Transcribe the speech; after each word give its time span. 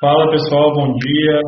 Fala 0.00 0.30
pessoal, 0.30 0.72
bom 0.72 0.94
dia. 0.94 1.40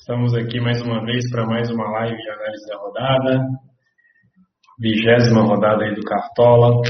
Estamos 0.00 0.32
aqui 0.32 0.58
mais 0.58 0.80
uma 0.80 1.04
vez 1.04 1.30
para 1.30 1.44
mais 1.44 1.70
uma 1.70 1.84
live 1.90 2.16
de 2.16 2.30
análise 2.30 2.66
da 2.66 2.78
rodada. 2.78 3.48
Vigésima 4.80 5.42
rodada 5.42 5.84
aí 5.84 5.94
do 5.94 6.00
Cartola. 6.00 6.80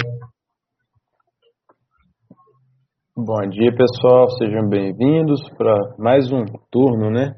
Bom 3.17 3.49
dia 3.51 3.75
pessoal, 3.75 4.31
sejam 4.39 4.69
bem-vindos 4.69 5.41
para 5.59 5.75
mais 5.99 6.31
um 6.31 6.45
turno, 6.71 7.11
né? 7.11 7.35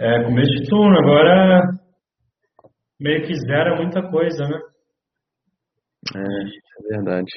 É, 0.00 0.24
começo 0.24 0.50
de 0.50 0.66
turno, 0.66 0.98
agora 0.98 1.60
meio 2.98 3.26
que 3.26 3.34
zera 3.34 3.76
muita 3.76 4.00
coisa, 4.10 4.44
né? 4.44 4.60
É, 6.16 6.20
é 6.20 6.96
verdade. 6.96 7.30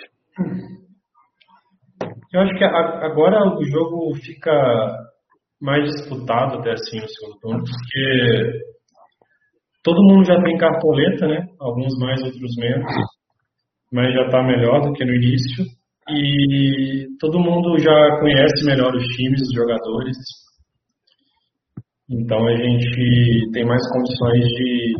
Eu 2.33 2.41
acho 2.41 2.57
que 2.57 2.63
agora 2.63 3.57
o 3.57 3.63
jogo 3.65 4.15
fica 4.15 4.51
mais 5.61 5.83
disputado 5.83 6.57
até 6.57 6.71
assim 6.71 6.99
no 6.99 7.07
segundo 7.07 7.39
turno, 7.39 7.63
porque 7.63 8.59
todo 9.83 10.03
mundo 10.03 10.25
já 10.25 10.41
tem 10.41 10.57
cartoleta, 10.57 11.27
né? 11.27 11.45
Alguns 11.59 11.97
mais, 11.99 12.21
outros 12.23 12.55
menos, 12.57 12.91
mas 13.91 14.13
já 14.13 14.25
está 14.25 14.41
melhor 14.43 14.81
do 14.81 14.93
que 14.93 15.05
no 15.05 15.13
início. 15.13 15.65
E 16.09 17.07
todo 17.19 17.39
mundo 17.39 17.77
já 17.77 18.19
conhece 18.19 18.65
melhor 18.65 18.93
os 18.95 19.05
times, 19.15 19.41
os 19.41 19.53
jogadores. 19.53 20.17
Então 22.09 22.45
a 22.47 22.55
gente 22.55 23.51
tem 23.53 23.65
mais 23.65 23.81
condições 23.91 24.43
de, 24.43 24.93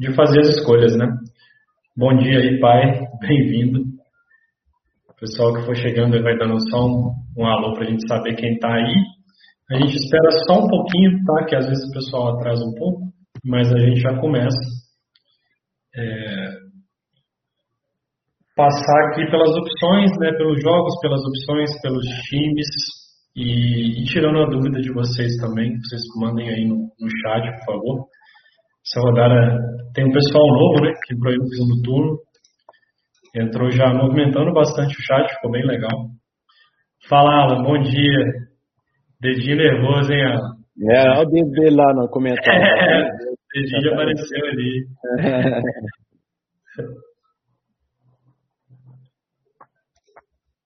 de 0.00 0.14
fazer 0.14 0.40
as 0.40 0.48
escolhas, 0.56 0.96
né? 0.96 1.06
Bom 1.96 2.16
dia 2.16 2.38
aí, 2.38 2.60
pai. 2.60 3.00
Bem-vindo. 3.20 3.95
O 5.16 5.20
pessoal 5.20 5.54
que 5.54 5.64
for 5.64 5.74
chegando 5.74 6.22
vai 6.22 6.36
dando 6.36 6.60
só 6.70 6.84
um, 6.84 7.10
um 7.38 7.46
alô 7.46 7.72
para 7.72 7.84
a 7.84 7.90
gente 7.90 8.06
saber 8.06 8.36
quem 8.36 8.52
está 8.52 8.68
aí. 8.68 8.94
A 9.70 9.76
gente 9.76 9.96
espera 9.96 10.30
só 10.46 10.62
um 10.62 10.68
pouquinho, 10.68 11.24
tá? 11.24 11.46
Que 11.46 11.56
às 11.56 11.66
vezes 11.66 11.88
o 11.88 11.92
pessoal 11.92 12.36
atrasa 12.36 12.62
um 12.62 12.74
pouco, 12.74 13.00
mas 13.42 13.72
a 13.72 13.78
gente 13.78 14.00
já 14.00 14.14
começa. 14.20 14.58
É, 15.96 16.66
passar 18.54 19.08
aqui 19.08 19.24
pelas 19.30 19.56
opções, 19.56 20.10
né? 20.20 20.32
Pelos 20.36 20.62
jogos, 20.62 21.00
pelas 21.00 21.20
opções, 21.24 21.80
pelos 21.80 22.04
times. 22.28 22.68
E, 23.34 24.02
e 24.02 24.04
tirando 24.04 24.38
a 24.42 24.50
dúvida 24.50 24.80
de 24.80 24.92
vocês 24.92 25.36
também, 25.38 25.72
vocês 25.80 26.02
mandem 26.20 26.48
aí 26.48 26.66
no, 26.66 26.76
no 26.76 27.08
chat, 27.22 27.58
por 27.58 27.74
favor. 27.74 28.06
Essa 28.84 29.00
rodada 29.00 29.58
tem 29.94 30.06
um 30.06 30.12
pessoal 30.12 30.46
novo, 30.46 30.84
né? 30.84 30.92
Que 31.06 31.14
entrou 31.14 31.32
aí 31.32 31.38
no 31.38 31.48
segundo 31.48 31.82
turno. 31.82 32.25
Entrou 33.36 33.70
já 33.70 33.92
movimentando 33.92 34.50
bastante 34.54 34.98
o 34.98 35.02
chat, 35.02 35.30
ficou 35.34 35.50
bem 35.50 35.66
legal. 35.66 36.08
Fala, 37.06 37.42
Alan, 37.42 37.62
bom 37.62 37.78
dia. 37.82 38.32
Dedinho 39.20 39.58
nervoso, 39.58 40.10
hein, 40.10 40.24
Alan? 40.24 40.56
É, 40.90 41.10
olha 41.10 41.20
o 41.20 41.30
dedo 41.30 41.50
dele 41.50 41.76
lá 41.76 41.92
no 41.94 42.08
comentário. 42.08 42.64
É, 42.64 43.10
o 43.12 43.36
dedinho 43.52 43.82
já 43.82 43.92
apareceu 43.92 44.46
ali. 44.46 44.86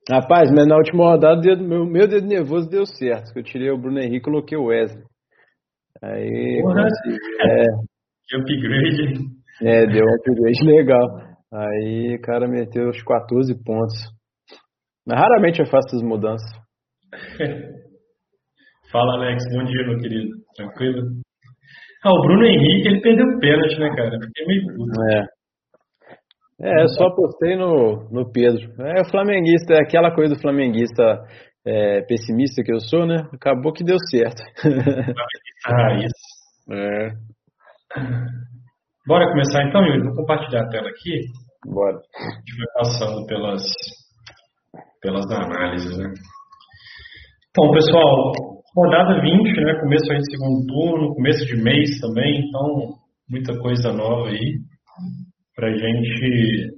Rapaz, 0.09 0.51
mas 0.53 0.67
na 0.67 0.77
última 0.77 1.05
rodada 1.05 1.41
dedo, 1.41 1.63
meu, 1.65 1.85
meu 1.85 2.07
dedo 2.07 2.27
nervoso 2.27 2.71
deu 2.71 2.87
certo. 2.87 3.37
Eu 3.37 3.43
tirei 3.43 3.71
o 3.71 3.79
Bruno 3.79 3.99
Henrique 3.99 4.19
e 4.19 4.23
coloquei 4.23 4.57
o 4.57 4.67
Wesley. 4.67 5.05
Aí. 6.03 6.61
Porra, 6.63 6.83
é, 6.83 7.65
que 8.29 8.37
upgrade. 8.37 9.25
É, 9.63 9.87
deu 9.87 10.05
um 10.05 10.15
upgrade 10.15 10.65
legal. 10.65 11.30
Aí 11.53 12.15
o 12.17 12.21
cara 12.21 12.47
meteu 12.47 12.89
os 12.89 13.03
14 13.03 13.53
pontos. 13.65 13.99
Mas 15.07 15.19
raramente 15.19 15.61
eu 15.61 15.67
faço 15.67 15.89
essas 15.89 16.03
mudanças. 16.03 16.49
Fala, 18.93 19.15
Alex. 19.15 19.45
Bom 19.53 19.65
dia, 19.65 19.87
meu 19.87 19.99
querido. 19.99 20.31
Tranquilo? 20.55 21.03
Ah, 22.05 22.13
o 22.13 22.23
Bruno 22.23 22.45
Henrique, 22.45 22.89
ele 22.89 23.01
perdeu 23.01 23.27
o 23.27 23.39
pênalti, 23.39 23.79
né, 23.79 23.95
cara? 23.95 24.19
Fiquei 24.21 24.47
meio 24.47 24.67
puto. 24.67 25.03
É. 25.13 25.25
É, 26.63 26.87
só 26.89 27.11
postei 27.15 27.57
no, 27.57 28.09
no 28.11 28.31
Pedro. 28.31 28.71
É, 28.83 29.01
o 29.01 29.11
flamenguista, 29.11 29.75
é 29.75 29.83
aquela 29.83 30.15
coisa 30.15 30.35
do 30.35 30.41
flamenguista 30.41 31.03
é, 31.67 32.03
pessimista 32.03 32.63
que 32.63 32.73
eu 32.73 32.81
sou, 32.81 33.07
né? 33.07 33.29
Acabou 33.33 33.73
que 33.73 33.85
deu 33.85 33.97
certo. 34.11 34.43
ah, 35.67 35.95
isso. 35.97 36.41
É. 36.73 37.09
Bora 39.07 39.31
começar 39.31 39.65
então, 39.65 39.83
Yuri? 39.83 40.03
Vou 40.03 40.15
compartilhar 40.15 40.63
a 40.63 40.69
tela 40.69 40.89
aqui. 40.89 41.21
Bora. 41.67 41.97
A 41.97 42.33
gente 42.39 42.57
vai 42.59 42.85
passando 42.85 43.27
pelas, 43.27 43.63
pelas 45.01 45.31
análises, 45.31 45.97
né? 45.97 46.13
Então, 47.51 47.71
pessoal, 47.73 48.33
rodada 48.77 49.21
20, 49.21 49.61
né? 49.65 49.81
Começo 49.81 50.13
aí 50.13 50.19
de 50.19 50.31
segundo 50.31 50.67
turno, 50.67 51.15
começo 51.15 51.47
de 51.47 51.57
mês 51.57 51.99
também, 52.01 52.45
então 52.47 52.95
muita 53.29 53.59
coisa 53.59 53.93
nova 53.93 54.29
aí 54.29 54.59
pra 55.57 55.71
gente 55.71 56.71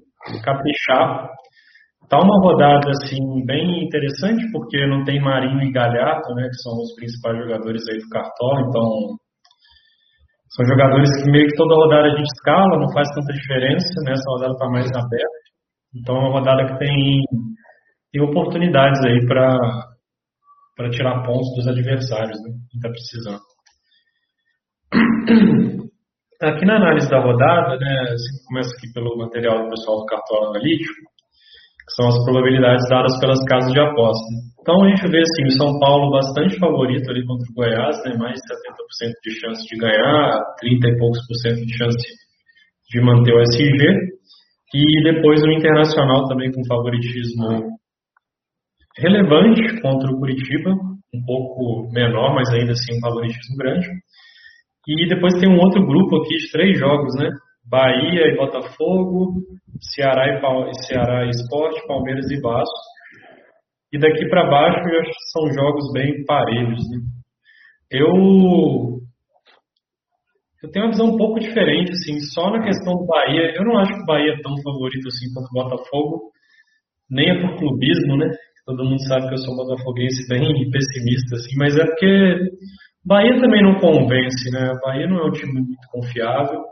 caprichar. 0.44 1.28
Tá 2.08 2.18
uma 2.18 2.40
rodada 2.40 2.90
assim 2.90 3.44
bem 3.44 3.84
interessante 3.84 4.44
porque 4.52 4.86
não 4.86 5.02
tem 5.04 5.20
Marinho 5.20 5.62
e 5.62 5.72
Galhardo, 5.72 6.34
né, 6.34 6.48
que 6.48 6.62
são 6.62 6.72
os 6.74 6.94
principais 6.94 7.36
jogadores 7.38 7.82
aí 7.88 7.98
do 7.98 8.08
Cartola, 8.08 8.60
então 8.68 9.16
são 10.54 10.66
jogadores 10.66 11.10
que 11.22 11.30
meio 11.30 11.48
que 11.48 11.56
toda 11.56 11.74
rodada 11.74 12.08
a 12.08 12.10
gente 12.10 12.28
escala, 12.28 12.78
não 12.78 12.92
faz 12.92 13.08
tanta 13.14 13.32
diferença, 13.32 14.02
né? 14.04 14.12
Essa 14.12 14.30
rodada 14.30 14.52
está 14.52 14.68
mais 14.68 14.86
aberta. 14.92 15.42
Então 15.94 16.16
é 16.16 16.18
uma 16.20 16.32
rodada 16.32 16.66
que 16.66 16.78
tem, 16.78 17.22
tem 18.12 18.22
oportunidades 18.22 19.00
aí 19.04 19.26
para 19.26 20.90
tirar 20.90 21.22
pontos 21.22 21.48
dos 21.56 21.66
adversários, 21.68 22.38
né? 22.42 22.50
Quem 22.70 22.78
está 22.78 22.88
precisando. 22.90 23.40
Aqui 26.42 26.66
na 26.66 26.76
análise 26.76 27.08
da 27.08 27.20
rodada, 27.20 27.78
né, 27.78 28.00
assim, 28.12 28.44
começa 28.48 28.70
aqui 28.76 28.92
pelo 28.92 29.16
material 29.16 29.62
do 29.62 29.70
pessoal 29.70 30.00
do 30.00 30.06
cartório 30.06 30.48
analítico, 30.48 31.11
são 31.96 32.08
as 32.08 32.24
probabilidades 32.24 32.88
dadas 32.88 33.18
pelas 33.20 33.42
casas 33.44 33.72
de 33.72 33.80
aposta. 33.80 34.28
Então 34.60 34.82
a 34.84 34.88
gente 34.88 35.10
vê 35.10 35.20
assim, 35.20 35.44
o 35.44 35.58
São 35.58 35.78
Paulo 35.78 36.10
bastante 36.10 36.58
favorito 36.58 37.10
ali 37.10 37.26
contra 37.26 37.44
o 37.50 37.54
Goiás, 37.54 37.96
né, 38.04 38.14
mais 38.16 38.34
de 38.34 38.46
70% 38.46 39.12
de 39.24 39.40
chance 39.40 39.66
de 39.66 39.76
ganhar, 39.76 40.40
30 40.60 40.88
e 40.88 40.98
poucos 40.98 41.26
por 41.26 41.34
cento 41.36 41.66
de 41.66 41.76
chance 41.76 42.06
de 42.90 43.00
manter 43.00 43.34
o 43.34 43.42
SG, 43.42 44.12
e 44.74 45.02
depois 45.02 45.42
o 45.42 45.50
Internacional 45.50 46.28
também 46.28 46.50
com 46.52 46.64
favoritismo 46.64 47.76
relevante 48.96 49.80
contra 49.80 50.10
o 50.10 50.18
Curitiba, 50.18 50.70
um 50.70 51.24
pouco 51.26 51.92
menor, 51.92 52.34
mas 52.34 52.48
ainda 52.50 52.72
assim 52.72 52.96
um 52.96 53.00
favoritismo 53.00 53.56
grande. 53.56 53.88
E 54.88 55.08
depois 55.08 55.34
tem 55.38 55.48
um 55.48 55.58
outro 55.58 55.84
grupo 55.86 56.16
aqui 56.16 56.36
de 56.36 56.50
três 56.50 56.78
jogos, 56.78 57.14
né? 57.16 57.30
Bahia 57.68 58.26
e 58.26 58.36
Botafogo, 58.36 59.42
Ceará 59.82 60.28
e, 60.28 60.86
Ceará 60.86 61.26
Esporte, 61.28 61.86
Palmeiras 61.86 62.30
e 62.30 62.40
Vasco. 62.40 62.92
E 63.92 63.98
daqui 63.98 64.28
para 64.28 64.48
baixo 64.48 64.88
são 65.32 65.52
jogos 65.52 65.92
bem 65.92 66.24
parelhos. 66.24 66.80
Né? 66.88 66.98
Eu 67.90 69.02
eu 70.62 70.70
tenho 70.70 70.84
uma 70.84 70.92
visão 70.92 71.06
um 71.08 71.16
pouco 71.16 71.40
diferente, 71.40 71.90
assim, 71.90 72.20
só 72.20 72.50
na 72.50 72.62
questão 72.62 72.94
do 72.94 73.04
Bahia. 73.04 73.52
Eu 73.56 73.64
não 73.64 73.78
acho 73.78 73.92
que 73.92 74.02
o 74.02 74.06
Bahia 74.06 74.32
é 74.32 74.42
tão 74.42 74.54
favorito 74.62 75.08
assim 75.08 75.32
quanto 75.34 75.48
o 75.48 75.54
Botafogo, 75.54 76.30
nem 77.10 77.30
é 77.30 77.40
por 77.40 77.58
clubismo, 77.58 78.16
né? 78.16 78.30
Todo 78.64 78.84
mundo 78.84 79.02
sabe 79.08 79.26
que 79.26 79.34
eu 79.34 79.38
sou 79.38 79.56
botafoguense 79.56 80.28
bem 80.28 80.40
pessimista, 80.70 81.34
assim, 81.34 81.56
mas 81.56 81.76
é 81.76 81.84
porque 81.84 82.38
Bahia 83.04 83.40
também 83.40 83.60
não 83.60 83.80
convence, 83.80 84.50
né? 84.52 84.72
Bahia 84.84 85.08
não 85.08 85.18
é 85.18 85.26
um 85.26 85.32
time 85.32 85.52
muito 85.52 85.88
confiável. 85.90 86.62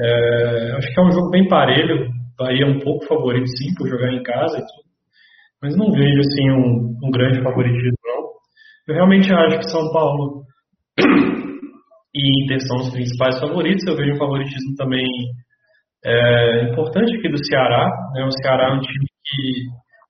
É, 0.00 0.76
acho 0.76 0.94
que 0.94 1.00
é 1.00 1.02
um 1.02 1.10
jogo 1.10 1.30
bem 1.30 1.48
parelho. 1.48 2.08
Bahia 2.38 2.64
é 2.64 2.68
um 2.68 2.78
pouco 2.78 3.04
favorito, 3.06 3.48
sim, 3.48 3.74
por 3.76 3.88
jogar 3.88 4.12
em 4.12 4.22
casa 4.22 4.58
e 4.58 4.60
tudo. 4.60 4.88
Mas 5.60 5.76
não 5.76 5.90
vejo, 5.90 6.20
assim, 6.20 6.50
um, 6.50 6.96
um 7.02 7.10
grande 7.10 7.42
favoritismo, 7.42 7.98
não. 8.04 8.28
Eu 8.86 8.94
realmente 8.94 9.32
acho 9.32 9.58
que 9.58 9.70
São 9.70 9.90
Paulo 9.92 10.44
e 12.14 12.44
Inter 12.44 12.60
são 12.60 12.76
os 12.76 12.90
principais 12.90 13.40
favoritos. 13.40 13.84
Eu 13.86 13.96
vejo 13.96 14.12
um 14.12 14.18
favoritismo 14.18 14.76
também 14.76 15.04
é, 16.04 16.70
importante 16.70 17.16
aqui 17.16 17.28
do 17.28 17.44
Ceará. 17.44 17.90
Né? 18.14 18.24
O 18.24 18.30
Ceará 18.30 18.68
é 18.68 18.76
um 18.76 18.80
time 18.80 19.06
que, 19.24 19.66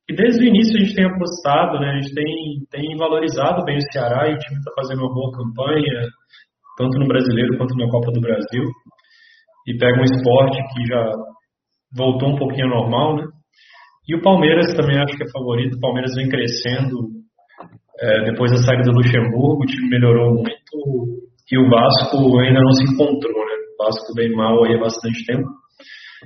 que, 0.06 0.16
desde 0.16 0.44
o 0.44 0.48
início 0.48 0.76
a 0.76 0.80
gente 0.84 0.94
tem 0.94 1.06
apostado, 1.06 1.80
né? 1.80 1.92
a 1.92 2.00
gente 2.02 2.14
tem, 2.14 2.34
tem 2.70 2.96
valorizado 2.98 3.64
bem 3.64 3.78
o 3.78 3.92
Ceará 3.92 4.28
e 4.28 4.34
o 4.34 4.38
time 4.38 4.58
está 4.58 4.70
fazendo 4.76 5.00
uma 5.00 5.14
boa 5.14 5.32
campanha, 5.32 6.08
tanto 6.76 6.98
no 6.98 7.08
Brasileiro 7.08 7.56
quanto 7.56 7.74
na 7.74 7.88
Copa 7.88 8.12
do 8.12 8.20
Brasil 8.20 8.64
e 9.68 9.76
pega 9.76 10.00
um 10.00 10.04
esporte 10.04 10.56
que 10.72 10.86
já 10.86 11.12
voltou 11.94 12.30
um 12.30 12.38
pouquinho 12.38 12.72
ao 12.72 12.80
normal, 12.80 13.16
né? 13.16 13.24
E 14.08 14.16
o 14.16 14.22
Palmeiras 14.22 14.74
também 14.74 14.98
acho 14.98 15.14
que 15.14 15.22
é 15.22 15.30
favorito. 15.30 15.76
O 15.76 15.80
Palmeiras 15.80 16.14
vem 16.16 16.30
crescendo 16.30 16.96
é, 18.00 18.30
depois 18.30 18.50
da 18.50 18.58
saída 18.58 18.84
do 18.84 18.96
Luxemburgo, 18.96 19.62
o 19.62 19.66
time 19.66 19.90
melhorou 19.90 20.32
muito 20.32 21.28
e 21.50 21.58
o 21.58 21.68
Vasco 21.68 22.38
ainda 22.38 22.60
não 22.60 22.72
se 22.72 22.84
encontrou, 22.84 23.44
né? 23.44 23.54
O 23.74 23.84
Vasco 23.84 24.14
vem 24.16 24.32
mal 24.32 24.64
aí 24.64 24.74
há 24.74 24.80
bastante 24.80 25.24
tempo. 25.26 25.48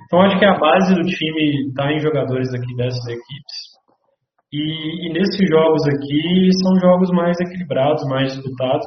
Então 0.07 0.21
acho 0.23 0.39
que 0.39 0.45
a 0.45 0.59
base 0.59 0.95
do 0.95 1.03
time 1.03 1.69
está 1.69 1.93
em 1.93 1.99
jogadores 1.99 2.55
aqui 2.55 2.77
dessas 2.77 3.05
equipes. 3.07 3.57
E, 4.53 5.09
e 5.09 5.13
nesses 5.13 5.49
jogos 5.49 5.83
aqui 5.89 6.51
são 6.63 6.79
jogos 6.79 7.11
mais 7.11 7.37
equilibrados, 7.41 8.05
mais 8.09 8.35
disputados, 8.35 8.87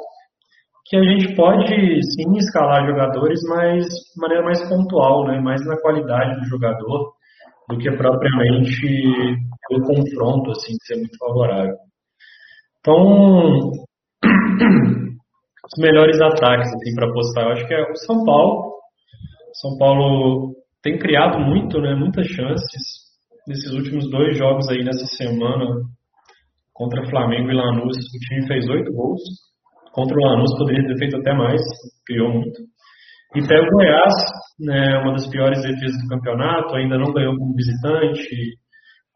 que 0.85 0.95
a 0.95 1.03
gente 1.03 1.35
pode 1.35 1.65
sim 2.13 2.37
escalar 2.37 2.85
jogadores, 2.85 3.39
mas 3.49 3.85
de 3.85 4.21
maneira 4.21 4.43
mais 4.43 4.69
pontual, 4.69 5.25
né? 5.25 5.39
mais 5.41 5.65
na 5.65 5.77
qualidade 5.81 6.39
do 6.39 6.45
jogador, 6.47 7.13
do 7.67 7.77
que 7.77 7.89
propriamente 7.91 8.85
o 9.71 9.81
confronto, 9.81 10.51
assim, 10.51 10.75
ser 10.83 10.97
muito 10.97 11.17
favorável. 11.17 11.75
Então, 12.79 13.71
os 15.65 15.79
melhores 15.79 16.21
ataques 16.21 16.71
assim, 16.71 16.93
para 16.93 17.09
apostar, 17.09 17.45
eu 17.45 17.51
acho 17.53 17.67
que 17.67 17.73
é 17.73 17.81
o 17.81 17.95
São 17.95 18.23
Paulo. 18.23 18.75
São 19.53 19.77
Paulo 19.79 20.53
tem 20.83 20.99
criado 20.99 21.39
muito, 21.39 21.81
né, 21.81 21.95
muitas 21.95 22.27
chances 22.27 23.05
nesses 23.47 23.73
últimos 23.73 24.07
dois 24.11 24.37
jogos 24.37 24.67
aí 24.69 24.83
nessa 24.83 25.05
semana 25.17 25.65
contra 26.73 27.09
Flamengo 27.09 27.49
e 27.49 27.55
Lanús. 27.55 27.97
O 27.97 28.19
time 28.19 28.47
fez 28.47 28.69
oito 28.69 28.93
gols. 28.93 29.21
Contra 29.95 30.13
o 30.13 30.25
Lanús 30.25 30.57
poderia 30.57 30.85
ter 30.85 30.97
feito 30.97 31.15
até 31.15 31.33
mais, 31.33 31.61
criou 32.05 32.29
muito. 32.29 32.61
E 33.33 33.47
pega 33.47 33.65
o 33.65 33.71
Goiás, 33.71 34.13
né, 34.59 34.99
uma 34.99 35.13
das 35.13 35.25
piores 35.29 35.61
defesas 35.61 36.01
do 36.03 36.09
campeonato, 36.09 36.75
ainda 36.75 36.97
não 36.97 37.13
ganhou 37.13 37.37
como 37.37 37.55
visitante, 37.55 38.57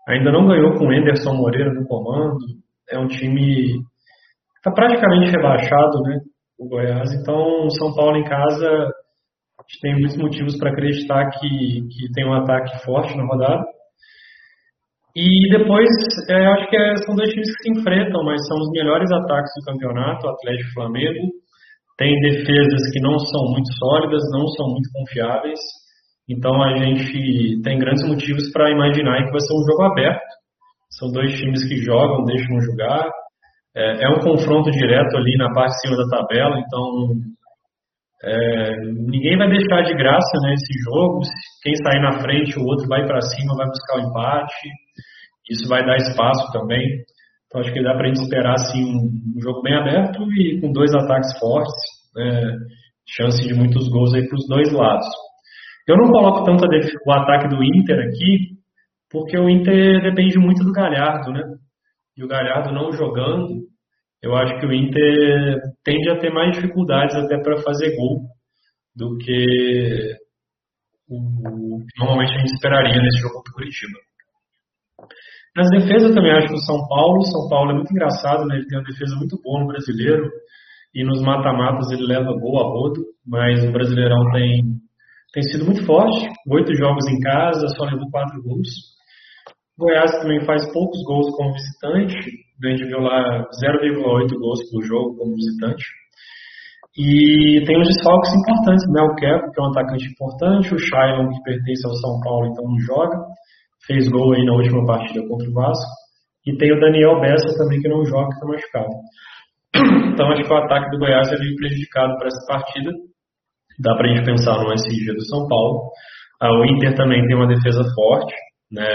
ainda 0.08 0.32
não 0.32 0.48
ganhou 0.48 0.78
com 0.78 0.86
o 0.86 0.92
Anderson 0.92 1.34
Moreira 1.34 1.74
no 1.74 1.86
comando. 1.86 2.38
É 2.90 2.98
um 2.98 3.08
time 3.08 3.74
que 3.74 4.58
está 4.58 4.72
praticamente 4.72 5.32
rebaixado, 5.32 6.02
né, 6.04 6.18
o 6.58 6.70
Goiás. 6.70 7.14
Então, 7.14 7.66
o 7.66 7.72
São 7.72 7.94
Paulo 7.94 8.16
em 8.16 8.24
casa, 8.24 8.70
a 8.70 9.62
gente 9.64 9.82
tem 9.82 10.00
muitos 10.00 10.18
motivos 10.18 10.58
para 10.58 10.72
acreditar 10.72 11.30
que, 11.32 11.50
que 11.50 12.12
tem 12.14 12.26
um 12.26 12.36
ataque 12.36 12.86
forte 12.86 13.18
na 13.18 13.26
rodada. 13.26 13.66
E 15.16 15.50
depois, 15.58 15.90
é, 16.30 16.46
acho 16.46 16.70
que 16.70 16.78
é, 16.78 16.96
são 16.98 17.16
dois 17.16 17.30
times 17.32 17.50
que 17.50 17.64
se 17.64 17.80
enfrentam, 17.80 18.24
mas 18.24 18.46
são 18.48 18.58
os 18.58 18.70
melhores 18.72 19.12
ataques 19.12 19.52
do 19.58 19.66
campeonato, 19.66 20.28
o 20.28 20.30
Atlético 20.30 20.70
e 20.70 20.74
Flamengo. 20.74 21.28
Tem 21.98 22.14
defesas 22.22 22.92
que 22.94 23.02
não 23.02 23.18
são 23.18 23.52
muito 23.52 23.74
sólidas, 23.74 24.22
não 24.32 24.48
são 24.48 24.68
muito 24.68 24.90
confiáveis. 24.94 25.60
Então 26.30 26.62
a 26.62 26.78
gente 26.78 27.62
tem 27.64 27.80
grandes 27.80 28.08
motivos 28.08 28.52
para 28.52 28.72
imaginar 28.72 29.26
que 29.26 29.32
vai 29.32 29.42
ser 29.42 29.54
um 29.54 29.66
jogo 29.66 29.84
aberto. 29.84 30.30
São 30.92 31.12
dois 31.12 31.34
times 31.34 31.68
que 31.68 31.78
jogam, 31.78 32.24
deixam 32.26 32.62
jogar. 32.62 33.10
É, 33.76 34.04
é 34.06 34.10
um 34.10 34.20
confronto 34.20 34.70
direto 34.72 35.18
ali 35.18 35.38
na 35.38 35.52
parte 35.54 35.74
de 35.74 35.82
cima 35.82 35.98
da 35.98 36.18
tabela, 36.18 36.60
então 36.60 37.14
é, 38.24 38.76
ninguém 38.86 39.38
vai 39.38 39.50
deixar 39.50 39.82
de 39.84 39.94
graça 39.94 40.38
né, 40.44 40.54
esse 40.54 40.74
jogo. 40.84 41.22
Quem 41.64 41.76
sair 41.76 42.02
na 42.02 42.22
frente, 42.22 42.60
o 42.60 42.66
outro 42.66 42.88
vai 42.88 43.06
para 43.06 43.22
cima, 43.22 43.56
vai 43.56 43.68
buscar 43.68 43.98
o 43.98 44.10
empate. 44.10 44.70
Isso 45.50 45.68
vai 45.68 45.86
dar 45.86 45.98
espaço 45.98 46.52
também. 46.52 46.84
Então 47.48 47.62
acho 47.62 47.74
que 47.74 47.82
dá 47.82 47.94
para 47.94 48.06
a 48.06 48.08
gente 48.08 48.22
esperar 48.22 48.54
assim, 48.54 48.84
um 48.84 49.42
jogo 49.42 49.62
bem 49.62 49.76
aberto 49.76 50.22
e 50.34 50.60
com 50.62 50.72
dois 50.72 50.94
ataques 50.94 51.38
fortes. 51.40 51.74
Né, 52.16 52.58
chance 53.08 53.42
de 53.42 53.54
muitos 53.54 53.90
gols 53.90 54.14
aí 54.14 54.28
para 54.28 54.38
os 54.38 54.48
dois 54.48 54.72
lados. 54.72 55.08
Eu 55.88 55.98
não 55.98 56.12
coloco 56.12 56.44
tanto 56.46 56.64
o 56.64 57.12
ataque 57.12 57.48
do 57.48 57.64
Inter 57.64 58.00
aqui, 58.00 58.60
porque 59.10 59.38
o 59.38 59.50
Inter 59.50 60.02
depende 60.04 60.38
muito 60.38 60.64
do 60.64 60.72
Galhardo, 60.72 61.32
né? 61.32 61.42
E 62.16 62.24
o 62.24 62.28
Galhardo 62.28 62.72
não 62.72 62.92
jogando, 62.92 63.48
eu 64.22 64.36
acho 64.36 64.60
que 64.60 64.66
o 64.66 64.74
Inter 64.74 65.62
tende 65.84 66.10
a 66.10 66.20
ter 66.20 66.32
mais 66.32 66.56
dificuldades 66.56 67.16
até 67.16 67.38
para 67.42 67.62
fazer 67.62 67.96
gol 67.96 68.22
do 68.96 69.18
que 69.18 70.16
o 71.10 71.80
que 71.80 72.00
normalmente 72.00 72.36
a 72.36 72.40
gente 72.40 72.54
esperaria 72.54 73.02
nesse 73.02 73.22
jogo 73.22 73.42
do 73.44 73.54
Curitiba. 73.54 73.98
Nas 75.56 75.70
defesas 75.72 76.14
também 76.14 76.32
acho 76.32 76.48
que 76.48 76.54
o 76.54 76.66
São 76.66 76.88
Paulo, 76.88 77.26
São 77.26 77.50
Paulo 77.50 77.72
é 77.72 77.74
muito 77.74 77.92
engraçado, 77.92 78.46
né? 78.46 78.58
Ele 78.58 78.68
tem 78.68 78.78
uma 78.78 78.86
defesa 78.86 79.16
muito 79.16 79.42
boa 79.42 79.62
no 79.62 79.68
brasileiro 79.68 80.30
e 80.94 81.04
nos 81.04 81.22
mata-matas 81.22 81.90
ele 81.92 82.06
leva 82.06 82.38
gol 82.40 82.60
a 82.60 82.64
rodo, 82.64 83.04
mas 83.26 83.64
o 83.64 83.72
Brasileirão 83.72 84.32
tem, 84.32 84.62
tem 85.34 85.44
sido 85.44 85.66
muito 85.66 85.86
forte, 85.86 86.28
oito 86.50 86.76
jogos 86.76 87.08
em 87.08 87.20
casa, 87.20 87.68
só 87.70 87.86
levou 87.86 88.10
quatro 88.12 88.42
gols. 88.42 88.70
O 89.78 89.86
Goiás 89.86 90.12
também 90.20 90.44
faz 90.46 90.72
poucos 90.74 91.02
gols 91.04 91.36
como 91.36 91.54
visitante, 91.54 92.16
viu 92.62 93.00
lá 93.00 93.46
0,8 93.64 94.38
gols 94.38 94.60
por 94.72 94.84
jogo 94.84 95.16
como 95.18 95.36
visitante. 95.36 95.84
E 96.98 97.64
tem 97.66 97.80
uns 97.80 97.88
desfalques 97.88 98.34
importantes? 98.34 98.84
O 98.84 99.16
Kevo, 99.16 99.52
que 99.52 99.62
é 99.62 99.64
um 99.64 99.72
atacante 99.72 100.06
importante, 100.06 100.74
o 100.74 100.80
Shailon, 100.80 101.30
que 101.30 101.44
pertence 101.44 101.86
ao 101.86 101.94
São 101.94 102.20
Paulo, 102.22 102.48
então 102.48 102.66
não 102.66 102.80
joga, 102.80 103.18
fez 103.86 104.10
gol 104.10 104.34
aí 104.34 104.44
na 104.44 104.54
última 104.54 104.86
partida 104.86 105.26
contra 105.28 105.50
o 105.50 105.54
Vasco. 105.54 105.92
E 106.46 106.58
tem 106.58 106.72
o 106.74 106.80
Daniel 106.80 107.22
Bessa 107.22 107.58
também, 107.58 107.80
que 107.80 107.88
não 107.88 108.04
joga, 108.06 108.30
que 108.30 108.36
está 108.36 108.48
machucado. 108.48 108.90
Então 110.20 110.28
acho 110.34 110.44
que 110.44 110.52
o 110.52 110.58
ataque 110.58 110.90
do 110.92 111.00
Goiás 111.00 111.32
é 111.32 111.40
meio 111.40 111.56
prejudicado 111.56 112.18
para 112.18 112.28
essa 112.28 112.46
partida. 112.46 112.92
Dá 113.80 113.96
para 113.96 114.12
a 114.12 114.14
gente 114.14 114.26
pensar 114.26 114.58
no 114.58 114.74
SG 114.74 115.14
do 115.14 115.26
São 115.28 115.48
Paulo. 115.48 115.92
Ah, 116.42 116.52
o 116.52 116.66
Inter 116.66 116.94
também 116.96 117.26
tem 117.26 117.38
uma 117.38 117.48
defesa 117.48 117.82
forte, 117.96 118.34
né? 118.72 118.88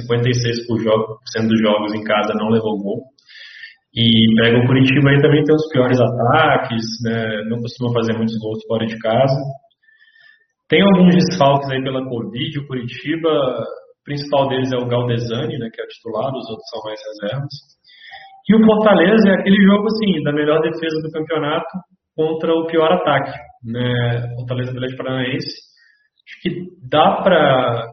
56% 0.00 1.48
dos 1.48 1.60
jogos 1.60 1.94
em 1.94 2.04
casa 2.04 2.34
não 2.34 2.48
levou 2.48 2.78
gol. 2.82 3.02
E 3.94 4.34
pega 4.40 4.58
o 4.58 4.66
Curitiba 4.66 5.10
aí 5.10 5.20
também 5.20 5.44
tem 5.44 5.54
os 5.54 5.68
piores 5.68 6.00
ataques, 6.00 6.84
né? 7.04 7.44
não 7.48 7.60
costuma 7.60 7.92
fazer 7.92 8.14
muitos 8.14 8.38
gols 8.38 8.64
fora 8.66 8.86
de 8.86 8.98
casa. 8.98 9.36
Tem 10.68 10.80
alguns 10.80 11.14
desfalques 11.14 11.70
aí 11.70 11.82
pela 11.82 12.08
Covid, 12.08 12.58
o 12.58 12.66
Curitiba, 12.66 13.28
o 13.28 14.04
principal 14.04 14.48
deles 14.48 14.72
é 14.72 14.76
o 14.76 14.88
Galdesani, 14.88 15.58
né, 15.58 15.68
que 15.70 15.82
é 15.82 15.84
o 15.84 15.88
titular, 15.88 16.32
os 16.32 16.48
outros 16.48 16.68
são 16.70 16.80
mais 16.84 17.00
reservas. 17.06 17.52
E 18.48 18.56
o 18.56 18.64
Fortaleza 18.64 19.28
é 19.28 19.34
aquele 19.34 19.62
jogo 19.62 19.86
assim, 19.86 20.22
da 20.24 20.32
melhor 20.32 20.60
defesa 20.62 21.00
do 21.02 21.12
campeonato 21.12 21.68
contra 22.16 22.52
o 22.54 22.66
pior 22.66 22.90
ataque, 22.90 23.38
né? 23.64 24.34
Fortaleza 24.34 24.70
Atlético 24.72 25.04
Paranaense. 25.04 25.46
Acho 26.26 26.40
que 26.42 26.88
dá 26.88 27.22
para 27.22 27.92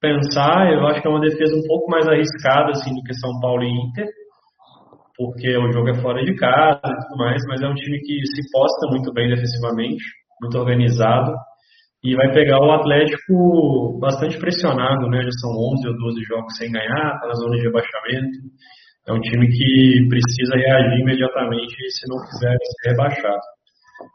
pensar, 0.00 0.72
eu 0.72 0.86
acho 0.86 1.02
que 1.02 1.08
é 1.08 1.10
uma 1.10 1.20
defesa 1.20 1.54
um 1.54 1.66
pouco 1.66 1.90
mais 1.90 2.08
arriscada 2.08 2.70
assim 2.70 2.94
do 2.94 3.02
que 3.02 3.14
São 3.14 3.38
Paulo 3.40 3.62
e 3.62 3.68
Inter, 3.68 4.06
porque 5.16 5.56
o 5.58 5.70
jogo 5.72 5.90
é 5.90 6.00
fora 6.00 6.24
de 6.24 6.34
casa 6.34 6.80
e 6.84 7.06
tudo 7.06 7.18
mais, 7.18 7.42
mas 7.46 7.60
é 7.60 7.68
um 7.68 7.74
time 7.74 7.98
que 8.00 8.26
se 8.26 8.50
posta 8.50 8.86
muito 8.88 9.12
bem 9.12 9.28
defensivamente, 9.28 10.02
muito 10.40 10.58
organizado 10.58 11.32
e 12.02 12.16
vai 12.16 12.32
pegar 12.32 12.58
o 12.58 12.72
Atlético 12.72 13.98
bastante 14.00 14.38
pressionado, 14.38 15.06
né? 15.08 15.20
Já 15.22 15.30
são 15.42 15.50
11 15.50 15.88
ou 15.88 15.98
12 15.98 16.22
jogos 16.24 16.56
sem 16.56 16.72
ganhar, 16.72 17.14
está 17.14 17.26
na 17.28 17.34
zona 17.34 17.56
de 17.56 17.62
rebaixamento. 17.62 18.38
É 19.06 19.12
um 19.12 19.20
time 19.20 19.46
que 19.48 20.06
precisa 20.08 20.56
reagir 20.56 21.00
imediatamente 21.00 21.76
se 21.90 22.08
não 22.08 22.16
quiser 22.24 22.56
ser 22.56 22.90
rebaixado. 22.90 23.40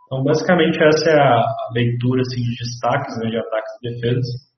Então, 0.05 0.23
basicamente, 0.23 0.81
essa 0.81 1.11
é 1.11 1.19
a 1.19 1.45
leitura 1.73 2.21
assim, 2.21 2.41
de 2.41 2.55
destaques, 2.57 3.19
né, 3.19 3.29
de 3.29 3.37
ataques 3.37 3.71
e 3.83 3.89
defesas. 3.89 4.54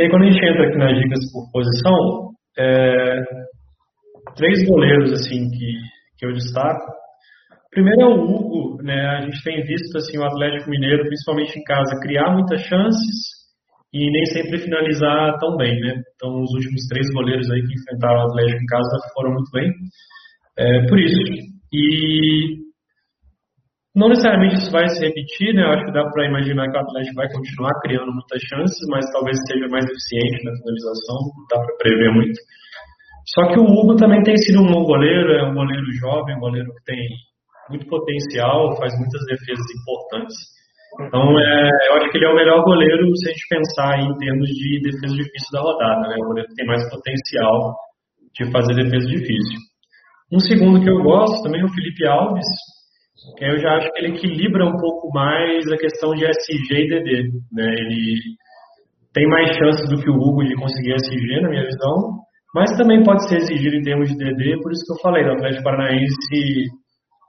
E 0.00 0.04
aí, 0.04 0.08
quando 0.08 0.22
a 0.22 0.30
gente 0.30 0.42
entra 0.42 0.66
aqui 0.66 0.78
nas 0.78 0.96
dicas 0.96 1.18
por 1.30 1.52
posição, 1.52 2.32
é, 2.56 3.20
três 4.34 4.66
goleiros 4.66 5.12
assim 5.12 5.46
que, 5.50 5.76
que 6.16 6.24
eu 6.24 6.32
destaco. 6.32 6.86
Primeiro 7.70 8.00
é 8.00 8.06
o 8.06 8.24
Hugo, 8.24 8.82
né? 8.82 8.98
A 9.18 9.20
gente 9.20 9.44
tem 9.44 9.62
visto 9.62 9.98
assim 9.98 10.16
o 10.16 10.24
Atlético 10.24 10.70
Mineiro, 10.70 11.04
principalmente 11.04 11.58
em 11.58 11.62
casa, 11.64 12.00
criar 12.00 12.32
muitas 12.32 12.62
chances 12.62 13.44
e 13.92 14.10
nem 14.10 14.24
sempre 14.32 14.60
finalizar 14.60 15.38
tão 15.38 15.58
bem, 15.58 15.78
né? 15.78 16.00
Então, 16.14 16.30
os 16.40 16.50
últimos 16.54 16.80
três 16.88 17.06
goleiros 17.12 17.50
aí 17.50 17.60
que 17.60 17.74
enfrentaram 17.74 18.20
o 18.20 18.28
Atlético 18.30 18.62
em 18.62 18.66
casa 18.66 18.96
foram 19.12 19.34
muito 19.34 19.50
bem. 19.52 19.70
É, 20.56 20.86
por 20.88 20.98
isso. 20.98 21.20
E 21.74 22.56
não 23.94 24.08
necessariamente 24.08 24.54
isso 24.54 24.70
vai 24.70 24.88
se 24.88 25.00
repetir, 25.04 25.54
né? 25.54 25.62
Eu 25.62 25.72
acho 25.74 25.84
que 25.84 25.92
dá 25.92 26.04
para 26.10 26.26
imaginar 26.26 26.70
que 26.70 26.78
o 26.78 26.80
Atlético 26.80 27.16
vai 27.16 27.28
continuar 27.32 27.74
criando 27.82 28.12
muitas 28.12 28.40
chances, 28.42 28.78
mas 28.88 29.04
talvez 29.12 29.36
seja 29.46 29.66
mais 29.66 29.84
eficiente 29.84 30.44
na 30.44 30.54
finalização, 30.54 31.16
não 31.34 31.46
dá 31.50 31.58
para 31.58 31.76
prever 31.76 32.10
muito. 32.14 32.38
Só 33.34 33.46
que 33.50 33.58
o 33.58 33.66
Hugo 33.66 33.96
também 33.96 34.22
tem 34.22 34.36
sido 34.36 34.62
um 34.62 34.70
bom 34.70 34.84
goleiro, 34.84 35.32
é 35.32 35.42
um 35.42 35.54
goleiro 35.54 35.86
jovem, 35.98 36.36
um 36.36 36.40
goleiro 36.40 36.70
que 36.74 36.84
tem 36.84 37.02
muito 37.68 37.86
potencial, 37.86 38.76
faz 38.76 38.92
muitas 38.98 39.20
defesas 39.26 39.66
importantes. 39.82 40.36
Então, 41.02 41.22
é, 41.38 41.70
eu 41.88 41.94
acho 41.98 42.10
que 42.10 42.18
ele 42.18 42.26
é 42.26 42.30
o 42.30 42.34
melhor 42.34 42.64
goleiro 42.64 43.06
se 43.16 43.28
a 43.28 43.32
gente 43.32 43.46
pensar 43.48 44.00
em 44.00 44.18
termos 44.18 44.48
de 44.48 44.80
defesa 44.82 45.14
difícil 45.14 45.50
da 45.52 45.60
rodada, 45.62 46.08
né? 46.08 46.16
O 46.18 46.26
goleiro 46.26 46.48
que 46.48 46.54
tem 46.54 46.66
mais 46.66 46.82
potencial 46.90 47.74
de 48.34 48.50
fazer 48.50 48.74
defesa 48.74 49.06
difícil. 49.06 49.58
Um 50.32 50.40
segundo 50.40 50.82
que 50.82 50.90
eu 50.90 51.02
gosto 51.02 51.42
também 51.42 51.60
é 51.60 51.64
o 51.64 51.74
Felipe 51.74 52.06
Alves, 52.06 52.46
eu 53.40 53.58
já 53.58 53.76
acho 53.76 53.90
que 53.92 54.04
ele 54.04 54.16
equilibra 54.16 54.66
um 54.66 54.76
pouco 54.76 55.10
mais 55.12 55.66
a 55.72 55.76
questão 55.76 56.14
de 56.14 56.24
SG 56.26 56.74
e 56.74 56.88
DD. 56.88 57.22
Né? 57.52 57.74
Ele 57.78 58.20
tem 59.14 59.26
mais 59.26 59.56
chances 59.56 59.88
do 59.88 60.00
que 60.00 60.10
o 60.10 60.14
Hugo 60.14 60.44
de 60.44 60.54
conseguir 60.54 60.94
SG, 60.94 61.40
na 61.40 61.48
minha 61.48 61.64
visão, 61.64 62.20
mas 62.54 62.76
também 62.76 63.02
pode 63.02 63.28
ser 63.28 63.36
exigido 63.38 63.76
em 63.76 63.82
termos 63.82 64.08
de 64.08 64.16
DD, 64.16 64.60
por 64.62 64.72
isso 64.72 64.84
que 64.84 64.92
eu 64.92 65.00
falei, 65.02 65.24
o 65.24 65.32
Atlético 65.32 65.64
Paranaense 65.64 66.68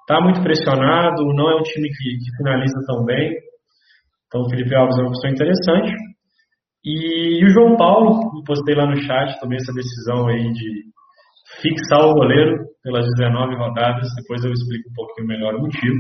está 0.02 0.22
muito 0.22 0.42
pressionado, 0.42 1.24
não 1.34 1.50
é 1.50 1.56
um 1.56 1.64
time 1.64 1.88
que, 1.88 2.18
que, 2.18 2.38
finaliza 2.38 2.80
tão 2.86 3.06
bem. 3.06 3.32
Então 4.28 4.42
o 4.42 4.50
Felipe 4.50 4.76
Alves 4.76 4.98
é 4.98 5.02
uma 5.02 5.10
opção 5.10 5.30
interessante. 5.30 5.94
E 6.84 7.46
o 7.46 7.50
João 7.50 7.78
Paulo, 7.78 8.44
postei 8.46 8.76
lá 8.76 8.86
no 8.88 8.98
chat 8.98 9.40
também 9.40 9.58
essa 9.58 9.72
decisão 9.72 10.28
aí 10.28 10.52
de 10.52 10.92
fixar 11.60 12.06
o 12.06 12.14
goleiro 12.14 12.66
pelas 12.84 13.06
19 13.18 13.56
rodadas, 13.56 14.08
depois 14.16 14.44
eu 14.44 14.52
explico 14.52 14.90
um 14.90 14.94
pouquinho 14.94 15.28
melhor 15.28 15.56
o 15.56 15.62
motivo. 15.62 15.98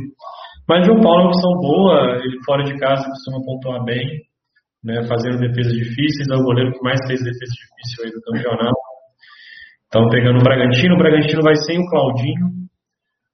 Mas 0.67 0.85
João 0.85 1.01
Paulo 1.01 1.19
é 1.19 1.23
uma 1.23 1.29
opção 1.29 1.51
boa, 1.59 2.15
ele 2.23 2.37
fora 2.45 2.63
de 2.63 2.77
casa 2.77 3.09
costuma 3.09 3.43
pontuar 3.43 3.83
bem, 3.83 4.05
né, 4.83 5.05
fazendo 5.07 5.37
defesas 5.37 5.73
difíceis, 5.73 6.29
é 6.31 6.35
o 6.35 6.43
goleiro 6.43 6.71
que 6.71 6.81
mais 6.81 6.99
fez 7.05 7.19
defesa 7.19 7.53
difícil 7.53 8.05
aí 8.05 8.11
do 8.11 8.21
campeonato. 8.21 8.81
Então, 9.87 10.09
pegando 10.09 10.39
o 10.39 10.43
Bragantino, 10.43 10.95
o 10.95 10.97
Bragantino 10.97 11.41
vai 11.43 11.55
sem 11.55 11.77
o 11.77 11.89
Claudinho, 11.89 12.47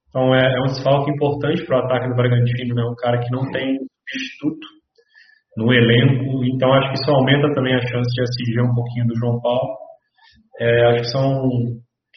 então 0.08 0.34
é, 0.34 0.42
é 0.42 0.60
um 0.62 0.72
desfalque 0.72 1.10
importante 1.10 1.64
para 1.64 1.78
o 1.78 1.84
ataque 1.84 2.08
do 2.08 2.16
Bragantino, 2.16 2.74
né, 2.74 2.82
um 2.82 2.96
cara 2.96 3.18
que 3.20 3.30
não 3.30 3.50
tem 3.50 3.78
substituto 3.78 4.66
no 5.56 5.72
elenco, 5.72 6.44
então 6.44 6.72
acho 6.72 6.88
que 6.90 7.02
isso 7.02 7.10
aumenta 7.10 7.52
também 7.52 7.74
a 7.74 7.80
chance 7.80 8.10
de 8.14 8.22
assistir 8.22 8.60
um 8.60 8.74
pouquinho 8.74 9.06
do 9.06 9.16
João 9.16 9.40
Paulo. 9.40 9.76
É, 10.60 10.86
acho 10.86 11.02
que 11.02 11.10
são, 11.10 11.48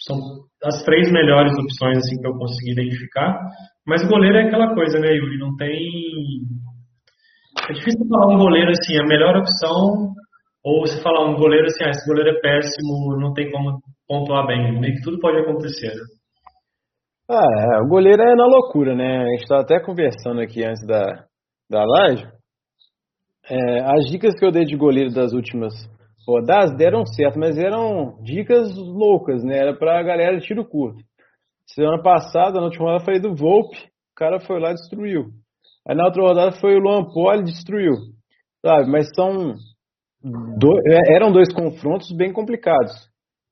são 0.05 0.17
as 0.63 0.84
três 0.84 1.12
melhores 1.12 1.51
opções 1.53 1.98
assim 1.98 2.20
que 2.20 2.27
eu 2.27 2.38
consegui 2.38 2.72
identificar. 2.72 3.39
Mas 3.86 4.08
goleiro 4.08 4.38
é 4.38 4.48
aquela 4.48 4.74
coisa, 4.74 5.00
né, 5.00 5.08
Yuri? 5.08 5.38
Não 5.38 5.55
tem. 5.55 5.79
É 7.70 7.74
difícil 7.74 8.08
falar 8.10 8.34
um 8.34 8.38
goleiro 8.38 8.72
assim, 8.72 8.98
a 9.00 9.05
melhor 9.05 9.38
opção, 9.38 10.13
ou 10.63 10.86
se 10.88 11.01
falar 11.01 11.29
um 11.29 11.36
goleiro 11.36 11.65
assim, 11.65 11.84
ah, 11.84 11.89
esse 11.89 12.08
goleiro 12.08 12.38
é 12.38 12.41
péssimo, 12.41 13.17
não 13.20 13.34
tem 13.34 13.51
como 13.51 13.79
pontuar 14.08 14.48
bem. 14.48 14.79
Meio 14.79 14.96
que 14.96 15.01
tudo 15.01 15.20
pode 15.20 15.38
acontecer, 15.38 15.89
né? 15.89 16.03
Ah, 17.29 17.77
é, 17.77 17.81
o 17.81 17.88
goleiro 17.88 18.22
é 18.22 18.36
na 18.36 18.46
loucura, 18.46 18.96
né? 18.96 19.20
A 19.20 19.27
gente 19.27 19.43
estava 19.43 19.62
até 19.62 19.79
conversando 19.79 20.41
aqui 20.41 20.65
antes 20.65 20.86
da, 20.86 21.25
da 21.70 21.84
live. 21.84 22.24
É, 23.50 23.79
as 23.84 24.05
dicas 24.10 24.38
que 24.38 24.46
eu 24.46 24.51
dei 24.51 24.65
de 24.65 24.75
goleiro 24.75 25.12
das 25.13 25.34
últimas 25.34 25.74
rodadas 26.28 26.75
deram 26.78 27.06
certo, 27.06 27.40
mas 27.40 27.58
eram 27.58 28.18
dicas 28.24 28.75
loucas, 28.75 29.44
né? 29.44 29.58
Era 29.58 29.75
pra 29.75 30.01
galera 30.04 30.38
de 30.38 30.46
tiro 30.46 30.66
curto. 30.66 31.04
Semana 31.68 32.01
passada, 32.01 32.60
na 32.60 32.66
última 32.66 32.86
rodada, 32.86 33.01
eu 33.01 33.06
falei 33.06 33.22
do 33.22 33.36
Volpe, 33.36 33.78
o 33.78 34.16
cara 34.16 34.40
foi 34.40 34.60
lá 34.60 34.72
e 34.72 34.75
destruiu. 34.75 35.28
Aí 35.88 35.96
na 35.96 36.06
outra 36.06 36.22
rodada 36.22 36.51
foi 36.54 36.75
o 36.75 36.80
Luan 36.80 37.06
Poli 37.06 37.44
destruiu. 37.44 37.94
Sabe? 38.63 38.90
Mas 38.90 39.10
são. 39.16 39.56
Dois, 40.24 40.84
é, 40.86 41.16
eram 41.16 41.32
dois 41.32 41.51
confrontos 41.51 42.12
bem 42.16 42.32
complicados. 42.32 42.92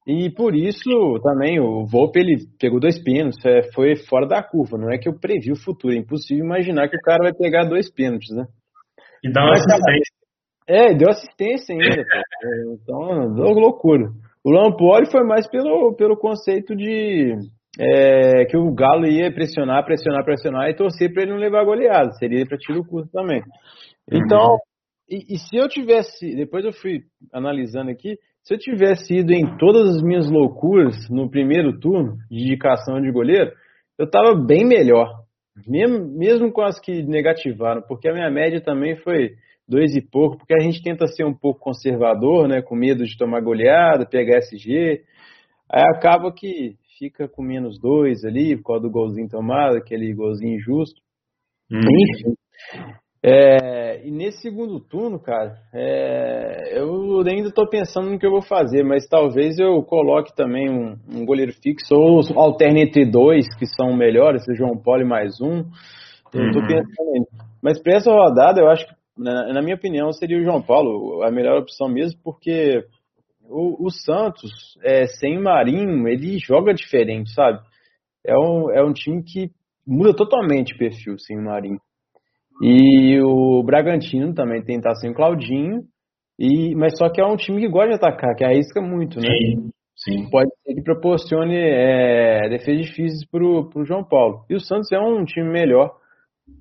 E 0.05 0.29
por 0.29 0.55
isso 0.55 1.19
também 1.23 1.59
o 1.59 1.85
Volpe 1.85 2.19
ele 2.19 2.35
pegou 2.59 2.79
dois 2.79 3.01
pênaltis, 3.01 3.43
é, 3.45 3.71
foi 3.73 3.95
fora 3.95 4.27
da 4.27 4.43
curva. 4.43 4.77
Não 4.77 4.91
é 4.91 4.97
que 4.97 5.09
eu 5.09 5.19
previ 5.19 5.51
o 5.51 5.59
futuro, 5.59 5.93
é 5.93 5.97
impossível 5.97 6.45
imaginar 6.45 6.87
que 6.89 6.97
o 6.97 7.01
cara 7.01 7.23
vai 7.23 7.33
pegar 7.33 7.65
dois 7.65 7.91
pênaltis, 7.91 8.29
né? 8.35 8.45
E 9.23 9.31
dá 9.31 9.41
uma 9.41 9.53
assistência. 9.53 10.18
É, 10.69 10.93
deu 10.93 11.09
assistência 11.09 11.73
ainda, 11.73 12.03
pô. 12.03 12.75
Então, 12.75 13.53
loucura. 13.53 14.11
O 14.43 14.51
Lampoli 14.51 15.09
foi 15.09 15.23
mais 15.23 15.49
pelo, 15.49 15.95
pelo 15.95 16.15
conceito 16.15 16.75
de 16.75 17.33
é, 17.79 18.45
que 18.45 18.55
o 18.55 18.71
Galo 18.71 19.07
ia 19.07 19.33
pressionar, 19.33 19.83
pressionar, 19.83 20.23
pressionar 20.23 20.69
e 20.69 20.75
torcer 20.75 21.11
para 21.11 21.23
ele 21.23 21.31
não 21.31 21.39
levar 21.39 21.65
goleada. 21.65 22.11
Seria 22.13 22.45
para 22.45 22.57
tiro 22.57 22.85
curto 22.85 23.09
também. 23.11 23.41
Então, 24.11 24.51
uhum. 24.51 24.57
e, 25.09 25.33
e, 25.33 25.37
se 25.39 25.57
eu 25.57 25.67
tivesse, 25.67 26.35
depois 26.35 26.63
eu 26.63 26.71
fui 26.71 27.01
analisando 27.33 27.89
aqui, 27.89 28.17
se 28.43 28.53
eu 28.53 28.59
tivesse 28.59 29.15
ido 29.17 29.33
em 29.33 29.57
todas 29.57 29.95
as 29.95 30.03
minhas 30.03 30.29
loucuras 30.29 30.95
no 31.09 31.29
primeiro 31.29 31.79
turno 31.79 32.15
de 32.29 32.43
indicação 32.43 33.01
de 33.01 33.11
goleiro, 33.11 33.51
eu 33.97 34.05
estava 34.05 34.35
bem 34.35 34.65
melhor. 34.65 35.09
Mesmo, 35.67 36.17
mesmo 36.17 36.51
com 36.51 36.61
as 36.61 36.79
que 36.79 37.03
negativaram, 37.03 37.81
porque 37.87 38.07
a 38.07 38.13
minha 38.13 38.29
média 38.29 38.61
também 38.61 38.95
foi 38.97 39.31
dois 39.69 39.95
e 39.95 40.01
pouco, 40.01 40.37
porque 40.37 40.53
a 40.53 40.59
gente 40.59 40.81
tenta 40.81 41.05
ser 41.07 41.23
um 41.23 41.33
pouco 41.33 41.59
conservador, 41.59 42.47
né, 42.47 42.61
com 42.61 42.75
medo 42.75 43.05
de 43.05 43.17
tomar 43.17 43.41
goleada, 43.41 44.05
pegar 44.05 44.39
SG, 44.39 45.03
aí 45.69 45.83
acaba 45.95 46.33
que 46.33 46.75
fica 46.97 47.27
com 47.27 47.41
menos 47.41 47.79
dois 47.79 48.25
ali, 48.25 48.57
por 48.57 48.63
causa 48.63 48.81
do 48.81 48.91
golzinho 48.91 49.29
tomado, 49.29 49.77
aquele 49.77 50.13
golzinho 50.13 50.55
injusto. 50.55 50.99
Hum. 51.71 51.79
Enfim. 51.79 52.35
É, 53.21 54.07
e 54.07 54.11
nesse 54.11 54.41
segundo 54.41 54.79
turno, 54.79 55.19
cara, 55.19 55.57
é, 55.73 56.79
eu 56.79 57.19
ainda 57.19 57.49
estou 57.49 57.67
pensando 57.67 58.09
no 58.09 58.17
que 58.17 58.25
eu 58.25 58.31
vou 58.31 58.41
fazer, 58.41 58.81
mas 58.83 59.07
talvez 59.07 59.59
eu 59.59 59.83
coloque 59.83 60.33
também 60.35 60.69
um, 60.69 60.95
um 61.13 61.25
goleiro 61.25 61.51
fixo 61.51 61.95
ou 61.95 62.21
alterne 62.35 62.83
entre 62.83 63.05
dois 63.05 63.45
que 63.57 63.65
são 63.65 63.93
melhores, 63.95 64.45
seja 64.45 64.59
João 64.59 64.77
Paulo 64.77 65.01
e 65.01 65.05
mais 65.05 65.41
um. 65.41 65.65
Eu 66.33 66.43
uhum. 66.43 66.67
pensando. 66.67 67.27
Mas 67.61 67.81
para 67.81 67.97
essa 67.97 68.11
rodada, 68.11 68.61
eu 68.61 68.69
acho 68.69 68.87
que, 68.87 68.93
na, 69.19 69.53
na, 69.53 69.61
minha 69.61 69.75
opinião, 69.75 70.11
seria 70.11 70.37
o 70.37 70.43
João 70.43 70.61
Paulo 70.61 71.23
a 71.23 71.31
melhor 71.31 71.59
opção 71.59 71.89
mesmo, 71.89 72.19
porque 72.23 72.83
o, 73.43 73.85
o 73.85 73.91
Santos, 73.91 74.51
é, 74.83 75.05
sem 75.05 75.37
o 75.37 75.43
Marinho, 75.43 76.07
ele 76.07 76.37
joga 76.39 76.73
diferente, 76.73 77.33
sabe? 77.33 77.59
É 78.25 78.37
um, 78.37 78.71
é 78.71 78.83
um 78.83 78.93
time 78.93 79.23
que 79.23 79.51
muda 79.85 80.15
totalmente 80.15 80.73
o 80.73 80.77
perfil 80.77 81.17
sem 81.17 81.37
o 81.37 81.43
Marinho. 81.43 81.79
E 82.61 83.19
o 83.21 83.63
Bragantino 83.63 84.33
também 84.33 84.61
tem 84.61 84.77
estar 84.77 84.95
sem 84.95 85.11
o 85.11 85.15
Claudinho, 85.15 85.83
e, 86.37 86.75
mas 86.75 86.97
só 86.97 87.09
que 87.09 87.19
é 87.19 87.25
um 87.25 87.35
time 87.35 87.61
que 87.61 87.69
gosta 87.69 87.89
de 87.89 87.95
atacar, 87.95 88.35
que 88.35 88.43
arrisca 88.43 88.81
muito, 88.81 89.19
né? 89.19 89.27
Sim, 89.27 89.69
sim. 89.95 90.29
Pode 90.29 90.49
ser 90.63 90.75
que 90.75 90.81
proporcione 90.81 91.55
é, 91.55 92.49
defesas 92.49 92.85
difíceis 92.85 93.25
para 93.29 93.43
o 93.43 93.85
João 93.85 94.03
Paulo. 94.03 94.45
E 94.49 94.55
o 94.55 94.59
Santos 94.59 94.91
é 94.91 94.99
um 94.99 95.23
time 95.25 95.49
melhor 95.49 95.97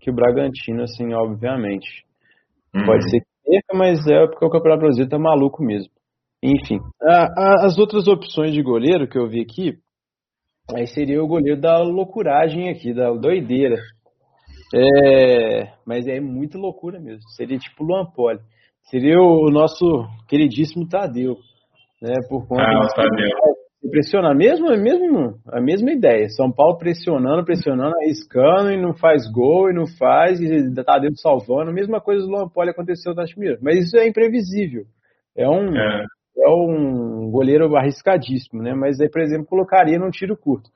que 0.00 0.10
o 0.10 0.14
Bragantino, 0.14 0.82
assim, 0.82 1.12
obviamente. 1.14 2.07
Uhum. 2.74 2.86
Pode 2.86 3.10
ser 3.10 3.20
que 3.20 3.50
perca, 3.50 3.76
mas 3.76 4.06
é 4.06 4.26
porque 4.26 4.44
o 4.44 4.50
Campeonato 4.50 4.82
Brasileiro 4.82 5.10
tá 5.10 5.18
maluco 5.18 5.62
mesmo. 5.62 5.90
Enfim, 6.42 6.78
a, 7.02 7.24
a, 7.24 7.66
as 7.66 7.78
outras 7.78 8.06
opções 8.06 8.52
de 8.52 8.62
goleiro 8.62 9.08
que 9.08 9.18
eu 9.18 9.28
vi 9.28 9.40
aqui, 9.40 9.78
aí 10.74 10.86
seria 10.86 11.22
o 11.22 11.26
goleiro 11.26 11.60
da 11.60 11.78
loucuragem 11.78 12.68
aqui, 12.68 12.94
da 12.94 13.10
doideira. 13.12 13.76
É, 14.74 15.72
mas 15.86 16.06
é 16.06 16.20
muito 16.20 16.58
loucura 16.58 17.00
mesmo. 17.00 17.22
Seria 17.36 17.58
tipo 17.58 17.82
Luan 17.82 18.04
Poli. 18.14 18.38
Seria 18.90 19.20
o 19.20 19.50
nosso 19.50 19.84
queridíssimo 20.28 20.88
Tadeu. 20.88 21.36
Né, 22.00 22.14
por 22.28 22.46
conta 22.46 22.62
ah, 22.62 22.84
o 22.84 22.94
Tadeu. 22.94 23.57
Impressiona, 23.82 24.34
mesmo, 24.34 24.68
mesmo, 24.76 25.38
a 25.46 25.60
mesma 25.60 25.92
ideia. 25.92 26.28
São 26.30 26.50
Paulo 26.50 26.78
pressionando, 26.78 27.44
pressionando, 27.44 27.94
arriscando 27.96 28.72
e 28.72 28.80
não 28.80 28.92
faz 28.92 29.30
gol 29.30 29.70
e 29.70 29.74
não 29.74 29.86
faz, 29.86 30.40
e 30.40 30.74
Tadeu 30.84 31.12
salvando. 31.14 31.70
A 31.70 31.72
mesma 31.74 32.00
coisa 32.00 32.24
do 32.24 32.30
Luan 32.30 32.48
Poli 32.48 32.70
aconteceu 32.70 33.14
na 33.14 33.24
Chimira. 33.24 33.56
Mas 33.62 33.86
isso 33.86 33.96
é 33.96 34.08
imprevisível. 34.08 34.84
É 35.36 35.48
um, 35.48 35.76
é. 35.76 36.04
é. 36.38 36.48
um 36.48 37.30
goleiro 37.30 37.76
arriscadíssimo, 37.76 38.62
né? 38.62 38.74
Mas 38.74 39.00
aí, 39.00 39.08
por 39.08 39.22
exemplo, 39.22 39.46
colocaria 39.46 39.98
num 39.98 40.10
tiro 40.10 40.36
curto. 40.36 40.68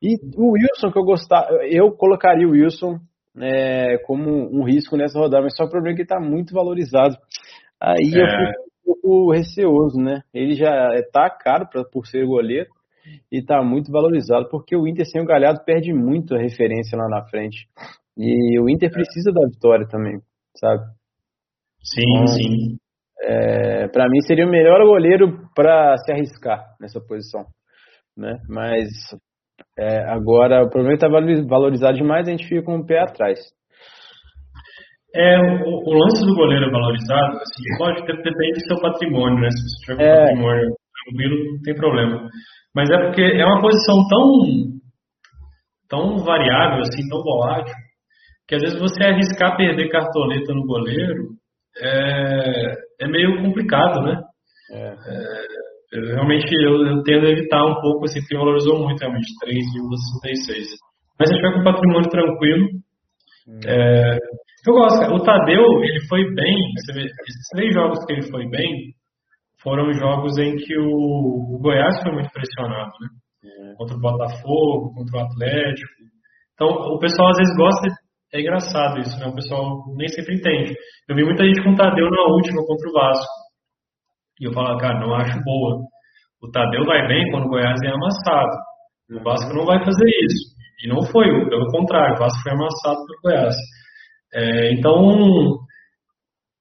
E 0.00 0.14
o 0.36 0.52
Wilson, 0.52 0.92
que 0.92 0.98
eu 0.98 1.04
gostar, 1.04 1.48
eu 1.68 1.90
colocaria 1.90 2.46
o 2.46 2.52
Wilson 2.52 3.00
é, 3.40 3.98
como 4.06 4.30
um 4.30 4.64
risco 4.64 4.96
nessa 4.96 5.18
rodada, 5.18 5.42
mas 5.42 5.56
só 5.56 5.64
o 5.64 5.70
problema 5.70 5.94
é 5.94 5.96
que 5.96 6.02
ele 6.02 6.06
está 6.06 6.20
muito 6.20 6.54
valorizado. 6.54 7.16
Aí 7.80 8.12
é. 8.14 8.20
eu 8.20 8.26
fico 8.26 8.68
pouco 8.88 9.32
receoso, 9.32 9.98
né? 9.98 10.22
Ele 10.32 10.54
já 10.54 10.94
está 10.94 11.28
caro 11.28 11.68
pra, 11.68 11.84
por 11.84 12.06
ser 12.06 12.26
goleiro 12.26 12.68
e 13.30 13.38
está 13.38 13.62
muito 13.62 13.90
valorizado, 13.90 14.48
porque 14.50 14.76
o 14.76 14.86
Inter 14.86 15.06
sem 15.06 15.20
o 15.20 15.26
Galhardo 15.26 15.64
perde 15.64 15.92
muito 15.92 16.34
a 16.34 16.38
referência 16.38 16.96
lá 16.96 17.08
na 17.08 17.26
frente. 17.28 17.66
E 18.16 18.58
o 18.58 18.68
Inter 18.68 18.90
precisa 18.90 19.32
da 19.32 19.46
vitória 19.46 19.86
também, 19.86 20.20
sabe? 20.56 20.82
Sim, 21.82 22.10
então, 22.10 22.26
sim. 22.26 22.76
É, 23.20 23.88
para 23.88 24.08
mim 24.08 24.20
seria 24.22 24.46
o 24.46 24.50
melhor 24.50 24.80
goleiro 24.84 25.48
para 25.54 25.96
se 25.98 26.12
arriscar 26.12 26.64
nessa 26.80 27.00
posição, 27.00 27.44
né? 28.16 28.38
Mas 28.48 28.88
é, 29.78 30.04
agora, 30.10 30.64
o 30.64 30.70
problema 30.70 30.94
está 30.94 31.08
valorizado 31.08 31.96
demais, 31.96 32.26
a 32.26 32.30
gente 32.30 32.46
fica 32.46 32.62
com 32.62 32.78
o 32.78 32.86
pé 32.86 33.00
atrás. 33.00 33.38
É, 35.14 35.38
o, 35.38 35.82
o 35.86 35.94
lance 35.94 36.24
do 36.24 36.34
goleiro 36.34 36.66
é 36.66 36.70
valorizado, 36.70 37.38
assim, 37.38 37.78
pode 37.78 38.06
depende 38.06 38.60
do 38.60 38.66
seu 38.66 38.80
patrimônio, 38.80 39.40
né? 39.40 39.48
Se 39.50 39.62
você 39.62 39.86
tiver 39.86 39.96
com 39.96 40.02
é. 40.02 40.24
patrimônio 40.24 40.74
tranquilo, 41.04 41.52
não 41.52 41.62
tem 41.62 41.74
problema. 41.74 42.28
Mas 42.74 42.90
é 42.90 42.98
porque 42.98 43.22
é 43.22 43.44
uma 43.44 43.60
posição 43.60 43.96
tão, 44.08 44.28
tão 45.88 46.18
variável, 46.24 46.80
assim, 46.80 47.08
tão 47.08 47.22
volátil, 47.22 47.74
que 48.46 48.54
às 48.54 48.62
vezes 48.62 48.78
você 48.78 49.04
arriscar 49.04 49.56
perder 49.56 49.88
cartoleta 49.88 50.52
no 50.52 50.66
goleiro 50.66 51.28
é, 51.82 52.74
é 53.00 53.08
meio 53.08 53.42
complicado, 53.42 54.02
né? 54.02 54.20
É. 54.72 54.88
É, 54.88 55.46
eu, 55.92 56.04
realmente 56.14 56.46
eu, 56.52 56.86
eu, 56.86 57.02
tendo 57.02 57.26
a 57.26 57.30
evitar 57.30 57.64
um 57.64 57.80
pouco, 57.80 58.04
assim, 58.04 58.20
porque 58.20 58.36
valorizou 58.36 58.78
muito 58.78 59.00
realmente, 59.00 59.26
3,66. 59.44 60.66
Mas 61.18 61.30
gente 61.30 61.42
vai 61.42 61.54
com 61.54 61.64
patrimônio 61.64 62.10
tranquilo. 62.10 62.68
É, 63.66 64.16
eu 64.66 64.74
gosto. 64.74 65.14
O 65.14 65.22
Tadeu, 65.22 65.64
ele 65.82 66.00
foi 66.08 66.22
bem, 66.34 66.56
vê, 66.92 67.00
esses 67.00 67.48
três 67.52 67.74
jogos 67.74 68.04
que 68.04 68.12
ele 68.12 68.30
foi 68.30 68.46
bem, 68.48 68.92
foram 69.62 69.92
jogos 69.92 70.36
em 70.38 70.56
que 70.56 70.76
o, 70.76 71.54
o 71.54 71.58
Goiás 71.60 72.00
foi 72.02 72.12
muito 72.12 72.30
pressionado, 72.30 72.90
né? 73.00 73.08
É. 73.44 73.74
Contra 73.76 73.96
o 73.96 74.00
Botafogo, 74.00 74.94
contra 74.94 75.18
o 75.18 75.24
Atlético. 75.24 75.92
Então, 76.54 76.68
o 76.68 76.98
pessoal 76.98 77.30
às 77.30 77.38
vezes 77.38 77.56
gosta, 77.56 77.88
é 78.34 78.40
engraçado 78.40 79.00
isso, 79.00 79.18
né? 79.18 79.26
O 79.26 79.34
pessoal 79.34 79.84
nem 79.96 80.08
sempre 80.08 80.36
entende. 80.36 80.74
Eu 81.08 81.16
vi 81.16 81.24
muita 81.24 81.44
gente 81.44 81.62
com 81.62 81.70
o 81.70 81.76
Tadeu 81.76 82.10
na 82.10 82.22
última 82.34 82.64
contra 82.66 82.90
o 82.90 82.92
Vasco 82.92 83.32
E 84.40 84.46
eu 84.46 84.52
falava, 84.52 84.78
cara, 84.78 85.00
não 85.00 85.14
acho 85.14 85.42
boa. 85.44 85.80
O 86.42 86.50
Tadeu 86.50 86.84
vai 86.84 87.06
bem 87.08 87.30
quando 87.30 87.46
o 87.46 87.48
Goiás 87.48 87.80
é 87.82 87.88
amassado. 87.88 88.56
O 89.10 89.22
Vasco 89.22 89.54
não 89.54 89.64
vai 89.64 89.78
fazer 89.82 90.08
isso. 90.24 90.57
E 90.80 90.88
não 90.88 91.02
foi, 91.02 91.26
pelo 91.48 91.66
contrário, 91.68 92.14
o 92.14 92.18
Vasco 92.18 92.42
foi 92.42 92.52
amassado 92.52 93.04
pelo 93.06 93.20
Goiás. 93.22 93.54
É, 94.34 94.72
então, 94.72 94.94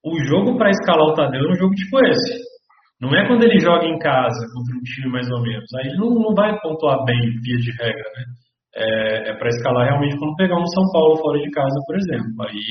o 0.04 0.24
jogo 0.24 0.58
para 0.58 0.72
escalar 0.72 1.08
o 1.08 1.14
Tadeu 1.14 1.42
é 1.42 1.52
um 1.52 1.56
jogo 1.56 1.74
tipo 1.76 2.00
esse. 2.06 2.48
Não 3.00 3.16
é 3.16 3.28
quando 3.28 3.44
ele 3.44 3.60
joga 3.60 3.86
em 3.86 4.00
casa 4.00 4.46
contra 4.54 4.76
um 4.76 4.82
time 4.82 5.12
mais 5.12 5.30
ou 5.30 5.42
menos. 5.42 5.72
Aí 5.76 5.88
ele 5.88 5.98
não, 5.98 6.10
não 6.16 6.34
vai 6.34 6.60
pontuar 6.60 7.04
bem, 7.06 7.20
via 7.42 7.58
de 7.58 7.72
regra, 7.72 8.10
né? 8.16 8.24
É, 8.76 9.30
é 9.32 9.34
para 9.36 9.50
escalar 9.50 9.88
realmente 9.88 10.18
quando 10.18 10.36
pegar 10.36 10.56
um 10.56 10.68
São 10.68 10.84
Paulo 10.92 11.18
fora 11.18 11.40
de 11.40 11.50
casa, 11.52 11.80
por 11.86 11.96
exemplo. 11.96 12.44
Aí 12.48 12.64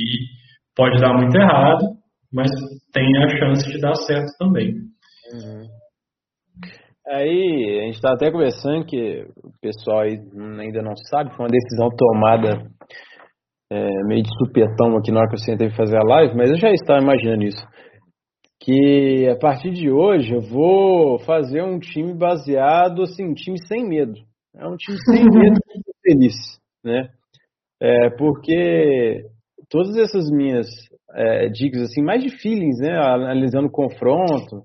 pode 0.75 1.01
dar 1.01 1.15
muito 1.15 1.37
errado, 1.37 1.85
mas 2.33 2.51
tem 2.93 3.07
a 3.19 3.29
chance 3.39 3.71
de 3.71 3.81
dar 3.81 3.95
certo 3.95 4.33
também. 4.39 4.73
Uhum. 5.33 5.67
Aí 7.09 7.81
a 7.81 7.85
gente 7.85 7.95
está 7.95 8.13
até 8.13 8.33
conversando 8.33 8.85
que 8.85 9.25
o 9.43 9.53
pessoal 9.61 10.01
aí 10.01 10.19
ainda 10.59 10.83
não 10.83 10.97
sabe, 11.09 11.35
foi 11.37 11.45
uma 11.45 11.53
decisão 11.53 11.89
tomada 11.97 12.69
é, 13.71 14.05
meio 14.05 14.23
de 14.23 14.31
supetão 14.39 14.97
aqui 14.97 15.13
na 15.13 15.21
hora 15.21 15.29
que 15.29 15.35
eu 15.35 15.41
sentei 15.41 15.71
fazer 15.71 15.97
a 15.97 16.05
live, 16.05 16.37
mas 16.37 16.51
eu 16.51 16.57
já 16.57 16.71
estava 16.71 17.01
imaginando 17.01 17.45
isso. 17.45 17.65
Que 18.61 19.29
a 19.29 19.39
partir 19.39 19.71
de 19.71 19.91
hoje 19.91 20.35
eu 20.35 20.41
vou 20.41 21.21
fazer 21.21 21.63
um 21.63 21.79
time 21.79 22.13
baseado, 22.13 23.03
assim, 23.03 23.25
um 23.25 23.35
time 23.35 23.59
sem 23.69 23.87
medo. 23.87 24.15
É 24.57 24.67
um 24.67 24.77
time 24.77 24.99
sem 25.05 25.25
medo 25.31 25.61
e 25.69 26.11
feliz, 26.11 26.35
né? 26.85 27.09
É, 27.81 28.11
porque 28.11 29.23
todas 29.69 29.97
essas 29.97 30.29
minhas 30.31 30.67
é, 31.15 31.49
dicas, 31.49 31.83
assim, 31.83 32.03
mais 32.03 32.23
de 32.23 32.31
feelings, 32.41 32.79
né? 32.81 32.97
Analisando 32.99 33.69
o 33.69 33.73
confronto, 33.73 34.65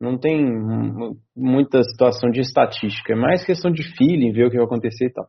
não 0.00 0.18
tem 0.18 0.42
muita 1.36 1.82
situação 1.82 2.30
de 2.30 2.40
estatística, 2.40 3.12
é 3.12 3.16
mais 3.16 3.44
questão 3.44 3.70
de 3.70 3.82
feeling, 3.96 4.32
ver 4.32 4.46
o 4.46 4.50
que 4.50 4.56
vai 4.56 4.64
acontecer 4.64 5.06
e 5.06 5.12
tal. 5.12 5.26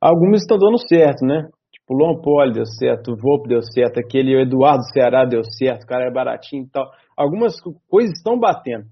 Algumas 0.00 0.40
estão 0.40 0.56
dando 0.56 0.78
certo, 0.78 1.26
né? 1.26 1.48
Tipo, 1.70 1.94
o 1.94 1.96
Lon 1.96 2.20
Poli 2.22 2.52
deu 2.52 2.64
certo, 2.64 3.12
o 3.12 3.16
Volpe 3.16 3.48
deu 3.48 3.60
certo, 3.62 3.98
aquele 3.98 4.40
Eduardo 4.40 4.82
Ceará 4.92 5.24
deu 5.26 5.42
certo, 5.44 5.82
o 5.82 5.86
cara 5.86 6.08
é 6.08 6.12
baratinho 6.12 6.64
e 6.64 6.70
tal. 6.70 6.86
Algumas 7.16 7.60
coisas 7.88 8.16
estão 8.16 8.38
batendo. 8.38 8.84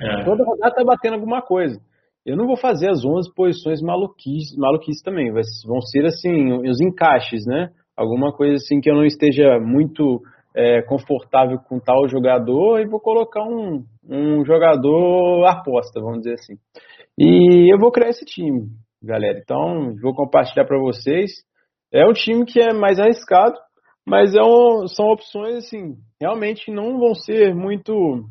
É. 0.00 0.24
Toda 0.24 0.44
rodada 0.44 0.68
está 0.68 0.84
batendo 0.84 1.14
alguma 1.14 1.42
coisa. 1.42 1.80
Eu 2.24 2.36
não 2.36 2.46
vou 2.46 2.56
fazer 2.56 2.90
as 2.90 3.04
11 3.04 3.34
posições 3.34 3.80
maluquices, 3.80 4.56
maluquices 4.56 5.02
também, 5.02 5.32
vão 5.32 5.80
ser 5.80 6.04
assim, 6.04 6.52
os 6.68 6.80
encaixes, 6.80 7.44
né? 7.46 7.70
Alguma 7.96 8.32
coisa 8.32 8.54
assim 8.54 8.80
que 8.80 8.88
eu 8.88 8.94
não 8.94 9.04
esteja 9.04 9.58
muito 9.58 10.20
é, 10.58 10.82
confortável 10.82 11.56
com 11.60 11.78
tal 11.78 12.08
jogador 12.08 12.80
e 12.80 12.88
vou 12.88 12.98
colocar 12.98 13.44
um, 13.44 13.84
um 14.04 14.44
jogador 14.44 15.46
aposta, 15.46 16.00
vamos 16.00 16.22
dizer 16.22 16.34
assim. 16.34 16.54
E 17.16 17.72
eu 17.72 17.78
vou 17.78 17.92
criar 17.92 18.08
esse 18.08 18.24
time, 18.24 18.66
galera. 19.00 19.38
Então, 19.38 19.94
vou 20.02 20.12
compartilhar 20.12 20.66
para 20.66 20.80
vocês. 20.80 21.30
É 21.92 22.04
um 22.04 22.12
time 22.12 22.44
que 22.44 22.60
é 22.60 22.72
mais 22.72 22.98
arriscado, 22.98 23.54
mas 24.04 24.34
é 24.34 24.42
um, 24.42 24.88
são 24.88 25.06
opções 25.06 25.58
assim, 25.58 25.94
realmente 26.20 26.72
não 26.72 26.98
vão 26.98 27.14
ser 27.14 27.54
muito 27.54 28.24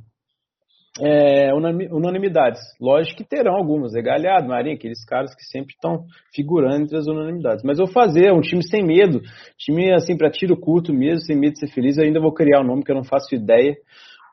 é, 1.00 1.54
unanimidades. 1.54 2.60
Lógico 2.80 3.18
que 3.18 3.28
terão 3.28 3.56
algumas, 3.56 3.96
é 3.96 4.02
Galhado, 4.02 4.48
Marinho, 4.48 4.76
aqueles 4.76 5.04
caras 5.06 5.36
que 5.36 5.44
sempre 5.44 5.74
estão 5.74 6.06
figurando 6.34 6.84
entre 6.84 6.98
as 6.98 7.08
unanimidades. 7.08 7.64
Mas 7.64 7.80
eu 7.80 7.86
vou 7.86 7.94
fazer 7.94 8.32
um 8.32 8.42
time 8.42 8.64
sem 8.64 8.84
medo, 8.84 9.22
time 9.58 9.94
assim 9.94 10.18
para 10.18 10.30
tiro 10.30 10.58
curto 10.58 10.94
mesmo, 10.94 11.22
sem 11.22 11.38
medo 11.38 11.54
de 11.54 11.60
ser 11.60 11.74
feliz. 11.74 11.98
Eu 11.98 12.06
ainda 12.06 12.20
vou 12.20 12.34
criar 12.34 12.60
o 12.60 12.64
um 12.64 12.68
nome 12.68 12.84
que 12.84 12.92
eu 12.92 12.96
não 12.96 13.04
faço 13.04 13.36
ideia. 13.36 13.76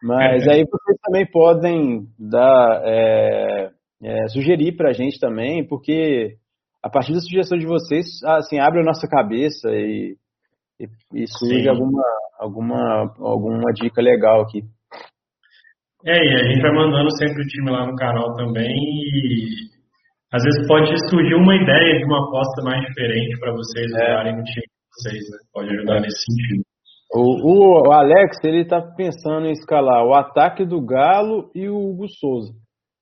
Mas 0.03 0.47
é. 0.47 0.53
aí 0.53 0.65
vocês 0.65 0.99
também 1.03 1.27
podem 1.27 2.07
dar, 2.19 2.83
é, 2.85 3.71
é, 4.03 4.29
sugerir 4.29 4.77
para 4.77 4.91
a 4.91 4.93
gente 4.93 5.19
também, 5.19 5.67
porque 5.67 6.37
a 6.83 6.91
partir 6.91 7.15
da 7.15 7.21
sugestão 7.21 7.57
de 7.57 7.67
vocês, 7.67 8.23
assim, 8.27 8.59
abre 8.59 8.81
a 8.81 8.85
nossa 8.85 9.09
cabeça 9.09 9.71
e, 9.71 10.17
e, 10.79 10.87
e 11.15 11.27
surge 11.27 11.67
alguma, 11.67 12.03
alguma, 12.39 13.15
alguma 13.19 13.73
dica 13.73 14.03
legal 14.03 14.43
aqui. 14.43 14.63
É, 16.07 16.13
e 16.13 16.35
a 16.35 16.45
gente 16.53 16.61
vai 16.61 16.73
mandando 16.73 17.09
sempre 17.17 17.43
o 17.43 17.47
time 17.47 17.71
lá 17.71 17.87
no 17.87 17.97
canal 17.97 18.35
também 18.35 18.75
e 18.77 19.75
às 20.33 20.43
vezes 20.43 20.67
pode 20.69 20.91
surgir 21.09 21.35
uma 21.35 21.55
ideia 21.55 21.99
de 21.99 22.05
uma 22.05 22.27
aposta 22.27 22.63
mais 22.63 22.85
diferente 22.87 23.39
para 23.39 23.53
vocês 23.53 23.91
é. 23.91 23.95
usarem 23.95 24.37
no 24.37 24.43
time 24.43 24.67
de 24.67 24.93
vocês, 24.93 25.31
né? 25.31 25.39
Pode 25.53 25.71
ajudar 25.71 26.01
nesse 26.01 26.19
sentido. 26.25 26.65
O, 27.15 27.89
o, 27.89 27.93
Alex, 27.93 28.39
ele 28.43 28.65
tá 28.65 28.83
pensando 28.83 29.47
em 29.47 29.53
escalar 29.53 30.05
o 30.05 30.13
ataque 30.13 30.65
do 30.65 30.85
Galo 30.85 31.51
e 31.55 31.69
o 31.69 31.77
Hugo 31.77 32.07
Souza. 32.09 32.53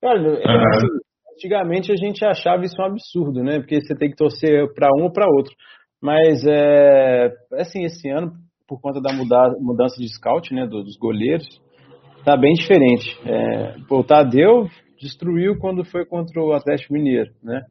Olha, 0.05 0.31
uhum. 0.31 0.69
assim, 0.75 0.87
antigamente 1.35 1.91
a 1.91 1.97
gente 1.97 2.25
achava 2.25 2.63
isso 2.65 2.81
um 2.81 2.85
absurdo, 2.85 3.43
né? 3.43 3.59
Porque 3.61 3.81
você 3.81 3.97
tem 3.97 4.11
que 4.11 4.17
torcer 4.17 4.73
para 4.75 4.91
um 4.99 5.05
ou 5.05 5.13
para 5.13 5.27
outro. 5.27 5.55
Mas, 6.03 6.45
é, 6.47 7.31
assim, 7.55 7.85
esse 7.85 8.11
ano, 8.11 8.33
por 8.69 8.81
conta 8.81 9.01
da 9.01 9.13
mudança 9.13 9.97
de 9.99 10.09
scout, 10.13 10.53
né, 10.53 10.67
dos 10.67 10.97
goleiros, 10.99 11.47
tá 12.25 12.37
bem 12.37 12.53
diferente. 12.55 13.19
É, 13.27 13.77
o 13.91 14.05
Tadeu 14.05 14.67
destruiu 15.01 15.59
quando 15.59 15.85
foi 15.85 16.07
contra 16.07 16.41
o 16.41 16.53
Atlético 16.53 16.95
Mineiro, 16.95 17.31
né? 17.43 17.63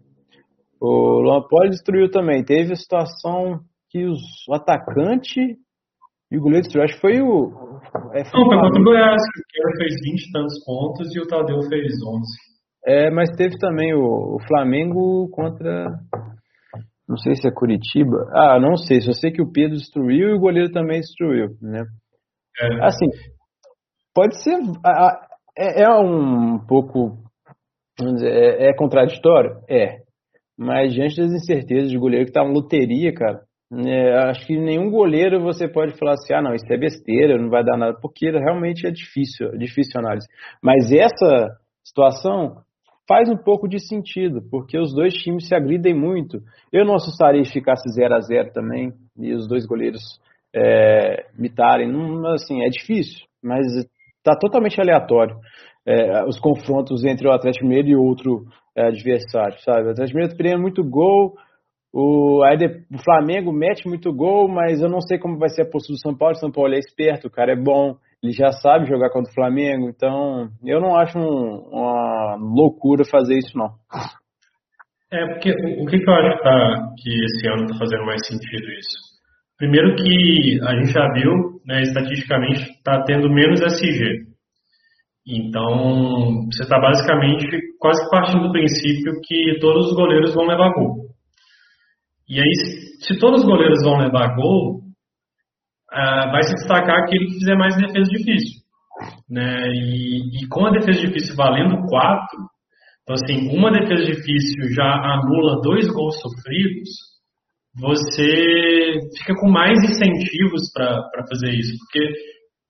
O 0.80 1.22
Luan 1.22 1.44
Poli 1.48 1.70
destruiu 1.70 2.10
também. 2.10 2.44
Teve 2.44 2.74
a 2.74 2.76
situação 2.76 3.60
que 3.90 4.04
os, 4.06 4.20
o 4.50 4.54
atacante 4.54 5.40
e 6.32 6.38
o 6.38 6.42
goleiro 6.42 6.64
destruiu. 6.64 6.86
Acho 6.86 6.96
que 6.96 7.02
foi 7.02 7.22
o. 7.22 7.52
É, 8.14 8.26
foi 8.26 8.40
Não, 8.40 8.48
foi 8.48 8.60
contra 8.60 8.82
o 8.82 8.84
Goiás, 8.84 9.22
que 9.22 9.68
o 9.68 9.78
fez 9.78 9.94
20 10.04 10.22
e 10.22 10.32
tantos 10.32 10.66
pontos 10.66 11.16
e 11.16 11.20
o 11.20 11.28
Tadeu 11.28 11.62
fez 11.70 11.94
11. 12.04 12.52
É, 12.84 13.12
mas 13.12 13.30
teve 13.38 13.58
também 13.60 13.94
o, 13.94 14.36
o 14.36 14.40
Flamengo 14.48 15.30
contra. 15.30 15.88
Não 17.08 17.18
sei 17.18 17.36
se 17.36 17.48
é 17.48 17.52
Curitiba. 17.52 18.30
Ah, 18.32 18.60
não 18.60 18.76
sei. 18.76 19.02
Só 19.02 19.12
sei 19.12 19.32
que 19.32 19.42
o 19.42 19.52
Pedro 19.52 19.78
destruiu 19.78 20.30
e 20.30 20.34
o 20.34 20.40
goleiro 20.40 20.72
também 20.72 21.00
destruiu, 21.00 21.50
né? 21.62 21.84
É. 22.60 22.86
Assim, 22.86 23.08
Pode 24.14 24.42
ser. 24.44 24.58
É, 25.58 25.84
é 25.84 25.90
um 25.90 26.60
pouco. 26.60 27.18
Dizer, 28.00 28.32
é, 28.32 28.70
é 28.70 28.76
contraditório? 28.76 29.58
É. 29.70 30.02
Mas 30.58 30.94
diante 30.94 31.18
das 31.18 31.32
incertezas 31.32 31.90
de 31.90 31.98
goleiro 31.98 32.26
que 32.26 32.32
tá 32.32 32.44
uma 32.44 32.54
loteria, 32.54 33.14
cara, 33.14 33.42
é, 33.74 34.14
acho 34.30 34.46
que 34.46 34.58
nenhum 34.58 34.90
goleiro 34.90 35.42
você 35.42 35.68
pode 35.68 35.98
falar 35.98 36.14
assim, 36.14 36.34
ah 36.34 36.42
não, 36.42 36.54
isso 36.54 36.66
é 36.70 36.78
besteira, 36.78 37.42
não 37.42 37.50
vai 37.50 37.64
dar 37.64 37.78
nada, 37.78 37.98
porque 38.02 38.30
realmente 38.30 38.86
é 38.86 38.92
difícil, 38.92 39.48
é 39.48 39.58
difícil 39.58 40.00
análise. 40.00 40.28
Mas 40.62 40.92
essa 40.92 41.58
situação 41.84 42.58
faz 43.08 43.30
um 43.30 43.38
pouco 43.38 43.68
de 43.68 43.80
sentido, 43.80 44.42
porque 44.52 44.78
os 44.78 44.94
dois 44.94 45.14
times 45.14 45.48
se 45.48 45.56
agridem 45.56 45.94
muito. 45.94 46.40
Eu 46.72 46.86
não 46.86 46.96
assustaria 46.96 47.44
se 47.44 47.52
ficasse 47.54 47.90
0 47.90 48.14
a 48.14 48.20
0 48.20 48.52
também, 48.52 48.94
e 49.18 49.34
os 49.34 49.48
dois 49.48 49.66
goleiros 49.66 50.02
é, 50.54 51.26
mitarem. 51.38 51.92
Não, 51.92 52.26
assim, 52.34 52.64
é 52.64 52.70
difícil, 52.70 53.26
mas 53.42 53.66
Está 54.22 54.38
totalmente 54.40 54.80
aleatório. 54.80 55.36
É, 55.86 56.24
os 56.26 56.40
confrontos 56.40 57.04
entre 57.04 57.28
o 57.28 57.32
Atlético 57.32 57.66
Mineiro 57.66 57.90
e 57.90 57.96
outro 57.96 58.46
é, 58.78 58.88
adversário, 58.88 59.60
sabe? 59.62 59.88
O 59.88 59.92
Atlético 59.92 60.18
Mineiro 60.18 60.38
treina 60.38 60.60
muito 60.60 60.84
gol, 60.84 61.34
o, 61.94 62.42
aí 62.44 62.58
o 62.90 63.04
Flamengo 63.04 63.52
mete 63.52 63.88
muito 63.88 64.14
gol, 64.14 64.48
mas 64.48 64.82
eu 64.82 64.90
não 64.90 65.02
sei 65.02 65.18
como 65.18 65.38
vai 65.38 65.50
ser 65.50 65.64
a 65.64 65.70
postura 65.70 65.98
do 65.98 66.02
São 66.02 66.18
Paulo. 66.18 66.36
O 66.36 66.40
São 66.40 66.52
Paulo 66.52 66.74
é 66.74 66.80
esperto, 66.80 67.28
o 67.28 67.32
cara 67.32 67.52
é 67.52 67.56
bom, 67.56 67.98
ele 68.24 68.32
já 68.32 68.52
sabe 68.52 68.88
jogar 68.88 69.10
contra 69.10 69.30
o 69.30 69.34
Flamengo, 69.34 69.90
então 69.90 70.50
eu 70.64 70.80
não 70.80 70.96
acho 70.96 71.18
um, 71.18 71.68
uma 71.70 72.38
loucura 72.40 73.04
fazer 73.04 73.38
isso, 73.38 73.58
não. 73.58 73.72
É, 75.12 75.28
porque 75.34 75.52
o 75.52 75.86
que, 75.88 75.98
que 76.00 76.10
eu 76.10 76.14
acho 76.14 76.38
que, 76.38 76.44
tá, 76.44 76.94
que 76.98 77.10
esse 77.26 77.48
ano 77.48 77.66
está 77.66 77.78
fazendo 77.80 78.06
mais 78.06 78.26
sentido 78.26 78.64
isso? 78.72 79.12
Primeiro 79.58 79.96
que 79.96 80.60
a 80.64 80.76
gente 80.76 80.94
já 80.94 81.06
viu, 81.12 81.51
né, 81.66 81.82
estatisticamente, 81.82 82.72
está 82.72 83.04
tendo 83.04 83.30
menos 83.30 83.62
SG. 83.62 84.32
Então, 85.28 86.48
você 86.52 86.64
está 86.64 86.80
basicamente 86.80 87.46
quase 87.80 88.10
partindo 88.10 88.48
do 88.48 88.52
princípio 88.52 89.22
que 89.24 89.60
todos 89.60 89.88
os 89.88 89.96
goleiros 89.96 90.34
vão 90.34 90.46
levar 90.46 90.74
gol. 90.74 91.12
E 92.28 92.40
aí, 92.40 92.56
se 93.02 93.20
todos 93.20 93.42
os 93.42 93.46
goleiros 93.46 93.84
vão 93.84 93.98
levar 93.98 94.36
gol, 94.36 94.80
uh, 95.92 96.32
vai 96.32 96.44
se 96.44 96.56
destacar 96.56 97.04
aquele 97.04 97.28
que 97.28 97.40
fizer 97.40 97.56
mais 97.56 97.76
defesa 97.76 98.10
difícil. 98.10 98.62
Né? 99.30 99.68
E, 99.68 100.44
e 100.44 100.48
com 100.48 100.66
a 100.66 100.72
defesa 100.72 101.02
difícil 101.02 101.36
valendo 101.36 101.86
4, 101.88 102.28
então 103.04 103.16
assim, 103.16 103.58
uma 103.58 103.72
defesa 103.72 104.04
difícil 104.04 104.74
já 104.74 104.86
anula 104.86 105.62
dois 105.62 105.88
gols 105.90 106.20
sofridos, 106.22 106.90
você 107.76 108.92
fica 109.18 109.34
com 109.40 109.50
mais 109.50 109.78
incentivos 109.84 110.62
para 110.74 111.26
fazer 111.30 111.52
isso. 111.52 111.78
Porque 111.80 112.14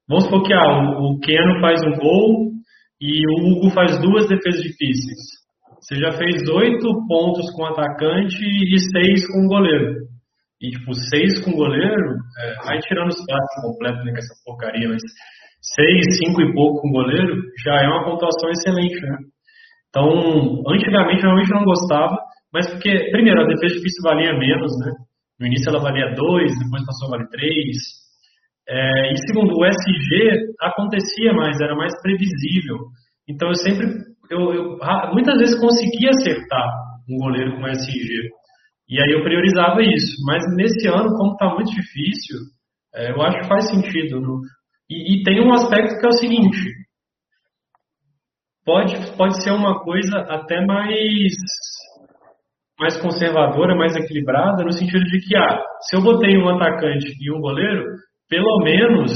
vamos 0.07 0.25
supor 0.25 0.43
que 0.43 0.53
ah, 0.53 0.99
o, 0.99 1.19
Keno 1.19 1.59
faz 1.59 1.81
um 1.83 1.97
gol 1.97 2.51
e 3.01 3.27
o 3.27 3.47
Hugo 3.47 3.69
faz 3.71 3.99
duas 4.01 4.27
defesas 4.27 4.61
difíceis. 4.61 5.41
Você 5.79 5.95
já 5.95 6.11
fez 6.11 6.47
oito 6.47 7.07
pontos 7.07 7.51
com 7.55 7.63
o 7.63 7.65
atacante 7.65 8.43
e 8.43 8.79
seis 8.79 9.27
com 9.27 9.45
o 9.45 9.47
goleiro. 9.47 9.95
E, 10.61 10.69
tipo, 10.69 10.93
seis 10.93 11.43
com 11.43 11.51
o 11.51 11.55
goleiro, 11.55 12.17
é, 12.39 12.65
vai 12.65 12.77
tirando 12.79 13.09
os 13.09 13.25
passos 13.25 13.61
completos 13.63 14.05
né, 14.05 14.11
com 14.11 14.17
essa 14.19 14.35
porcaria, 14.45 14.89
mas 14.89 15.01
6, 15.61 16.17
5 16.25 16.41
e 16.41 16.53
pouco 16.53 16.81
com 16.81 16.89
o 16.89 16.91
goleiro, 16.91 17.35
já 17.63 17.75
é 17.83 17.87
uma 17.87 18.03
pontuação 18.03 18.49
excelente, 18.49 18.99
né? 19.01 19.17
Então, 19.89 20.63
antigamente 20.67 21.21
realmente 21.21 21.51
não 21.51 21.63
gostava, 21.63 22.17
mas 22.53 22.69
porque, 22.69 23.11
primeiro, 23.11 23.41
a 23.41 23.47
defesa 23.47 23.75
difícil 23.75 24.03
valia 24.03 24.33
menos, 24.37 24.71
né? 24.79 24.91
No 25.39 25.47
início 25.47 25.69
ela 25.69 25.81
valia 25.81 26.13
2, 26.13 26.59
depois 26.59 26.85
passou 26.85 27.07
a 27.07 27.11
valer 27.11 27.29
3. 27.29 27.77
É, 28.69 29.13
e 29.13 29.17
segundo, 29.25 29.57
o 29.57 29.65
SG 29.65 30.53
acontecia 30.61 31.33
mais, 31.33 31.59
era 31.59 31.75
mais 31.75 31.93
previsível. 32.01 32.77
Então 33.27 33.47
eu 33.47 33.55
sempre, 33.55 33.87
eu, 34.29 34.53
eu 34.53 34.77
muitas 35.13 35.37
vezes 35.39 35.59
conseguia 35.59 36.09
acertar 36.09 36.67
um 37.09 37.17
goleiro 37.17 37.55
com 37.55 37.67
SG. 37.67 38.29
E 38.87 39.01
aí 39.01 39.11
eu 39.13 39.23
priorizava 39.23 39.81
isso. 39.81 40.17
Mas 40.25 40.43
nesse 40.55 40.87
ano, 40.87 41.15
como 41.15 41.33
está 41.33 41.53
muito 41.55 41.71
difícil, 41.71 42.37
é, 42.93 43.11
eu 43.11 43.21
acho 43.21 43.39
que 43.39 43.47
faz 43.47 43.69
sentido. 43.69 44.19
No, 44.19 44.41
e, 44.89 45.15
e, 45.15 45.23
tem 45.23 45.41
um 45.41 45.53
aspecto 45.53 45.97
que 45.97 46.05
é 46.05 46.09
o 46.09 46.19
seguinte: 46.19 46.59
pode, 48.65 49.17
pode 49.17 49.41
ser 49.41 49.51
uma 49.51 49.79
coisa 49.81 50.17
até 50.29 50.65
mais 50.65 51.33
mais 52.81 52.99
conservadora, 52.99 53.75
mais 53.75 53.95
equilibrada, 53.95 54.63
no 54.63 54.73
sentido 54.73 55.03
de 55.05 55.19
que, 55.19 55.37
ah, 55.37 55.61
se 55.81 55.95
eu 55.95 56.01
botei 56.01 56.35
um 56.35 56.49
atacante 56.49 57.13
e 57.21 57.31
um 57.31 57.39
goleiro, 57.39 57.85
pelo 58.27 58.63
menos 58.63 59.11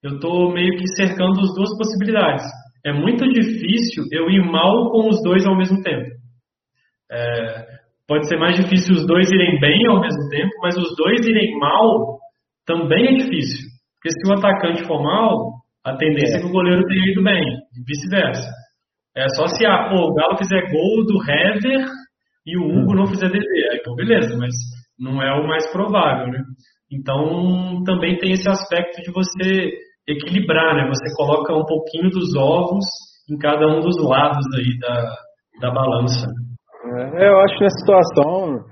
eu 0.00 0.14
estou 0.14 0.52
meio 0.52 0.76
que 0.76 0.86
cercando 0.96 1.40
as 1.40 1.54
duas 1.56 1.76
possibilidades. 1.76 2.44
É 2.86 2.92
muito 2.92 3.24
difícil 3.32 4.04
eu 4.12 4.30
ir 4.30 4.44
mal 4.44 4.90
com 4.90 5.08
os 5.08 5.20
dois 5.24 5.44
ao 5.44 5.56
mesmo 5.56 5.82
tempo. 5.82 6.08
É, 7.10 7.66
pode 8.06 8.28
ser 8.28 8.38
mais 8.38 8.54
difícil 8.56 8.94
os 8.94 9.06
dois 9.06 9.28
irem 9.28 9.58
bem 9.58 9.86
ao 9.88 10.00
mesmo 10.00 10.28
tempo, 10.28 10.52
mas 10.62 10.76
os 10.76 10.94
dois 10.96 11.26
irem 11.26 11.58
mal 11.58 12.18
também 12.64 13.08
é 13.08 13.16
difícil. 13.24 13.66
Porque 13.96 14.10
se 14.10 14.30
o 14.30 14.38
atacante 14.38 14.86
for 14.86 15.02
mal, 15.02 15.54
a 15.84 15.96
tendência 15.96 16.36
é, 16.36 16.40
que 16.40 16.46
o 16.46 16.52
goleiro 16.52 16.86
tenha 16.86 17.10
ido 17.10 17.24
bem, 17.24 17.42
e 17.42 17.84
vice-versa. 17.84 18.50
É 19.16 19.26
só 19.30 19.46
se 19.48 19.66
ah, 19.66 19.88
pô, 19.88 20.10
o 20.10 20.14
Galo 20.14 20.38
fizer 20.38 20.70
gol 20.70 21.04
do 21.06 21.18
Hever 21.22 21.86
e 22.46 22.56
o 22.58 22.64
Hugo 22.64 22.94
não 22.94 23.06
fizer 23.06 23.28
DD. 23.30 23.46
Então, 23.80 23.94
beleza, 23.94 24.36
mas 24.36 24.54
não 24.98 25.22
é 25.22 25.32
o 25.40 25.46
mais 25.46 25.70
provável, 25.72 26.28
né? 26.28 26.42
Então, 26.92 27.82
também 27.84 28.18
tem 28.18 28.32
esse 28.32 28.48
aspecto 28.48 29.02
de 29.02 29.10
você 29.10 29.72
equilibrar, 30.06 30.76
né? 30.76 30.88
Você 30.88 31.14
coloca 31.16 31.54
um 31.54 31.64
pouquinho 31.64 32.10
dos 32.10 32.34
ovos 32.36 32.84
em 33.30 33.38
cada 33.38 33.66
um 33.66 33.80
dos 33.80 33.96
lados 34.02 34.44
aí 34.54 34.78
da, 34.78 35.16
da 35.60 35.70
balança. 35.74 36.28
É, 37.16 37.28
eu 37.28 37.38
acho 37.40 37.56
que 37.56 37.64
nessa 37.64 37.78
situação 37.78 38.64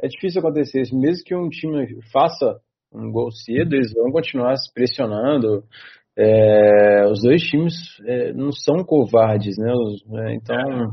é 0.00 0.08
difícil 0.08 0.40
acontecer 0.40 0.80
isso. 0.82 0.98
Mesmo 0.98 1.24
que 1.24 1.34
um 1.34 1.48
time 1.48 1.86
faça 2.12 2.56
um 2.92 3.10
gol 3.12 3.30
cedo, 3.30 3.74
eles 3.74 3.92
vão 3.92 4.10
continuar 4.10 4.56
se 4.56 4.72
pressionando. 4.72 5.62
É, 6.16 7.06
os 7.06 7.20
dois 7.22 7.42
times 7.42 7.74
é, 8.06 8.32
não 8.32 8.50
são 8.50 8.82
covardes, 8.84 9.56
né? 9.58 9.72
Os, 9.72 10.04
né? 10.06 10.34
Então, 10.34 10.90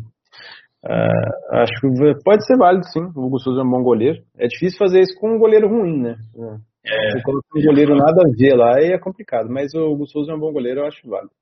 Uh, 0.86 1.56
acho 1.62 1.74
que 1.82 2.24
pode 2.24 2.46
ser 2.46 2.58
válido, 2.58 2.86
sim. 2.86 3.02
O 3.16 3.26
Hugo 3.26 3.40
Souza 3.40 3.62
é 3.62 3.64
um 3.64 3.70
bom 3.70 3.82
goleiro. 3.82 4.22
É 4.38 4.48
difícil 4.48 4.78
fazer 4.78 5.02
isso 5.02 5.20
com 5.20 5.36
um 5.36 5.40
goleiro 5.40 5.68
ruim, 5.68 6.00
né? 6.00 6.16
É. 6.86 7.12
Você 7.12 7.24
coloca 7.24 7.48
um 7.56 7.62
goleiro 7.64 7.96
nada 7.96 8.22
a 8.22 8.38
ver 8.38 8.56
lá 8.56 8.80
e 8.80 8.94
é 8.94 9.00
complicado. 9.00 9.50
Mas 9.50 9.74
o 9.74 9.80
Hugo 9.92 10.06
Souza 10.06 10.32
é 10.32 10.36
um 10.36 10.40
bom 10.40 10.54
goleiro, 10.54 10.82
eu 10.82 10.86
acho 10.86 11.10
válido. 11.10 11.34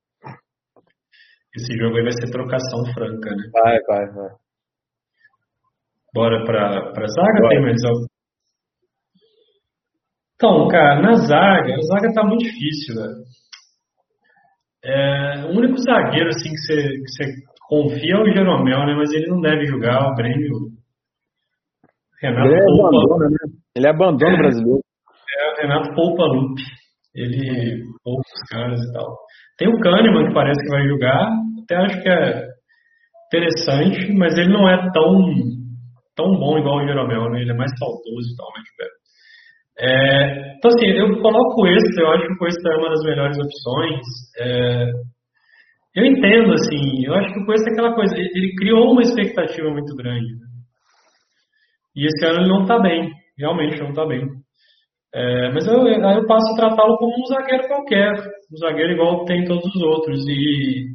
Esse 1.54 1.76
jogo 1.78 1.96
aí 1.96 2.02
vai 2.02 2.12
ser 2.12 2.30
trocação 2.30 2.84
franca, 2.94 3.30
né? 3.30 3.50
Vai, 3.52 3.78
vai, 3.86 4.06
vai. 4.12 4.30
Bora 6.14 6.44
pra, 6.44 6.92
pra 6.92 7.06
zaga? 7.06 7.48
Tem 7.48 7.60
mais? 7.60 7.82
Então, 10.34 10.68
cara, 10.68 11.02
na 11.02 11.14
zaga, 11.14 11.74
a 11.74 11.80
zaga 11.82 12.12
tá 12.14 12.24
muito 12.24 12.44
difícil, 12.44 12.94
velho. 12.94 13.24
É, 14.84 15.44
o 15.46 15.58
único 15.58 15.78
zagueiro 15.78 16.28
assim 16.28 16.50
que 16.50 16.56
você 17.06 17.28
confia 17.68 18.20
o 18.20 18.26
Jeromel, 18.26 18.86
né? 18.86 18.94
Mas 18.94 19.12
ele 19.12 19.28
não 19.28 19.40
deve 19.40 19.66
jogar 19.66 20.10
o 20.10 20.14
Grêmio. 20.14 20.52
Renato 22.22 22.48
ele 22.48 22.64
Poupa, 22.64 22.88
abandona, 22.88 23.28
né? 23.30 23.36
Ele 23.76 23.88
abandona 23.88 24.32
é, 24.32 24.34
o 24.34 24.38
brasileiro. 24.38 24.80
É, 25.38 25.52
o 25.52 25.62
Renato 25.62 25.94
Poupa 25.94 26.24
Lupe. 26.24 26.62
Ele 27.14 27.84
poupa 28.02 28.20
os 28.20 28.48
caras 28.50 28.80
e 28.80 28.92
tal. 28.92 29.16
Tem 29.58 29.68
o 29.68 29.78
Kahneman 29.78 30.28
que 30.28 30.34
parece 30.34 30.60
que 30.62 30.70
vai 30.70 30.86
jogar. 30.88 31.28
Até 31.62 31.76
acho 31.76 32.02
que 32.02 32.08
é 32.08 32.48
interessante, 33.28 34.12
mas 34.12 34.36
ele 34.36 34.52
não 34.52 34.68
é 34.68 34.76
tão, 34.92 35.18
tão 36.16 36.38
bom 36.38 36.58
igual 36.58 36.78
o 36.78 36.86
Jeromel, 36.86 37.30
né? 37.30 37.42
Ele 37.42 37.52
é 37.52 37.56
mais 37.56 37.70
saudoso 37.78 38.32
e 38.32 38.36
tal, 38.36 38.48
mas 38.54 38.64
tipo, 38.64 39.04
é, 39.76 40.54
então 40.56 40.70
assim, 40.70 40.86
eu 40.86 41.20
coloco 41.20 41.66
esse, 41.66 42.00
eu 42.00 42.08
acho 42.12 42.26
que 42.26 42.32
o 42.32 42.38
Cuesta 42.38 42.70
é 42.72 42.76
uma 42.76 42.90
das 42.90 43.02
melhores 43.04 43.36
opções. 43.36 44.00
É, 44.38 44.86
eu 45.94 46.04
entendo, 46.04 46.52
assim, 46.52 47.04
eu 47.06 47.14
acho 47.14 47.32
que 47.32 47.40
o 47.40 47.46
Cuesta 47.46 47.70
é 47.70 47.72
aquela 47.72 47.94
coisa, 47.94 48.14
ele, 48.16 48.54
criou 48.56 48.90
uma 48.90 49.02
expectativa 49.02 49.70
muito 49.70 49.94
grande. 49.94 50.26
Né? 50.26 50.46
E 51.96 52.06
esse 52.06 52.26
ano 52.26 52.40
ele 52.40 52.48
não 52.48 52.62
está 52.62 52.80
bem, 52.80 53.12
realmente 53.38 53.80
não 53.80 53.90
está 53.90 54.04
bem. 54.04 54.26
É, 55.14 55.52
mas 55.52 55.64
eu, 55.68 55.86
eu 55.86 56.26
passo 56.26 56.52
a 56.52 56.56
tratá-lo 56.56 56.96
como 56.96 57.12
um 57.12 57.26
zagueiro 57.26 57.68
qualquer, 57.68 58.12
um 58.52 58.56
zagueiro 58.58 58.92
igual 58.94 59.24
tem 59.24 59.44
todos 59.44 59.64
os 59.64 59.82
outros. 59.82 60.26
E 60.26 60.86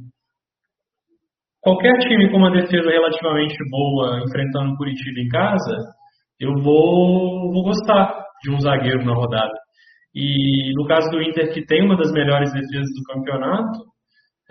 qualquer 1.62 1.98
time 2.00 2.30
com 2.30 2.38
uma 2.38 2.52
defesa 2.52 2.90
relativamente 2.90 3.56
boa 3.70 4.22
enfrentando 4.28 4.76
Curitiba 4.76 5.22
em 5.22 5.30
casa, 5.30 5.78
eu 6.42 6.54
vou, 6.62 7.54
vou 7.54 7.64
gostar 7.64 8.22
de 8.44 8.52
um 8.52 8.60
zagueiro 8.60 9.06
na 9.06 9.14
rodada. 9.14 9.54
E 10.14 10.74
no 10.76 10.86
caso 10.86 11.10
do 11.12 11.22
Inter, 11.22 11.54
que 11.54 11.66
tem 11.66 11.86
uma 11.86 11.96
das 11.96 12.12
melhores 12.12 12.52
defesas 12.52 12.90
do 12.98 13.14
campeonato, 13.14 13.80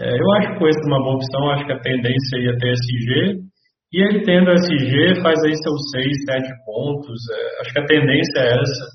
é, 0.00 0.14
eu 0.14 0.32
acho 0.38 0.58
que 0.58 0.64
esse 0.68 0.80
é 0.80 0.86
uma 0.86 1.02
boa 1.02 1.16
opção, 1.16 1.50
acho 1.50 1.66
que 1.66 1.72
a 1.72 1.80
tendência 1.80 2.38
ia 2.38 2.56
ter 2.56 2.72
SG, 2.72 3.48
e 3.92 4.02
ele 4.02 4.24
tendo 4.24 4.52
SG 4.52 5.20
faz 5.22 5.42
aí 5.44 5.54
seus 5.56 5.90
6, 5.90 6.24
7 6.24 6.48
pontos, 6.64 7.18
é, 7.32 7.60
acho 7.60 7.72
que 7.72 7.80
a 7.80 7.86
tendência 7.86 8.40
é 8.40 8.60
essa. 8.60 8.86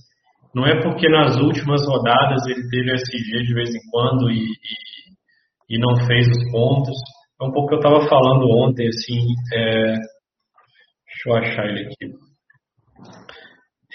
Não 0.55 0.65
é 0.67 0.81
porque 0.81 1.09
nas 1.09 1.35
últimas 1.37 1.81
rodadas 1.87 2.45
ele 2.47 2.69
teve 2.69 2.93
SG 2.93 3.43
de 3.43 3.53
vez 3.53 3.69
em 3.69 3.89
quando 3.91 4.29
e, 4.29 4.45
e, 4.45 5.75
e 5.75 5.79
não 5.79 5.95
fez 6.05 6.27
os 6.27 6.51
pontos. 6.51 6.95
É 7.41 7.45
um 7.45 7.51
pouco 7.51 7.69
que 7.69 7.75
eu 7.75 7.79
estava 7.79 8.07
falando 8.07 8.45
ontem, 8.49 8.87
assim, 8.87 9.19
é, 9.53 9.95
deixa 9.95 11.27
eu 11.27 11.35
achar 11.35 11.65
ele 11.65 11.81
aqui. 11.81 12.13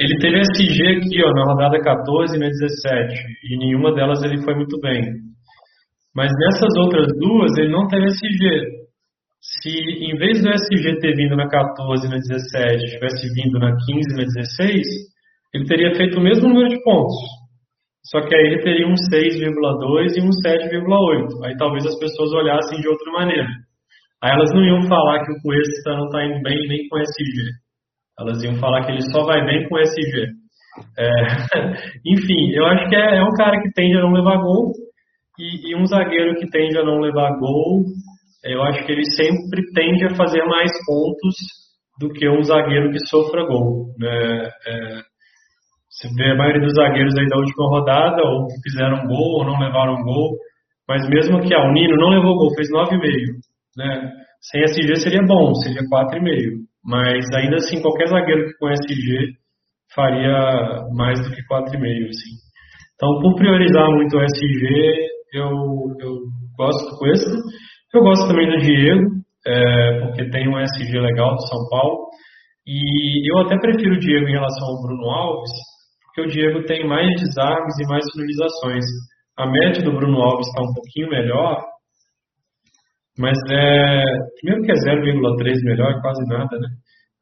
Ele 0.00 0.18
teve 0.18 0.40
SG 0.40 0.96
aqui, 0.96 1.24
ó, 1.24 1.32
na 1.32 1.44
rodada 1.44 1.80
14 1.80 2.36
e 2.36 2.40
na 2.40 2.48
17, 2.48 3.14
e 3.44 3.58
nenhuma 3.58 3.94
delas 3.94 4.22
ele 4.24 4.42
foi 4.42 4.54
muito 4.54 4.78
bem. 4.80 5.02
Mas 6.18 6.32
nessas 6.34 6.74
outras 6.82 7.06
duas, 7.16 7.56
ele 7.56 7.70
não 7.70 7.86
teve 7.86 8.06
SG. 8.06 8.42
Se 9.38 9.70
em 9.70 10.18
vez 10.18 10.42
do 10.42 10.50
SG 10.50 10.98
ter 10.98 11.14
vindo 11.14 11.36
na 11.36 11.48
14 11.48 12.08
e 12.08 12.10
na 12.10 12.16
17, 12.16 12.90
tivesse 12.90 13.32
vindo 13.34 13.56
na 13.60 13.70
15 13.70 13.86
e 13.86 14.16
na 14.16 14.24
16, 14.24 14.82
ele 15.54 15.64
teria 15.66 15.94
feito 15.94 16.18
o 16.18 16.20
mesmo 16.20 16.48
número 16.48 16.70
de 16.70 16.82
pontos. 16.82 17.14
Só 18.10 18.20
que 18.20 18.34
aí 18.34 18.46
ele 18.50 18.62
teria 18.62 18.88
um 18.88 18.98
6,2 18.98 20.16
e 20.16 20.20
um 20.20 20.30
7,8. 20.42 21.46
Aí 21.46 21.56
talvez 21.56 21.86
as 21.86 21.96
pessoas 22.00 22.32
olhassem 22.32 22.80
de 22.80 22.88
outra 22.88 23.12
maneira. 23.12 23.46
Aí 24.20 24.32
elas 24.32 24.52
não 24.52 24.64
iam 24.64 24.88
falar 24.88 25.24
que 25.24 25.30
o 25.30 25.40
Cuesta 25.40 25.94
não 25.94 26.06
está 26.06 26.24
indo 26.26 26.42
bem 26.42 26.66
nem 26.66 26.88
com 26.88 26.98
SG. 26.98 27.46
Elas 28.18 28.42
iam 28.42 28.56
falar 28.56 28.84
que 28.84 28.90
ele 28.90 29.02
só 29.12 29.22
vai 29.22 29.46
bem 29.46 29.68
com 29.68 29.78
SG. 29.78 30.34
É, 30.98 31.08
enfim, 32.10 32.50
eu 32.54 32.66
acho 32.66 32.88
que 32.88 32.96
é, 32.96 33.18
é 33.18 33.22
um 33.22 33.34
cara 33.34 33.62
que 33.62 33.70
tende 33.72 33.98
a 33.98 34.00
não 34.00 34.10
levar 34.10 34.42
gol 34.42 34.72
e, 35.38 35.70
e, 35.70 35.76
um 35.76 35.86
zagueiro 35.86 36.34
que 36.36 36.50
tende 36.50 36.76
a 36.78 36.84
não 36.84 36.98
levar 36.98 37.38
gol, 37.38 37.84
eu 38.44 38.62
acho 38.62 38.84
que 38.84 38.92
ele 38.92 39.04
sempre 39.04 39.62
tende 39.72 40.06
a 40.06 40.16
fazer 40.16 40.44
mais 40.44 40.70
pontos 40.86 41.34
do 41.98 42.08
que 42.10 42.28
um 42.28 42.42
zagueiro 42.42 42.90
que 42.90 43.06
sofra 43.06 43.46
gol. 43.46 43.94
Né? 43.98 44.50
É, 44.66 45.00
você 45.88 46.08
vê 46.14 46.32
a 46.32 46.36
maioria 46.36 46.62
dos 46.62 46.74
zagueiros 46.74 47.16
aí 47.16 47.26
da 47.28 47.36
última 47.36 47.68
rodada, 47.68 48.22
ou 48.22 48.46
que 48.46 48.70
fizeram 48.70 49.06
gol 49.06 49.38
ou 49.38 49.44
não 49.44 49.58
levaram 49.58 50.02
gol, 50.02 50.36
mas 50.88 51.08
mesmo 51.08 51.40
que 51.40 51.54
ah, 51.54 51.68
o 51.68 51.72
Nino 51.72 51.96
não 51.96 52.10
levou 52.10 52.36
gol, 52.36 52.54
fez 52.54 52.68
9,5. 52.70 52.98
Né? 53.76 54.12
Sem 54.40 54.62
SG 54.62 54.96
seria 54.96 55.22
bom, 55.26 55.54
seria 55.54 55.82
4,5. 55.82 56.68
Mas 56.84 57.26
ainda 57.34 57.56
assim, 57.56 57.82
qualquer 57.82 58.08
zagueiro 58.08 58.46
que 58.46 58.58
com 58.58 58.70
SG 58.70 59.34
faria 59.94 60.84
mais 60.94 61.20
do 61.20 61.34
que 61.34 61.42
4,5. 61.42 62.08
Assim. 62.08 62.34
Então, 62.94 63.20
por 63.20 63.34
priorizar 63.34 63.90
muito 63.90 64.16
o 64.16 64.22
SG, 64.22 65.17
eu, 65.32 65.50
eu 66.00 66.16
gosto 66.56 66.98
Cuesta. 66.98 67.30
Eu 67.94 68.02
gosto 68.02 68.28
também 68.28 68.48
do 68.50 68.58
Diego, 68.58 69.08
é, 69.46 70.00
porque 70.00 70.30
tem 70.30 70.48
um 70.48 70.60
SG 70.60 70.98
legal 70.98 71.34
do 71.34 71.46
São 71.48 71.68
Paulo. 71.70 72.08
E 72.66 73.32
eu 73.32 73.38
até 73.38 73.56
prefiro 73.58 73.94
o 73.94 73.98
Diego 73.98 74.28
em 74.28 74.32
relação 74.32 74.68
ao 74.68 74.82
Bruno 74.82 75.08
Alves, 75.08 75.50
porque 76.04 76.20
o 76.22 76.26
Diego 76.26 76.64
tem 76.66 76.86
mais 76.86 77.08
desarmes 77.18 77.74
e 77.78 77.88
mais 77.88 78.04
finalizações. 78.12 78.84
A 79.38 79.46
média 79.46 79.82
do 79.82 79.96
Bruno 79.96 80.20
Alves 80.20 80.48
está 80.48 80.62
um 80.62 80.74
pouquinho 80.74 81.08
melhor, 81.08 81.64
mas 83.18 83.38
é. 83.50 84.02
Primeiro 84.40 84.64
que 84.64 84.72
é 84.72 84.74
0,3 84.74 85.64
melhor, 85.64 86.00
quase 86.00 86.22
nada, 86.28 86.56
né? 86.58 86.68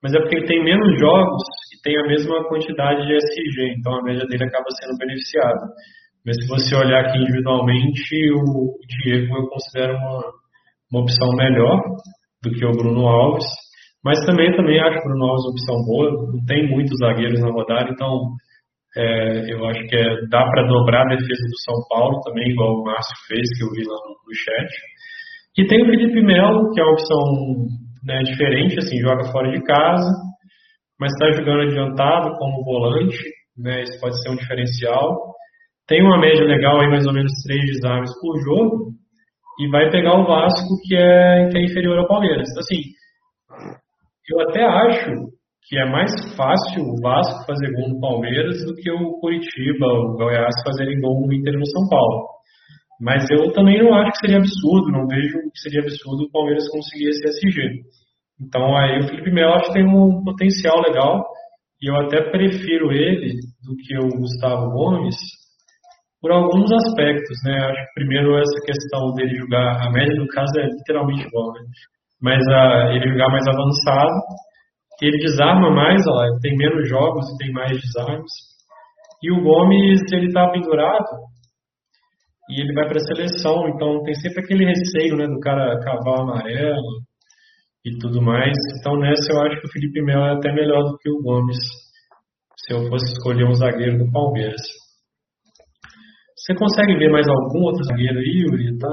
Mas 0.02 0.14
é 0.14 0.20
porque 0.20 0.36
ele 0.36 0.46
tem 0.46 0.62
menos 0.62 1.00
jogos 1.00 1.42
e 1.72 1.80
tem 1.82 1.96
a 1.96 2.06
mesma 2.06 2.46
quantidade 2.48 3.06
de 3.06 3.16
SG, 3.16 3.74
então 3.78 3.98
a 3.98 4.02
média 4.02 4.26
dele 4.26 4.44
acaba 4.44 4.66
sendo 4.70 4.98
beneficiada. 4.98 5.66
Mas 6.26 6.36
se 6.42 6.48
você 6.48 6.74
olhar 6.74 7.06
aqui 7.06 7.18
individualmente, 7.18 8.32
o 8.34 8.74
Diego 8.84 9.36
eu 9.36 9.46
considero 9.46 9.94
uma, 9.96 10.22
uma 10.90 11.02
opção 11.02 11.28
melhor 11.36 11.80
do 12.42 12.50
que 12.50 12.66
o 12.66 12.72
Bruno 12.72 13.06
Alves. 13.06 13.46
Mas 14.04 14.18
também, 14.26 14.50
também 14.56 14.80
acho 14.80 14.98
o 14.98 15.04
Bruno 15.04 15.24
Alves 15.24 15.44
uma 15.44 15.52
opção 15.52 15.76
boa. 15.86 16.32
Não 16.32 16.44
tem 16.44 16.68
muitos 16.68 16.98
zagueiros 16.98 17.40
na 17.40 17.52
rodada, 17.52 17.90
então 17.90 18.34
é, 18.96 19.52
eu 19.52 19.64
acho 19.66 19.80
que 19.86 19.94
é, 19.94 20.26
dá 20.28 20.42
para 20.50 20.66
dobrar 20.66 21.02
a 21.02 21.14
defesa 21.14 21.46
do 21.46 21.60
São 21.64 21.74
Paulo 21.88 22.20
também, 22.22 22.50
igual 22.50 22.80
o 22.80 22.84
Márcio 22.84 23.14
fez, 23.28 23.46
que 23.56 23.62
eu 23.62 23.70
vi 23.70 23.84
lá 23.84 23.94
no, 23.94 24.10
no 24.10 24.34
chat. 24.34 24.72
E 25.58 25.66
tem 25.66 25.82
o 25.82 25.86
Felipe 25.86 26.22
Melo, 26.22 26.72
que 26.72 26.80
é 26.80 26.84
uma 26.84 26.92
opção 26.92 27.20
né, 28.04 28.22
diferente, 28.22 28.78
assim, 28.78 28.98
joga 29.00 29.30
fora 29.30 29.50
de 29.50 29.62
casa, 29.62 30.10
mas 30.98 31.12
está 31.12 31.30
jogando 31.32 31.62
adiantado 31.62 32.36
como 32.38 32.64
volante, 32.64 33.18
né, 33.56 33.82
isso 33.82 34.00
pode 34.00 34.20
ser 34.22 34.30
um 34.30 34.36
diferencial. 34.36 35.36
Tem 35.86 36.02
uma 36.02 36.18
média 36.18 36.44
legal 36.44 36.80
aí, 36.80 36.88
mais 36.88 37.06
ou 37.06 37.12
menos 37.12 37.32
três 37.44 37.64
desarmes 37.66 38.10
por 38.20 38.36
jogo, 38.42 38.90
e 39.60 39.68
vai 39.70 39.88
pegar 39.90 40.18
o 40.18 40.26
Vasco, 40.26 40.76
que 40.84 40.96
é, 40.96 41.48
que 41.48 41.58
é 41.58 41.64
inferior 41.64 41.98
ao 41.98 42.08
Palmeiras. 42.08 42.48
Assim, 42.58 42.80
eu 44.28 44.40
até 44.40 44.64
acho 44.64 45.36
que 45.68 45.78
é 45.78 45.88
mais 45.88 46.12
fácil 46.36 46.82
o 46.82 47.00
Vasco 47.00 47.46
fazer 47.46 47.72
gol 47.72 47.88
no 47.88 48.00
Palmeiras 48.00 48.64
do 48.64 48.74
que 48.74 48.90
o 48.90 49.18
Curitiba, 49.20 49.86
o 49.86 50.16
Goiás 50.16 50.54
fazerem 50.64 51.00
gol 51.00 51.26
no 51.26 51.32
Inter 51.32 51.54
no 51.58 51.66
São 51.66 51.88
Paulo. 51.88 52.28
Mas 53.00 53.28
eu 53.30 53.52
também 53.52 53.82
não 53.82 53.94
acho 53.94 54.12
que 54.12 54.18
seria 54.18 54.38
absurdo, 54.38 54.90
não 54.90 55.06
vejo 55.06 55.38
que 55.52 55.60
seria 55.60 55.82
absurdo 55.82 56.24
o 56.24 56.30
Palmeiras 56.30 56.68
conseguir 56.68 57.08
esse 57.08 57.28
SG. 57.28 57.82
Então 58.40 58.76
aí 58.76 59.00
o 59.00 59.08
Felipe 59.08 59.30
Melo 59.30 59.54
acho 59.54 59.68
que 59.68 59.74
tem 59.74 59.86
um 59.86 60.22
potencial 60.24 60.80
legal 60.80 61.24
e 61.80 61.90
eu 61.90 61.96
até 61.96 62.30
prefiro 62.30 62.92
ele 62.92 63.34
do 63.64 63.76
que 63.76 63.96
o 63.98 64.18
Gustavo 64.18 64.70
Gomes 64.70 65.16
por 66.26 66.32
alguns 66.32 66.72
aspectos, 66.72 67.38
né? 67.44 67.54
Acho 67.54 67.86
que 67.86 67.94
primeiro 67.94 68.36
essa 68.36 68.60
questão 68.66 69.14
dele 69.14 69.38
jogar, 69.38 69.86
a 69.86 69.92
média 69.92 70.16
do 70.16 70.26
caso 70.26 70.58
é 70.58 70.66
literalmente 70.66 71.24
igual, 71.24 71.52
né? 71.52 71.60
Mas 72.20 72.42
a, 72.48 72.90
ele 72.94 73.12
jogar 73.12 73.28
mais 73.28 73.46
avançado, 73.46 74.10
ele 75.00 75.18
desarma 75.18 75.70
mais, 75.70 76.02
ó, 76.08 76.26
tem 76.42 76.56
menos 76.56 76.88
jogos 76.88 77.24
e 77.30 77.36
tem 77.38 77.52
mais 77.52 77.80
desarmes. 77.80 78.32
E 79.22 79.30
o 79.30 79.40
Gomes, 79.40 80.00
ele 80.12 80.32
tá 80.32 80.50
pendurado 80.50 81.06
e 82.50 82.60
ele 82.60 82.74
vai 82.74 82.88
para 82.88 82.96
a 82.96 83.14
seleção, 83.14 83.68
então 83.68 84.02
tem 84.02 84.14
sempre 84.16 84.42
aquele 84.42 84.64
receio, 84.64 85.16
né, 85.16 85.28
do 85.28 85.38
cara 85.38 85.78
cavar 85.78 86.22
amarelo 86.22 87.02
e 87.84 87.96
tudo 88.00 88.20
mais. 88.20 88.56
Então 88.80 88.98
nessa 88.98 89.32
eu 89.32 89.42
acho 89.42 89.60
que 89.60 89.68
o 89.68 89.70
Felipe 89.70 90.02
Melo 90.02 90.24
é 90.24 90.32
até 90.32 90.52
melhor 90.52 90.82
do 90.82 90.98
que 90.98 91.08
o 91.08 91.22
Gomes, 91.22 91.58
se 92.56 92.74
eu 92.74 92.88
fosse 92.88 93.12
escolher 93.12 93.44
um 93.44 93.54
zagueiro 93.54 93.96
do 93.96 94.10
Palmeiras. 94.10 94.85
Você 96.46 96.54
consegue 96.54 96.96
ver 96.96 97.10
mais 97.10 97.26
algum 97.26 97.64
outro 97.64 97.82
zagueiro 97.82 98.18
aí, 98.20 98.44
Yuri? 98.46 98.78
Tá... 98.78 98.88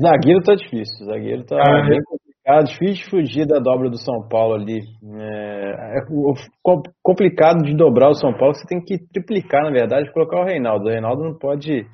Zagueiro 0.00 0.40
tá 0.42 0.54
difícil, 0.54 1.06
zagueiro 1.06 1.44
tá 1.44 1.56
ah, 1.58 1.88
bem 1.88 1.98
complicado, 2.04 2.66
difícil 2.66 2.94
de 2.94 3.10
fugir 3.10 3.46
da 3.46 3.58
dobra 3.58 3.90
do 3.90 3.98
São 3.98 4.28
Paulo 4.28 4.54
ali. 4.54 4.78
É, 5.18 5.98
é 5.98 6.00
complicado 7.02 7.64
de 7.64 7.74
dobrar 7.74 8.10
o 8.10 8.14
São 8.14 8.32
Paulo, 8.32 8.54
você 8.54 8.64
tem 8.68 8.80
que 8.80 8.96
triplicar, 9.12 9.64
na 9.64 9.72
verdade, 9.72 10.12
colocar 10.12 10.40
o 10.40 10.44
Reinaldo. 10.44 10.86
O 10.86 10.92
Reinaldo 10.92 11.24
não 11.24 11.36
pode 11.36 11.84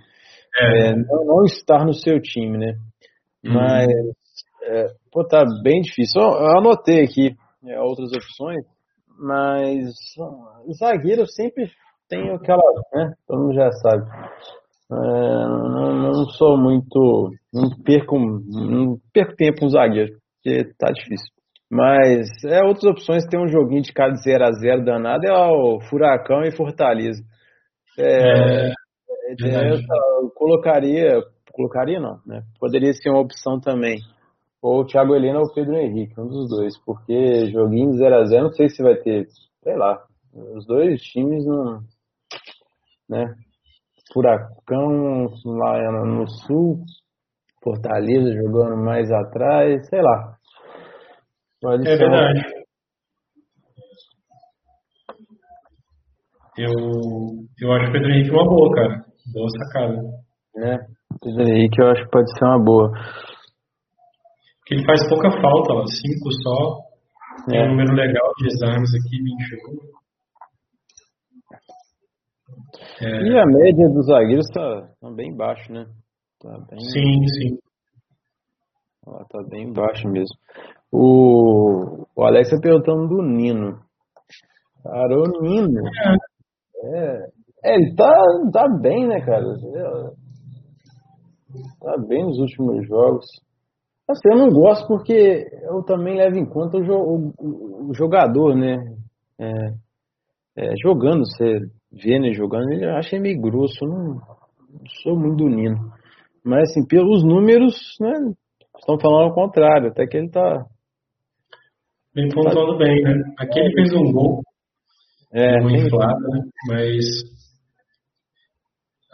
é. 0.60 0.88
É, 0.90 0.94
não, 0.94 1.24
não, 1.24 1.44
estar 1.44 1.86
no 1.86 1.94
seu 1.94 2.20
time, 2.20 2.58
né? 2.58 2.74
Uhum. 3.42 3.54
Mas, 3.54 3.88
é, 4.64 4.86
pô, 5.10 5.26
tá 5.26 5.44
bem 5.62 5.80
difícil. 5.80 6.20
Eu 6.20 6.58
anotei 6.58 7.02
aqui 7.02 7.34
é, 7.66 7.80
outras 7.80 8.12
opções, 8.12 8.64
mas 9.18 9.88
zagueiro 10.78 11.26
sempre 11.26 11.70
tem 12.06 12.30
aquela, 12.30 12.62
né? 12.92 13.14
Todo 13.26 13.44
mundo 13.44 13.54
já 13.54 13.70
sabe. 13.72 14.04
É, 14.90 14.96
não, 14.96 15.94
não, 15.96 16.28
sou 16.30 16.56
muito. 16.56 17.30
Não 17.52 17.70
perco, 17.82 18.18
não 18.18 18.98
perco 19.12 19.36
tempo 19.36 19.60
com 19.60 19.68
zagueiro, 19.68 20.12
porque 20.42 20.72
tá 20.78 20.90
difícil. 20.90 21.32
Mas 21.70 22.28
é 22.44 22.62
outras 22.62 22.84
opções, 22.84 23.26
tem 23.26 23.40
um 23.40 23.48
joguinho 23.48 23.82
de 23.82 23.92
cada 23.92 24.14
0 24.14 24.44
a 24.44 24.52
0 24.52 24.84
danado, 24.84 25.26
é 25.26 25.32
o 25.32 25.80
Furacão 25.88 26.42
e 26.42 26.54
Fortaleza. 26.54 27.22
É, 27.98 28.68
é, 28.68 28.72
é 29.42 29.72
eu, 29.72 29.80
eu 30.22 30.30
colocaria, 30.34 31.20
colocaria 31.52 31.98
não, 31.98 32.18
né? 32.26 32.42
Poderia 32.60 32.92
ser 32.92 33.10
uma 33.10 33.20
opção 33.20 33.58
também. 33.58 33.98
Ou 34.60 34.80
o 34.80 34.86
Thiago 34.86 35.14
Helena 35.14 35.40
ou 35.40 35.46
o 35.46 35.52
Pedro 35.52 35.76
Henrique, 35.76 36.18
um 36.20 36.26
dos 36.26 36.48
dois, 36.48 36.78
porque 36.84 37.50
joguinho 37.50 37.92
0 37.94 38.14
a 38.14 38.24
0 38.24 38.44
não 38.44 38.52
sei 38.52 38.68
se 38.68 38.82
vai 38.82 38.96
ter, 38.96 39.26
sei 39.62 39.76
lá. 39.76 40.02
Os 40.56 40.66
dois 40.66 41.00
times 41.02 41.44
não, 41.46 41.80
né? 43.08 43.34
Furacão 44.14 45.26
lá 45.44 46.04
no 46.06 46.26
sul, 46.28 46.84
Fortaleza 47.62 48.32
jogando 48.32 48.76
mais 48.76 49.10
atrás, 49.10 49.88
sei 49.88 50.00
lá. 50.00 50.36
Pode 51.60 51.88
é 51.88 51.96
verdade. 51.96 52.40
Eu, 56.56 56.70
eu 57.60 57.72
acho 57.72 57.88
o 57.88 57.92
Pedro 57.92 58.10
Henrique 58.12 58.30
uma 58.30 58.44
boa, 58.44 58.74
cara. 58.74 59.04
Boa 59.32 59.48
sacada. 59.48 60.02
Né? 60.54 60.78
Pedro 61.20 61.42
Henrique 61.42 61.82
eu 61.82 61.88
acho 61.88 62.04
que 62.04 62.10
pode 62.10 62.38
ser 62.38 62.44
uma 62.44 62.62
boa. 62.62 62.90
Porque 64.60 64.74
ele 64.74 64.84
faz 64.84 65.08
pouca 65.08 65.30
falta 65.30 65.72
lá, 65.72 65.84
cinco 65.86 66.30
só. 66.42 66.84
Tem 67.48 67.58
é. 67.58 67.64
um 67.64 67.70
número 67.70 67.92
legal 67.94 68.30
de 68.38 68.46
exames 68.46 68.90
aqui, 68.94 69.18
21. 69.18 70.03
É... 73.00 73.22
E 73.22 73.38
a 73.38 73.46
média 73.46 73.88
dos 73.88 74.06
zagueiros 74.06 74.46
tá, 74.52 74.88
tá 75.00 75.10
bem 75.10 75.34
baixo, 75.34 75.72
né? 75.72 75.86
Tá 76.40 76.58
bem... 76.70 76.80
Sim, 76.80 77.26
sim. 77.28 77.58
Ela 79.06 79.24
tá 79.28 79.42
bem 79.48 79.72
baixo 79.72 80.08
mesmo. 80.08 80.36
O, 80.90 82.06
o 82.16 82.22
Alex 82.22 82.50
tá 82.50 82.58
perguntando 82.60 83.08
do 83.08 83.22
Nino. 83.22 83.78
Cara, 84.82 85.18
o 85.18 85.42
Nino. 85.42 85.80
É. 86.84 86.98
é. 86.98 87.34
Ele 87.64 87.94
tá, 87.94 88.12
tá 88.52 88.68
bem, 88.80 89.06
né, 89.06 89.20
cara? 89.24 89.44
Tá 91.80 91.96
bem 92.06 92.24
nos 92.24 92.38
últimos 92.38 92.86
jogos. 92.86 93.24
Assim, 94.08 94.28
eu 94.30 94.36
não 94.36 94.50
gosto 94.50 94.86
porque 94.86 95.46
eu 95.62 95.82
também 95.82 96.18
levo 96.18 96.36
em 96.36 96.44
conta 96.44 96.76
o, 96.76 97.32
o, 97.38 97.90
o 97.90 97.94
jogador, 97.94 98.54
né? 98.54 98.76
É, 99.38 99.74
é, 100.56 100.74
jogando, 100.82 101.24
você 101.24 101.58
vendo 102.02 102.26
ele 102.26 102.34
jogando, 102.34 102.70
ele 102.70 102.84
acha 102.86 103.18
meio 103.18 103.40
grosso. 103.40 103.84
Não, 103.86 104.14
não 104.14 104.86
sou 105.02 105.18
muito 105.18 105.44
do 105.44 105.48
Nino. 105.48 105.92
Mas, 106.44 106.70
assim, 106.70 106.86
pelos 106.86 107.24
números, 107.24 107.74
né? 108.00 108.12
Estão 108.78 108.98
falando 108.98 109.28
ao 109.28 109.34
contrário, 109.34 109.88
até 109.88 110.06
que 110.06 110.16
ele 110.16 110.30
tá. 110.30 110.66
Vem 112.14 112.28
pontuando 112.28 112.78
tá... 112.78 112.84
bem, 112.84 113.02
né? 113.02 113.14
Aqui 113.38 113.58
ele 113.58 113.72
fez 113.74 113.92
um 113.94 114.12
gol. 114.12 114.42
É, 115.32 115.60
um 115.62 115.70
inflado, 115.70 116.20
né? 116.28 116.40
Mas 116.68 117.34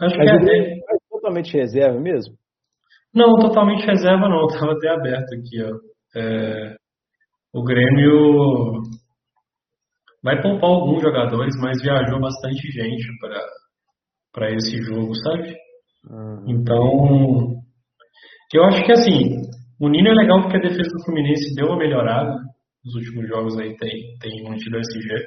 Acho 0.01 0.17
Mas 0.17 0.31
que 0.31 0.49
é, 0.49 0.73
é 0.73 0.79
totalmente 1.11 1.53
reserva 1.55 1.99
mesmo? 1.99 2.33
Não, 3.13 3.37
totalmente 3.37 3.85
reserva 3.85 4.27
não. 4.27 4.47
Estava 4.49 4.71
até 4.73 4.89
aberto 4.89 5.35
aqui, 5.35 5.61
ó. 5.63 6.19
É, 6.19 6.75
o 7.53 7.63
Grêmio 7.63 8.81
vai 10.23 10.41
poupar 10.41 10.69
alguns 10.69 11.01
jogadores, 11.01 11.53
mas 11.59 11.81
viajou 11.81 12.19
bastante 12.19 12.71
gente 12.71 13.07
para 14.31 14.51
esse 14.51 14.77
jogo, 14.83 15.13
sabe? 15.15 15.55
Uhum. 16.09 16.45
Então, 16.47 17.61
eu 18.53 18.63
acho 18.65 18.83
que 18.83 18.91
assim, 18.91 19.41
o 19.79 19.89
Nino 19.89 20.09
é 20.09 20.13
legal 20.13 20.41
porque 20.41 20.57
a 20.57 20.61
defesa 20.61 20.89
do 20.89 21.03
Fluminense 21.05 21.55
deu 21.55 21.67
uma 21.67 21.77
melhorada 21.77 22.35
nos 22.83 22.95
últimos 22.95 23.27
jogos 23.27 23.57
aí, 23.59 23.75
tem, 23.77 24.17
tem 24.19 24.43
mantido 24.43 24.79
SG, 24.79 25.25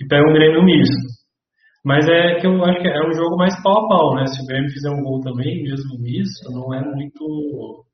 e 0.00 0.06
pega 0.08 0.28
um 0.28 0.32
Grêmio 0.32 0.64
misto. 0.64 1.20
Mas 1.84 2.06
é 2.08 2.40
que 2.40 2.46
eu 2.46 2.62
acho 2.64 2.80
que 2.80 2.88
é 2.88 3.08
um 3.08 3.12
jogo 3.12 3.36
mais 3.36 3.54
pau 3.62 3.84
a 3.84 3.88
pau, 3.88 4.14
né? 4.14 4.26
Se 4.26 4.42
o 4.42 4.46
Grêmio 4.46 4.70
fizer 4.70 4.90
um 4.90 5.02
gol 5.02 5.20
também, 5.20 5.62
mesmo 5.62 6.06
isso, 6.06 6.52
não 6.52 6.74
é 6.74 6.84
muito 6.84 7.84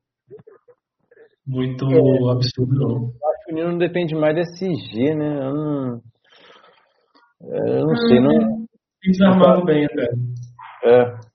muito 1.45 1.85
é, 1.85 2.31
absurdo, 2.31 2.75
não. 2.75 2.95
Acho 3.07 3.45
que 3.45 3.53
o 3.53 3.55
Nino 3.55 3.77
depende 3.77 4.13
mais 4.13 4.35
desse 4.35 4.65
G, 4.65 5.15
né? 5.15 5.45
Eu 5.45 5.53
não, 5.53 6.01
eu 7.41 7.85
não 7.85 7.95
sei, 7.95 8.19
não. 8.19 8.67
Tem 9.01 9.11
desarmado 9.11 9.65
bem 9.65 9.85
até. 9.85 10.03
É. 10.85 11.27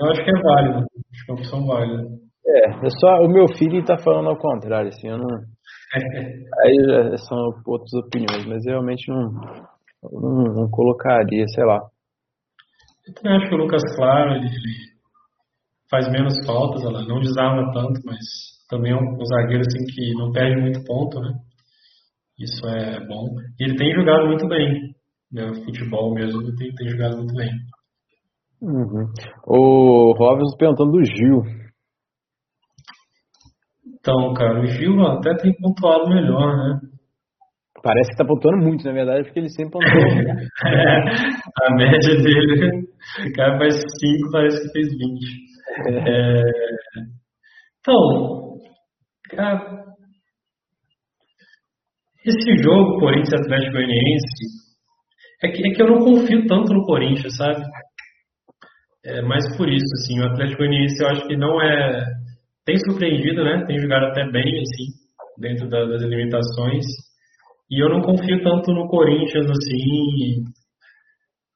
Eu 0.00 0.10
acho 0.10 0.24
que 0.24 0.30
é 0.30 0.42
válido. 0.42 0.78
Acho 0.78 1.24
que 1.24 1.30
é 1.30 1.34
uma 1.34 1.40
opção 1.40 1.66
válida. 1.66 2.08
É, 2.46 2.86
é 2.86 2.90
só 2.98 3.08
o 3.22 3.28
meu 3.28 3.46
filho 3.56 3.84
tá 3.84 3.98
falando 3.98 4.28
ao 4.28 4.38
contrário, 4.38 4.88
assim, 4.88 5.08
eu 5.08 5.18
não. 5.18 5.26
Aí 6.64 7.18
são 7.18 7.38
outras 7.66 7.92
opiniões, 7.94 8.46
mas 8.46 8.64
realmente 8.64 9.10
não, 9.10 9.30
não, 10.12 10.54
não, 10.54 10.70
colocaria, 10.70 11.46
sei 11.48 11.64
lá. 11.64 11.78
Eu 13.06 13.14
também 13.14 13.36
acho 13.36 13.48
que 13.48 13.54
o 13.54 13.58
Lucas 13.58 13.82
Claro 13.96 14.34
ele, 14.34 14.46
ele 14.46 14.88
faz 15.90 16.10
menos 16.10 16.34
faltas, 16.46 16.82
ela 16.84 17.04
não 17.06 17.20
desarma 17.20 17.72
tanto, 17.72 18.00
mas 18.04 18.18
também 18.68 18.92
é 18.92 18.96
um, 18.96 19.24
zagueiro 19.24 19.62
assim 19.66 19.84
que 19.86 20.12
não 20.14 20.30
perde 20.32 20.60
muito 20.60 20.84
ponto, 20.84 21.20
né? 21.20 21.32
Isso 22.38 22.66
é 22.68 23.04
bom. 23.06 23.34
E 23.58 23.64
ele 23.64 23.76
tem 23.76 23.92
jogado 23.94 24.26
muito 24.26 24.46
bem. 24.46 24.94
né, 25.32 25.52
futebol 25.64 26.14
mesmo, 26.14 26.40
tem, 26.56 26.72
tem 26.74 26.88
jogado 26.88 27.16
muito 27.16 27.34
bem. 27.34 27.50
Uhum. 28.62 29.12
O 29.46 30.12
Robson 30.16 30.56
perguntando 30.56 30.92
do 30.92 31.04
Gil. 31.04 31.42
Então, 33.86 34.32
cara, 34.34 34.60
o 34.60 34.66
Gil 34.66 35.00
até 35.06 35.34
tem 35.36 35.52
pontuado 35.54 36.08
melhor, 36.08 36.56
né? 36.56 36.80
Parece 37.82 38.10
que 38.10 38.16
tá 38.16 38.24
pontuando 38.24 38.64
muito, 38.64 38.84
na 38.84 38.92
verdade, 38.92 39.24
porque 39.24 39.38
ele 39.38 39.50
sempre 39.50 39.72
pontuou. 39.72 39.92
é, 40.66 41.64
a 41.64 41.74
média 41.74 42.16
dele, 42.22 42.88
o 43.26 43.32
cara 43.34 43.58
faz 43.58 43.74
5, 43.74 44.30
parece 44.32 44.62
que 44.62 44.72
fez 44.72 44.88
20. 44.88 45.48
É, 45.86 46.42
então, 47.80 48.58
cara, 49.30 49.84
esse 52.28 52.62
jogo, 52.62 53.00
Corinthians 53.00 53.40
Atlético 53.40 53.72
Goianiense, 53.72 54.58
é 55.42 55.48
que, 55.48 55.68
é 55.68 55.74
que 55.74 55.82
eu 55.82 55.86
não 55.86 56.04
confio 56.04 56.46
tanto 56.46 56.72
no 56.72 56.84
Corinthians, 56.84 57.36
sabe? 57.36 57.64
É 59.04 59.22
mais 59.22 59.56
por 59.56 59.68
isso, 59.68 59.86
assim, 59.94 60.20
o 60.20 60.26
Atlético 60.26 60.58
Goianiense 60.58 61.02
eu 61.02 61.08
acho 61.08 61.26
que 61.26 61.36
não 61.36 61.60
é. 61.62 62.04
Tem 62.64 62.76
surpreendido, 62.76 63.44
né? 63.44 63.64
Tem 63.66 63.78
jogado 63.78 64.06
até 64.06 64.24
bem, 64.30 64.60
assim, 64.60 64.86
dentro 65.38 65.68
da, 65.68 65.84
das 65.86 66.02
limitações. 66.02 66.84
E 67.70 67.82
eu 67.82 67.88
não 67.88 68.02
confio 68.02 68.42
tanto 68.42 68.72
no 68.72 68.88
Corinthians, 68.88 69.46
assim, 69.50 70.42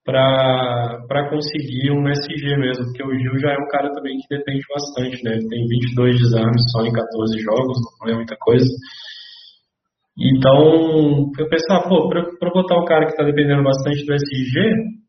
para 0.05 1.29
conseguir 1.31 1.91
um 1.91 2.09
SG 2.09 2.57
mesmo, 2.57 2.85
porque 2.87 3.05
o 3.05 3.19
Gil 3.19 3.39
já 3.39 3.53
é 3.53 3.59
um 3.59 3.69
cara 3.69 3.93
também 3.93 4.17
que 4.19 4.37
depende 4.37 4.63
bastante, 4.69 5.23
né? 5.25 5.33
Ele 5.37 5.49
tem 5.49 5.67
22 5.67 6.19
desarmes 6.19 6.63
só 6.73 6.85
em 6.85 6.93
14 6.93 7.41
jogos, 7.41 7.79
não 8.01 8.09
é 8.09 8.15
muita 8.15 8.37
coisa. 8.41 8.67
Então, 10.19 11.31
eu 11.39 11.49
pensava, 11.49 11.89
pô, 11.89 12.09
para 12.09 12.51
botar 12.53 12.79
um 12.79 12.85
cara 12.85 13.07
que 13.07 13.13
está 13.13 13.25
dependendo 13.25 13.63
bastante 13.63 14.05
do 14.05 14.15
SG, 14.15 15.03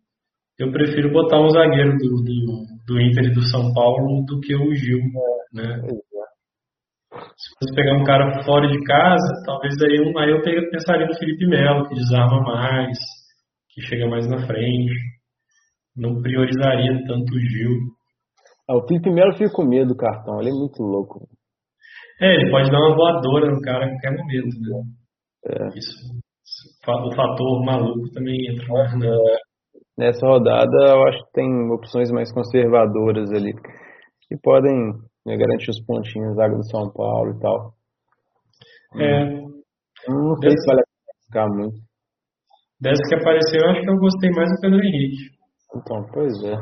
eu 0.60 0.72
prefiro 0.72 1.12
botar 1.12 1.42
um 1.42 1.50
zagueiro 1.50 1.98
do, 1.98 2.24
do, 2.24 2.66
do 2.88 3.02
Inter 3.02 3.26
e 3.26 3.34
do 3.34 3.42
São 3.42 3.74
Paulo 3.74 4.24
do 4.26 4.40
que 4.40 4.56
o 4.56 4.74
Gil, 4.74 5.02
né? 5.54 5.82
Se 7.36 7.50
fosse 7.60 7.76
pegar 7.76 7.98
um 7.98 8.04
cara 8.04 8.44
fora 8.44 8.68
de 8.68 8.82
casa, 8.84 9.44
talvez 9.46 9.76
aí, 9.82 10.00
um, 10.00 10.18
aí 10.18 10.32
eu 10.32 10.42
pensaria 10.42 11.06
no 11.06 11.16
Felipe 11.16 11.48
Melo, 11.48 11.88
que 11.88 11.96
desarma 11.96 12.42
mais, 12.42 12.98
que 13.70 13.82
chega 13.82 14.08
mais 14.08 14.28
na 14.28 14.46
frente. 14.46 14.94
Não 15.96 16.22
priorizaria 16.22 16.94
tanto 17.06 17.36
o 17.36 17.40
Gil. 17.40 17.78
Ah, 18.70 18.78
o 18.78 18.88
Felipe 18.88 19.12
Melo 19.12 19.34
fica 19.34 19.52
com 19.52 19.66
medo 19.66 19.90
do 19.90 19.98
cartão, 19.98 20.40
ele 20.40 20.50
é 20.50 20.54
muito 20.54 20.82
louco. 20.82 21.28
É, 22.22 22.36
ele 22.36 22.52
pode 22.52 22.72
dar 22.72 22.80
uma 22.80 22.96
voadora 22.96 23.52
no 23.52 23.62
cara 23.62 23.86
a 23.86 23.90
qualquer 23.90 24.18
momento, 24.18 24.60
né? 24.60 24.84
É. 25.48 25.68
Isso. 25.78 26.24
O 26.88 27.16
fator 27.16 27.66
maluco 27.66 28.12
também 28.14 28.36
entra 28.50 28.98
na. 28.98 29.08
É. 29.08 29.38
Nessa 29.98 30.26
rodada, 30.26 30.78
eu 30.88 31.04
acho 31.08 31.20
que 31.26 31.32
tem 31.34 31.72
opções 31.72 32.12
mais 32.12 32.32
conservadoras 32.34 33.30
ali, 33.32 33.54
que 33.54 34.36
podem 34.42 34.74
né, 35.26 35.38
garantir 35.38 35.70
os 35.70 35.86
pontinhos 35.86 36.36
da 36.36 36.46
água 36.46 36.58
do 36.58 36.66
São 36.66 36.92
Paulo 36.92 37.32
e 37.32 37.40
tal. 37.40 37.74
É. 39.00 39.26
Não 40.10 40.36
sei 40.42 40.52
se 40.52 40.66
vale 40.68 40.82
a 40.82 40.84
pena 40.84 41.14
ficar 41.26 41.48
muito. 41.48 41.78
Dessa 42.82 43.02
que 43.08 43.16
apareceu, 43.16 43.62
eu 43.62 43.70
acho 43.70 43.82
que 43.82 43.90
eu 43.90 43.98
gostei 43.98 44.30
mais 44.32 44.50
do 44.50 44.62
Pedro 44.62 44.84
Henrique. 44.84 45.34
Então, 45.76 46.06
pois 46.12 46.34
é. 46.44 46.56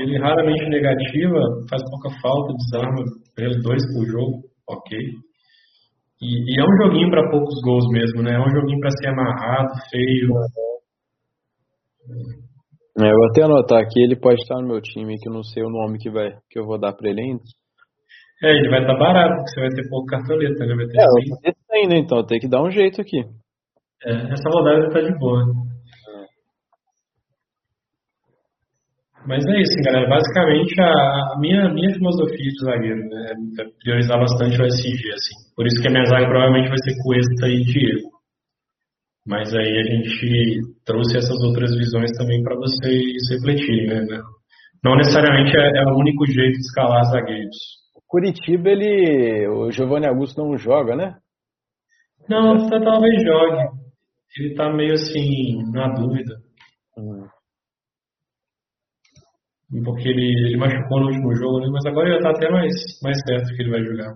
Ele 0.00 0.18
raramente 0.18 0.68
negativa, 0.68 1.38
faz 1.68 1.82
pouca 1.90 2.10
falta, 2.22 2.54
desarma 2.54 3.04
pelos 3.36 3.62
dois 3.62 3.82
por 3.92 4.06
jogo, 4.06 4.51
ok. 4.72 4.98
E, 6.22 6.54
e 6.54 6.60
é 6.60 6.64
um 6.64 6.76
joguinho 6.84 7.10
para 7.10 7.30
poucos 7.30 7.60
gols 7.62 7.88
mesmo, 7.90 8.22
né? 8.22 8.34
É 8.34 8.40
um 8.40 8.50
joguinho 8.50 8.80
para 8.80 8.90
ser 8.90 9.08
amarrado, 9.08 9.72
feio. 9.90 10.30
É, 13.00 13.10
eu 13.10 13.16
vou 13.16 13.26
até 13.30 13.42
anotar 13.42 13.80
aqui, 13.80 14.02
ele 14.02 14.16
pode 14.16 14.40
estar 14.42 14.60
no 14.60 14.68
meu 14.68 14.80
time, 14.80 15.18
que 15.18 15.28
eu 15.28 15.32
não 15.32 15.42
sei 15.42 15.62
o 15.62 15.70
nome 15.70 15.98
que, 15.98 16.10
vai, 16.10 16.30
que 16.50 16.58
eu 16.58 16.66
vou 16.66 16.78
dar 16.78 16.92
para 16.92 17.10
ele 17.10 17.22
ainda. 17.22 17.42
É, 18.44 18.50
ele 18.50 18.68
vai 18.68 18.80
estar 18.80 18.98
barato, 18.98 19.36
porque 19.36 19.50
você 19.50 19.60
vai 19.60 19.70
ter 19.70 19.88
pouco 19.88 20.06
cartoleta, 20.06 20.66
né? 20.66 20.74
Vai 20.74 20.86
ter 20.86 20.98
é, 20.98 21.78
ainda, 21.78 21.96
então, 21.96 22.26
tem 22.26 22.38
que 22.38 22.48
dar 22.48 22.62
um 22.62 22.70
jeito 22.70 23.00
aqui. 23.00 23.20
É, 24.04 24.32
essa 24.32 24.50
rodada 24.50 24.90
tá 24.90 25.00
de 25.00 25.16
boa. 25.18 25.44
Mas 29.26 29.44
é 29.46 29.60
isso, 29.60 29.76
galera. 29.84 30.08
Basicamente, 30.08 30.80
a, 30.80 31.34
a 31.34 31.38
minha, 31.38 31.72
minha 31.72 31.94
filosofia 31.94 32.50
de 32.50 32.64
zagueiro 32.64 33.08
né, 33.08 33.32
é 33.60 33.64
priorizar 33.82 34.18
bastante 34.18 34.60
o 34.60 34.66
SG. 34.66 35.12
Assim. 35.12 35.34
Por 35.56 35.66
isso 35.66 35.80
que 35.80 35.88
a 35.88 35.90
minha 35.90 36.04
zaga 36.04 36.26
provavelmente 36.26 36.68
vai 36.68 36.78
ser 36.78 36.94
Cuesta 37.02 37.48
e 37.48 37.62
Diego. 37.64 38.10
Mas 39.26 39.54
aí 39.54 39.78
a 39.78 39.84
gente 39.84 40.60
trouxe 40.84 41.16
essas 41.16 41.38
outras 41.44 41.74
visões 41.76 42.10
também 42.18 42.42
para 42.42 42.56
vocês 42.56 43.22
refletirem. 43.30 44.06
Né? 44.06 44.20
Não 44.82 44.96
necessariamente 44.96 45.56
é, 45.56 45.82
é, 45.82 45.84
o 45.86 45.96
único 45.96 46.26
jeito 46.26 46.54
de 46.54 46.58
escalar 46.58 47.04
zagueiros. 47.04 47.56
Curitiba, 48.08 48.70
ele. 48.70 49.46
O 49.48 49.70
Giovanni 49.70 50.06
Augusto 50.06 50.42
não 50.42 50.58
joga, 50.58 50.96
né? 50.96 51.14
Não, 52.28 52.68
talvez 52.68 53.22
jogue 53.22 53.82
ele 54.38 54.54
tá 54.54 54.72
meio 54.72 54.94
assim, 54.94 55.62
na 55.72 55.88
dúvida. 55.88 56.34
Uhum. 56.96 57.26
Porque 59.84 60.06
ele, 60.06 60.48
ele 60.48 60.56
machucou 60.58 61.00
no 61.00 61.06
último 61.06 61.34
jogo, 61.34 61.60
né? 61.60 61.68
Mas 61.72 61.86
agora 61.86 62.12
já 62.12 62.20
tá 62.20 62.30
até 62.30 62.50
mais, 62.50 62.74
mais 63.02 63.18
certo 63.26 63.56
que 63.56 63.62
ele 63.62 63.70
vai 63.70 63.82
jogar. 63.82 64.12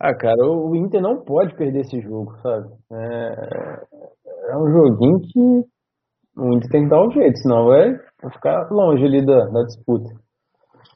Ah, 0.00 0.14
cara, 0.14 0.46
o 0.46 0.76
Inter 0.76 1.00
não 1.00 1.24
pode 1.24 1.56
perder 1.56 1.80
esse 1.80 2.00
jogo, 2.00 2.36
sabe? 2.42 2.68
É, 2.92 4.52
é 4.52 4.56
um 4.56 4.70
joguinho 4.70 5.20
que 5.20 6.40
o 6.40 6.56
Inter 6.56 6.70
tem 6.70 6.84
que 6.84 6.90
dar 6.90 7.04
um 7.04 7.10
jeito, 7.10 7.38
senão 7.38 7.66
vai, 7.66 7.92
vai 8.22 8.32
ficar 8.32 8.70
longe 8.70 9.04
ali 9.04 9.24
da, 9.24 9.46
da 9.46 9.62
disputa. 9.64 10.14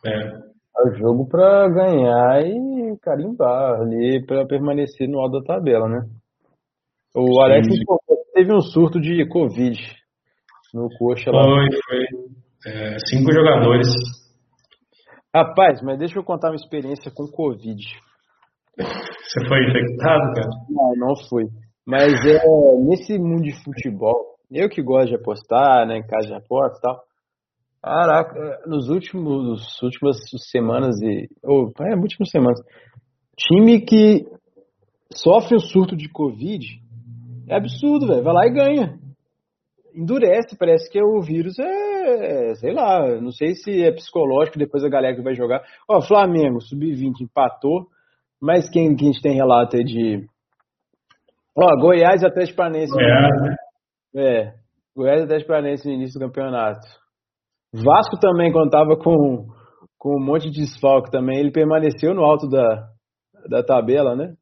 É. 0.06 0.48
É 0.80 0.88
o 0.88 0.94
jogo 0.94 1.26
para 1.28 1.68
ganhar 1.68 2.40
e 2.46 2.96
carimbar 3.02 3.80
ali 3.80 4.24
para 4.24 4.46
permanecer 4.46 5.08
no 5.08 5.18
alto 5.18 5.40
da 5.40 5.54
tabela, 5.54 5.88
né? 5.88 6.06
O 7.16 7.40
Alex 7.40 7.66
teve 8.32 8.52
um 8.52 8.60
surto 8.60 9.00
de 9.00 9.26
Covid 9.26 9.97
no 10.74 10.88
coxa 10.98 11.30
lá. 11.30 11.42
Foi, 11.42 11.68
foi. 11.86 12.04
É, 12.66 12.96
cinco 13.06 13.32
jogadores. 13.32 13.88
Rapaz, 15.34 15.80
mas 15.82 15.98
deixa 15.98 16.18
eu 16.18 16.24
contar 16.24 16.48
uma 16.48 16.56
experiência 16.56 17.10
com 17.10 17.26
Covid. 17.26 17.80
Você 18.76 19.46
foi 19.46 19.64
infectado, 19.68 20.32
cara? 20.34 20.50
Não, 20.68 20.92
não 20.96 21.14
fui. 21.28 21.44
Mas 21.86 22.14
é, 22.26 22.40
nesse 22.84 23.18
mundo 23.18 23.42
de 23.42 23.52
futebol, 23.62 24.36
eu 24.50 24.68
que 24.68 24.82
gosto 24.82 25.08
de 25.08 25.16
apostar, 25.16 25.86
né, 25.86 25.98
em 25.98 26.06
casa 26.06 26.28
de 26.28 26.34
aposta 26.34 26.78
e 26.78 26.80
tal. 26.80 27.08
Caraca, 27.82 28.60
nos 28.66 28.88
últimos 28.88 29.80
últimas 29.82 30.16
semanas 30.50 31.00
e 31.00 31.28
ou 31.44 31.70
é, 31.80 31.94
últimas 31.94 32.28
semanas, 32.28 32.60
time 33.36 33.80
que 33.80 34.26
sofre 35.14 35.54
o 35.54 35.60
surto 35.60 35.96
de 35.96 36.08
Covid 36.08 36.66
é 37.48 37.56
absurdo, 37.56 38.06
velho. 38.08 38.22
Vai 38.22 38.34
lá 38.34 38.46
e 38.46 38.52
ganha. 38.52 38.98
Endurece, 39.98 40.56
parece 40.56 40.88
que 40.90 41.02
o 41.02 41.20
vírus 41.20 41.58
é, 41.58 42.54
sei 42.54 42.72
lá, 42.72 43.20
não 43.20 43.32
sei 43.32 43.54
se 43.54 43.82
é 43.82 43.90
psicológico, 43.90 44.56
depois 44.56 44.84
a 44.84 44.88
galera 44.88 45.16
que 45.16 45.22
vai 45.22 45.34
jogar. 45.34 45.60
Ó, 45.90 46.00
Flamengo, 46.00 46.60
sub-20, 46.60 47.22
empatou, 47.22 47.88
mas 48.40 48.70
quem, 48.70 48.94
quem 48.94 49.08
a 49.08 49.12
gente 49.12 49.22
tem 49.22 49.34
relato 49.34 49.76
aí 49.76 49.82
de. 49.82 50.24
Ó, 51.56 51.80
Goiás 51.80 52.22
e 52.22 52.26
Atlético. 52.26 52.62
Goiás, 52.62 53.42
né? 53.42 53.56
É, 54.14 54.52
Goiás 54.96 55.20
e 55.20 55.24
Atlético 55.24 55.52
no 55.52 55.94
início 55.94 56.20
do 56.20 56.26
campeonato. 56.26 56.86
Vasco 57.74 58.18
também, 58.20 58.52
quando 58.52 58.70
tava 58.70 58.96
com, 58.96 59.46
com 59.98 60.16
um 60.16 60.24
monte 60.24 60.48
de 60.48 60.60
desfalque 60.60 61.10
também, 61.10 61.38
ele 61.38 61.50
permaneceu 61.50 62.14
no 62.14 62.22
alto 62.22 62.48
da, 62.48 62.88
da 63.50 63.64
tabela, 63.64 64.14
né? 64.14 64.34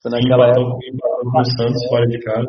Foi 0.00 0.10
naquela 0.10 0.54
Sim, 0.54 0.60
época 0.60 0.78
o 1.22 1.44
Santos 1.44 1.88
fora 1.88 2.06
de 2.06 2.18
casa. 2.20 2.48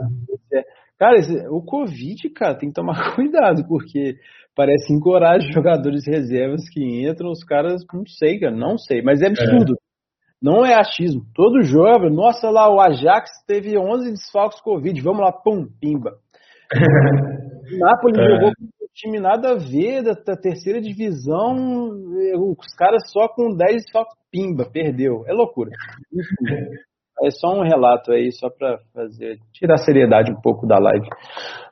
Cara, 1.01 1.17
o 1.49 1.63
Covid, 1.63 2.29
cara, 2.29 2.55
tem 2.55 2.69
que 2.69 2.75
tomar 2.75 2.93
cuidado, 3.17 3.67
porque 3.67 4.17
parece 4.55 4.93
encorajar 4.93 5.51
jogadores 5.51 6.05
reservas 6.05 6.69
que 6.69 6.79
entram, 6.79 7.31
os 7.31 7.43
caras, 7.43 7.81
não 7.91 8.05
sei, 8.05 8.39
cara, 8.39 8.55
não 8.55 8.77
sei, 8.77 9.01
mas 9.01 9.19
é 9.19 9.29
absurdo. 9.29 9.73
É. 9.73 9.75
Não 10.39 10.63
é 10.63 10.75
achismo. 10.75 11.23
Todo 11.33 11.63
jogo, 11.63 12.07
nossa 12.07 12.51
lá, 12.51 12.69
o 12.71 12.79
Ajax 12.79 13.31
teve 13.47 13.75
11 13.75 14.11
desfalques 14.11 14.61
Covid, 14.61 15.01
vamos 15.01 15.21
lá, 15.21 15.31
pum, 15.31 15.67
pimba. 15.79 16.11
o 17.73 17.77
Napoli 17.79 18.21
é. 18.21 18.35
jogou 18.35 18.51
com 18.55 18.65
um 18.65 18.87
time 18.93 19.19
nada 19.19 19.53
a 19.53 19.55
ver, 19.55 20.03
da, 20.03 20.13
da, 20.13 20.37
terceira 20.39 20.79
divisão, 20.79 21.89
os 22.59 22.75
caras 22.77 23.09
só 23.11 23.27
com 23.27 23.55
10 23.55 23.85
desfalques, 23.85 24.15
pimba, 24.31 24.69
perdeu. 24.71 25.23
É 25.25 25.33
loucura. 25.33 25.71
É 27.23 27.29
só 27.29 27.53
um 27.53 27.63
relato 27.63 28.11
aí, 28.11 28.31
só 28.31 28.49
para 28.49 28.79
fazer 28.93 29.37
tirar 29.53 29.75
a 29.75 29.77
seriedade 29.77 30.31
um 30.31 30.41
pouco 30.41 30.65
da 30.65 30.79
live. 30.79 31.07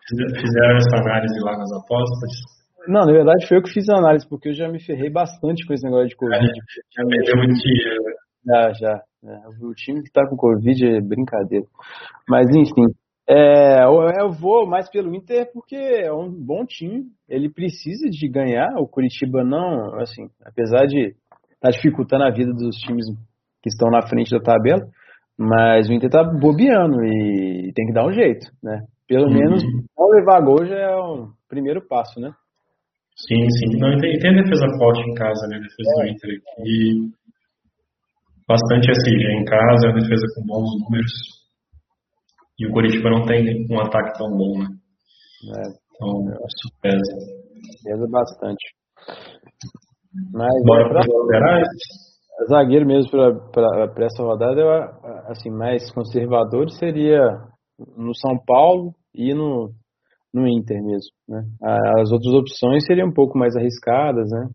Fizeram 0.07 0.77
essa 0.77 0.97
análise 0.97 1.39
lá 1.43 1.57
nas 1.57 1.71
apostas? 1.71 2.59
Não, 2.87 3.05
na 3.05 3.11
verdade 3.11 3.47
foi 3.47 3.57
eu 3.57 3.61
que 3.61 3.73
fiz 3.73 3.89
a 3.89 3.97
análise, 3.97 4.27
porque 4.27 4.49
eu 4.49 4.53
já 4.53 4.67
me 4.67 4.83
ferrei 4.83 5.09
bastante 5.09 5.65
com 5.65 5.73
esse 5.73 5.83
negócio 5.85 6.07
de 6.07 6.15
Covid. 6.15 6.47
Já 6.95 7.03
perdeu 7.05 7.35
muito 7.37 7.53
dinheiro. 7.53 8.03
Já, 8.45 8.73
já. 8.73 9.01
É, 9.23 9.65
o 9.65 9.73
time 9.73 10.01
que 10.01 10.11
tá 10.11 10.27
com 10.27 10.35
Covid 10.35 10.85
é 10.85 11.01
brincadeira. 11.01 11.65
Mas 12.27 12.47
enfim. 12.55 12.85
É, 13.27 13.83
eu 13.83 14.31
vou 14.31 14.65
mais 14.65 14.89
pelo 14.89 15.13
Inter 15.13 15.51
porque 15.53 15.75
é 15.75 16.11
um 16.11 16.31
bom 16.31 16.65
time. 16.65 17.03
Ele 17.27 17.47
precisa 17.47 18.09
de 18.09 18.27
ganhar. 18.27 18.69
O 18.79 18.87
Curitiba 18.87 19.43
não, 19.43 19.99
assim, 19.99 20.27
apesar 20.43 20.87
de 20.87 21.09
estar 21.09 21.17
tá 21.61 21.69
dificultando 21.69 22.23
a 22.23 22.31
vida 22.31 22.51
dos 22.53 22.75
times 22.77 23.05
que 23.61 23.69
estão 23.69 23.91
na 23.91 24.01
frente 24.07 24.31
da 24.31 24.39
tabela, 24.39 24.81
mas 25.39 25.87
o 25.87 25.93
Inter 25.93 26.09
tá 26.09 26.21
bobeando 26.21 27.01
e 27.01 27.71
tem 27.73 27.85
que 27.87 27.93
dar 27.93 28.05
um 28.05 28.11
jeito, 28.11 28.45
né? 28.61 28.81
Pelo 29.07 29.27
uhum. 29.27 29.33
menos 29.33 29.63
não 29.97 30.09
levar 30.09 30.41
gol 30.41 30.65
já 30.65 30.75
é 30.75 30.95
o 30.97 31.29
primeiro 31.47 31.81
passo, 31.87 32.19
né? 32.19 32.29
Sim, 33.15 33.49
sim. 33.49 33.79
Não, 33.79 33.97
tem, 33.99 34.19
tem 34.19 34.31
a 34.31 34.43
defesa 34.43 34.65
forte 34.77 34.99
em 34.99 35.13
casa, 35.13 35.47
né? 35.47 35.55
A 35.55 35.59
defesa 35.59 35.89
é. 35.89 36.03
do 36.03 36.09
Inter. 36.09 36.29
E 36.65 37.09
bastante 38.45 38.91
SG 38.91 39.39
em 39.39 39.45
casa, 39.45 39.87
é 39.87 39.91
a 39.91 39.93
defesa 39.93 40.25
com 40.35 40.45
bons 40.45 40.69
números. 40.83 41.11
E 42.59 42.67
o 42.67 42.71
Curitiba 42.73 43.09
não 43.09 43.25
tem 43.25 43.65
um 43.71 43.79
ataque 43.79 44.17
tão 44.17 44.29
bom, 44.31 44.59
né? 44.59 44.67
É. 45.55 45.69
Então, 45.95 46.19
isso 46.27 46.81
pesa. 46.81 47.15
Pesa 47.83 48.07
bastante. 48.09 48.75
Mas, 50.33 50.63
Bora 50.65 50.89
para 50.89 50.99
os 50.99 51.07
laterais? 51.07 51.67
Zagueiro 52.47 52.85
mesmo 52.85 53.11
para 53.51 54.05
essa 54.05 54.23
rodada, 54.23 54.61
eu, 54.61 54.69
assim, 55.27 55.49
mais 55.49 55.91
conservador 55.91 56.69
seria 56.71 57.19
no 57.97 58.15
São 58.15 58.37
Paulo 58.45 58.93
e 59.13 59.33
no, 59.33 59.71
no 60.33 60.47
Inter 60.47 60.81
mesmo, 60.81 61.11
né? 61.27 61.43
As 61.99 62.11
outras 62.11 62.33
opções 62.33 62.85
seriam 62.85 63.09
um 63.09 63.13
pouco 63.13 63.37
mais 63.37 63.55
arriscadas, 63.55 64.29
né? 64.29 64.47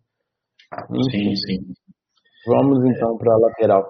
Sim, 1.11 1.35
sim. 1.35 1.59
Vamos 2.47 2.78
então 2.85 3.16
para 3.16 3.35
a 3.35 3.39
lateral. 3.39 3.82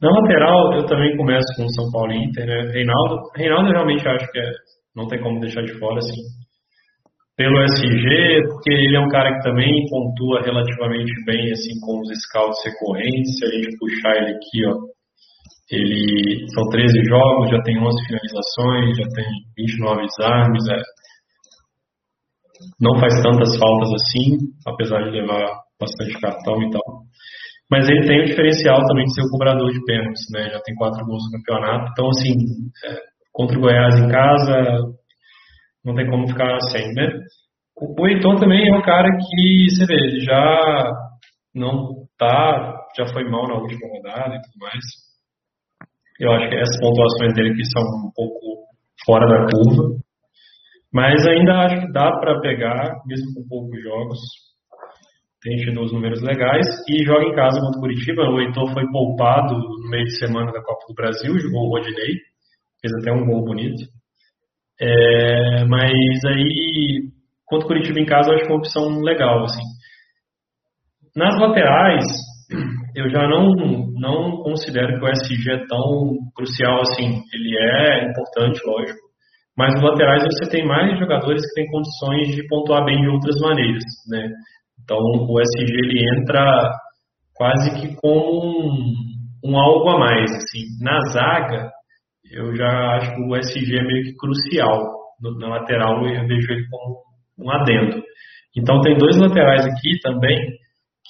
Na 0.00 0.10
lateral, 0.10 0.74
eu 0.74 0.86
também 0.86 1.16
começo 1.16 1.46
com 1.56 1.68
São 1.68 1.90
Paulo 1.90 2.12
e 2.12 2.24
Inter, 2.24 2.46
né? 2.46 2.72
Reinaldo, 2.72 3.30
Reinaldo 3.34 3.68
eu 3.68 3.72
realmente 3.72 4.06
acho 4.06 4.30
que 4.30 4.38
é, 4.38 4.50
não 4.94 5.06
tem 5.08 5.22
como 5.22 5.40
deixar 5.40 5.62
de 5.62 5.78
fora, 5.78 5.98
assim. 5.98 6.20
Pelo 7.36 7.62
SG, 7.64 8.48
porque 8.48 8.72
ele 8.72 8.96
é 8.96 9.00
um 9.00 9.08
cara 9.08 9.36
que 9.36 9.42
também 9.42 9.68
pontua 9.90 10.40
relativamente 10.40 11.12
bem, 11.26 11.52
assim, 11.52 11.78
com 11.80 12.00
os 12.00 12.08
scouts 12.08 12.64
recorrentes. 12.64 13.38
Se 13.38 13.44
a 13.44 13.50
gente 13.50 13.76
puxar 13.78 14.16
ele 14.16 14.36
aqui, 14.36 14.64
ó, 14.66 14.74
ele 15.70 16.46
são 16.54 16.68
13 16.70 17.04
jogos, 17.04 17.50
já 17.50 17.60
tem 17.62 17.78
11 17.78 18.06
finalizações, 18.06 18.96
já 18.96 19.08
tem 19.14 19.26
29 19.56 20.06
desarmes, 20.06 20.68
é, 20.68 20.82
não 22.80 22.98
faz 22.98 23.20
tantas 23.22 23.56
faltas 23.58 23.90
assim, 23.92 24.38
apesar 24.66 25.02
de 25.04 25.10
levar 25.10 25.60
bastante 25.78 26.18
cartão 26.20 26.62
e 26.62 26.70
tal. 26.70 26.82
Mas 27.70 27.88
ele 27.88 28.06
tem 28.06 28.22
o 28.22 28.26
diferencial 28.26 28.78
também 28.86 29.04
de 29.06 29.14
ser 29.14 29.22
o 29.22 29.30
cobrador 29.30 29.70
de 29.70 29.84
pênaltis, 29.84 30.22
né? 30.30 30.48
Já 30.50 30.60
tem 30.60 30.74
quatro 30.76 31.04
gols 31.04 31.24
no 31.24 31.38
campeonato. 31.38 31.90
Então, 31.90 32.08
assim, 32.10 32.32
é, 32.84 32.96
contra 33.32 33.58
o 33.58 33.60
Goiás 33.60 33.98
em 33.98 34.08
casa, 34.08 34.54
não 35.86 35.94
tem 35.94 36.10
como 36.10 36.26
ficar 36.26 36.58
sem, 36.72 36.92
né? 36.94 37.08
O 37.78 38.06
Heitor 38.06 38.40
também 38.40 38.68
é 38.68 38.76
um 38.76 38.82
cara 38.82 39.08
que, 39.08 39.66
você 39.70 39.86
vê, 39.86 39.94
ele 39.94 40.20
já 40.20 40.90
não 41.54 42.06
tá, 42.18 42.74
já 42.98 43.06
foi 43.12 43.22
mal 43.30 43.46
na 43.46 43.54
última 43.54 43.86
rodada 43.88 44.34
e 44.34 44.40
tudo 44.40 44.58
mais. 44.60 44.84
Eu 46.18 46.32
acho 46.32 46.48
que 46.48 46.56
essas 46.56 46.80
pontuações 46.80 47.34
dele 47.34 47.50
aqui 47.50 47.62
são 47.66 47.82
um 47.82 48.10
pouco 48.14 48.66
fora 49.04 49.26
da 49.26 49.46
curva. 49.46 50.00
Mas 50.92 51.26
ainda 51.26 51.66
acho 51.66 51.80
que 51.82 51.92
dá 51.92 52.10
para 52.18 52.40
pegar, 52.40 52.94
mesmo 53.06 53.34
com 53.34 53.48
poucos 53.48 53.82
jogos. 53.82 54.18
Tem 55.42 55.56
tido 55.58 55.80
uns 55.80 55.92
números 55.92 56.22
legais 56.22 56.66
e 56.88 57.04
joga 57.04 57.26
em 57.26 57.34
casa 57.34 57.60
contra 57.60 57.78
o 57.78 57.82
Curitiba. 57.82 58.22
O 58.22 58.40
Heitor 58.40 58.72
foi 58.72 58.90
poupado 58.90 59.54
no 59.54 59.90
meio 59.90 60.04
de 60.04 60.18
semana 60.18 60.50
da 60.50 60.62
Copa 60.62 60.86
do 60.88 60.94
Brasil, 60.94 61.38
jogou 61.38 61.66
o 61.66 61.76
Rodinei, 61.76 62.16
fez 62.80 62.92
até 63.00 63.12
um 63.12 63.26
gol 63.26 63.44
bonito. 63.44 63.95
É, 64.80 65.64
mas 65.64 66.24
aí, 66.26 67.10
contra 67.46 67.64
o 67.64 67.68
Curitiba 67.68 67.98
em 67.98 68.06
casa, 68.06 68.30
eu 68.30 68.34
acho 68.34 68.44
que 68.44 68.50
é 68.50 68.54
uma 68.54 68.58
opção 68.58 69.00
legal, 69.00 69.44
assim. 69.44 69.62
Nas 71.16 71.38
laterais, 71.40 72.04
eu 72.94 73.08
já 73.10 73.26
não, 73.26 73.54
não 73.98 74.42
considero 74.42 74.98
que 74.98 75.04
o 75.04 75.08
SG 75.08 75.50
é 75.50 75.66
tão 75.66 76.14
crucial 76.34 76.80
assim. 76.82 77.22
Ele 77.32 77.56
é 77.58 78.10
importante, 78.10 78.60
lógico, 78.66 79.06
mas 79.56 79.72
nos 79.74 79.90
laterais 79.90 80.22
você 80.22 80.50
tem 80.50 80.66
mais 80.66 80.98
jogadores 80.98 81.42
que 81.42 81.54
têm 81.54 81.70
condições 81.70 82.36
de 82.36 82.46
pontuar 82.46 82.84
bem 82.84 83.00
de 83.00 83.08
outras 83.08 83.40
maneiras, 83.40 83.84
né? 84.10 84.28
Então 84.82 84.98
o 84.98 85.40
SG 85.40 85.72
ele 85.72 86.20
entra 86.20 86.70
quase 87.34 87.70
que 87.80 87.96
como 87.96 88.66
um, 88.68 88.94
um 89.44 89.58
algo 89.58 89.88
a 89.88 89.98
mais, 89.98 90.30
assim. 90.30 90.64
Na 90.82 91.00
zaga, 91.12 91.70
eu 92.30 92.54
já 92.56 92.96
acho 92.96 93.14
que 93.14 93.22
o 93.22 93.36
SG 93.36 93.78
é 93.78 93.84
meio 93.84 94.04
que 94.04 94.16
crucial. 94.16 94.94
na 95.38 95.48
lateral 95.48 96.06
eu 96.06 96.26
vejo 96.26 96.52
ele 96.52 96.66
como 96.68 97.02
um 97.38 97.50
adendo. 97.50 98.02
Então 98.56 98.80
tem 98.80 98.96
dois 98.96 99.16
laterais 99.16 99.66
aqui 99.66 99.98
também 100.02 100.38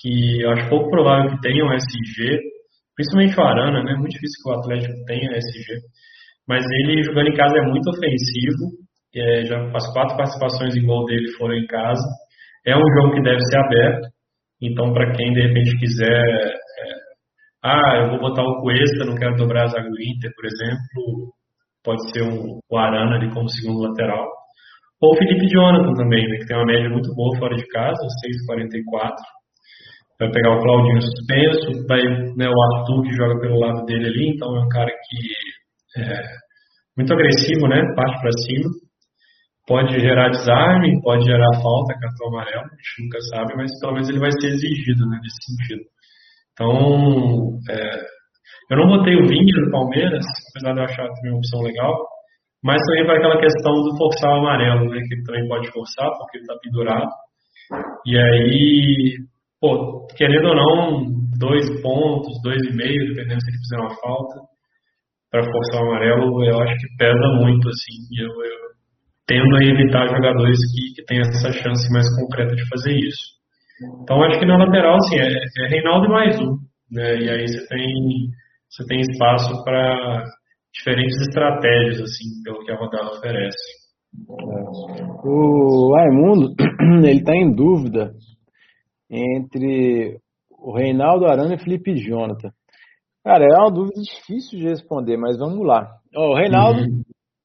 que 0.01 0.43
eu 0.43 0.51
acho 0.51 0.69
pouco 0.69 0.91
provável 0.91 1.31
que 1.31 1.41
tenham 1.41 1.73
SG, 1.73 2.39
principalmente 2.95 3.39
o 3.39 3.43
Arana, 3.43 3.83
né? 3.83 3.95
Muito 3.95 4.13
difícil 4.13 4.43
que 4.43 4.51
o 4.51 4.55
Atlético 4.55 5.05
tenha 5.07 5.31
SG. 5.37 5.81
Mas 6.49 6.65
ele 6.71 7.03
jogando 7.03 7.29
em 7.29 7.37
casa 7.37 7.59
é 7.59 7.63
muito 7.63 7.89
ofensivo. 7.91 8.87
É, 9.15 9.45
já 9.45 9.57
as 9.75 9.93
quatro 9.93 10.17
participações 10.17 10.77
em 10.77 10.85
gol 10.85 11.05
dele 11.07 11.33
foram 11.39 11.55
em 11.55 11.67
casa. 11.67 12.07
É 12.67 12.77
um 12.77 12.85
jogo 12.97 13.15
que 13.15 13.23
deve 13.23 13.41
ser 13.41 13.59
aberto. 13.59 14.09
Então, 14.61 14.93
para 14.93 15.13
quem 15.13 15.33
de 15.33 15.41
repente 15.41 15.79
quiser 15.79 16.55
ah, 17.67 17.99
eu 17.99 18.11
vou 18.11 18.21
botar 18.21 18.43
o 18.43 18.61
Cuesta, 18.63 19.05
não 19.05 19.17
quero 19.17 19.37
dobrar 19.37 19.65
a 19.65 19.69
zaga 19.69 19.91
do 19.91 20.01
Inter, 20.01 20.31
por 20.37 20.47
exemplo, 20.47 21.35
pode 21.83 22.11
ser 22.13 22.23
um, 22.23 22.61
o 22.71 22.79
Arana 22.79 23.17
ali 23.17 23.33
como 23.35 23.49
segundo 23.49 23.89
lateral. 23.89 24.27
Ou 25.01 25.13
o 25.13 25.17
Felipe 25.17 25.49
Jonathan 25.49 25.93
também, 25.95 26.27
né, 26.29 26.39
que 26.39 26.47
tem 26.47 26.57
uma 26.57 26.67
média 26.67 26.89
muito 26.89 27.13
boa 27.15 27.37
fora 27.39 27.57
de 27.57 27.67
casa, 27.67 28.01
6,44. 28.49 29.15
Vai 30.19 30.31
pegar 30.31 30.57
o 30.57 30.63
Claudinho 30.63 31.03
suspenso, 31.03 31.87
vai 31.87 32.03
né, 32.37 32.49
o 32.49 32.63
Arthur 32.63 33.03
que 33.03 33.17
joga 33.17 33.41
pelo 33.41 33.59
lado 33.59 33.85
dele 33.85 34.07
ali, 34.07 34.33
então 34.35 34.57
é 34.57 34.65
um 34.65 34.69
cara 34.69 34.91
que 34.91 36.01
é 36.01 36.23
muito 36.97 37.13
agressivo, 37.13 37.69
né? 37.69 37.83
Parte 37.95 38.21
para 38.23 38.33
cima. 38.33 38.71
Pode 39.67 39.99
gerar 39.99 40.31
desarme, 40.31 41.03
pode 41.03 41.25
gerar 41.25 41.53
falta, 41.61 41.99
cartão 41.99 42.29
amarelo, 42.29 42.65
a 42.65 42.77
gente 42.77 43.03
nunca 43.03 43.19
sabe, 43.35 43.57
mas 43.57 43.71
pelo 43.81 43.95
menos 43.95 44.09
ele 44.09 44.21
vai 44.21 44.31
ser 44.41 44.47
exigido 44.47 45.05
né, 45.09 45.19
nesse 45.21 45.43
sentido. 45.45 45.96
Então, 46.57 47.61
é, 47.69 48.01
eu 48.71 48.79
não 48.79 48.89
botei 48.89 49.15
o 49.15 49.29
Vinha 49.29 49.61
no 49.61 49.71
Palmeiras, 49.71 50.25
apesar 50.51 50.73
de 50.73 50.81
eu 50.81 50.85
achar 50.85 51.07
também 51.15 51.33
uma 51.33 51.39
opção 51.39 51.61
legal, 51.61 51.95
mas 52.65 52.83
também 52.87 53.07
vai 53.07 53.19
aquela 53.19 53.39
questão 53.39 53.75
do 53.75 53.97
forçar 53.99 54.31
o 54.33 54.39
amarelo, 54.39 54.89
né, 54.89 54.99
que 55.07 55.15
ele 55.15 55.23
também 55.25 55.49
pode 55.49 55.71
forçar, 55.71 56.09
porque 56.17 56.39
ele 56.39 56.45
está 56.45 56.57
pendurado. 56.63 57.11
E 58.07 58.19
aí, 58.19 59.17
pô, 59.61 60.07
querendo 60.17 60.49
ou 60.49 60.57
não, 60.57 61.05
dois 61.39 61.69
pontos, 61.83 62.41
dois 62.43 62.63
e 62.65 62.75
meio, 62.75 63.15
dependendo 63.15 63.43
se 63.43 63.51
ele 63.51 63.59
fizer 63.59 63.81
uma 63.81 63.95
falta, 64.01 64.41
para 65.31 65.45
forçar 65.45 65.83
o 65.83 65.91
amarelo, 65.91 66.43
eu 66.43 66.59
acho 66.63 66.75
que 66.75 66.97
pesa 66.97 67.29
muito, 67.39 67.69
assim, 67.69 68.17
eu, 68.19 68.31
eu 68.31 68.67
tendo 69.27 69.57
a 69.57 69.63
evitar 69.63 70.09
jogadores 70.09 70.59
que, 70.73 70.95
que 70.95 71.05
têm 71.05 71.19
essa 71.21 71.53
chance 71.53 71.93
mais 71.93 72.07
concreta 72.17 72.55
de 72.55 72.67
fazer 72.69 72.95
isso. 72.97 73.36
Então 74.03 74.23
acho 74.23 74.39
que 74.39 74.47
na 74.47 74.57
lateral 74.57 74.97
assim, 74.97 75.17
é, 75.19 75.27
é 75.27 75.69
Reinaldo 75.69 76.07
e 76.07 76.11
mais 76.11 76.41
um. 76.41 76.57
Né? 76.91 77.17
E 77.19 77.31
aí 77.31 77.49
você 77.49 77.67
tem, 77.69 78.31
você 78.69 78.87
tem 78.87 79.01
espaço 79.01 79.65
para 79.65 80.25
diferentes 80.73 81.21
estratégias, 81.23 82.01
assim, 82.01 82.43
pelo 82.45 82.65
que 82.65 82.71
a 82.71 82.77
rodada 82.77 83.11
oferece. 83.11 83.87
O 85.25 85.95
Raimundo, 85.95 86.55
ele 87.07 87.19
está 87.19 87.35
em 87.35 87.55
dúvida 87.55 88.15
entre 89.11 90.19
o 90.51 90.75
Reinaldo 90.75 91.27
Arana 91.27 91.55
e 91.55 91.59
Felipe 91.59 91.95
Jonathan. 91.97 92.51
Cara, 93.25 93.45
é 93.45 93.59
uma 93.59 93.73
dúvida 93.73 94.01
difícil 94.01 94.59
de 94.59 94.69
responder, 94.69 95.17
mas 95.17 95.37
vamos 95.39 95.67
lá. 95.67 95.99
o 96.15 96.35
Reinaldo 96.35 96.81
uhum. 96.81 97.03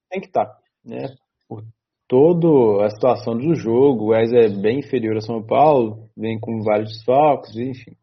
tem 0.09 0.21
que 0.21 0.27
estar, 0.27 0.45
tá, 0.45 0.57
né? 0.85 1.07
Por 1.47 1.63
toda 2.11 2.85
a 2.85 2.89
situação 2.89 3.37
do 3.37 3.55
jogo. 3.55 4.03
O 4.03 4.07
Wes 4.09 4.33
é 4.33 4.49
bem 4.49 4.79
inferior 4.79 5.15
a 5.15 5.21
São 5.21 5.41
Paulo, 5.41 6.09
vem 6.17 6.37
com 6.41 6.61
vários 6.61 6.89
desfalques, 6.89 7.55
enfim. 7.55 7.95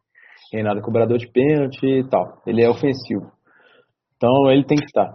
Reinaldo 0.51 0.79
é 0.79 0.83
cobrador 0.83 1.19
de 1.19 1.31
pênalti 1.31 1.85
e 1.85 2.09
tal. 2.09 2.41
Ele 2.47 2.63
é 2.63 2.67
ofensivo. 2.67 3.31
Então 4.15 4.49
ele 4.49 4.65
tem 4.65 4.79
que 4.79 4.85
estar. 4.85 5.13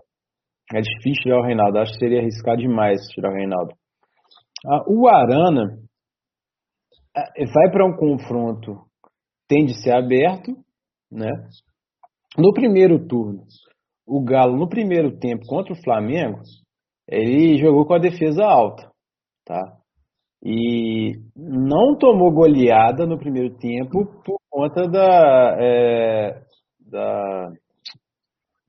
É 0.73 0.81
difícil 0.81 1.25
tirar 1.25 1.41
o 1.41 1.45
Reinaldo. 1.45 1.79
Acho 1.79 1.93
que 1.95 1.99
seria 1.99 2.21
arriscar 2.21 2.57
demais 2.57 3.01
tirar 3.09 3.33
o 3.33 3.35
Reinaldo. 3.35 3.75
Ah, 4.65 4.85
o 4.87 5.09
Arana 5.09 5.77
é, 7.17 7.45
vai 7.47 7.71
para 7.73 7.85
um 7.85 7.97
confronto, 7.97 8.79
tende 9.49 9.73
a 9.73 9.83
ser 9.83 9.97
aberto, 9.97 10.53
né? 11.11 11.31
No 12.39 12.53
primeiro 12.53 13.05
turno, 13.09 13.43
o 14.07 14.25
Galo, 14.25 14.57
no 14.57 14.69
primeiro 14.69 15.19
tempo 15.19 15.45
contra 15.47 15.73
o 15.73 15.83
Flamengo, 15.83 16.39
ele 17.09 17.59
jogou 17.59 17.87
com 17.87 17.95
a 17.95 17.99
defesa 17.99 18.45
alta, 18.45 18.91
tá? 19.45 19.61
E 20.43 21.13
não 21.35 21.97
tomou 21.97 22.31
goleada 22.33 23.07
no 23.07 23.19
primeiro 23.19 23.57
tempo 23.57 24.07
por 24.25 24.39
conta 24.51 24.87
da. 24.87 25.57
É, 25.59 26.43
da... 26.81 27.51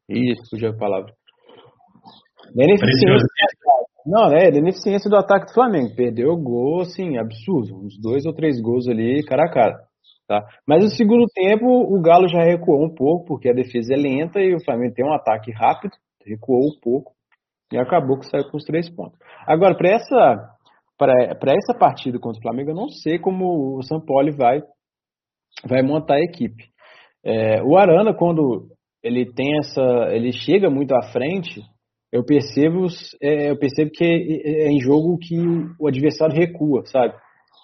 Isso, 0.08 0.50
fugiu 0.50 0.70
a 0.70 0.78
palavra. 0.78 1.12
Da 2.56 2.64
ineficiência, 2.64 3.28
não, 4.06 4.32
é, 4.32 4.52
da 4.52 4.58
ineficiência 4.60 5.10
do 5.10 5.18
ataque 5.18 5.48
do 5.48 5.54
Flamengo. 5.54 5.96
Perdeu 5.96 6.38
gol, 6.38 6.82
assim, 6.82 7.18
absurdo. 7.18 7.76
Uns 7.84 8.00
dois 8.00 8.26
ou 8.26 8.34
três 8.34 8.62
gols 8.62 8.88
ali, 8.88 9.26
cara 9.26 9.46
a 9.46 9.52
cara. 9.52 9.76
Tá? 10.28 10.44
Mas 10.68 10.84
no 10.84 10.90
segundo 10.90 11.26
tempo, 11.34 11.66
o 11.66 12.02
Galo 12.02 12.28
já 12.28 12.42
recuou 12.42 12.86
um 12.86 12.94
pouco, 12.94 13.26
porque 13.26 13.50
a 13.50 13.54
defesa 13.54 13.94
é 13.94 13.98
lenta 13.98 14.40
e 14.40 14.56
o 14.56 14.64
Flamengo 14.64 14.94
tem 14.94 15.06
um 15.06 15.14
ataque 15.14 15.52
rápido, 15.52 15.94
recuou 16.26 16.62
um 16.62 16.80
pouco 16.82 17.15
e 17.72 17.78
acabou 17.78 18.20
que 18.20 18.28
saiu 18.28 18.50
com 18.50 18.58
os 18.58 18.64
três 18.64 18.90
pontos. 18.90 19.18
Agora, 19.48 19.76
para 19.76 19.90
essa, 19.90 20.56
essa 21.00 21.78
partida 21.78 22.20
contra 22.20 22.40
o 22.40 22.42
Flamengo, 22.42 22.72
eu 22.72 22.76
não 22.76 22.90
sei 22.90 23.20
como 23.20 23.78
o 23.78 23.84
São 23.84 24.00
Paulo 24.00 24.32
vai, 24.36 24.62
vai 25.68 25.82
montar 25.82 26.16
a 26.16 26.24
equipe. 26.24 26.64
É, 27.24 27.62
o 27.64 27.76
Arana, 27.78 28.14
quando 28.14 28.68
ele 29.04 29.26
tem 29.34 29.58
essa. 29.58 29.82
ele 30.12 30.32
chega 30.32 30.70
muito 30.70 30.96
à 30.96 31.02
frente, 31.12 31.62
eu 32.12 32.24
percebo, 32.24 32.88
é, 33.22 33.52
eu 33.52 33.58
percebo 33.58 33.92
que 33.92 34.04
é, 34.04 34.66
é 34.66 34.72
em 34.72 34.80
jogo 34.80 35.18
que 35.18 35.38
o 35.80 35.88
adversário 35.88 36.36
recua, 36.36 36.86
sabe? 36.86 37.14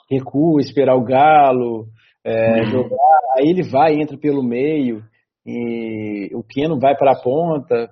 Recua, 0.10 0.60
esperar 0.60 0.96
o 0.96 1.04
Galo, 1.04 1.86
é, 2.24 2.62
uhum. 2.62 2.66
jogar, 2.66 3.20
aí 3.38 3.50
ele 3.50 3.64
vai, 3.64 3.94
entra 3.94 4.18
pelo 4.18 4.44
meio, 4.44 5.04
e 5.46 6.30
o 6.36 6.44
Keno 6.44 6.80
vai 6.80 6.96
para 6.96 7.14
a 7.14 7.22
ponta, 7.22 7.90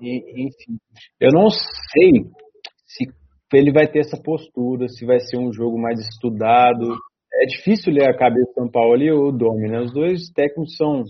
enfim. 0.00 0.78
Eu 1.20 1.30
não 1.32 1.48
sei 1.50 2.24
se 2.86 3.04
ele 3.52 3.72
vai 3.72 3.86
ter 3.86 4.00
essa 4.00 4.20
postura, 4.22 4.88
se 4.88 5.04
vai 5.04 5.20
ser 5.20 5.36
um 5.36 5.52
jogo 5.52 5.78
mais 5.78 5.98
estudado. 5.98 6.96
É 7.32 7.46
difícil 7.46 7.92
ler 7.92 8.08
a 8.08 8.16
cabeça 8.16 8.50
do 8.50 8.54
São 8.54 8.70
Paulo 8.70 9.02
e 9.02 9.10
o 9.12 9.30
Domi, 9.30 9.68
né? 9.68 9.80
Os 9.80 9.92
dois 9.92 10.30
técnicos 10.34 10.76
são 10.76 11.04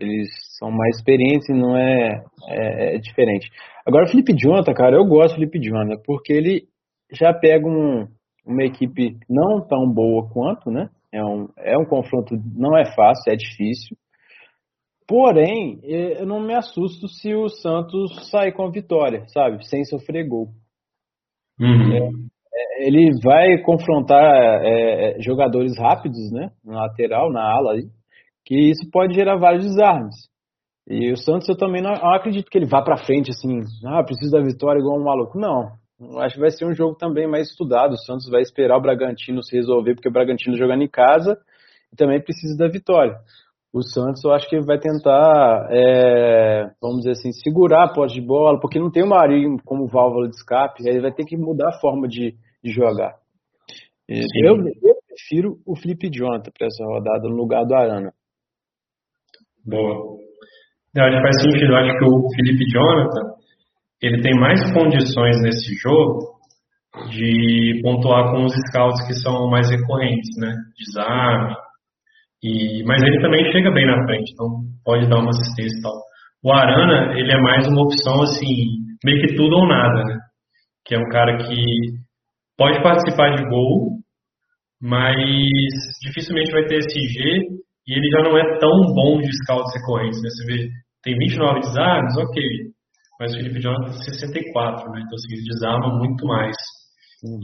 eles 0.00 0.28
são 0.58 0.70
mais 0.70 0.96
experientes 0.96 1.48
e 1.48 1.52
não 1.52 1.76
é, 1.76 2.22
é, 2.48 2.94
é, 2.94 2.98
diferente. 2.98 3.50
Agora, 3.86 4.06
o 4.06 4.08
Felipe 4.08 4.34
Jonathan, 4.34 4.72
cara, 4.72 4.96
eu 4.96 5.04
gosto 5.04 5.34
do 5.34 5.40
Felipe 5.40 5.60
Jonathan, 5.60 6.00
porque 6.04 6.32
ele 6.32 6.68
já 7.12 7.34
pega 7.34 7.66
um, 7.66 8.06
uma 8.46 8.64
equipe 8.64 9.16
não 9.28 9.60
tão 9.66 9.86
boa 9.92 10.28
quanto, 10.30 10.70
né? 10.70 10.88
É 11.12 11.22
um, 11.24 11.48
é 11.58 11.76
um 11.76 11.84
confronto, 11.84 12.34
não 12.54 12.78
é 12.78 12.84
fácil, 12.94 13.32
é 13.32 13.36
difícil. 13.36 13.96
Porém, 15.10 15.80
eu 15.82 16.24
não 16.24 16.38
me 16.38 16.54
assusto 16.54 17.08
se 17.08 17.34
o 17.34 17.48
Santos 17.48 18.30
sair 18.30 18.52
com 18.52 18.62
a 18.62 18.70
vitória, 18.70 19.24
sabe? 19.26 19.66
Sem 19.66 19.84
sofrer 19.84 20.24
gol. 20.24 20.50
Uhum. 21.58 21.92
É, 21.92 21.98
é 21.98 22.86
ele 22.86 23.10
vai 23.20 23.60
confrontar 23.60 24.62
é, 24.62 25.16
é, 25.16 25.20
jogadores 25.20 25.76
rápidos, 25.76 26.30
né? 26.30 26.52
Na 26.64 26.82
lateral, 26.82 27.32
na 27.32 27.42
ala 27.42 27.72
aí 27.72 27.88
que 28.44 28.54
isso 28.54 28.88
pode 28.90 29.14
gerar 29.14 29.36
vários 29.36 29.64
desarmes. 29.64 30.14
E 30.88 31.10
o 31.12 31.16
Santos 31.16 31.48
eu 31.48 31.56
também 31.56 31.82
não, 31.82 31.92
não 31.92 32.14
acredito 32.14 32.48
que 32.48 32.56
ele 32.56 32.66
vá 32.66 32.80
para 32.80 33.04
frente 33.04 33.30
assim, 33.30 33.60
ah, 33.86 34.04
preciso 34.04 34.30
da 34.30 34.40
vitória 34.40 34.78
igual 34.78 34.96
um 34.96 35.04
maluco. 35.04 35.38
Não. 35.38 35.72
Eu 36.00 36.20
acho 36.20 36.36
que 36.36 36.40
vai 36.40 36.50
ser 36.50 36.66
um 36.66 36.74
jogo 36.74 36.96
também 36.96 37.28
mais 37.28 37.50
estudado. 37.50 37.94
O 37.94 37.98
Santos 37.98 38.30
vai 38.30 38.42
esperar 38.42 38.78
o 38.78 38.80
Bragantino 38.80 39.42
se 39.42 39.56
resolver, 39.56 39.94
porque 39.94 40.08
o 40.08 40.12
Bragantino 40.12 40.56
jogando 40.56 40.82
em 40.82 40.88
casa 40.88 41.36
e 41.92 41.96
também 41.96 42.22
precisa 42.22 42.56
da 42.56 42.68
vitória. 42.68 43.16
O 43.72 43.82
Santos 43.82 44.24
eu 44.24 44.32
acho 44.32 44.48
que 44.48 44.60
vai 44.60 44.78
tentar, 44.78 45.68
é, 45.70 46.70
vamos 46.82 46.98
dizer 46.98 47.12
assim, 47.12 47.32
segurar 47.32 47.84
a 47.84 47.92
posse 47.92 48.14
de 48.14 48.20
bola, 48.20 48.58
porque 48.60 48.80
não 48.80 48.90
tem 48.90 49.04
o 49.04 49.08
Marinho 49.08 49.58
como 49.64 49.86
válvula 49.86 50.28
de 50.28 50.34
escape, 50.34 50.88
aí 50.88 50.98
vai 50.98 51.12
ter 51.12 51.24
que 51.24 51.36
mudar 51.36 51.68
a 51.68 51.80
forma 51.80 52.08
de, 52.08 52.34
de 52.62 52.72
jogar. 52.72 53.14
Eu, 54.08 54.56
eu, 54.56 54.96
prefiro 55.06 55.58
o 55.64 55.76
Felipe 55.76 56.10
Jonathan 56.12 56.50
para 56.56 56.66
essa 56.66 56.84
rodada 56.84 57.28
no 57.28 57.36
lugar 57.36 57.64
do 57.64 57.74
Arana. 57.74 58.12
Boa. 59.64 60.18
Eu 60.96 61.04
acho 61.04 61.16
que 61.16 61.22
faz 61.22 61.42
sentido. 61.42 61.72
Eu 61.72 61.76
acho 61.76 61.98
que 61.98 62.04
o 62.04 62.34
Felipe 62.34 62.64
Jonathan 62.72 63.34
ele 64.02 64.22
tem 64.22 64.34
mais 64.34 64.60
condições 64.72 65.40
nesse 65.42 65.74
jogo 65.74 66.40
de 67.10 67.80
pontuar 67.82 68.32
com 68.32 68.44
os 68.44 68.52
scouts 68.52 69.06
que 69.06 69.14
são 69.14 69.48
mais 69.48 69.70
recorrentes, 69.70 70.36
né? 70.38 70.56
Desarme. 70.76 71.54
E, 72.42 72.82
mas 72.84 73.02
ele 73.02 73.20
também 73.20 73.50
chega 73.52 73.70
bem 73.70 73.86
na 73.86 74.02
frente, 74.04 74.32
então 74.32 74.46
pode 74.84 75.08
dar 75.08 75.18
uma 75.18 75.30
assistência 75.30 75.78
e 75.78 75.82
tal. 75.82 75.92
O 76.42 76.52
Arana, 76.52 77.18
ele 77.18 77.32
é 77.32 77.40
mais 77.40 77.66
uma 77.68 77.82
opção 77.82 78.22
assim, 78.22 78.46
meio 79.04 79.20
que 79.20 79.34
tudo 79.36 79.56
ou 79.56 79.68
nada, 79.68 80.04
né? 80.04 80.16
Que 80.86 80.94
é 80.94 80.98
um 80.98 81.08
cara 81.10 81.36
que 81.36 81.54
pode 82.56 82.82
participar 82.82 83.36
de 83.36 83.44
gol, 83.48 83.98
mas 84.80 85.14
dificilmente 86.02 86.50
vai 86.50 86.64
ter 86.64 86.78
esse 86.78 86.98
G 86.98 87.60
e 87.86 87.92
ele 87.92 88.08
já 88.10 88.22
não 88.22 88.38
é 88.38 88.58
tão 88.58 88.94
bom 88.94 89.20
de 89.20 89.30
scouts 89.44 89.74
recorrentes, 89.74 90.22
né? 90.22 90.28
Você 90.30 90.46
vê, 90.46 90.68
tem 91.02 91.18
29 91.18 91.60
desarmes, 91.60 92.16
ok, 92.16 92.42
mas 93.18 93.34
o 93.34 93.36
Felipe 93.36 93.60
Jonathan 93.60 93.92
tem 93.92 94.14
64, 94.14 94.90
né? 94.92 95.02
Então, 95.04 95.14
assim, 95.14 95.34
ele 95.34 95.44
desarma 95.44 95.98
muito 95.98 96.26
mais. 96.26 96.56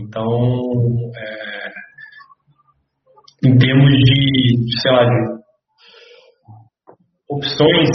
Então, 0.01 0.63
é, 1.15 1.66
em 3.47 3.59
termos 3.59 3.91
de, 3.91 4.81
sei 4.83 4.93
lá, 4.93 5.05
de 5.05 5.37
opções, 7.31 7.91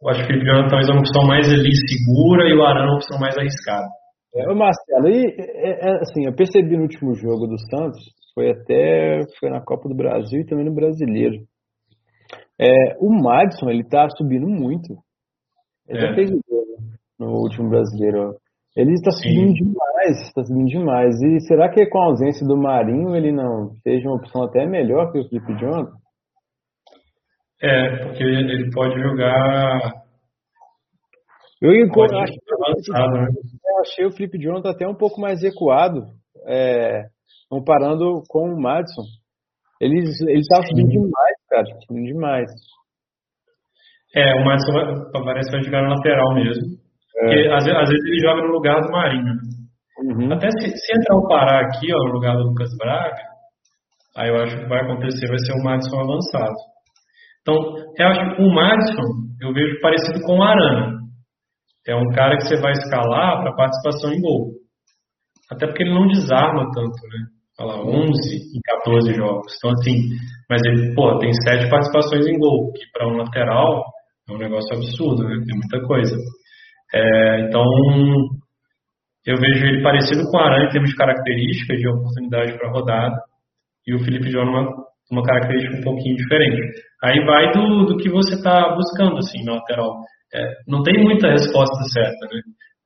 eu 0.00 0.08
acho 0.08 0.20
que 0.20 0.24
o 0.24 0.26
Felipe 0.28 0.46
Jonathan 0.46 0.68
talvez 0.68 0.88
é 0.88 0.92
uma 0.92 1.00
opção 1.00 1.26
mais 1.26 1.48
ali 1.48 1.70
segura 1.74 2.48
e 2.48 2.54
o 2.54 2.62
Arana 2.62 2.86
é 2.86 2.90
uma 2.90 2.96
opção 2.96 3.18
mais 3.18 3.36
arriscada. 3.36 3.86
É, 4.34 4.46
Marcelo, 4.54 5.08
e 5.08 5.26
é, 5.26 5.88
é, 5.88 6.00
assim, 6.00 6.24
eu 6.24 6.34
percebi 6.34 6.76
no 6.76 6.84
último 6.84 7.14
jogo 7.14 7.46
do 7.46 7.58
Santos, 7.70 8.00
foi 8.34 8.50
até 8.50 9.20
foi 9.38 9.50
na 9.50 9.60
Copa 9.60 9.88
do 9.88 9.94
Brasil 9.94 10.40
e 10.40 10.46
também 10.46 10.64
no 10.64 10.74
Brasileiro. 10.74 11.44
É, 12.58 12.96
o 12.98 13.10
Madison, 13.10 13.68
ele 13.68 13.84
tá 13.84 14.08
subindo 14.16 14.46
muito. 14.46 14.96
Ele 15.88 15.98
é. 15.98 16.08
já 16.08 16.14
fez 16.14 16.30
o 16.30 16.40
gol 16.48 16.64
no 17.18 17.40
último 17.40 17.68
brasileiro. 17.68 18.36
Ele 18.74 18.92
está 18.92 19.10
subindo 19.10 19.56
Sim. 19.56 19.64
demais, 19.64 20.28
está 20.28 20.42
subindo 20.44 20.68
demais. 20.68 21.20
E 21.20 21.40
será 21.40 21.68
que 21.68 21.86
com 21.86 21.98
a 22.00 22.06
ausência 22.06 22.46
do 22.46 22.56
Marinho 22.56 23.14
ele 23.14 23.30
não 23.30 23.70
seja 23.82 24.08
uma 24.08 24.16
opção 24.16 24.44
até 24.44 24.66
melhor 24.66 25.12
que 25.12 25.18
o 25.18 25.28
Felipe 25.28 25.54
Jonathan? 25.58 25.92
É, 27.62 27.96
porque 28.04 28.24
ele 28.24 28.70
pode 28.72 29.00
jogar. 29.00 30.02
Eu, 31.60 31.70
avançado, 31.70 33.12
né? 33.12 33.28
eu 33.64 33.80
achei 33.80 34.04
o 34.04 34.12
Felipe 34.12 34.38
Jonathan 34.38 34.70
até 34.70 34.88
um 34.88 34.96
pouco 34.96 35.20
mais 35.20 35.42
recuado, 35.42 36.06
é, 36.46 37.04
comparando 37.48 38.22
com 38.28 38.52
o 38.52 38.60
Madison. 38.60 39.04
Ele 39.80 39.98
estava 40.00 40.62
subindo 40.66 40.88
demais 40.88 41.42
cara, 41.52 41.66
subindo 41.86 42.06
demais. 42.06 42.50
É, 44.14 44.34
o 44.40 44.44
Madison 44.44 45.10
parece 45.24 45.50
que 45.50 45.56
vai 45.56 45.64
jogar 45.64 45.82
no 45.82 45.94
lateral 45.94 46.34
mesmo. 46.34 46.81
É. 47.22 47.26
Porque 47.26 47.48
às, 47.48 47.66
às, 47.66 47.88
vezes 47.88 48.04
ele 48.06 48.20
joga 48.20 48.42
no 48.42 48.52
lugar 48.52 48.80
do 48.80 48.90
Marinho. 48.90 49.24
Né? 49.24 49.40
Uhum. 50.02 50.32
Até 50.32 50.50
se, 50.50 50.68
se, 50.68 50.96
entrar 50.96 51.16
o 51.16 51.28
Pará 51.28 51.60
aqui, 51.60 51.94
ó, 51.94 51.98
no 51.98 52.12
lugar 52.12 52.36
do 52.36 52.44
Lucas 52.44 52.70
Braga, 52.76 53.22
aí 54.16 54.28
eu 54.28 54.36
acho 54.42 54.56
que 54.56 54.66
vai 54.66 54.80
acontecer, 54.80 55.28
vai 55.28 55.38
ser 55.38 55.52
o 55.52 55.62
Madison 55.62 56.00
avançado. 56.00 56.56
Então, 57.42 57.54
eu 57.98 58.06
acho 58.06 58.36
que 58.36 58.42
o 58.42 58.52
Madison, 58.52 59.02
eu 59.40 59.52
vejo 59.52 59.80
parecido 59.80 60.20
com 60.22 60.38
o 60.38 60.42
Arana. 60.42 60.98
É 61.86 61.96
um 61.96 62.08
cara 62.14 62.36
que 62.36 62.44
você 62.44 62.60
vai 62.60 62.72
escalar 62.72 63.42
para 63.42 63.56
participação 63.56 64.12
em 64.12 64.20
gol. 64.20 64.52
Até 65.50 65.66
porque 65.66 65.82
ele 65.82 65.94
não 65.94 66.06
desarma 66.06 66.70
tanto, 66.72 67.02
né? 67.08 67.26
Lá, 67.60 67.76
11 67.80 68.08
em 68.08 68.60
14 68.64 69.14
jogos. 69.14 69.52
Então, 69.56 69.70
assim, 69.72 70.08
mas 70.48 70.62
ele, 70.64 70.94
pô, 70.94 71.18
tem 71.18 71.30
sete 71.44 71.68
participações 71.68 72.26
em 72.26 72.38
gol, 72.38 72.72
que 72.72 72.82
para 72.92 73.08
um 73.08 73.16
lateral 73.16 73.84
é 74.28 74.32
um 74.32 74.38
negócio 74.38 74.76
absurdo, 74.76 75.24
né? 75.24 75.36
Tem 75.44 75.58
muita 75.58 75.86
coisa. 75.86 76.16
É, 76.94 77.40
então, 77.40 77.64
eu 79.26 79.36
vejo 79.36 79.66
ele 79.66 79.82
parecido 79.82 80.24
com 80.30 80.36
o 80.36 80.40
Aranha 80.40 80.66
em 80.66 80.72
termos 80.72 80.90
de 80.90 80.96
características, 80.96 81.78
de 81.78 81.88
oportunidade 81.88 82.58
para 82.58 82.70
rodada, 82.70 83.16
e 83.86 83.94
o 83.94 84.00
Felipe 84.04 84.30
João 84.30 84.44
uma, 84.44 84.68
uma 85.10 85.22
característica 85.22 85.78
um 85.78 85.82
pouquinho 85.82 86.16
diferente. 86.16 86.60
Aí 87.02 87.24
vai 87.24 87.52
do, 87.52 87.86
do 87.86 87.96
que 87.96 88.08
você 88.08 88.34
está 88.34 88.74
buscando, 88.74 89.18
assim, 89.18 89.44
na 89.44 89.54
lateral. 89.54 89.96
É, 90.34 90.40
não 90.66 90.82
tem 90.82 91.02
muita 91.02 91.28
resposta 91.28 91.82
certa, 91.92 92.26
né? 92.26 92.40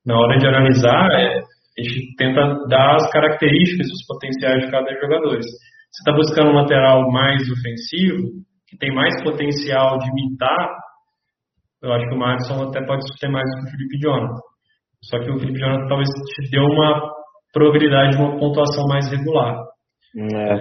Na 0.05 0.19
hora 0.19 0.39
de 0.39 0.47
analisar, 0.47 1.11
é, 1.13 1.39
a 1.39 1.83
gente 1.83 2.15
tenta 2.17 2.41
dar 2.69 2.95
as 2.95 3.11
características, 3.11 3.87
os 3.89 4.07
potenciais 4.07 4.65
de 4.65 4.71
cada 4.71 4.89
jogador. 5.01 5.37
Você 5.37 6.01
está 6.01 6.13
buscando 6.13 6.51
um 6.51 6.61
lateral 6.61 7.11
mais 7.11 7.43
ofensivo, 7.51 8.29
que 8.69 8.79
tem 8.79 8.95
mais 8.95 9.23
potencial 9.23 9.99
de 9.99 10.09
imitar, 10.11 10.69
eu 11.87 11.93
acho 11.93 12.09
que 12.09 12.15
o 12.15 12.19
Madison 12.19 12.69
até 12.69 12.85
pode 12.85 13.03
ter 13.21 13.29
mais 13.29 13.49
que 13.55 13.67
o 13.67 13.71
Felipe 13.71 13.99
Jonathan. 13.99 14.41
Só 15.03 15.19
que 15.21 15.31
o 15.31 15.39
Felipe 15.39 15.59
Jonathan 15.59 15.87
talvez 15.89 16.09
te 16.09 16.51
dê 16.51 16.59
uma 16.59 17.13
probabilidade 17.53 18.17
de 18.17 18.23
uma 18.23 18.39
pontuação 18.39 18.85
mais 18.89 19.09
regular. 19.11 19.63
É. 20.19 20.55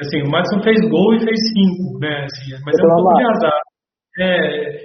Assim, 0.00 0.22
o 0.22 0.30
Madison 0.30 0.62
fez 0.62 0.78
gol 0.88 1.14
e 1.14 1.20
fez 1.20 1.38
cinco, 1.52 1.98
né? 1.98 2.24
Assim, 2.24 2.54
mas 2.64 2.78
é 2.78 2.84
um 2.84 3.02
pouco 3.02 3.14
de 3.14 3.24
azar. 3.24 3.60
É, 4.20 4.84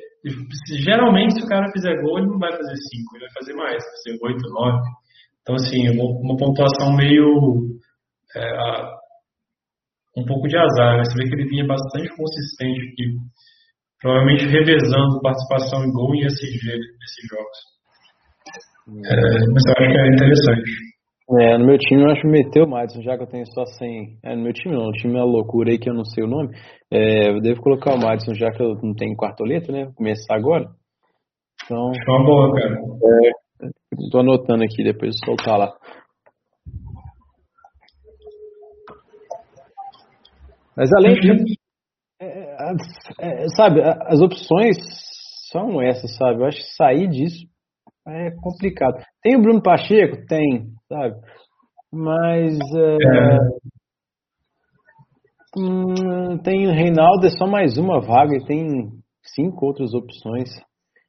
geralmente, 0.82 1.36
se 1.36 1.46
o 1.46 1.48
cara 1.48 1.72
fizer 1.72 2.02
gol, 2.02 2.18
ele 2.18 2.28
não 2.28 2.40
vai 2.40 2.52
fazer 2.52 2.76
cinco, 2.76 3.16
ele 3.16 3.26
vai 3.26 3.34
fazer 3.34 3.54
mais, 3.54 3.84
vai 3.84 3.92
fazer 3.92 4.20
oito, 4.24 4.50
nove. 4.50 4.80
Então, 5.42 5.56
assim, 5.56 5.90
uma, 5.90 6.06
uma 6.20 6.38
pontuação 6.38 6.96
meio. 6.96 7.78
É, 8.36 9.04
um 10.18 10.26
pouco 10.26 10.48
de 10.48 10.58
azar, 10.58 10.98
né? 10.98 11.04
Você 11.06 11.16
vê 11.18 11.30
que 11.30 11.36
ele 11.36 11.50
vinha 11.50 11.66
bastante 11.66 12.08
consistente 12.16 12.80
aqui, 12.82 13.18
provavelmente 14.04 14.46
revezando 14.46 15.22
participação 15.22 15.86
em 15.86 15.92
gol 15.92 16.14
e 16.14 16.26
SG 16.26 16.68
nesses 16.68 17.24
jogos. 17.32 17.58
É, 19.08 19.16
mas 19.50 19.64
eu 19.66 19.74
acho 19.78 19.92
que 19.92 19.98
é 19.98 20.08
interessante. 20.14 20.72
É, 21.40 21.58
no 21.58 21.66
meu 21.66 21.78
time 21.78 22.04
eu 22.04 22.10
acho 22.10 22.22
que 22.22 22.28
meteu 22.28 22.66
o 22.66 22.70
Madison, 22.70 23.02
já 23.02 23.16
que 23.16 23.24
eu 23.24 23.28
tenho 23.28 23.46
só 23.48 23.66
100. 23.66 24.20
É, 24.26 24.36
no 24.36 24.44
meu 24.44 24.52
time 24.52 24.76
não, 24.76 24.90
o 24.90 24.92
time 24.92 25.14
é 25.16 25.24
uma 25.24 25.32
loucura 25.32 25.72
aí 25.72 25.80
que 25.80 25.90
eu 25.90 25.94
não 25.94 26.04
sei 26.04 26.26
o 26.26 26.28
nome. 26.28 26.54
É, 26.92 27.30
eu 27.30 27.40
devo 27.40 27.62
colocar 27.62 27.96
o 27.96 27.98
Madison, 27.98 28.36
já 28.36 28.52
que 28.52 28.62
eu 28.62 28.76
não 28.84 28.94
tenho 28.94 29.16
quartoleta, 29.16 29.72
né? 29.72 29.86
Vou 29.86 29.94
começar 29.94 30.36
agora. 30.36 30.68
Então. 31.64 31.94
É 31.96 32.12
uma 32.12 32.26
boa, 32.26 32.54
cara. 32.54 32.76
É, 32.76 33.70
tô 34.12 34.20
anotando 34.20 34.66
aqui, 34.66 34.84
depois 34.84 35.16
de 35.16 35.26
soltar 35.26 35.58
lá. 35.58 35.74
Mas 40.76 40.92
além 40.92 41.14
disso, 41.16 41.63
é, 43.20 43.44
é, 43.44 43.48
sabe, 43.56 43.82
as 43.82 44.20
opções 44.22 44.78
são 45.52 45.82
essas, 45.82 46.16
sabe? 46.16 46.42
Eu 46.42 46.46
acho 46.46 46.58
que 46.58 46.76
sair 46.76 47.08
disso 47.08 47.46
é 48.08 48.32
complicado. 48.42 48.96
Tem 49.22 49.36
o 49.38 49.42
Bruno 49.42 49.62
Pacheco? 49.62 50.26
Tem, 50.28 50.66
sabe? 50.88 51.16
Mas. 51.92 52.58
É, 52.76 52.96
é. 52.96 53.38
Hum, 55.56 56.38
tem 56.44 56.68
o 56.68 56.72
Reinaldo, 56.72 57.28
é 57.28 57.30
só 57.30 57.46
mais 57.46 57.78
uma 57.78 58.02
vaga 58.02 58.36
e 58.36 58.46
tem 58.46 58.90
cinco 59.36 59.68
outras 59.68 59.94
opções. 59.94 60.50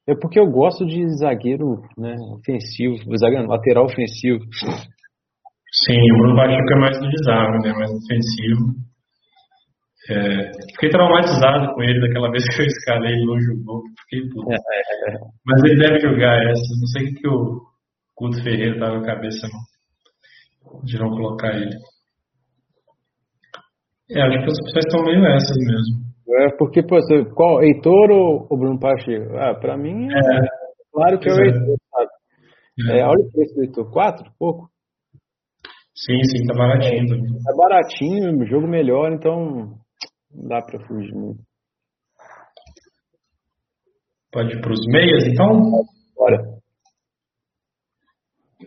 É 0.06 0.14
porque 0.14 0.38
eu 0.38 0.46
gosto 0.50 0.84
de 0.84 1.02
zagueiro 1.16 1.80
né, 1.96 2.14
ofensivo, 2.36 2.96
zagueiro 3.16 3.48
lateral 3.48 3.86
ofensivo. 3.86 4.44
Sim, 5.86 5.98
o 6.12 6.18
Bruno 6.18 6.36
Pacheco 6.36 6.72
é 6.72 6.78
mais 6.78 7.00
do 7.00 7.08
desarme, 7.08 7.58
né? 7.62 7.72
Mais 7.72 7.90
ofensivo. 7.90 8.93
É, 10.10 10.50
fiquei 10.74 10.90
traumatizado 10.90 11.74
com 11.74 11.82
ele 11.82 12.00
daquela 12.00 12.28
vez 12.32 12.44
que 12.44 12.60
eu 12.60 12.66
escalei 12.66 13.12
ele 13.12 13.24
não 13.24 13.40
jogou. 13.40 13.82
Fiquei 14.02 14.28
puto. 14.28 14.52
É, 14.52 14.56
é, 14.56 15.14
é. 15.14 15.18
Mas 15.46 15.64
ele 15.64 15.78
deve 15.78 16.00
jogar 16.00 16.42
essa. 16.44 16.74
Não 16.78 16.86
sei 16.88 17.08
o 17.08 17.14
que 17.14 17.28
o 17.28 17.60
Couto 18.14 18.42
Ferreira 18.42 18.78
tava 18.78 18.98
na 18.98 19.06
cabeça 19.06 19.48
não, 19.48 20.82
de 20.82 20.98
não 20.98 21.10
colocar 21.10 21.54
ele. 21.56 21.76
É, 24.10 24.20
acho 24.20 24.38
que 24.38 24.44
as 24.44 24.58
opções 24.60 24.84
estão 24.86 25.04
meio 25.04 25.26
essas 25.26 25.56
mesmo. 25.56 26.04
É, 26.36 26.56
porque, 26.58 26.82
pô, 26.82 26.96
você, 26.96 27.24
qual, 27.34 27.62
Heitor 27.62 28.10
ou, 28.10 28.46
ou 28.50 28.58
Bruno 28.58 28.78
Pacheco? 28.78 29.36
Ah, 29.36 29.54
pra 29.54 29.76
mim, 29.76 30.06
é, 30.06 30.40
claro 30.92 31.18
que 31.18 31.30
é 31.30 31.32
o 31.32 31.44
Heitor, 31.44 31.76
sabe? 31.90 32.98
É. 32.98 33.04
olha 33.04 33.20
o 33.20 33.30
preço 33.30 33.54
do 33.54 33.62
Heitor, 33.62 33.90
quatro? 33.90 34.30
Pouco? 34.38 34.68
Sim, 35.94 36.22
sim, 36.24 36.46
tá 36.46 36.54
baratinho. 36.54 37.06
Tá 37.44 37.54
baratinho, 37.56 38.46
jogo 38.46 38.66
melhor, 38.66 39.12
então 39.12 39.78
não 40.34 40.48
dá 40.48 40.60
para 40.62 40.84
fugir 40.86 41.14
muito. 41.14 41.42
Pode 44.32 44.56
ir 44.56 44.60
para 44.60 44.72
os 44.72 44.86
meias, 44.86 45.24
então? 45.26 45.70
Bora. 46.16 46.42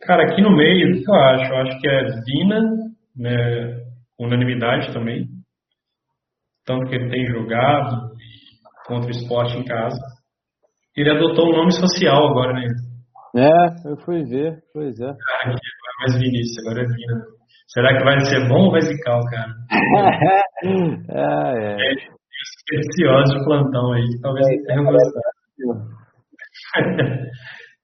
Cara, 0.01 0.23
aqui 0.23 0.41
no 0.41 0.55
meio, 0.55 0.95
o 0.95 1.03
que 1.03 1.09
eu 1.09 1.15
acho? 1.15 1.51
Eu 1.51 1.57
acho 1.57 1.79
que 1.79 1.89
é 1.89 2.03
Vina, 2.23 2.61
né, 3.15 3.85
unanimidade 4.19 4.93
também. 4.93 5.27
Tanto 6.65 6.87
que 6.89 6.95
ele 6.95 7.09
tem 7.09 7.25
jogado 7.25 8.11
contra 8.85 9.07
o 9.07 9.11
esporte 9.11 9.57
em 9.57 9.65
casa. 9.65 9.99
Ele 10.95 11.11
adotou 11.11 11.47
um 11.47 11.57
nome 11.57 11.71
social 11.71 12.27
agora, 12.27 12.53
né? 12.53 12.67
É, 13.35 13.89
eu 13.89 13.97
fui 13.97 14.23
ver, 14.23 14.63
pois 14.73 14.99
é. 14.99 15.13
Cara, 15.13 15.47
não 15.47 15.53
é 15.53 15.99
mais 15.99 16.19
Vinícius, 16.19 16.65
agora 16.65 16.83
é 16.83 16.87
Vina. 16.87 17.36
Será 17.67 17.97
que 17.97 18.03
vai 18.03 18.19
ser 18.21 18.47
bom 18.47 18.65
ou 18.65 18.71
vai 18.71 18.81
zicar 18.81 19.17
o 19.17 19.25
cara? 19.25 19.53
ah, 21.11 21.53
é. 21.57 21.73
é. 21.73 22.17
Precioso 22.69 23.37
de 23.37 23.45
plantão 23.45 23.93
aí, 23.93 24.03
que 24.03 24.21
talvez 24.21 24.47
é, 24.47 24.63
tenha 24.67 24.83
gostado. 24.83 25.37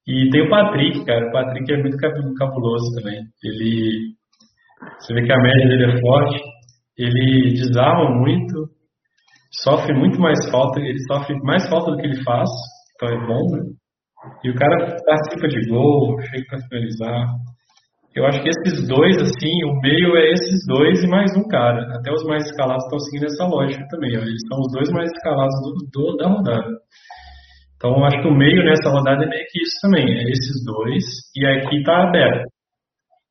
e 0.07 0.29
tem 0.29 0.41
o 0.41 0.49
Patrick, 0.49 1.05
cara. 1.05 1.27
O 1.27 1.31
Patrick 1.31 1.73
é 1.73 1.81
muito 1.81 1.97
cabuloso 2.37 2.95
também. 2.95 3.21
Ele. 3.43 4.13
Você 4.99 5.13
vê 5.13 5.23
que 5.23 5.31
a 5.31 5.37
média 5.37 5.67
dele 5.67 5.91
é 5.91 6.01
forte. 6.01 6.39
Ele 6.97 7.53
desarma 7.53 8.09
muito. 8.19 8.69
Sofre 9.63 9.93
muito 9.93 10.19
mais 10.19 10.39
falta. 10.49 10.79
Ele 10.79 10.99
sofre 11.07 11.35
mais 11.43 11.67
falta 11.69 11.91
do 11.91 11.97
que 11.97 12.07
ele 12.07 12.23
faz. 12.23 12.49
Então 12.95 13.09
é 13.09 13.25
bom, 13.25 13.55
né? 13.55 13.63
E 14.43 14.49
o 14.49 14.55
cara 14.55 14.97
participa 15.05 15.47
de 15.47 15.69
gol, 15.69 16.19
chega 16.21 16.45
pra 16.49 16.59
finalizar. 16.67 17.27
Eu 18.15 18.27
acho 18.27 18.43
que 18.43 18.49
esses 18.49 18.87
dois, 18.87 19.17
assim, 19.17 19.63
o 19.65 19.81
meio 19.81 20.15
é 20.15 20.31
esses 20.33 20.65
dois 20.67 21.03
e 21.03 21.07
mais 21.07 21.35
um 21.35 21.47
cara. 21.47 21.81
Até 21.97 22.11
os 22.11 22.23
mais 22.25 22.45
escalados 22.45 22.83
estão 22.83 22.99
seguindo 22.99 23.25
essa 23.25 23.45
lógica 23.45 23.83
também. 23.89 24.13
Eles 24.13 24.41
são 24.47 24.59
os 24.59 24.71
dois 24.71 24.89
mais 24.91 25.09
escalados 25.11 25.55
do, 25.61 25.89
do, 25.91 26.17
da 26.17 26.27
rodada. 26.27 26.69
Então, 27.75 27.97
eu 27.97 28.05
acho 28.05 28.21
que 28.21 28.27
o 28.27 28.37
meio 28.37 28.63
nessa 28.63 28.91
rodada 28.91 29.25
é 29.25 29.27
meio 29.27 29.45
que 29.49 29.63
isso 29.63 29.77
também. 29.81 30.05
É 30.05 30.29
esses 30.29 30.63
dois. 30.63 31.03
E 31.35 31.45
aqui 31.45 31.77
está 31.77 32.03
aberto. 32.03 32.45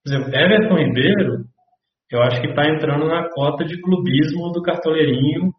Por 0.02 0.12
exemplo, 0.12 0.34
Everton 0.34 0.76
Ribeiro, 0.76 1.44
eu 2.10 2.22
acho 2.22 2.40
que 2.40 2.48
está 2.48 2.68
entrando 2.68 3.06
na 3.06 3.30
cota 3.30 3.64
de 3.64 3.80
clubismo 3.80 4.50
do 4.50 4.62
cartoleirinho, 4.62 5.52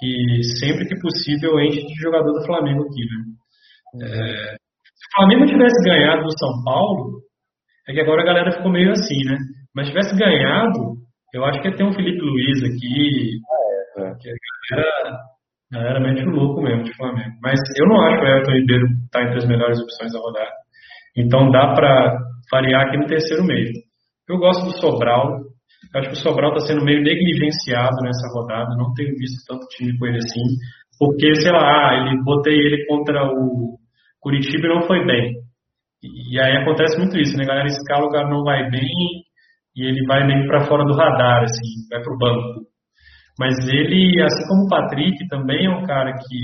que 0.00 0.42
sempre 0.58 0.88
que 0.88 0.98
possível 1.00 1.60
enche 1.60 1.84
de 1.84 1.94
jogador 2.00 2.32
do 2.32 2.46
Flamengo 2.46 2.82
aqui. 2.82 3.04
Né? 3.04 4.06
É, 4.06 4.56
se 4.56 5.04
o 5.06 5.16
Flamengo 5.16 5.44
tivesse 5.44 5.84
ganhado 5.84 6.22
do 6.22 6.38
São 6.38 6.64
Paulo, 6.64 7.27
é 7.88 7.92
que 7.92 8.00
agora 8.00 8.22
a 8.22 8.26
galera 8.26 8.52
ficou 8.52 8.70
meio 8.70 8.90
assim, 8.90 9.24
né? 9.24 9.38
Mas 9.74 9.86
se 9.86 9.92
tivesse 9.92 10.16
ganhado, 10.16 10.96
eu 11.32 11.44
acho 11.44 11.60
que 11.60 11.68
ia 11.68 11.76
ter 11.76 11.84
um 11.84 11.92
Felipe 11.92 12.20
Luiz 12.20 12.62
aqui. 12.62 13.40
Ah, 13.96 14.02
é, 14.02 14.10
é. 14.10 14.14
Que 14.14 14.28
a 14.28 14.76
galera, 14.76 15.16
a 15.72 15.78
galera 15.78 16.00
mete 16.00 16.26
o 16.26 16.30
louco 16.30 16.62
mesmo 16.62 16.84
de 16.84 16.94
Flamengo. 16.96 17.34
Mas 17.42 17.58
eu 17.78 17.86
não 17.86 18.00
acho 18.02 18.18
que 18.18 18.24
o 18.24 18.28
Everton 18.28 18.52
Ribeiro 18.52 18.86
está 19.04 19.22
entre 19.22 19.38
as 19.38 19.46
melhores 19.46 19.80
opções 19.80 20.12
da 20.12 20.18
rodada. 20.18 20.50
Então 21.16 21.50
dá 21.50 21.72
para 21.74 22.18
variar 22.50 22.86
aqui 22.86 22.98
no 22.98 23.06
terceiro 23.06 23.44
meio. 23.44 23.72
Eu 24.28 24.38
gosto 24.38 24.64
do 24.66 24.78
Sobral. 24.78 25.40
Eu 25.94 26.00
acho 26.00 26.10
que 26.10 26.16
o 26.16 26.20
Sobral 26.20 26.52
está 26.54 26.66
sendo 26.66 26.84
meio 26.84 27.02
negligenciado 27.02 27.96
nessa 28.02 28.28
rodada. 28.34 28.76
Não 28.76 28.92
tenho 28.92 29.14
visto 29.16 29.44
tanto 29.48 29.66
time 29.68 29.98
com 29.98 30.06
ele 30.06 30.18
assim. 30.18 30.42
Porque, 30.98 31.34
sei 31.36 31.52
lá, 31.52 31.94
ele 31.94 32.22
botei 32.22 32.54
ele 32.54 32.84
contra 32.86 33.24
o 33.24 33.78
Curitiba 34.20 34.66
e 34.66 34.74
não 34.74 34.82
foi 34.82 35.06
bem. 35.06 35.47
E 36.02 36.38
aí 36.40 36.56
acontece 36.58 36.96
muito 36.96 37.18
isso, 37.18 37.36
né? 37.36 37.44
Galera 37.44 37.66
escala, 37.66 38.06
o 38.06 38.10
cara 38.10 38.28
não 38.28 38.44
vai 38.44 38.70
bem 38.70 38.90
e 39.74 39.84
ele 39.84 40.06
vai 40.06 40.26
meio 40.26 40.46
para 40.46 40.66
fora 40.66 40.84
do 40.84 40.94
radar, 40.94 41.42
assim, 41.42 41.88
vai 41.90 42.00
pro 42.02 42.18
banco. 42.18 42.66
Mas 43.38 43.54
ele, 43.68 44.20
assim 44.22 44.46
como 44.48 44.64
o 44.64 44.68
Patrick, 44.68 45.28
também 45.28 45.66
é 45.66 45.70
um 45.70 45.84
cara 45.84 46.12
que, 46.12 46.38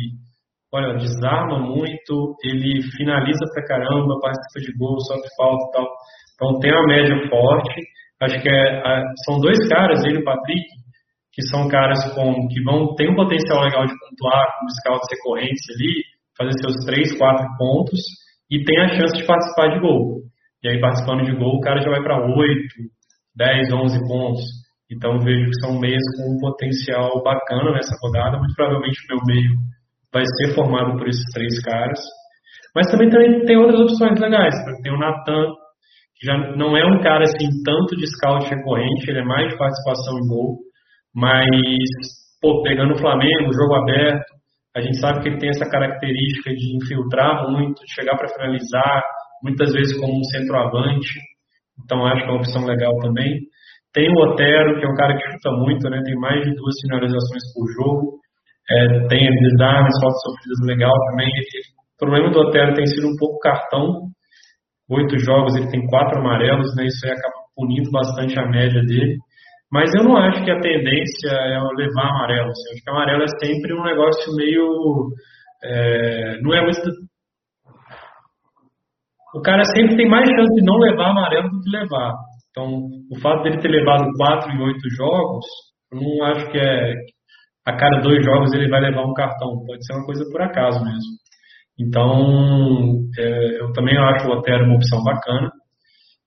olha, 0.72 0.94
desarma 0.94 1.58
muito, 1.58 2.36
ele 2.44 2.82
finaliza 2.96 3.44
pra 3.52 3.64
caramba, 3.64 4.20
participa 4.20 4.60
de 4.60 4.78
gol, 4.78 5.00
sofre 5.00 5.28
falta 5.36 5.64
e 5.68 5.72
tal. 5.72 5.88
Então 6.34 6.60
tem 6.60 6.72
uma 6.72 6.86
média 6.86 7.28
forte. 7.28 7.80
Acho 8.22 8.40
que 8.40 8.48
é, 8.48 8.82
são 9.24 9.38
dois 9.40 9.68
caras, 9.68 10.04
ele 10.04 10.18
e 10.18 10.20
o 10.20 10.24
Patrick, 10.24 10.66
que 11.32 11.42
são 11.42 11.68
caras 11.68 12.12
com, 12.14 12.46
que 12.48 12.62
vão 12.62 12.94
ter 12.94 13.08
um 13.10 13.16
potencial 13.16 13.62
legal 13.62 13.86
de 13.86 13.94
pontuar 13.98 14.46
com 14.58 14.68
scouts 14.68 15.08
recorrentes 15.10 15.64
ali, 15.74 16.02
fazer 16.38 16.52
seus 16.60 16.84
três, 16.86 17.16
quatro 17.18 17.46
pontos 17.58 18.00
e 18.50 18.62
tem 18.62 18.80
a 18.80 18.88
chance 18.88 19.16
de 19.16 19.26
participar 19.26 19.68
de 19.68 19.80
gol. 19.80 20.22
E 20.62 20.68
aí, 20.68 20.80
participando 20.80 21.24
de 21.24 21.36
gol, 21.36 21.56
o 21.56 21.60
cara 21.60 21.80
já 21.80 21.90
vai 21.90 22.02
para 22.02 22.24
8, 22.24 22.34
10, 23.36 23.72
11 23.72 24.08
pontos. 24.08 24.44
Então, 24.90 25.18
vejo 25.18 25.50
que 25.50 25.60
são 25.60 25.78
meias 25.78 26.02
com 26.16 26.34
um 26.34 26.40
potencial 26.40 27.22
bacana 27.22 27.72
nessa 27.72 27.96
rodada. 28.02 28.38
Muito 28.38 28.54
provavelmente 28.54 28.98
o 29.04 29.14
meu 29.14 29.24
meio 29.26 29.50
vai 30.12 30.24
ser 30.24 30.54
formado 30.54 30.96
por 30.96 31.08
esses 31.08 31.24
três 31.32 31.60
caras. 31.62 31.98
Mas 32.74 32.90
também 32.90 33.08
tem, 33.08 33.44
tem 33.44 33.56
outras 33.56 33.80
opções 33.80 34.18
legais. 34.20 34.54
Tem 34.82 34.92
o 34.92 34.98
Natan, 34.98 35.46
que 36.16 36.26
já 36.26 36.36
não 36.56 36.76
é 36.76 36.84
um 36.86 37.00
cara 37.02 37.24
assim 37.24 37.48
tanto 37.64 37.96
de 37.96 38.06
scout 38.06 38.48
recorrente, 38.48 39.08
ele 39.08 39.20
é 39.20 39.24
mais 39.24 39.48
de 39.50 39.58
participação 39.58 40.18
em 40.18 40.28
gol. 40.28 40.58
Mas, 41.14 41.46
pô, 42.40 42.62
pegando 42.62 42.94
o 42.94 42.98
Flamengo, 42.98 43.52
jogo 43.52 43.74
aberto, 43.74 44.33
a 44.76 44.80
gente 44.80 44.98
sabe 44.98 45.22
que 45.22 45.28
ele 45.28 45.38
tem 45.38 45.50
essa 45.50 45.68
característica 45.68 46.50
de 46.50 46.76
infiltrar 46.76 47.48
muito, 47.48 47.80
de 47.84 47.94
chegar 47.94 48.16
para 48.16 48.28
finalizar, 48.28 49.02
muitas 49.42 49.72
vezes 49.72 49.98
como 50.00 50.18
um 50.18 50.24
centroavante. 50.24 51.14
Então 51.84 52.04
acho 52.06 52.22
que 52.22 52.28
é 52.28 52.32
uma 52.32 52.40
opção 52.40 52.64
legal 52.64 52.96
também. 52.98 53.40
Tem 53.92 54.10
o 54.10 54.18
Otero, 54.18 54.80
que 54.80 54.84
é 54.84 54.88
um 54.88 54.96
cara 54.96 55.16
que 55.16 55.30
chuta 55.30 55.50
muito, 55.52 55.88
né? 55.88 56.02
Tem 56.04 56.16
mais 56.16 56.42
de 56.42 56.54
duas 56.56 56.74
finalizações 56.82 57.42
por 57.54 57.70
jogo. 57.78 58.18
É, 58.68 59.06
tem 59.06 59.30
desarmes, 59.30 59.94
faltas 60.00 60.22
sofridas 60.22 60.66
legal 60.66 60.92
também. 61.10 61.28
o 61.28 61.98
problema 61.98 62.30
do 62.30 62.40
Otero 62.40 62.74
tem 62.74 62.86
sido 62.86 63.06
um 63.06 63.16
pouco 63.16 63.38
cartão. 63.38 64.08
Oito 64.90 65.18
jogos, 65.18 65.54
ele 65.54 65.70
tem 65.70 65.86
quatro 65.86 66.18
amarelos, 66.18 66.74
né? 66.74 66.86
Isso 66.86 67.06
aí 67.06 67.12
acaba 67.12 67.34
punindo 67.54 67.90
bastante 67.92 68.38
a 68.38 68.46
média 68.46 68.82
dele. 68.82 69.16
Mas 69.74 69.90
eu 69.92 70.04
não 70.04 70.16
acho 70.16 70.44
que 70.44 70.52
a 70.52 70.60
tendência 70.60 71.30
é 71.32 71.58
levar 71.76 72.08
amarelo. 72.10 72.48
Assim. 72.48 72.74
Acho 72.74 72.84
que 72.84 72.90
amarelo 72.90 73.24
é 73.24 73.44
sempre 73.44 73.74
um 73.74 73.82
negócio 73.82 74.32
meio. 74.36 75.08
É, 75.64 76.40
não 76.42 76.54
é 76.54 76.62
muito. 76.62 76.80
O 79.34 79.42
cara 79.42 79.64
sempre 79.64 79.96
tem 79.96 80.08
mais 80.08 80.28
chance 80.28 80.54
de 80.54 80.64
não 80.64 80.76
levar 80.76 81.10
amarelo 81.10 81.50
do 81.50 81.60
que 81.60 81.70
levar. 81.70 82.14
Então, 82.50 82.86
o 83.10 83.20
fato 83.20 83.42
dele 83.42 83.60
ter 83.60 83.66
levado 83.66 84.04
4 84.16 84.52
em 84.52 84.62
8 84.62 84.78
jogos, 84.90 85.44
eu 85.92 86.00
não 86.00 86.24
acho 86.26 86.52
que 86.52 86.58
é. 86.58 86.94
A 87.66 87.76
cada 87.76 88.00
dois 88.00 88.24
jogos 88.24 88.52
ele 88.52 88.68
vai 88.68 88.80
levar 88.80 89.04
um 89.04 89.14
cartão. 89.14 89.64
Pode 89.66 89.84
ser 89.84 89.94
uma 89.94 90.06
coisa 90.06 90.24
por 90.30 90.40
acaso 90.40 90.84
mesmo. 90.84 91.18
Então, 91.80 93.08
é, 93.18 93.60
eu 93.60 93.72
também 93.72 93.98
acho 93.98 94.28
o 94.28 94.34
Otero 94.34 94.66
uma 94.66 94.76
opção 94.76 95.02
bacana. 95.02 95.50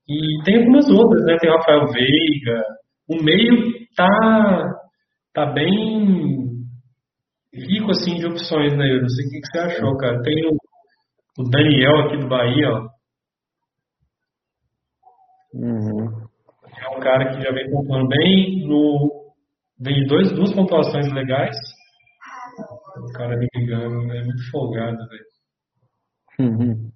E 0.05 0.43
tem 0.43 0.57
algumas 0.57 0.89
outras, 0.89 1.23
né? 1.23 1.37
Tem 1.39 1.49
o 1.49 1.55
Rafael 1.55 1.85
Veiga. 1.93 2.61
O 3.09 3.23
meio 3.23 3.87
tá, 3.95 4.07
tá 5.33 5.45
bem 5.53 6.47
rico, 7.53 7.91
assim, 7.91 8.15
de 8.15 8.27
opções, 8.27 8.75
né? 8.77 8.93
Eu 8.93 9.01
não 9.01 9.09
sei 9.09 9.25
o 9.25 9.29
que, 9.29 9.39
que 9.39 9.47
você 9.47 9.59
achou, 9.59 9.97
cara. 9.97 10.21
Tem 10.21 10.45
o, 10.45 10.57
o 11.39 11.49
Daniel 11.49 12.05
aqui 12.05 12.17
do 12.17 12.27
Bahia, 12.27 12.69
ó. 12.69 12.87
Uhum. 15.53 16.27
É 16.79 16.89
um 16.95 16.99
cara 16.99 17.33
que 17.33 17.41
já 17.41 17.51
vem 17.51 17.69
pontuando 17.71 18.07
bem. 18.09 18.67
No, 18.67 19.33
vem 19.79 20.05
dois, 20.05 20.31
duas 20.33 20.53
pontuações 20.53 21.11
legais. 21.13 21.55
O 22.97 23.13
cara 23.13 23.37
me 23.37 23.47
ligando, 23.55 24.11
é 24.11 24.23
muito 24.23 24.51
folgado, 24.51 24.97
velho. 25.07 25.25
Uhum. 26.39 26.91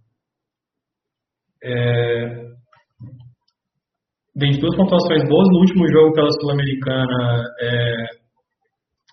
É, 1.63 2.51
vem 4.41 4.59
duas 4.59 4.75
pontuações 4.75 5.23
boas. 5.29 5.47
No 5.53 5.59
último 5.59 5.87
jogo 5.87 6.13
pela 6.13 6.31
Sul-Americana, 6.41 7.43
é, 7.61 8.05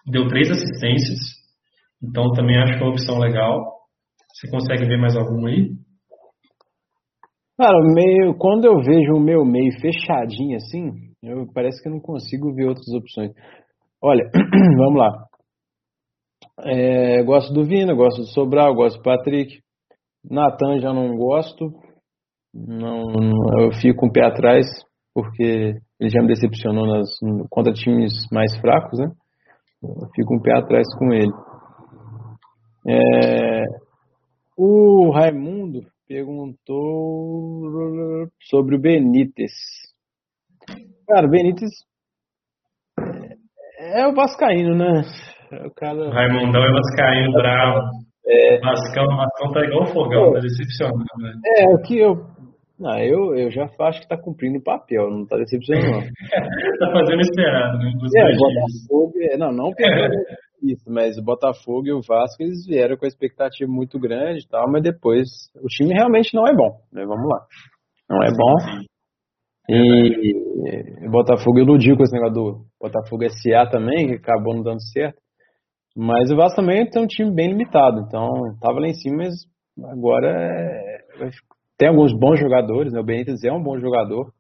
deu 0.07 0.27
três 0.29 0.51
assistências. 0.51 1.19
Então 2.03 2.33
também 2.33 2.57
acho 2.57 2.73
é 2.73 2.83
uma 2.83 2.91
opção 2.91 3.19
legal. 3.19 3.61
Você 4.33 4.51
consegue 4.51 4.87
ver 4.87 4.99
mais 4.99 5.15
algum 5.15 5.47
aí? 5.47 5.69
Cara, 7.59 7.77
meio, 7.93 8.35
quando 8.39 8.65
eu 8.65 8.81
vejo 8.81 9.15
o 9.15 9.21
meu 9.21 9.45
meio 9.45 9.73
fechadinho 9.81 10.57
assim, 10.57 10.93
eu 11.23 11.47
parece 11.53 11.83
que 11.83 11.89
eu 11.89 11.93
não 11.93 12.01
consigo 12.01 12.55
ver 12.55 12.67
outras 12.67 12.89
opções. 12.89 13.33
Olha, 14.01 14.31
vamos 14.79 14.97
lá. 14.97 15.25
É, 16.65 17.23
gosto 17.25 17.53
do 17.53 17.65
Vina, 17.65 17.95
gosto 17.95 18.19
do 18.19 18.29
Sobral, 18.29 18.75
gosto 18.75 18.99
do 18.99 19.03
Patrick. 19.03 19.61
Natan 20.25 20.81
já 20.81 20.93
não 20.93 21.17
gosto. 21.17 21.73
Não, 22.55 23.13
eu 23.61 23.73
fico 23.73 24.01
com 24.01 24.07
um 24.07 24.09
o 24.09 24.13
pé 24.13 24.25
atrás, 24.25 24.67
porque 25.19 25.75
ele 25.99 26.11
já 26.11 26.23
me 26.23 26.29
decepcionou 26.29 26.87
nas, 26.87 27.09
contra 27.51 27.73
times 27.73 28.13
mais 28.31 28.57
fracos, 28.61 29.01
né? 29.01 29.11
Eu 29.83 30.09
fico 30.15 30.37
um 30.37 30.41
pé 30.41 30.57
atrás 30.57 30.87
com 30.97 31.13
ele. 31.13 31.33
É, 32.87 33.65
o 34.57 35.11
Raimundo 35.11 35.81
perguntou 36.07 36.71
sobre 38.49 38.77
o 38.77 38.81
Benítez. 38.81 39.51
Cara, 41.09 41.27
o 41.27 41.31
Benítez 41.31 41.71
é, 43.81 44.03
é 44.03 44.07
o 44.07 44.15
Vascaíno, 44.15 44.77
né? 44.77 45.03
É 45.51 45.67
o 45.67 45.75
cara... 45.75 46.13
Raimundão 46.13 46.63
é 46.63 46.71
Vascaíno, 46.71 47.33
bravo. 47.33 47.81
É, 48.25 48.61
Vascão, 48.61 49.07
Vascão 49.17 49.53
tá 49.53 49.65
igual 49.65 49.83
o 49.83 49.93
fogão, 49.93 50.33
tá 50.35 50.41
decepcionando, 50.41 51.05
né? 51.19 51.33
é 51.57 51.69
o 51.75 51.83
que 51.83 51.99
eu. 51.99 52.38
Não, 52.79 52.97
eu, 52.99 53.35
eu 53.35 53.51
já 53.51 53.69
acho 53.81 54.01
que 54.01 54.09
tá 54.09 54.17
cumprindo 54.17 54.59
o 54.59 54.63
papel, 54.63 55.11
não 55.11 55.27
tá 55.27 55.37
decepcionando, 55.37 55.89
não. 55.91 56.01
tá 56.79 56.93
fazendo 56.93 57.21
esperado, 57.21 57.79
né? 57.79 57.93
Dos 57.99 58.15
É. 58.15 58.37
Botafogo, 58.37 59.13
é, 59.21 59.37
não, 59.37 59.53
não 59.53 59.71
isso, 60.63 60.85
mas 60.89 61.19
o 61.19 61.23
Botafogo 61.23 61.87
e 61.89 61.93
o 61.93 62.01
Vasco 62.07 62.43
eles 62.43 62.65
vieram 62.67 62.97
com 62.97 63.05
a 63.05 63.09
expectativa 63.09 63.71
muito 63.71 63.99
grande 63.99 64.45
e 64.45 64.49
tal, 64.49 64.71
mas 64.71 64.83
depois 64.83 65.29
o 65.63 65.67
time 65.67 65.93
realmente 65.93 66.35
não 66.35 66.47
é 66.47 66.55
bom, 66.55 66.81
né? 66.93 67.05
Vamos 67.05 67.29
lá. 67.29 67.41
Não 68.09 68.23
é 68.23 68.31
bom. 68.31 68.85
E 69.71 71.07
o 71.07 71.11
Botafogo 71.11 71.59
iludiu 71.59 71.97
com 71.97 72.03
esse 72.03 72.15
negócio 72.15 72.35
do 72.35 72.65
Botafogo 72.81 73.25
SA 73.29 73.69
também, 73.71 74.09
que 74.09 74.15
acabou 74.15 74.55
não 74.55 74.63
dando 74.63 74.83
certo. 74.93 75.19
Mas 75.97 76.31
o 76.31 76.37
Vasco 76.37 76.57
também 76.61 76.89
tem 76.89 77.03
um 77.03 77.07
time 77.07 77.35
bem 77.35 77.49
limitado, 77.49 78.01
então 78.07 78.31
tava 78.61 78.79
lá 78.79 78.87
em 78.87 78.95
cima, 78.95 79.25
mas 79.25 79.35
agora 79.93 80.29
é- 80.29 81.31
tem 81.79 81.89
alguns 81.89 82.13
bons 82.13 82.39
jogadores, 82.41 82.93
né? 82.93 83.01
O 83.01 83.05
Benítez 83.05 83.43
é 83.45 83.53
um 83.53 83.63
bom 83.63 83.79
jogador, 83.79 84.33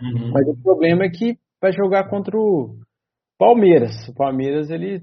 Uhum. 0.00 0.32
mas 0.32 0.48
o 0.48 0.60
problema 0.62 1.04
é 1.04 1.08
que 1.10 1.36
vai 1.60 1.72
jogar 1.72 2.08
contra 2.10 2.36
o 2.36 2.74
Palmeiras. 3.38 3.92
O 4.08 4.14
Palmeiras 4.14 4.68
ele 4.70 5.00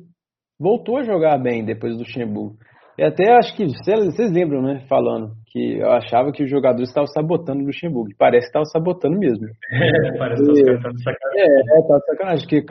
voltou 0.60 0.98
a 0.98 1.04
jogar 1.04 1.38
bem 1.38 1.64
depois 1.64 1.94
do 1.94 2.00
Luxemburgo. 2.00 2.58
E 2.98 3.04
até 3.04 3.32
acho 3.38 3.56
que 3.56 3.66
vocês 3.66 4.30
lembram, 4.30 4.62
né? 4.62 4.86
Falando 4.90 5.32
que 5.48 5.78
eu 5.80 5.90
achava 5.90 6.34
que 6.34 6.44
os 6.44 6.50
jogadores 6.50 6.90
estavam 6.90 7.08
sabotando 7.08 7.62
o 7.64 7.66
Luxemburgo. 7.66 8.10
Parece 8.18 8.48
que 8.48 8.50
estavam 8.50 8.66
sabotando 8.66 9.18
mesmo. 9.18 9.46
É, 9.72 10.18
parece 10.18 10.44
que 10.44 10.52
de 10.52 11.04
sacanagem. 11.04 11.38
É, 11.38 11.80
é, 11.80 11.88
tá 11.88 12.00
sacanagem. 12.08 12.48
Que 12.48 12.62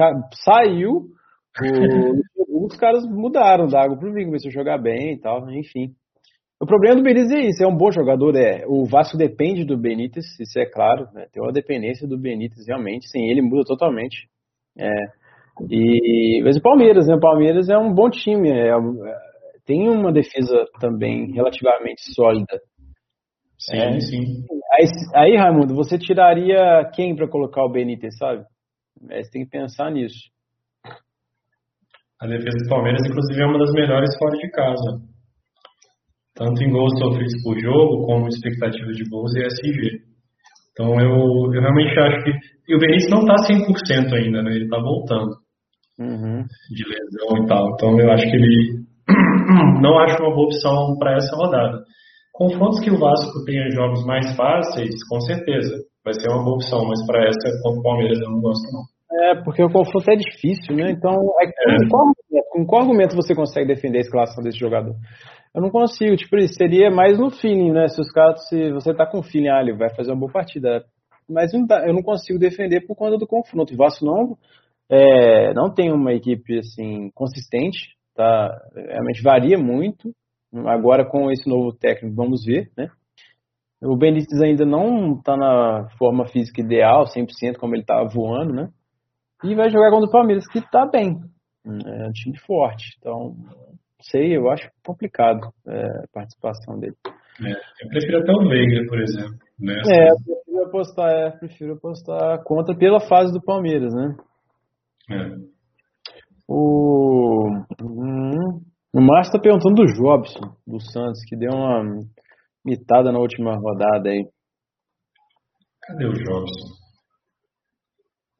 saiu, 0.45 0.91
o 0.93 1.65
Luxemburgo, 2.13 2.67
os 2.67 2.77
caras 2.77 3.07
mudaram 3.07 3.69
da 3.69 3.83
água 3.83 3.99
pro 3.99 4.13
vinho, 4.13 4.27
começou 4.27 4.51
a 4.51 4.53
jogar 4.53 4.77
bem 4.77 5.15
e 5.15 5.19
tal, 5.19 5.51
enfim. 5.51 5.95
O 6.61 6.67
problema 6.67 6.97
do 6.97 7.03
Benítez 7.03 7.31
é 7.31 7.41
isso, 7.49 7.63
é 7.63 7.67
um 7.69 7.77
bom 7.77 7.91
jogador, 7.93 8.35
é. 8.35 8.65
O 8.67 8.85
Vasco 8.85 9.17
depende 9.17 9.65
do 9.65 9.79
Benítez, 9.79 10.25
isso 10.41 10.59
é 10.59 10.67
claro, 10.67 11.07
né? 11.15 11.27
Tem 11.33 11.41
uma 11.41 11.53
dependência 11.53 12.07
do 12.07 12.19
Benítez 12.19 12.67
realmente, 12.67 13.09
sem 13.09 13.31
ele 13.31 13.41
muda 13.41 13.63
totalmente. 13.65 14.29
É. 14.77 14.91
E 15.71 16.41
mas 16.43 16.57
o 16.57 16.63
Palmeiras, 16.63 17.07
né? 17.07 17.15
O 17.15 17.21
Palmeiras 17.21 17.69
é 17.69 17.79
um 17.79 17.93
bom 17.95 18.11
time, 18.11 18.51
é, 18.51 18.71
é- 18.71 18.77
tem 19.65 19.89
uma 19.89 20.13
defesa 20.13 20.65
também 20.81 21.31
relativamente 21.33 22.01
sólida. 22.15 22.59
Sim, 23.59 23.77
É. 23.77 24.01
sim. 24.01 24.25
Aí, 24.73 24.87
aí 25.15 25.37
Raimundo, 25.37 25.75
você 25.75 25.97
tiraria 25.99 26.91
quem 26.95 27.15
para 27.15 27.29
colocar 27.29 27.65
o 27.65 27.71
Benítez, 27.71 28.17
sabe? 28.17 28.45
É, 29.11 29.23
você 29.23 29.31
tem 29.31 29.45
que 29.45 29.51
pensar 29.51 29.91
nisso. 29.93 30.19
A 32.21 32.27
defesa 32.27 32.65
do 32.65 32.69
Palmeiras, 32.69 33.03
inclusive, 33.07 33.41
é 33.43 33.47
uma 33.47 33.59
das 33.59 33.73
melhores 33.73 34.11
fora 34.19 34.37
de 34.37 34.51
casa. 34.51 35.01
Tanto 36.39 36.63
em 36.63 36.71
gols 36.71 36.97
sofridos 36.99 37.35
por 37.43 37.59
jogo, 37.59 38.07
como 38.07 38.29
expectativa 38.29 38.93
de 38.93 39.05
gols 39.11 39.35
e 39.35 39.43
SG. 39.43 39.99
Então 40.73 40.95
eu, 41.01 41.53
eu 41.53 41.61
realmente 41.61 41.99
acho 41.99 42.23
que. 42.25 42.31
E 42.69 42.77
o 42.77 42.79
Benítez 42.79 43.11
não 43.11 43.21
está 43.21 43.35
100% 43.43 44.13
ainda, 44.15 44.43
né? 44.43 44.51
Ele 44.55 44.65
está 44.65 44.79
voltando 44.79 45.31
Uhum. 45.99 46.45
de 46.71 46.85
lesão 46.87 47.43
e 47.43 47.47
tal. 47.49 47.67
Então 47.75 47.99
eu 47.99 48.11
acho 48.13 48.25
que 48.31 48.37
ele. 48.37 48.87
não 49.83 49.99
acho 49.99 50.23
uma 50.23 50.35
boa 50.35 50.47
opção 50.47 50.97
para 50.99 51.17
essa 51.17 51.35
rodada. 51.35 51.83
Confrontos 52.33 52.79
que 52.81 52.91
o 52.91 52.99
Vasco 53.01 53.45
tenha 53.45 53.69
jogos 53.71 54.07
mais 54.07 54.37
fáceis, 54.37 54.95
com 55.09 55.21
certeza. 55.23 55.75
Vai 56.05 56.15
ser 56.15 56.29
uma 56.31 56.45
boa 56.45 56.55
opção, 56.55 56.85
mas 56.87 57.05
para 57.05 57.27
essa 57.27 57.51
contra 57.65 57.81
o 57.81 57.83
Palmeiras 57.83 58.21
eu 58.21 58.31
não 58.31 58.41
gosto, 58.41 58.63
não. 58.73 58.83
É, 59.21 59.43
porque 59.43 59.65
o 59.65 59.71
confronto 59.71 60.09
é 60.11 60.15
difícil, 60.15 60.77
né? 60.77 60.93
Então, 60.93 61.13
é, 61.41 61.47
com, 61.83 61.89
qual, 61.89 62.03
argumento- 62.07 62.49
com 62.53 62.67
qual 62.67 62.83
argumento 62.83 63.17
você 63.17 63.35
consegue 63.35 63.67
defender 63.67 63.99
a 63.99 64.03
escalação 64.03 64.45
desse 64.45 64.59
jogador? 64.59 64.95
Eu 65.55 65.63
não 65.63 65.71
consigo, 65.71 66.17
tipo, 66.17 66.37
seria 66.49 66.91
mais 66.91 67.19
no 67.19 67.31
feeling, 67.31 67.73
né? 67.73 67.89
Se 67.89 68.01
os 68.01 68.11
caras, 68.11 68.47
se 68.49 68.71
você 68.73 68.95
tá 68.95 69.07
com 69.07 69.23
feeling, 69.23 69.49
ah, 69.49 69.61
ele 69.61 69.77
vai 69.77 69.95
fazer 69.95 70.11
uma 70.11 70.21
boa 70.21 70.33
partida. 70.33 70.85
Mas 71.29 71.53
não 71.53 71.67
dá- 71.67 71.87
eu 71.87 71.93
não 71.95 72.03
consigo 72.03 72.39
defender 72.39 72.87
por 72.87 72.97
conta 72.97 73.19
do 73.19 73.27
confronto. 73.27 73.73
O 73.75 73.77
Vasco 73.77 74.05
não, 74.05 74.37
é, 74.91 75.53
não 75.55 75.73
tem 75.73 75.93
uma 75.93 76.13
equipe, 76.13 76.59
assim, 76.59 77.11
consistente, 77.15 77.97
tá? 78.15 78.57
Realmente 78.75 79.23
varia 79.23 79.59
muito. 79.59 80.13
Agora, 80.67 81.05
com 81.05 81.31
esse 81.31 81.49
novo 81.49 81.73
técnico, 81.73 82.17
vamos 82.17 82.45
ver, 82.45 82.71
né? 82.77 82.89
O 83.83 83.97
Benítez 83.97 84.41
ainda 84.41 84.65
não 84.65 85.15
está 85.19 85.37
na 85.37 85.89
forma 85.99 86.27
física 86.27 86.61
ideal, 86.61 87.07
100% 87.07 87.59
como 87.59 87.75
ele 87.75 87.83
estava 87.83 88.09
voando, 88.09 88.53
né? 88.53 88.69
E 89.45 89.55
vai 89.55 89.71
jogar 89.71 89.91
contra 89.91 90.09
o 90.09 90.11
Palmeiras, 90.13 90.49
que 90.49 90.59
está 90.59 90.85
bem. 90.85 91.21
É 91.65 92.09
um 92.09 92.13
time 92.13 92.37
forte. 92.41 92.97
Então, 92.99 93.37
sei, 94.03 94.37
eu 94.37 94.51
acho 94.51 94.69
complicado 94.85 95.53
é, 95.67 96.05
a 96.05 96.09
participação 96.13 96.79
dele. 96.79 96.97
É, 97.41 97.53
eu 97.85 97.89
prefiro 97.89 98.19
até 98.19 98.33
o 98.33 98.49
Veiga, 98.49 98.87
por 98.89 99.01
exemplo. 99.01 99.39
Né? 99.59 99.75
É, 99.87 100.11
eu 100.11 100.17
prefiro 100.25 100.65
apostar, 100.67 101.11
é, 101.11 101.31
prefiro 101.31 101.73
apostar 101.75 102.43
contra 102.45 102.77
pela 102.77 103.01
fase 103.01 103.33
do 103.33 103.43
Palmeiras, 103.43 103.95
né? 103.95 104.17
É. 105.11 105.59
O, 106.49 107.49
hum, 107.83 108.61
o 108.93 109.01
Márcio 109.01 109.31
está 109.31 109.39
perguntando 109.39 109.77
do 109.77 109.87
Jobson, 109.87 110.57
do 110.67 110.81
Santos, 110.81 111.25
que 111.27 111.37
deu 111.37 111.53
uma 111.53 112.05
mitada 112.65 113.13
na 113.13 113.19
última 113.19 113.55
rodada 113.57 114.09
aí. 114.09 114.27
Cadê 115.83 116.07
o 116.07 116.13
Jobson? 116.13 116.79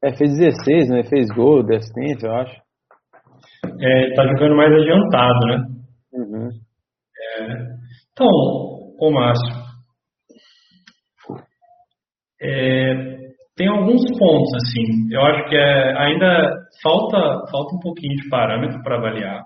É, 0.03 0.17
fez 0.17 0.37
16, 0.37 0.89
né? 0.91 1.05
Fez 1.05 1.29
gol, 1.29 1.61
assistência, 1.75 2.27
eu 2.27 2.35
acho. 2.35 2.68
É, 3.81 4.15
tá 4.15 4.27
jogando 4.27 4.57
mais 4.57 4.73
adiantado, 4.73 5.47
né? 5.47 5.67
Uhum. 6.13 6.49
Então, 8.13 8.29
ô 9.01 9.11
Márcio, 9.13 9.55
é, 12.41 13.19
tem 13.57 13.69
alguns 13.69 14.03
pontos, 14.19 14.55
assim, 14.55 15.13
eu 15.13 15.21
acho 15.23 15.49
que 15.49 15.57
é, 15.57 15.97
ainda 15.99 16.53
falta, 16.83 17.19
falta 17.51 17.75
um 17.75 17.81
pouquinho 17.81 18.17
de 18.17 18.29
parâmetro 18.29 18.83
para 18.83 18.97
avaliar. 18.97 19.43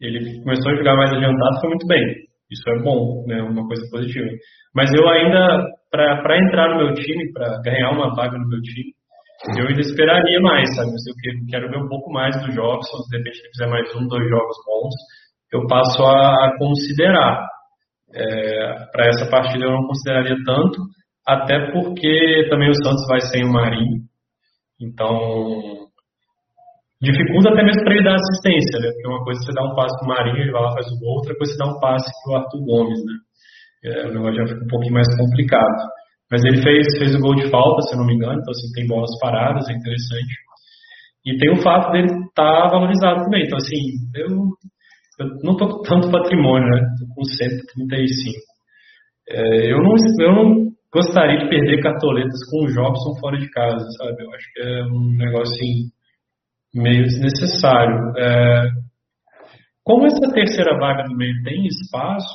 Ele 0.00 0.42
começou 0.42 0.72
a 0.72 0.76
jogar 0.76 0.96
mais 0.96 1.12
adiantado, 1.12 1.60
foi 1.60 1.70
muito 1.70 1.86
bem. 1.86 2.04
Isso 2.50 2.68
é 2.68 2.82
bom, 2.82 3.24
né? 3.26 3.42
Uma 3.42 3.66
coisa 3.66 3.82
positiva. 3.90 4.28
Mas 4.74 4.90
eu 4.92 5.08
ainda, 5.08 5.66
para 5.90 6.38
entrar 6.38 6.68
no 6.70 6.84
meu 6.84 6.94
time, 6.94 7.32
para 7.32 7.60
ganhar 7.62 7.90
uma 7.90 8.14
vaga 8.14 8.36
no 8.36 8.48
meu 8.48 8.60
time, 8.60 8.92
eu 9.58 9.66
ainda 9.68 9.80
esperaria 9.80 10.40
mais, 10.40 10.74
sabe? 10.74 10.90
Eu 10.90 11.14
que- 11.20 11.46
quero 11.50 11.70
ver 11.70 11.78
um 11.78 11.88
pouco 11.88 12.10
mais 12.12 12.34
do 12.42 12.52
Jobson, 12.52 12.98
de 13.10 13.18
repente 13.18 13.38
ele 13.40 13.50
fizer 13.50 13.66
mais 13.66 13.94
um, 13.96 14.06
dois 14.08 14.28
jogos 14.28 14.56
bons, 14.66 14.94
eu 15.52 15.66
passo 15.66 16.02
a, 16.04 16.56
considerar. 16.58 17.46
É, 18.16 18.86
para 18.92 19.08
essa 19.08 19.28
partida 19.28 19.64
eu 19.64 19.72
não 19.72 19.86
consideraria 19.86 20.36
tanto, 20.46 20.78
até 21.26 21.72
porque 21.72 22.46
também 22.48 22.70
o 22.70 22.74
Santos 22.84 23.04
vai 23.08 23.20
sem 23.20 23.44
o 23.44 23.52
Marinho. 23.52 24.02
Então, 24.80 25.88
dificulta 27.02 27.50
até 27.50 27.62
mesmo 27.64 27.82
para 27.84 27.94
ele 27.94 28.04
dar 28.04 28.14
assistência, 28.14 28.78
né? 28.80 28.88
Porque 28.92 29.08
uma 29.08 29.24
coisa 29.24 29.40
é 29.40 29.44
você 29.44 29.52
dá 29.52 29.64
um 29.64 29.74
passe 29.74 29.98
pro 29.98 30.08
Marinho, 30.08 30.36
ele 30.38 30.52
vai 30.52 30.62
lá 30.62 30.72
faz 30.72 30.86
o 30.86 30.98
gol, 31.00 31.16
outra 31.16 31.34
coisa 31.36 31.52
é 31.52 31.56
você 31.56 31.58
dá 31.58 31.70
um 31.70 31.80
passe 31.80 32.10
pro 32.24 32.36
Arthur 32.36 32.64
Gomes, 32.64 33.00
né? 33.04 33.14
É, 33.84 34.06
o 34.08 34.12
negócio 34.14 34.36
já 34.36 34.46
fica 34.46 34.64
um 34.64 34.68
pouquinho 34.68 34.94
mais 34.94 35.08
complicado. 35.18 35.88
Mas 36.34 36.42
ele 36.42 36.60
fez, 36.60 36.98
fez 36.98 37.14
o 37.14 37.20
gol 37.20 37.36
de 37.36 37.48
falta, 37.48 37.82
se 37.82 37.96
não 37.96 38.04
me 38.04 38.12
engano, 38.12 38.40
então 38.40 38.50
assim, 38.50 38.72
tem 38.72 38.88
bolas 38.88 39.16
paradas, 39.20 39.68
é 39.68 39.72
interessante. 39.72 40.34
E 41.24 41.36
tem 41.36 41.52
o 41.52 41.62
fato 41.62 41.92
dele 41.92 42.08
estar 42.08 42.62
tá 42.62 42.68
valorizado 42.70 43.22
também. 43.22 43.44
Então, 43.44 43.56
assim, 43.56 43.78
eu, 44.16 44.26
eu 45.20 45.26
não 45.44 45.52
estou 45.52 45.68
com 45.68 45.82
tanto 45.82 46.10
patrimônio, 46.10 46.68
né? 46.68 46.88
Estou 46.92 47.14
com 47.14 47.22
135. 47.22 48.34
É, 49.28 49.72
eu, 49.72 49.78
não, 49.78 49.94
eu 50.18 50.32
não 50.34 50.72
gostaria 50.92 51.38
de 51.38 51.48
perder 51.48 51.80
cartoletas 51.80 52.40
com 52.50 52.64
o 52.64 52.72
Jobson 52.72 53.14
fora 53.20 53.38
de 53.38 53.48
casa, 53.50 53.86
sabe? 53.96 54.24
Eu 54.24 54.34
acho 54.34 54.52
que 54.52 54.60
é 54.60 54.82
um 54.86 55.16
negócio 55.16 55.54
assim, 55.54 55.88
meio 56.74 57.04
desnecessário. 57.04 58.12
É, 58.18 58.70
como 59.84 60.06
essa 60.06 60.32
terceira 60.34 60.76
vaga 60.80 61.04
do 61.04 61.16
meio 61.16 61.40
tem 61.44 61.64
espaço, 61.64 62.34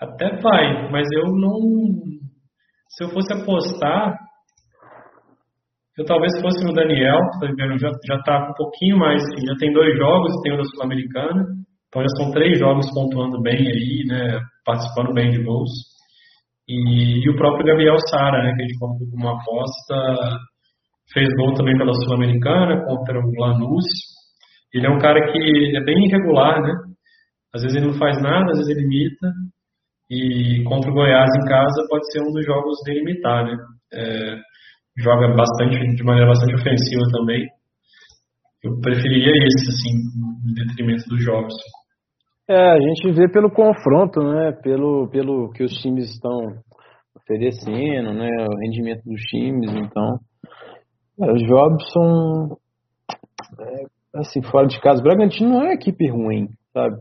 até 0.00 0.40
vai, 0.40 0.90
mas 0.90 1.06
eu 1.12 1.32
não. 1.34 1.58
Se 2.88 3.04
eu 3.04 3.10
fosse 3.10 3.32
apostar, 3.32 4.16
eu 5.98 6.04
talvez 6.04 6.32
fosse 6.40 6.64
no 6.64 6.72
Daniel, 6.72 7.18
tá? 7.40 7.48
Já, 7.78 7.90
já 8.06 8.22
tá 8.22 8.48
um 8.50 8.54
pouquinho 8.54 8.98
mais, 8.98 9.22
já 9.22 9.54
tem 9.58 9.72
dois 9.72 9.96
jogos, 9.98 10.32
tem 10.42 10.54
o 10.54 10.56
da 10.56 10.64
Sul-Americana, 10.64 11.44
então 11.88 12.02
já 12.02 12.08
são 12.16 12.30
três 12.32 12.58
jogos 12.58 12.86
pontuando 12.94 13.42
bem 13.42 13.58
aí, 13.58 14.04
né? 14.06 14.40
Participando 14.64 15.12
bem 15.12 15.30
de 15.30 15.42
gols. 15.42 15.70
E, 16.68 17.24
e 17.24 17.28
o 17.28 17.36
próprio 17.36 17.66
Gabriel 17.66 17.96
Sara, 18.08 18.42
né? 18.42 18.54
Que 18.54 18.62
a 18.62 18.66
gente 18.66 18.78
colocou 18.78 19.06
uma 19.12 19.32
aposta, 19.32 20.38
fez 21.12 21.28
gol 21.36 21.52
também 21.54 21.76
pela 21.76 21.92
Sul-Americana 21.92 22.84
contra 22.86 23.18
o 23.18 23.32
Lanús. 23.38 23.84
Ele 24.72 24.86
é 24.86 24.90
um 24.90 24.98
cara 24.98 25.20
que 25.32 25.76
é 25.76 25.84
bem 25.84 26.06
irregular, 26.06 26.62
né? 26.62 26.72
Às 27.54 27.62
vezes 27.62 27.76
ele 27.76 27.88
não 27.88 27.98
faz 27.98 28.22
nada, 28.22 28.52
às 28.52 28.58
vezes 28.58 28.68
ele 28.68 28.86
imita. 28.86 29.26
E 30.10 30.64
contra 30.64 30.90
o 30.90 30.94
Goiás 30.94 31.30
em 31.36 31.48
casa 31.48 31.86
pode 31.88 32.10
ser 32.10 32.20
um 32.20 32.32
dos 32.32 32.44
jogos 32.44 32.76
dele 32.84 33.00
imitar, 33.00 33.44
né? 33.44 33.56
É, 33.92 34.36
joga 34.98 35.28
bastante, 35.36 35.94
de 35.94 36.02
maneira 36.02 36.28
bastante 36.28 36.54
ofensiva 36.54 37.02
também. 37.12 37.46
Eu 38.62 38.78
preferiria 38.80 39.32
esse, 39.46 39.70
assim, 39.70 39.96
em 40.50 40.54
detrimento 40.54 41.08
dos 41.08 41.24
jogos. 41.24 41.54
É, 42.48 42.72
a 42.72 42.80
gente 42.80 43.12
vê 43.12 43.28
pelo 43.28 43.50
confronto, 43.50 44.20
né? 44.20 44.52
Pelo, 44.62 45.08
pelo 45.08 45.50
que 45.52 45.62
os 45.62 45.72
times 45.74 46.10
estão 46.10 46.36
oferecendo, 47.16 48.12
né? 48.12 48.28
O 48.50 48.58
rendimento 48.58 49.04
dos 49.04 49.20
times, 49.22 49.70
então. 49.70 50.18
É, 51.22 51.30
o 51.30 51.36
Jobson, 51.36 52.56
é, 53.60 54.18
assim, 54.18 54.42
fora 54.42 54.66
de 54.66 54.80
casa, 54.80 55.00
o 55.00 55.04
Bragantino 55.04 55.50
não 55.50 55.66
é 55.66 55.74
equipe 55.74 56.08
ruim, 56.10 56.48
sabe? 56.72 56.96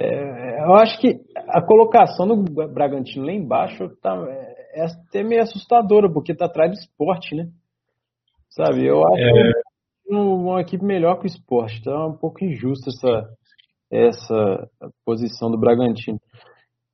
É, 0.00 0.64
eu 0.64 0.76
acho 0.76 0.96
que 1.00 1.20
a 1.48 1.60
colocação 1.60 2.28
do 2.28 2.68
Bragantino 2.68 3.26
lá 3.26 3.32
embaixo 3.32 3.88
tá, 4.00 4.14
é, 4.28 4.82
é 4.82 4.84
até 4.84 5.24
meio 5.24 5.42
assustadora, 5.42 6.08
porque 6.08 6.36
tá 6.36 6.46
atrás 6.46 6.70
do 6.70 6.78
esporte, 6.78 7.34
né? 7.34 7.48
Sabe? 8.48 8.86
Eu 8.86 9.04
acho 9.08 9.24
é... 9.24 10.14
uma 10.14 10.60
equipe 10.60 10.84
melhor 10.84 11.18
que 11.18 11.24
o 11.24 11.26
esporte. 11.26 11.80
Então 11.80 11.92
é 11.92 12.06
um 12.06 12.16
pouco 12.16 12.44
injusta 12.44 12.90
essa, 12.90 13.28
essa 13.90 14.70
posição 15.04 15.50
do 15.50 15.58
Bragantino. 15.58 16.20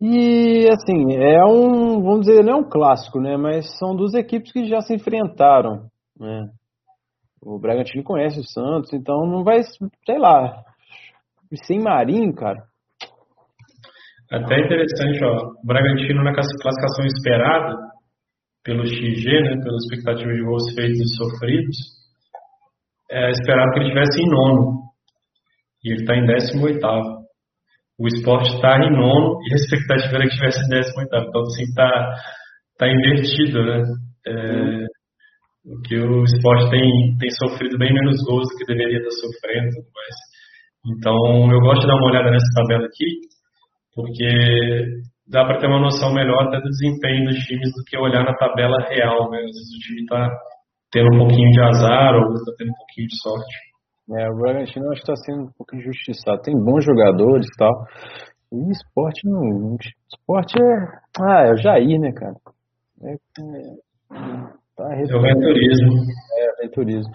E 0.01 0.67
assim, 0.71 1.15
é 1.15 1.45
um, 1.45 2.03
vamos 2.03 2.27
dizer, 2.27 2.43
não 2.43 2.53
é 2.53 2.57
um 2.57 2.69
clássico, 2.69 3.21
né? 3.21 3.37
Mas 3.37 3.77
são 3.79 3.95
duas 3.95 4.15
equipes 4.15 4.51
que 4.51 4.65
já 4.65 4.81
se 4.81 4.95
enfrentaram, 4.95 5.89
né? 6.19 6.49
O 7.43 7.59
Bragantino 7.59 8.03
conhece 8.03 8.41
o 8.41 8.45
Santos, 8.45 8.95
então 8.95 9.27
não 9.27 9.45
vai, 9.45 9.63
sei 10.07 10.19
lá, 10.19 10.65
sem 11.67 11.79
Marinho, 11.79 12.35
cara. 12.35 12.65
Até 14.31 14.59
interessante, 14.59 15.23
ó, 15.23 15.53
Bragantino 15.65 16.25
na 16.25 16.35
classificação 16.35 17.05
esperada 17.07 17.77
pelo 18.65 18.87
XG, 18.87 19.43
né, 19.43 19.61
pela 19.63 19.77
expectativa 19.77 20.33
de 20.33 20.43
gols 20.43 20.75
feitos 20.75 20.99
e 20.99 21.17
sofridos, 21.17 21.77
é 23.11 23.31
esperado 23.31 23.71
que 23.73 23.81
ele 23.81 23.89
estivesse 23.89 24.23
em 24.23 24.31
nono. 24.31 24.85
E 25.85 25.93
ele 25.93 26.01
está 26.01 26.17
em 26.17 26.25
18 26.25 26.81
O 27.99 28.09
esporte 28.09 28.55
está 28.55 28.79
em 28.79 28.91
nono 28.91 29.39
e 29.45 29.53
a 29.53 29.57
expectativa 29.57 30.17
era 30.17 30.25
que 30.25 30.33
estivesse 30.33 30.65
em 30.65 30.69
18 30.69 31.29
Então, 31.29 31.43
assim, 31.43 31.63
está 31.65 32.15
tá 32.79 32.89
invertido, 32.89 33.63
né? 33.63 33.83
É, 34.27 34.87
o 35.67 35.81
que 35.83 35.97
o 35.97 36.25
esporte 36.25 36.71
tem, 36.71 37.17
tem 37.19 37.31
sofrido 37.31 37.77
bem 37.77 37.93
menos 37.93 38.17
gols 38.25 38.49
do 38.49 38.57
que 38.57 38.65
deveria 38.65 38.99
estar 38.99 39.11
sofrendo. 39.11 39.77
Mas, 39.95 40.97
então, 40.97 41.53
eu 41.53 41.61
gosto 41.61 41.83
de 41.83 41.87
dar 41.87 41.97
uma 41.97 42.11
olhada 42.11 42.31
nessa 42.31 42.49
tabela 42.55 42.87
aqui 42.87 43.34
porque 43.95 44.29
dá 45.29 45.45
para 45.45 45.59
ter 45.59 45.67
uma 45.67 45.81
noção 45.81 46.13
melhor 46.13 46.49
até 46.49 46.59
do 46.59 46.69
desempenho 46.69 47.25
dos 47.25 47.39
times 47.39 47.71
do 47.73 47.85
que 47.87 47.97
olhar 47.97 48.25
na 48.25 48.35
tabela 48.35 48.77
real, 48.89 49.31
né? 49.31 49.39
Às 49.39 49.45
vezes 49.45 49.77
o 49.77 49.81
time 49.81 50.01
está 50.03 50.29
tendo 50.91 51.15
um 51.15 51.19
pouquinho 51.19 51.51
de 51.51 51.61
azar 51.61 52.15
ou 52.15 52.35
está 52.35 52.53
tendo 52.59 52.71
um 52.71 52.79
pouquinho 52.79 53.09
de 53.09 53.23
sorte. 53.23 53.75
É, 54.13 54.31
o 54.31 54.37
Bragantino 54.37 54.91
acho 54.91 55.03
que 55.03 55.11
está 55.11 55.17
sendo 55.25 55.45
um 55.45 55.53
pouco 55.57 55.77
injustiçado. 55.77 56.43
Tem 56.43 56.55
bons 56.55 56.85
jogadores 56.85 57.47
e 57.47 57.57
tal. 57.57 57.73
E 58.53 58.71
esporte 58.71 59.21
não. 59.25 59.77
Esporte 60.13 60.55
é. 60.61 60.77
Ah, 61.21 61.47
é 61.47 61.53
o 61.53 61.57
Jair, 61.57 61.99
né, 61.99 62.13
cara? 62.13 62.35
É, 63.03 63.13
é, 63.13 63.19
tá 64.77 64.85
é 64.95 65.17
o 65.17 65.23
venturismo. 65.23 65.93
É, 66.39 66.63
venturismo. 66.63 67.13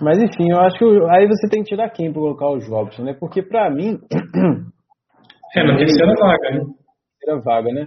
Mas 0.00 0.18
enfim, 0.22 0.50
eu 0.50 0.58
acho 0.60 0.78
que 0.78 0.84
aí 1.10 1.28
você 1.28 1.48
tem 1.48 1.62
que 1.62 1.68
tirar 1.68 1.90
quem 1.90 2.10
para 2.10 2.20
colocar 2.20 2.48
o 2.48 2.58
Jobson, 2.58 3.04
né? 3.04 3.14
Porque 3.14 3.42
para 3.42 3.70
mim, 3.70 3.98
É, 5.54 5.64
na 5.64 5.76
terceira 5.76 6.14
vaga, 6.18 6.50
né? 6.50 6.64
Terceira 7.20 7.42
vaga, 7.42 7.72
né? 7.72 7.86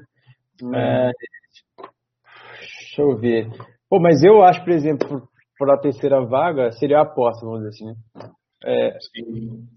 Mas, 0.61 1.13
deixa 2.59 3.01
eu 3.01 3.17
ver. 3.17 3.49
Pô, 3.89 3.99
mas 3.99 4.23
eu 4.23 4.43
acho, 4.43 4.63
por 4.63 4.71
exemplo, 4.71 5.27
para 5.57 5.75
a 5.75 5.79
terceira 5.79 6.23
vaga, 6.25 6.71
seria 6.71 6.99
a 6.99 7.03
aposta, 7.03 7.45
vamos 7.45 7.61
dizer 7.61 7.69
assim, 7.69 7.85
né? 7.85 8.29
É, 8.65 8.97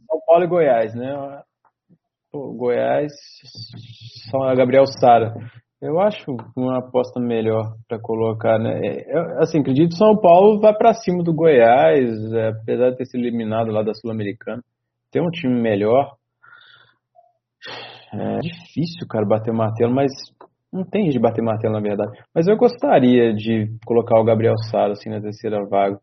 São 0.06 0.20
Paulo 0.26 0.44
e 0.44 0.48
Goiás, 0.48 0.94
né? 0.94 1.42
Pô, 2.30 2.52
Goiás, 2.52 3.12
só 4.30 4.54
Gabriel 4.54 4.86
Sara. 4.86 5.34
Eu 5.80 6.00
acho 6.00 6.36
uma 6.56 6.78
aposta 6.78 7.20
melhor 7.20 7.74
para 7.88 8.00
colocar, 8.00 8.58
né? 8.58 8.80
Eu, 9.06 9.38
assim, 9.40 9.60
acredito 9.60 9.90
que 9.90 9.96
São 9.96 10.16
Paulo 10.20 10.60
vai 10.60 10.74
para 10.74 10.92
cima 10.92 11.22
do 11.22 11.32
Goiás, 11.32 12.32
é, 12.32 12.48
apesar 12.48 12.90
de 12.90 12.96
ter 12.96 13.06
sido 13.06 13.20
eliminado 13.20 13.70
lá 13.70 13.82
da 13.82 13.94
Sul-Americana. 13.94 14.62
Tem 15.12 15.22
um 15.22 15.30
time 15.30 15.60
melhor. 15.60 16.17
É 18.12 18.38
difícil, 18.38 19.06
cara, 19.08 19.26
bater 19.26 19.52
martelo, 19.52 19.94
mas 19.94 20.10
não 20.72 20.84
tem 20.84 21.04
jeito 21.04 21.14
de 21.14 21.20
bater 21.20 21.42
martelo, 21.42 21.74
na 21.74 21.80
verdade. 21.80 22.10
Mas 22.34 22.46
eu 22.46 22.56
gostaria 22.56 23.34
de 23.34 23.68
colocar 23.84 24.18
o 24.20 24.24
Gabriel 24.24 24.56
Sara 24.70 24.92
assim 24.92 25.10
na 25.10 25.20
terceira 25.20 25.64
vaga. 25.66 25.98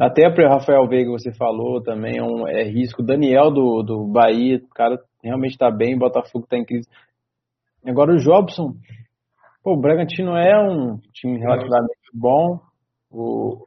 Até 0.00 0.28
para 0.28 0.46
o 0.46 0.52
Rafael 0.52 0.88
Veiga, 0.88 1.10
você 1.10 1.32
falou 1.32 1.82
também, 1.82 2.18
é, 2.18 2.22
um, 2.22 2.48
é 2.48 2.64
risco. 2.64 3.02
Daniel 3.02 3.50
do, 3.50 3.82
do 3.82 4.08
Bahia, 4.08 4.56
o 4.56 4.74
cara 4.74 4.98
realmente 5.22 5.52
está 5.52 5.70
bem, 5.70 5.96
Botafogo 5.96 6.44
está 6.44 6.56
em 6.56 6.64
crise. 6.64 6.88
Agora 7.86 8.12
o 8.12 8.18
Jobson, 8.18 8.74
pô, 9.62 9.74
o 9.74 9.80
Bragantino 9.80 10.36
é 10.36 10.58
um 10.58 10.98
time 11.12 11.38
relativamente 11.38 12.10
bom. 12.12 12.60
O 13.10 13.66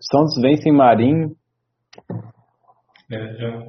Santos 0.00 0.40
vem 0.40 0.56
sem 0.56 0.72
Marinho. 0.72 1.36
É, 3.10 3.34
já 3.36 3.62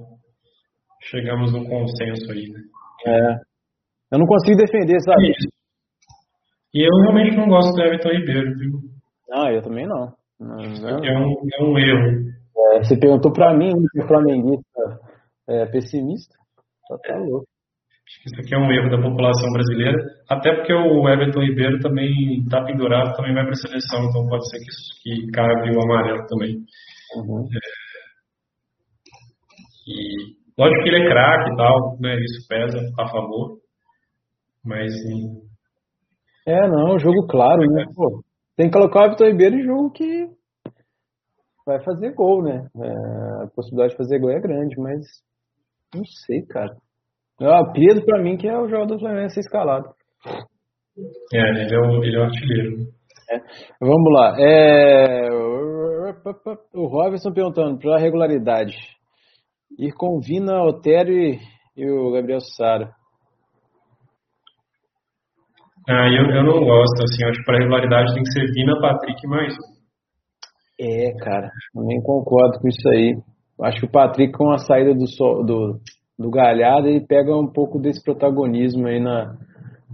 chegamos 1.01 1.51
num 1.51 1.65
consenso 1.65 2.31
aí, 2.31 2.49
né? 2.49 2.61
É. 3.05 3.33
Eu 4.11 4.19
não 4.19 4.25
consigo 4.25 4.57
defender, 4.57 4.99
sabe? 5.01 5.31
Isso. 5.31 5.49
E 6.73 6.85
eu 6.85 7.01
realmente 7.03 7.37
não 7.37 7.47
gosto 7.47 7.73
do 7.73 7.81
Everton 7.81 8.09
Ribeiro, 8.09 8.57
viu? 8.57 8.79
Não, 9.29 9.49
eu 9.49 9.61
também 9.61 9.87
não. 9.87 10.13
É, 10.41 11.17
um, 11.17 11.35
é 11.53 11.63
um 11.63 11.77
erro. 11.77 12.31
É, 12.57 12.83
você 12.83 12.97
perguntou 12.97 13.31
pra 13.31 13.53
mim, 13.53 13.71
que 13.91 14.07
flamenguista 14.07 14.99
é, 15.47 15.65
pessimista. 15.67 16.35
Só 16.87 16.97
tá 16.97 17.17
louco. 17.17 17.45
Acho 18.11 18.23
que 18.23 18.29
isso 18.29 18.41
aqui 18.41 18.55
é 18.55 18.57
um 18.57 18.71
erro 18.71 18.89
da 18.89 19.01
população 19.01 19.49
brasileira, 19.53 19.97
até 20.29 20.53
porque 20.53 20.73
o 20.73 21.07
Everton 21.07 21.43
Ribeiro 21.43 21.79
também 21.79 22.41
está 22.43 22.61
pendurado, 22.65 23.15
também 23.15 23.33
vai 23.33 23.43
para 23.43 23.53
a 23.53 23.55
seleção, 23.55 24.03
então 24.03 24.27
pode 24.27 24.49
ser 24.49 24.59
que, 24.59 24.65
que 25.03 25.31
cabe 25.31 25.73
o 25.73 25.81
amarelo 25.81 26.25
também. 26.27 26.57
Uhum. 27.15 27.47
É, 27.47 27.91
e 29.87 30.40
Lógico 30.57 30.83
que 30.83 30.89
ele 30.89 31.03
é 31.03 31.09
craque 31.09 31.51
e 31.51 31.55
tal, 31.55 31.97
né? 31.99 32.15
Isso 32.15 32.47
pesa 32.47 32.77
a 32.99 33.07
favor. 33.09 33.57
Mas. 34.63 34.93
É, 36.47 36.67
não, 36.67 36.99
jogo 36.99 37.27
claro, 37.27 37.61
né? 37.61 37.85
Pô, 37.95 38.21
tem 38.55 38.67
que 38.67 38.73
colocar 38.73 39.07
o 39.07 39.09
Vitor 39.11 39.27
Ribeiro 39.27 39.55
em 39.55 39.63
jogo 39.63 39.91
que 39.91 40.27
vai 41.65 41.83
fazer 41.83 42.13
gol, 42.13 42.43
né? 42.43 42.67
É, 42.77 43.43
a 43.43 43.47
possibilidade 43.55 43.91
de 43.91 43.97
fazer 43.97 44.19
gol 44.19 44.31
é 44.31 44.39
grande, 44.39 44.75
mas 44.79 44.99
não 45.93 46.03
sei, 46.25 46.41
cara. 46.47 46.75
Ah, 47.41 47.71
Pedro, 47.73 48.05
pra 48.05 48.21
mim, 48.21 48.37
que 48.37 48.47
é 48.47 48.57
o 48.57 48.67
jogador 48.67 48.95
do 48.95 48.99
Flamengo 48.99 49.25
a 49.25 49.29
ser 49.29 49.39
escalado. 49.39 49.89
É, 51.33 51.39
ele 51.39 51.73
é 51.73 51.79
o, 51.79 52.03
ele 52.03 52.15
é 52.15 52.19
o 52.19 52.23
artilheiro. 52.23 52.77
É. 53.31 53.39
Vamos 53.79 54.13
lá. 54.13 54.35
É... 54.39 55.29
O 56.73 56.87
Robson 56.87 57.31
perguntando 57.31 57.79
para 57.79 57.97
regularidade. 57.97 58.75
Ir 59.79 59.93
com 59.93 60.19
Vina, 60.19 60.63
Otério 60.63 61.13
e, 61.13 61.39
e 61.75 61.89
o 61.89 62.11
Gabriel 62.11 62.39
Sara. 62.39 62.91
Ah, 65.89 66.07
eu, 66.07 66.29
eu 66.29 66.43
não 66.43 66.63
gosto, 66.63 67.03
assim, 67.03 67.25
acho 67.25 67.39
que 67.39 67.45
para 67.45 67.57
regularidade 67.57 68.13
tem 68.13 68.23
que 68.23 68.31
ser 68.31 68.51
Vina, 68.53 68.79
Patrick 68.79 69.27
mais 69.27 69.53
É, 70.79 71.11
cara, 71.19 71.49
também 71.73 72.01
concordo 72.01 72.59
com 72.59 72.67
isso 72.67 72.87
aí. 72.89 73.15
Acho 73.63 73.79
que 73.79 73.85
o 73.85 73.91
Patrick, 73.91 74.31
com 74.33 74.51
a 74.51 74.57
saída 74.57 74.93
do, 74.93 75.05
do, 75.43 75.79
do 76.17 76.29
Galhardo, 76.29 76.87
ele 76.87 77.05
pega 77.05 77.35
um 77.35 77.47
pouco 77.47 77.79
desse 77.79 78.03
protagonismo 78.03 78.87
aí 78.87 78.99
na, 78.99 79.35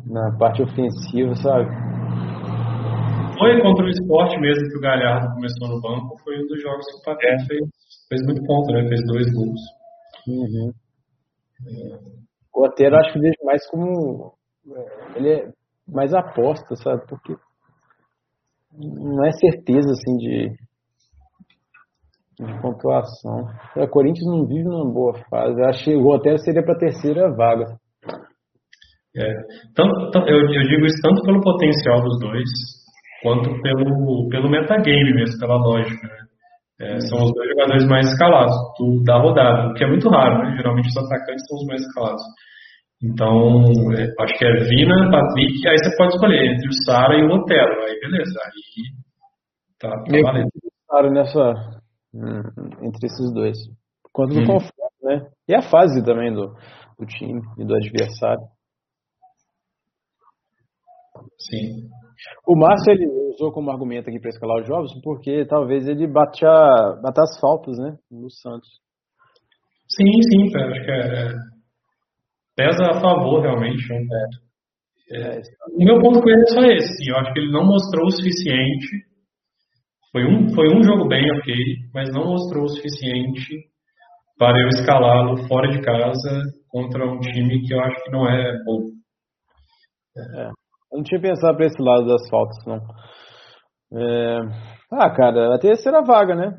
na 0.06 0.38
parte 0.38 0.62
ofensiva, 0.62 1.36
sabe? 1.36 1.97
Foi 3.38 3.62
contra 3.62 3.86
o 3.86 3.90
esporte 3.90 4.40
mesmo 4.40 4.68
que 4.70 4.78
o 4.78 4.82
Galhardo 4.82 5.34
começou 5.36 5.68
no 5.68 5.82
banco, 5.82 6.18
foi 6.24 6.38
um 6.42 6.48
dos 6.48 6.62
jogos 6.62 6.86
que 6.88 6.98
o 6.98 7.04
Patrick 7.06 7.44
é. 7.44 7.46
fez, 7.46 7.62
fez 8.10 8.22
muito 8.26 8.44
ponto, 8.46 8.74
né? 8.74 8.88
Fez 8.88 9.02
dois 9.06 9.32
gols. 9.34 9.62
Uhum. 10.28 10.72
O 12.56 12.66
Otero 12.66 12.96
acho 12.98 13.14
que 13.14 13.20
vejo 13.20 13.36
mais 13.44 13.68
como. 13.70 14.34
É, 14.68 15.18
ele 15.18 15.30
é 15.30 15.50
mais 15.88 16.14
aposta, 16.14 16.76
sabe? 16.76 17.06
Porque 17.08 17.36
não 18.74 19.26
é 19.26 19.32
certeza 19.32 19.92
assim 19.92 20.18
de, 20.18 20.50
de 22.40 22.62
pontuação. 22.62 23.46
O 23.76 23.88
Corinthians 23.88 24.28
não 24.28 24.46
vive 24.46 24.64
numa 24.64 24.92
boa 24.92 25.14
fase. 25.30 25.60
Eu 25.60 25.66
acho 25.66 25.84
que 25.84 25.96
o 25.96 26.08
Otero 26.08 26.38
seria 26.40 26.64
para 26.64 26.74
a 26.74 26.80
terceira 26.80 27.34
vaga. 27.36 27.78
É, 29.16 29.34
tanto, 29.74 30.20
eu, 30.30 30.38
eu 30.38 30.68
digo 30.68 30.86
isso 30.86 31.02
tanto 31.02 31.24
pelo 31.24 31.42
potencial 31.42 32.04
dos 32.04 32.20
dois, 32.20 32.50
quanto 33.22 33.62
pelo, 33.62 34.30
pelo 34.30 34.50
metagame 34.50 35.14
mesmo, 35.14 35.40
pela 35.40 35.58
lógica. 35.58 36.08
Né? 36.08 36.28
É, 36.80 37.00
são 37.02 37.18
os 37.24 37.34
dois 37.34 37.50
jogadores 37.50 37.88
mais 37.88 38.06
escalados 38.12 38.56
do, 38.78 39.04
da 39.04 39.18
rodada, 39.18 39.70
o 39.70 39.74
que 39.74 39.84
é 39.84 39.88
muito 39.88 40.08
raro, 40.10 40.44
né? 40.44 40.56
Geralmente 40.56 40.88
os 40.90 40.98
atacantes 40.98 41.46
são 41.48 41.58
os 41.58 41.66
mais 41.66 41.82
escalados. 41.82 42.22
Então, 43.04 43.64
é, 43.94 44.24
acho 44.24 44.34
que 44.38 44.46
é 44.46 44.54
Vina, 44.64 45.12
Patrick, 45.12 45.68
aí 45.68 45.78
você 45.78 45.98
pode 45.98 46.14
escolher 46.16 46.54
entre 46.54 46.68
o 46.68 46.74
Sara 46.86 47.18
e 47.18 47.24
o 47.24 47.32
Otelo. 47.32 47.82
Aí 47.82 48.00
beleza, 48.00 48.40
aí 48.46 48.84
tá, 49.80 49.90
tá 49.90 50.22
valendo. 50.24 50.50
Claro, 50.88 51.12
nessa. 51.12 51.82
Hum, 52.14 52.42
entre 52.84 53.06
esses 53.08 53.34
dois. 53.34 53.58
Quanto 54.14 54.34
do 54.34 54.42
hum. 54.42 54.46
confronto, 54.46 54.96
né? 55.04 55.28
E 55.48 55.56
a 55.56 55.62
fase 55.62 56.04
também 56.04 56.34
do, 56.34 56.56
do 56.98 57.06
time 57.06 57.42
e 57.58 57.66
do 57.66 57.76
adversário. 57.76 58.44
Sim. 61.40 61.90
O 62.46 62.56
Márcio 62.56 62.92
ele 62.92 63.08
usou 63.34 63.52
como 63.52 63.72
argumento 63.72 64.10
aqui 64.10 64.20
para 64.20 64.30
escalar 64.30 64.58
o 64.58 64.64
Jobs 64.64 64.92
porque 65.04 65.46
talvez 65.46 65.88
ele 65.88 66.08
bate, 66.08 66.46
a, 66.46 67.00
bate 67.02 67.22
as 67.22 67.40
faltas, 67.40 67.78
né? 67.78 67.98
No 68.10 68.30
Santos. 68.30 68.70
Sim, 69.90 70.12
sim, 70.30 70.52
cara. 70.52 70.72
Acho 70.72 70.86
que 70.86 70.92
é, 70.92 71.34
pesa 72.56 72.84
a 72.92 73.02
favor 73.02 73.42
realmente. 73.42 73.88
Né? 73.90 74.28
É, 75.12 75.42
o 75.74 75.84
meu 75.84 76.00
ponto 76.02 76.22
com 76.22 76.30
ele 76.30 76.42
é 76.42 76.54
só 76.54 76.62
esse. 76.62 77.10
Eu 77.10 77.18
acho 77.18 77.34
que 77.34 77.40
ele 77.40 77.52
não 77.52 77.66
mostrou 77.66 78.06
o 78.06 78.12
suficiente. 78.12 79.08
Foi 80.12 80.26
um, 80.26 80.50
foi 80.54 80.68
um 80.76 80.84
jogo 80.84 81.08
bem 81.08 81.24
ok, 81.32 81.54
mas 81.94 82.10
não 82.12 82.26
mostrou 82.26 82.64
o 82.64 82.70
suficiente 82.70 83.70
para 84.38 84.60
eu 84.60 84.68
escalá-lo 84.70 85.48
fora 85.48 85.70
de 85.70 85.82
casa 85.82 86.42
contra 86.70 87.06
um 87.06 87.20
time 87.20 87.62
que 87.62 87.74
eu 87.74 87.80
acho 87.82 88.04
que 88.04 88.12
não 88.12 88.28
é 88.28 88.64
bom. 88.64 88.82
É. 90.18 90.57
Eu 90.92 90.98
não 90.98 91.04
tinha 91.04 91.22
pensado 91.22 91.58
para 91.58 91.66
esse 91.66 91.82
lado 91.82 92.08
das 92.08 92.30
faltas, 92.30 92.58
não. 92.66 92.80
É... 93.94 94.40
Ah, 94.92 95.10
cara, 95.10 95.56
a 95.56 95.60
terceira 95.60 96.02
vaga, 96.02 96.36
né? 96.36 96.58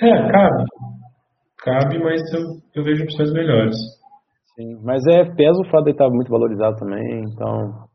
É, 0.00 0.30
cabe. 0.30 0.64
Cabe, 1.58 1.98
mas 1.98 2.20
eu, 2.34 2.42
eu 2.74 2.84
vejo 2.84 3.04
opções 3.04 3.32
melhores. 3.32 3.76
Sim, 4.54 4.80
mas 4.82 5.02
é 5.06 5.24
pesa 5.34 5.58
o 5.60 5.70
fato 5.70 5.84
de 5.84 5.92
estar 5.92 6.08
muito 6.10 6.30
valorizado 6.30 6.76
também, 6.76 7.24
então. 7.24 7.88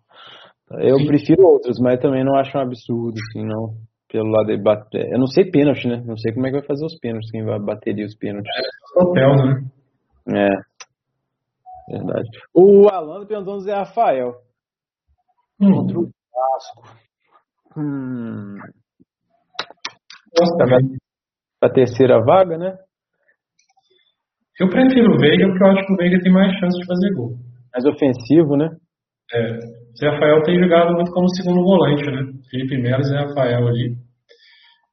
Eu 0.80 0.98
Sim. 0.98 1.08
prefiro 1.08 1.44
outros, 1.46 1.80
mas 1.80 2.00
também 2.00 2.24
não 2.24 2.36
acho 2.36 2.58
um 2.58 2.62
absurdo, 2.62 3.16
assim, 3.18 3.46
não. 3.46 3.74
Pelo 4.12 4.32
lado 4.32 4.48
de 4.48 4.58
bater. 4.58 5.12
Eu 5.12 5.20
não 5.20 5.28
sei 5.28 5.50
pênalti, 5.52 5.88
né? 5.88 6.02
Não 6.04 6.18
sei 6.18 6.34
como 6.34 6.48
é 6.48 6.50
que 6.50 6.58
vai 6.58 6.66
fazer 6.66 6.86
os 6.86 6.98
pênaltis, 7.00 7.30
quem 7.32 7.46
vai 7.46 7.60
bater 7.60 7.94
os 8.04 8.16
pênaltis. 8.16 8.52
É, 8.56 9.00
hotel, 9.00 9.36
né? 9.36 9.70
É. 10.30 11.96
Verdade. 11.96 12.30
O 12.54 12.88
Alan 12.90 13.26
perguntou 13.26 13.56
no 13.56 13.62
Zé 13.62 13.74
Rafael. 13.74 14.34
Hum. 15.62 15.74
Contra 15.74 16.00
o 16.00 16.10
Vasco. 16.34 17.00
Hum. 17.78 18.58
Nossa, 20.38 20.96
a 21.62 21.70
terceira 21.70 22.24
vaga, 22.24 22.58
né? 22.58 22.78
Eu 24.60 24.70
prefiro 24.70 25.14
o 25.14 25.18
Veiga 25.18 25.48
porque 25.48 25.64
eu 25.64 25.68
acho 25.68 25.86
que 25.88 25.94
o 25.94 25.98
Veiga 25.98 26.20
tem 26.22 26.32
mais 26.32 26.52
chance 26.60 26.78
de 26.78 26.86
fazer 26.86 27.14
gol. 27.14 27.38
Mais 27.72 27.86
ofensivo, 27.86 28.58
né? 28.58 28.70
É. 29.34 29.60
Zé 29.98 30.10
Rafael 30.10 30.44
tem 30.44 30.60
jogado 30.60 30.94
muito 30.94 31.12
como 31.12 31.30
segundo 31.30 31.64
volante, 31.64 32.04
né? 32.06 32.24
Felipe 32.50 32.78
Melo 32.78 33.02
e 33.02 33.04
Zé 33.04 33.18
Rafael 33.20 33.68
ali. 33.68 33.96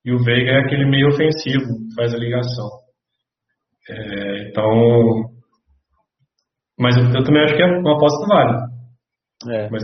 E 0.05 0.12
o 0.12 0.23
Veiga 0.23 0.53
é 0.53 0.61
aquele 0.61 0.87
meio 0.89 1.09
ofensivo, 1.09 1.67
faz 1.97 2.14
a 2.14 2.19
ligação. 2.19 2.69
É, 3.89 4.49
então. 4.49 5.31
Mas 6.79 6.97
eu, 6.97 7.05
eu, 7.05 7.25
também 7.25 7.43
acho 7.43 7.57
que 7.57 7.62
é 7.62 7.67
uma 7.67 7.97
aposta 7.97 8.27
válida. 8.27 8.66
É. 9.49 9.70
Mas, 9.70 9.82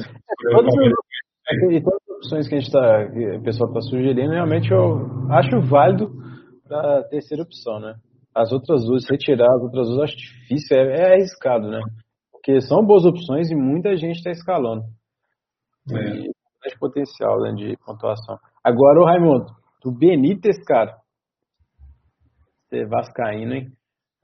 todas, 0.50 0.74
as, 0.74 1.72
e 1.72 1.80
todas 1.82 2.00
as 2.02 2.16
opções 2.16 2.48
que 2.48 2.54
a 2.54 2.60
gente 2.60 2.72
tá, 2.72 3.06
o 3.38 3.42
pessoal 3.42 3.70
está 3.70 3.80
sugerindo, 3.82 4.32
realmente 4.32 4.70
eu 4.70 5.30
acho 5.30 5.60
válido 5.60 6.10
para 6.66 7.00
a 7.00 7.04
terceira 7.04 7.42
opção, 7.42 7.80
né? 7.80 7.94
as 8.34 8.52
outras 8.52 8.84
duas, 8.84 9.04
retirar 9.08 9.52
as 9.54 9.62
outras 9.62 9.86
duas, 9.88 10.00
acho 10.04 10.16
difícil, 10.16 10.76
é, 10.76 11.00
é 11.00 11.12
arriscado, 11.14 11.68
né? 11.68 11.80
Porque 12.30 12.60
são 12.60 12.84
boas 12.84 13.04
opções 13.04 13.50
e 13.50 13.54
muita 13.54 13.94
gente 13.96 14.16
está 14.16 14.30
escalando. 14.30 14.82
É. 15.90 16.26
E 16.64 16.78
potencial 16.78 17.40
né, 17.40 17.52
de 17.52 17.76
pontuação. 17.84 18.38
Agora, 18.64 19.00
o 19.00 19.04
Raimundo, 19.04 19.46
do 19.82 19.92
Benítez, 19.92 20.56
cara. 20.64 20.96
Você 22.68 22.78
é 22.78 22.86
vascaíno, 22.86 23.54
hein? 23.54 23.72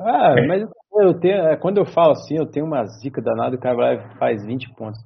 Ah, 0.01 0.35
é. 0.39 0.47
mas 0.47 0.63
eu 1.01 1.19
tenho, 1.19 1.35
é, 1.49 1.57
quando 1.57 1.79
eu 1.79 1.85
falo 1.85 2.13
assim, 2.13 2.37
eu 2.37 2.47
tenho 2.47 2.65
uma 2.65 2.85
zica 2.85 3.21
danada, 3.21 3.57
o 3.57 3.61
cara 3.61 3.77
vai 3.77 4.19
faz 4.19 4.45
20 4.45 4.75
pontos. 4.75 5.01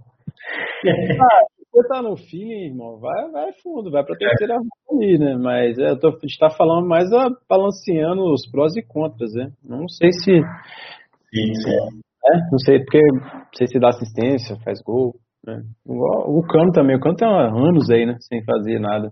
ah, 1.20 1.44
você 1.72 1.88
tá 1.88 2.02
no 2.02 2.16
fim, 2.16 2.50
irmão, 2.66 2.98
vai, 2.98 3.30
vai 3.30 3.52
fundo, 3.62 3.90
vai 3.90 4.04
pra 4.04 4.16
terceira 4.16 4.56
ali, 4.90 5.18
né? 5.18 5.36
Mas 5.36 5.78
é, 5.78 5.90
eu 5.90 5.98
tô, 5.98 6.08
a 6.08 6.12
gente 6.12 6.38
tá 6.38 6.50
falando 6.50 6.86
mais 6.86 7.10
a, 7.12 7.30
balanceando 7.48 8.24
os 8.32 8.48
prós 8.50 8.76
e 8.76 8.82
contras, 8.82 9.32
né? 9.32 9.50
Não 9.64 9.88
sei 9.88 10.12
se. 10.12 10.40
Sim, 11.34 11.54
sim. 11.54 12.02
É, 12.24 12.36
não 12.50 12.58
sei, 12.58 12.78
porque 12.78 13.00
não 13.00 13.48
sei 13.56 13.66
se 13.66 13.80
dá 13.80 13.88
assistência, 13.88 14.58
faz 14.64 14.80
gol. 14.82 15.14
Né? 15.46 15.62
O, 15.86 16.40
o 16.40 16.46
Cano 16.46 16.70
também, 16.72 16.96
o 16.96 17.00
Cano 17.00 17.16
tem 17.16 17.26
anos 17.26 17.90
aí, 17.90 18.06
né? 18.06 18.16
Sem 18.20 18.44
fazer 18.44 18.78
nada. 18.78 19.10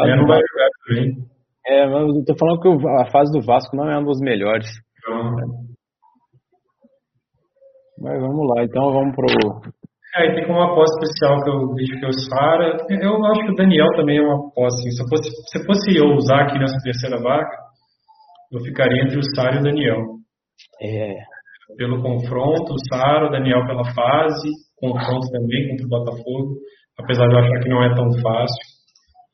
É, 0.00 0.16
não 0.16 0.26
vai 0.26 0.40
jogar 0.40 0.68
também. 0.86 1.32
É, 1.66 1.86
mas 1.86 2.16
eu 2.16 2.24
tô 2.24 2.34
falando 2.36 2.60
que 2.60 2.88
a 2.88 3.10
fase 3.10 3.30
do 3.30 3.44
Vasco 3.44 3.76
não 3.76 3.88
é 3.90 3.96
uma 3.98 4.06
das 4.06 4.20
melhores. 4.20 4.66
Não. 5.06 5.36
Mas 8.00 8.20
vamos 8.20 8.48
lá, 8.48 8.64
então 8.64 8.92
vamos 8.92 9.14
pro 9.14 9.71
é, 10.14 10.34
tem 10.34 10.46
como 10.46 10.58
uma 10.58 10.72
aposta 10.72 10.94
especial 11.00 11.42
que 11.42 11.50
eu 11.50 11.74
vejo 11.74 11.98
que 11.98 12.04
é 12.04 12.08
o 12.08 12.12
Sara. 12.12 12.76
Eu 12.90 13.24
acho 13.26 13.40
que 13.46 13.52
o 13.52 13.54
Daniel 13.54 13.88
também 13.96 14.18
é 14.18 14.22
uma 14.22 14.46
aposta. 14.48 14.78
Assim. 14.80 14.90
Se, 14.90 15.08
fosse, 15.08 15.30
se 15.48 15.64
fosse 15.64 15.96
eu 15.96 16.06
usar 16.16 16.42
aqui 16.42 16.58
nessa 16.58 16.76
terceira 16.82 17.18
vaga, 17.22 17.56
eu 18.52 18.60
ficaria 18.60 19.02
entre 19.02 19.18
o 19.18 19.34
Sara 19.34 19.56
e 19.56 19.60
o 19.60 19.62
Daniel. 19.62 20.00
É. 20.82 21.14
Pelo 21.78 22.02
confronto, 22.02 22.74
o 22.74 22.78
Sara, 22.92 23.26
o 23.26 23.30
Daniel 23.30 23.66
pela 23.66 23.84
fase, 23.94 24.48
confronto 24.76 25.30
também 25.30 25.70
contra 25.70 25.86
o 25.86 25.88
Botafogo. 25.88 26.56
Apesar 26.98 27.26
de 27.28 27.34
eu 27.34 27.40
achar 27.40 27.60
que 27.62 27.70
não 27.70 27.82
é 27.82 27.94
tão 27.94 28.12
fácil, 28.20 28.64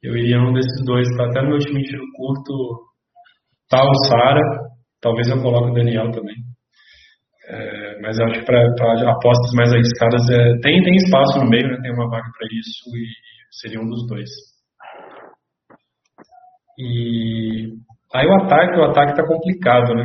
eu 0.00 0.16
iria 0.16 0.38
num 0.38 0.52
desses 0.52 0.84
dois. 0.84 1.08
Tá 1.16 1.24
até 1.26 1.42
no 1.42 1.48
meu 1.48 1.58
time 1.58 1.82
tiro 1.82 2.04
curto, 2.16 2.86
tá 3.68 3.82
o 3.82 3.94
Sara. 4.06 4.40
Talvez 5.00 5.28
eu 5.28 5.42
coloque 5.42 5.72
o 5.72 5.74
Daniel 5.74 6.12
também. 6.12 6.36
É, 7.50 7.98
mas 8.02 8.18
eu 8.18 8.26
acho 8.26 8.40
que 8.40 8.44
para 8.44 9.10
apostas 9.10 9.52
mais 9.54 9.72
arriscadas 9.72 10.28
é, 10.28 10.58
tem, 10.60 10.82
tem 10.82 10.94
espaço 10.96 11.38
no 11.38 11.48
meio, 11.48 11.66
né, 11.66 11.78
tem 11.80 11.92
uma 11.92 12.10
vaga 12.10 12.28
para 12.36 12.46
isso 12.52 12.94
e 12.94 13.06
seria 13.50 13.80
um 13.80 13.88
dos 13.88 14.06
dois. 14.06 14.28
E 16.78 17.72
aí 18.14 18.26
o 18.26 18.34
ataque, 18.34 18.78
o 18.78 18.84
ataque 18.84 19.12
está 19.12 19.26
complicado, 19.26 19.94
né? 19.94 20.04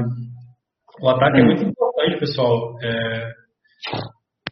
O 1.01 1.09
ataque 1.09 1.41
é 1.41 1.43
muito 1.43 1.63
importante, 1.63 2.19
pessoal. 2.19 2.79
É, 2.81 3.31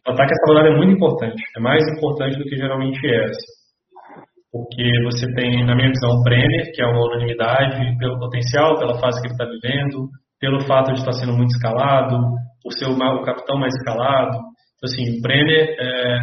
o 0.06 0.12
ataque 0.12 0.32
essa 0.32 0.52
rodada 0.52 0.68
é 0.68 0.76
muito 0.76 0.92
importante, 0.94 1.42
é 1.56 1.60
mais 1.60 1.82
importante 1.96 2.36
do 2.36 2.44
que 2.44 2.56
geralmente 2.56 3.00
é. 3.06 3.26
Porque 4.52 4.84
você 5.04 5.26
tem, 5.32 5.64
na 5.64 5.74
minha 5.74 5.88
visão, 5.88 6.10
o 6.10 6.22
Brenner, 6.24 6.70
que 6.74 6.82
é 6.82 6.86
uma 6.86 7.06
unanimidade 7.06 7.96
pelo 7.96 8.18
potencial, 8.18 8.78
pela 8.78 9.00
fase 9.00 9.18
que 9.22 9.28
ele 9.28 9.34
está 9.34 9.46
vivendo, 9.46 10.08
pelo 10.38 10.60
fato 10.66 10.92
de 10.92 10.98
estar 10.98 11.12
sendo 11.12 11.32
muito 11.32 11.52
escalado, 11.56 12.18
por 12.62 12.72
ser 12.72 12.86
o, 12.86 13.22
capitão 13.22 13.58
mais 13.58 13.74
escalado. 13.74 14.36
Então, 14.36 14.84
assim, 14.84 15.18
o 15.18 15.22
Brenner 15.22 15.76
é, 15.78 16.20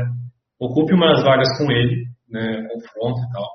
ocupe 0.59 0.93
umas 0.93 1.23
vagas 1.23 1.47
com 1.57 1.71
ele, 1.71 2.05
né, 2.29 2.67
confronto 2.71 3.19
e 3.19 3.31
tal. 3.31 3.47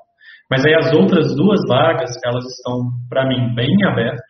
Mas 0.49 0.65
aí 0.65 0.75
as 0.75 0.93
outras 0.93 1.35
duas 1.35 1.59
vagas, 1.67 2.11
elas 2.23 2.45
estão, 2.45 2.89
para 3.09 3.27
mim, 3.27 3.53
bem 3.55 3.83
abertas. 3.83 4.21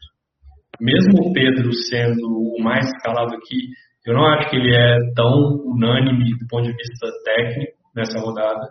Mesmo 0.79 1.29
o 1.29 1.33
Pedro 1.33 1.71
sendo 1.73 2.25
o 2.25 2.63
mais 2.63 2.85
escalado 2.85 3.35
aqui, 3.35 3.69
eu 4.05 4.13
não 4.13 4.25
acho 4.25 4.49
que 4.49 4.55
ele 4.55 4.75
é 4.75 4.97
tão 5.15 5.31
unânime 5.65 6.37
do 6.37 6.47
ponto 6.49 6.63
de 6.63 6.73
vista 6.73 7.07
técnico 7.23 7.73
nessa 7.95 8.19
rodada. 8.19 8.67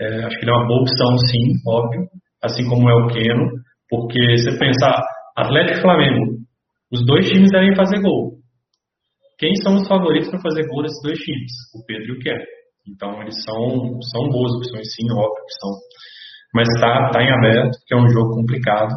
É, 0.00 0.24
acho 0.24 0.38
que 0.38 0.44
ele 0.44 0.50
é 0.50 0.54
uma 0.54 0.66
boa 0.66 0.80
opção, 0.80 1.16
sim, 1.18 1.52
óbvio, 1.66 2.06
assim 2.42 2.68
como 2.68 2.88
é 2.90 2.94
o 2.94 3.06
Keno, 3.06 3.50
porque 3.88 4.36
você 4.36 4.58
pensar, 4.58 5.00
Atlético 5.36 5.78
e 5.78 5.82
Flamengo, 5.82 6.36
os 6.92 7.04
dois 7.06 7.28
times 7.28 7.50
devem 7.50 7.74
fazer 7.74 8.00
gol. 8.00 8.38
Quem 9.38 9.54
são 9.62 9.76
os 9.76 9.86
favoritos 9.86 10.30
para 10.30 10.40
fazer 10.40 10.66
gol 10.68 10.82
desses 10.82 11.02
dois 11.02 11.18
times? 11.18 11.52
O 11.74 11.84
Pedro 11.84 12.14
e 12.14 12.16
o 12.16 12.20
Keno. 12.20 12.44
Então 12.88 13.20
eles 13.20 13.34
são, 13.44 14.00
são 14.00 14.28
boas 14.30 14.52
opções, 14.56 14.86
sim, 14.94 15.10
óbvio 15.12 15.44
que 15.44 15.54
são. 15.60 15.72
Mas 16.54 16.68
está 16.74 17.10
tá 17.10 17.22
em 17.22 17.30
aberto, 17.30 17.76
que 17.86 17.94
é 17.94 17.98
um 17.98 18.08
jogo 18.08 18.34
complicado. 18.34 18.94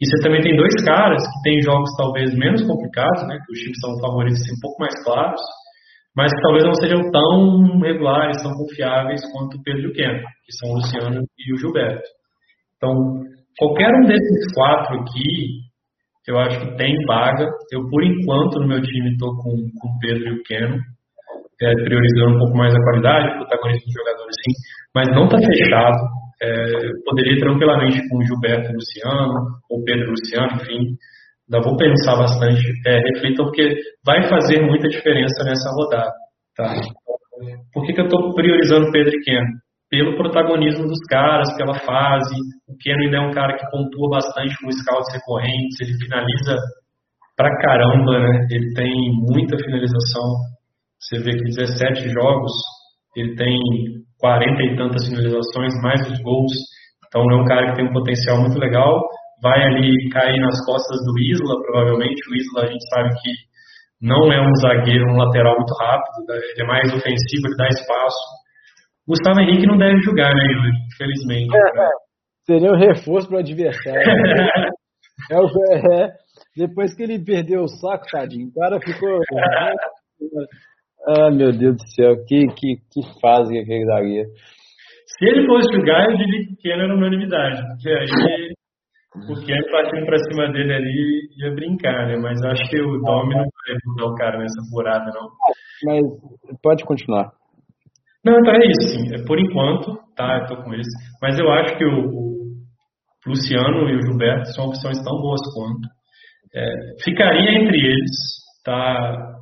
E 0.00 0.04
você 0.04 0.22
também 0.22 0.42
tem 0.42 0.56
dois 0.56 0.74
caras 0.84 1.22
que 1.22 1.42
têm 1.44 1.62
jogos 1.62 1.88
talvez 1.96 2.34
menos 2.36 2.66
complicados, 2.66 3.22
né? 3.28 3.38
Que 3.46 3.52
os 3.52 3.58
times 3.60 3.78
são 3.80 4.00
favoritos 4.00 4.40
assim, 4.40 4.56
um 4.56 4.60
pouco 4.60 4.80
mais 4.80 5.04
claros, 5.04 5.40
mas 6.16 6.32
que 6.32 6.42
talvez 6.42 6.64
não 6.64 6.74
sejam 6.74 7.10
tão 7.10 7.78
regulares, 7.80 8.42
tão 8.42 8.52
confiáveis 8.52 9.20
quanto 9.32 9.56
o 9.56 9.62
Pedro 9.62 9.82
e 9.82 9.86
o 9.88 9.92
Ken, 9.92 10.20
que 10.44 10.52
são 10.56 10.70
o 10.70 10.74
Luciano 10.76 11.22
e 11.38 11.54
o 11.54 11.56
Gilberto. 11.56 12.08
Então, 12.76 12.92
qualquer 13.58 13.88
um 13.94 14.06
desses 14.06 14.52
quatro 14.54 15.00
aqui, 15.00 15.64
eu 16.26 16.38
acho 16.38 16.60
que 16.60 16.76
tem 16.76 16.94
vaga. 17.06 17.46
Eu, 17.72 17.88
por 17.88 18.02
enquanto, 18.02 18.58
no 18.58 18.66
meu 18.66 18.82
time, 18.82 19.12
estou 19.12 19.36
com, 19.36 19.50
com 19.50 19.88
o 19.88 19.98
Pedro 20.00 20.28
e 20.28 20.32
o 20.32 20.42
Keno, 20.42 20.76
é, 21.62 21.72
priorizando 21.74 22.34
um 22.34 22.38
pouco 22.38 22.56
mais 22.56 22.74
a 22.74 22.82
qualidade, 22.82 23.28
o 23.28 23.38
protagonismo 23.38 23.86
dos 23.86 23.94
jogadores, 23.94 24.36
sim, 24.44 24.52
mas 24.94 25.08
não 25.14 25.24
está 25.24 25.38
fechado. 25.38 25.96
É, 26.42 26.54
poderia 27.06 27.40
tranquilamente 27.40 28.08
com 28.08 28.18
o 28.18 28.22
Gilberto 28.22 28.70
e 28.70 28.74
Luciano, 28.74 29.32
ou 29.70 29.82
Pedro 29.84 30.08
e 30.08 30.10
Luciano, 30.10 30.60
enfim. 30.60 30.96
Ainda 31.48 31.64
vou 31.64 31.76
pensar 31.76 32.16
bastante, 32.16 32.60
é, 32.86 32.98
reflitam, 32.98 33.46
porque 33.46 33.74
vai 34.04 34.28
fazer 34.28 34.60
muita 34.60 34.88
diferença 34.88 35.44
nessa 35.44 35.70
rodada. 35.70 36.12
Tá? 36.56 36.74
Por 37.72 37.86
que, 37.86 37.92
que 37.92 38.00
eu 38.00 38.06
estou 38.06 38.34
priorizando 38.34 38.90
Pedro 38.90 39.14
e 39.14 39.22
Ken? 39.22 39.44
Pelo 39.88 40.16
protagonismo 40.16 40.86
dos 40.86 41.00
caras, 41.08 41.54
pela 41.56 41.74
fase. 41.74 42.34
O 42.68 42.76
Ken 42.80 42.96
ainda 42.98 43.18
é 43.18 43.20
um 43.20 43.32
cara 43.32 43.56
que 43.56 43.70
pontua 43.70 44.10
bastante 44.10 44.54
com 44.60 44.70
scouts 44.70 45.12
recorrentes, 45.14 45.80
ele 45.80 45.94
finaliza 45.98 46.56
pra 47.36 47.54
caramba, 47.60 48.18
né? 48.18 48.46
Ele 48.50 48.74
tem 48.74 48.92
muita 49.30 49.56
finalização. 49.58 50.56
Você 50.98 51.18
vê 51.22 51.32
que 51.32 51.44
17 51.44 52.08
jogos, 52.10 52.52
ele 53.14 53.36
tem 53.36 53.58
40 54.18 54.62
e 54.62 54.76
tantas 54.76 55.06
finalizações, 55.06 55.72
mais 55.82 56.00
os 56.10 56.18
gols. 56.22 56.52
Então 57.06 57.22
é 57.30 57.36
um 57.36 57.44
cara 57.44 57.70
que 57.70 57.76
tem 57.76 57.88
um 57.88 57.92
potencial 57.92 58.40
muito 58.40 58.58
legal. 58.58 59.00
Vai 59.42 59.62
ali 59.62 60.08
cair 60.10 60.40
nas 60.40 60.64
costas 60.64 60.98
do 61.04 61.18
Isla, 61.20 61.62
provavelmente. 61.62 62.20
O 62.28 62.34
Isla 62.34 62.64
a 62.64 62.72
gente 62.72 62.88
sabe 62.88 63.10
que 63.20 63.30
não 64.00 64.32
é 64.32 64.40
um 64.40 64.54
zagueiro, 64.56 65.12
um 65.12 65.16
lateral 65.16 65.56
muito 65.56 65.74
rápido, 65.80 66.24
né? 66.28 66.36
ele 66.36 66.62
é 66.62 66.66
mais 66.66 66.92
ofensivo, 66.92 67.46
ele 67.46 67.56
dá 67.56 67.68
espaço. 67.68 68.24
Gustavo 69.06 69.40
Henrique 69.40 69.66
não 69.66 69.78
deve 69.78 70.00
jogar, 70.02 70.34
né, 70.34 70.42
Yuri? 70.42 70.70
Infelizmente. 70.92 71.56
É, 71.56 71.80
é. 71.80 71.90
Seria 72.44 72.72
um 72.72 72.78
reforço 72.78 73.28
para 73.28 73.36
o 73.38 73.40
adversário. 73.40 74.00
é, 75.30 76.02
é, 76.02 76.12
depois 76.56 76.94
que 76.94 77.02
ele 77.02 77.24
perdeu 77.24 77.62
o 77.62 77.68
saco, 77.68 78.04
tadinho, 78.10 78.48
o 78.48 78.54
cara 78.54 78.80
ficou. 78.80 79.18
Ah, 81.08 81.30
meu 81.30 81.52
Deus 81.52 81.76
do 81.76 81.88
céu, 81.94 82.16
que, 82.26 82.46
que, 82.48 82.76
que 82.90 83.20
fase 83.20 83.52
que 83.52 83.60
aquele 83.60 83.84
zagueiro. 83.84 84.28
Se 85.06 85.24
ele 85.24 85.46
fosse 85.46 85.72
jogar, 85.72 86.10
eu 86.10 86.16
diria 86.16 86.46
que 86.60 86.72
era 86.72 86.92
unanimidade, 86.92 87.62
porque 87.62 87.88
aí 87.90 88.52
o 89.30 89.46
Keno 89.46 89.70
partindo 89.70 90.04
pra 90.04 90.18
cima 90.18 90.52
dele 90.52 90.74
ali 90.74 91.28
ia 91.38 91.54
brincar, 91.54 92.06
né? 92.06 92.16
Mas 92.16 92.42
acho 92.42 92.68
que 92.68 92.80
o 92.80 92.98
Domi 92.98 93.34
não 93.34 93.44
vai 93.44 93.76
mudar 93.86 94.06
o 94.06 94.14
cara 94.14 94.38
nessa 94.38 94.60
furada, 94.70 95.10
não. 95.14 95.30
Mas 95.84 96.60
pode 96.60 96.84
continuar. 96.84 97.32
Não, 98.26 98.40
então 98.40 98.54
é 98.54 98.66
isso, 98.66 98.88
sim. 98.88 99.14
É, 99.14 99.24
por 99.24 99.38
enquanto, 99.38 99.96
tá, 100.16 100.40
eu 100.40 100.46
tô 100.48 100.62
com 100.64 100.74
eles. 100.74 100.88
Mas 101.22 101.38
eu 101.38 101.48
acho 101.48 101.78
que 101.78 101.84
o, 101.84 102.10
o 102.10 102.56
Luciano 103.24 103.88
e 103.88 103.96
o 103.96 104.02
Gilberto 104.02 104.52
são 104.52 104.66
opções 104.66 105.00
tão 105.04 105.20
boas 105.20 105.40
quanto. 105.54 105.88
É, 106.52 107.04
ficaria 107.04 107.62
entre 107.62 107.78
eles, 107.78 108.10
tá? 108.64 109.36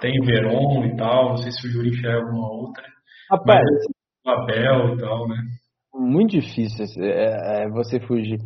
tem 0.00 0.20
Veron 0.24 0.84
e 0.84 0.96
tal, 0.96 1.30
não 1.30 1.36
sei 1.36 1.52
se 1.52 1.66
o 1.66 1.70
Juri 1.70 1.90
enxerga 1.90 2.18
alguma 2.18 2.50
outra. 2.52 2.84
Rapaz, 3.30 3.62
mas 4.24 4.36
o 4.36 4.40
Abel 4.40 4.94
e 4.94 4.98
tal, 4.98 5.28
né? 5.28 5.36
Muito 5.94 6.30
difícil 6.30 6.84
é, 7.04 7.64
é, 7.64 7.68
você 7.70 8.00
fugir. 8.00 8.38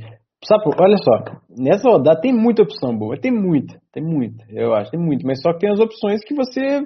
Sabe, 0.45 0.65
olha 0.79 0.97
só, 0.97 1.41
nessa 1.57 1.89
rodada 1.89 2.21
tem 2.21 2.33
muita 2.33 2.63
opção 2.63 2.97
boa, 2.97 3.17
tem 3.21 3.31
muita, 3.31 3.79
tem 3.93 4.03
muita, 4.03 4.45
eu 4.51 4.75
acho, 4.75 4.91
tem 4.91 4.99
muito, 4.99 5.25
mas 5.25 5.41
só 5.41 5.53
que 5.53 5.61
tem 5.61 5.71
as 5.71 5.79
opções 5.79 6.21
que 6.25 6.35
você, 6.35 6.81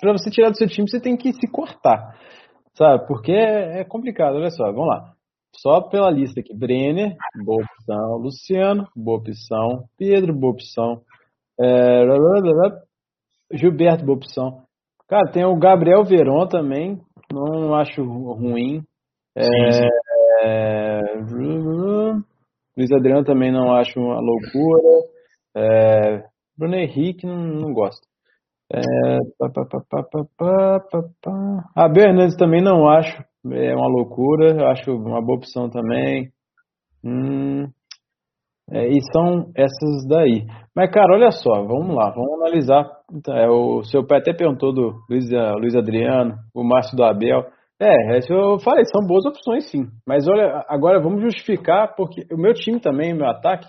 para 0.00 0.12
você 0.12 0.30
tirar 0.30 0.50
do 0.50 0.56
seu 0.56 0.68
time, 0.68 0.88
você 0.88 1.00
tem 1.00 1.16
que 1.16 1.32
se 1.32 1.50
cortar, 1.50 2.16
sabe, 2.74 3.06
porque 3.06 3.32
é, 3.32 3.80
é 3.80 3.84
complicado, 3.84 4.36
olha 4.36 4.50
só, 4.50 4.64
vamos 4.72 4.88
lá, 4.88 5.12
só 5.56 5.80
pela 5.82 6.10
lista 6.10 6.40
aqui, 6.40 6.56
Brenner, 6.56 7.14
boa 7.44 7.62
opção, 7.62 8.16
Luciano, 8.18 8.88
boa 8.96 9.18
opção, 9.18 9.84
Pedro, 9.98 10.34
boa 10.34 10.52
opção, 10.52 11.02
é, 11.60 12.04
Gilberto, 13.52 14.04
boa 14.04 14.16
opção. 14.16 14.62
Cara, 15.08 15.30
tem 15.32 15.44
o 15.44 15.58
Gabriel 15.58 16.04
Veron 16.04 16.46
também, 16.46 17.00
não 17.32 17.74
acho 17.74 18.02
ruim. 18.02 18.82
É, 19.36 19.42
sim, 19.42 19.72
sim. 19.72 19.88
É, 20.42 21.00
Luiz 22.76 22.92
Adriano 22.92 23.24
também 23.24 23.52
não 23.52 23.72
acho 23.72 23.98
uma 23.98 24.20
loucura. 24.20 25.08
É, 25.56 26.22
Bruno 26.56 26.76
Henrique 26.76 27.26
não, 27.26 27.36
não 27.36 27.72
gosto. 27.72 28.06
É, 28.72 28.80
Abel 31.74 32.08
Hernandes 32.08 32.36
também 32.36 32.62
não 32.62 32.88
acho. 32.88 33.22
É 33.50 33.74
uma 33.74 33.88
loucura. 33.88 34.70
Acho 34.70 34.92
uma 34.92 35.20
boa 35.20 35.38
opção 35.38 35.68
também. 35.68 36.30
Hum, 37.04 37.66
é, 38.70 38.86
e 38.88 39.00
são 39.12 39.50
essas 39.56 40.06
daí. 40.08 40.46
Mas, 40.74 40.90
cara, 40.92 41.14
olha 41.14 41.32
só, 41.32 41.62
vamos 41.64 41.94
lá, 41.94 42.10
vamos 42.10 42.40
analisar. 42.40 42.88
É, 43.28 43.48
o 43.48 43.82
seu 43.82 44.06
pai 44.06 44.18
até 44.18 44.32
perguntou 44.32 44.72
do 44.72 44.94
Luiz, 45.10 45.28
uh, 45.32 45.58
Luiz 45.58 45.74
Adriano, 45.74 46.36
o 46.54 46.62
Márcio 46.62 46.96
do 46.96 47.02
Abel. 47.02 47.46
É, 47.80 48.16
é 48.16 48.20
eu 48.28 48.60
falei, 48.60 48.84
são 48.84 49.04
boas 49.04 49.24
opções 49.26 49.68
sim. 49.68 49.86
Mas 50.06 50.28
olha, 50.28 50.64
agora 50.68 51.00
vamos 51.00 51.22
justificar, 51.22 51.94
porque 51.96 52.22
o 52.32 52.36
meu 52.36 52.54
time 52.54 52.78
também, 52.78 53.12
meu 53.12 53.26
ataque, 53.26 53.66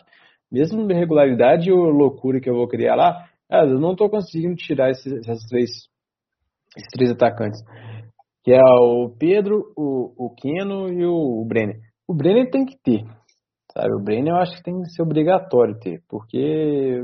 mesmo 0.52 0.86
de 0.86 0.94
regularidade 0.94 1.70
e 1.70 1.74
loucura 1.74 2.40
que 2.40 2.50
eu 2.50 2.56
vou 2.56 2.68
criar 2.68 2.96
lá, 2.96 3.26
é, 3.52 3.64
eu 3.64 3.80
não 3.80 3.92
estou 3.92 4.10
conseguindo 4.10 4.56
tirar 4.56 4.90
esses, 4.92 5.14
três, 5.50 5.70
esses 6.78 6.92
três 6.94 7.12
atacantes. 7.12 7.60
Que 8.44 8.54
é 8.54 8.64
o 8.64 9.10
Pedro, 9.20 9.72
o, 9.78 10.28
o 10.28 10.36
Keno 10.36 10.88
e 10.88 11.06
o, 11.06 11.42
o 11.42 11.46
Brenner. 11.46 11.78
O 12.08 12.14
Brenner 12.14 12.50
tem 12.50 12.66
que 12.66 12.76
ter. 12.82 13.04
Sabe, 13.74 13.94
o 13.94 14.04
Brenner 14.04 14.34
eu 14.34 14.38
acho 14.38 14.56
que 14.56 14.64
tem 14.64 14.82
que 14.82 14.90
ser 14.90 15.02
obrigatório 15.02 15.80
ter, 15.80 16.02
porque 16.10 16.38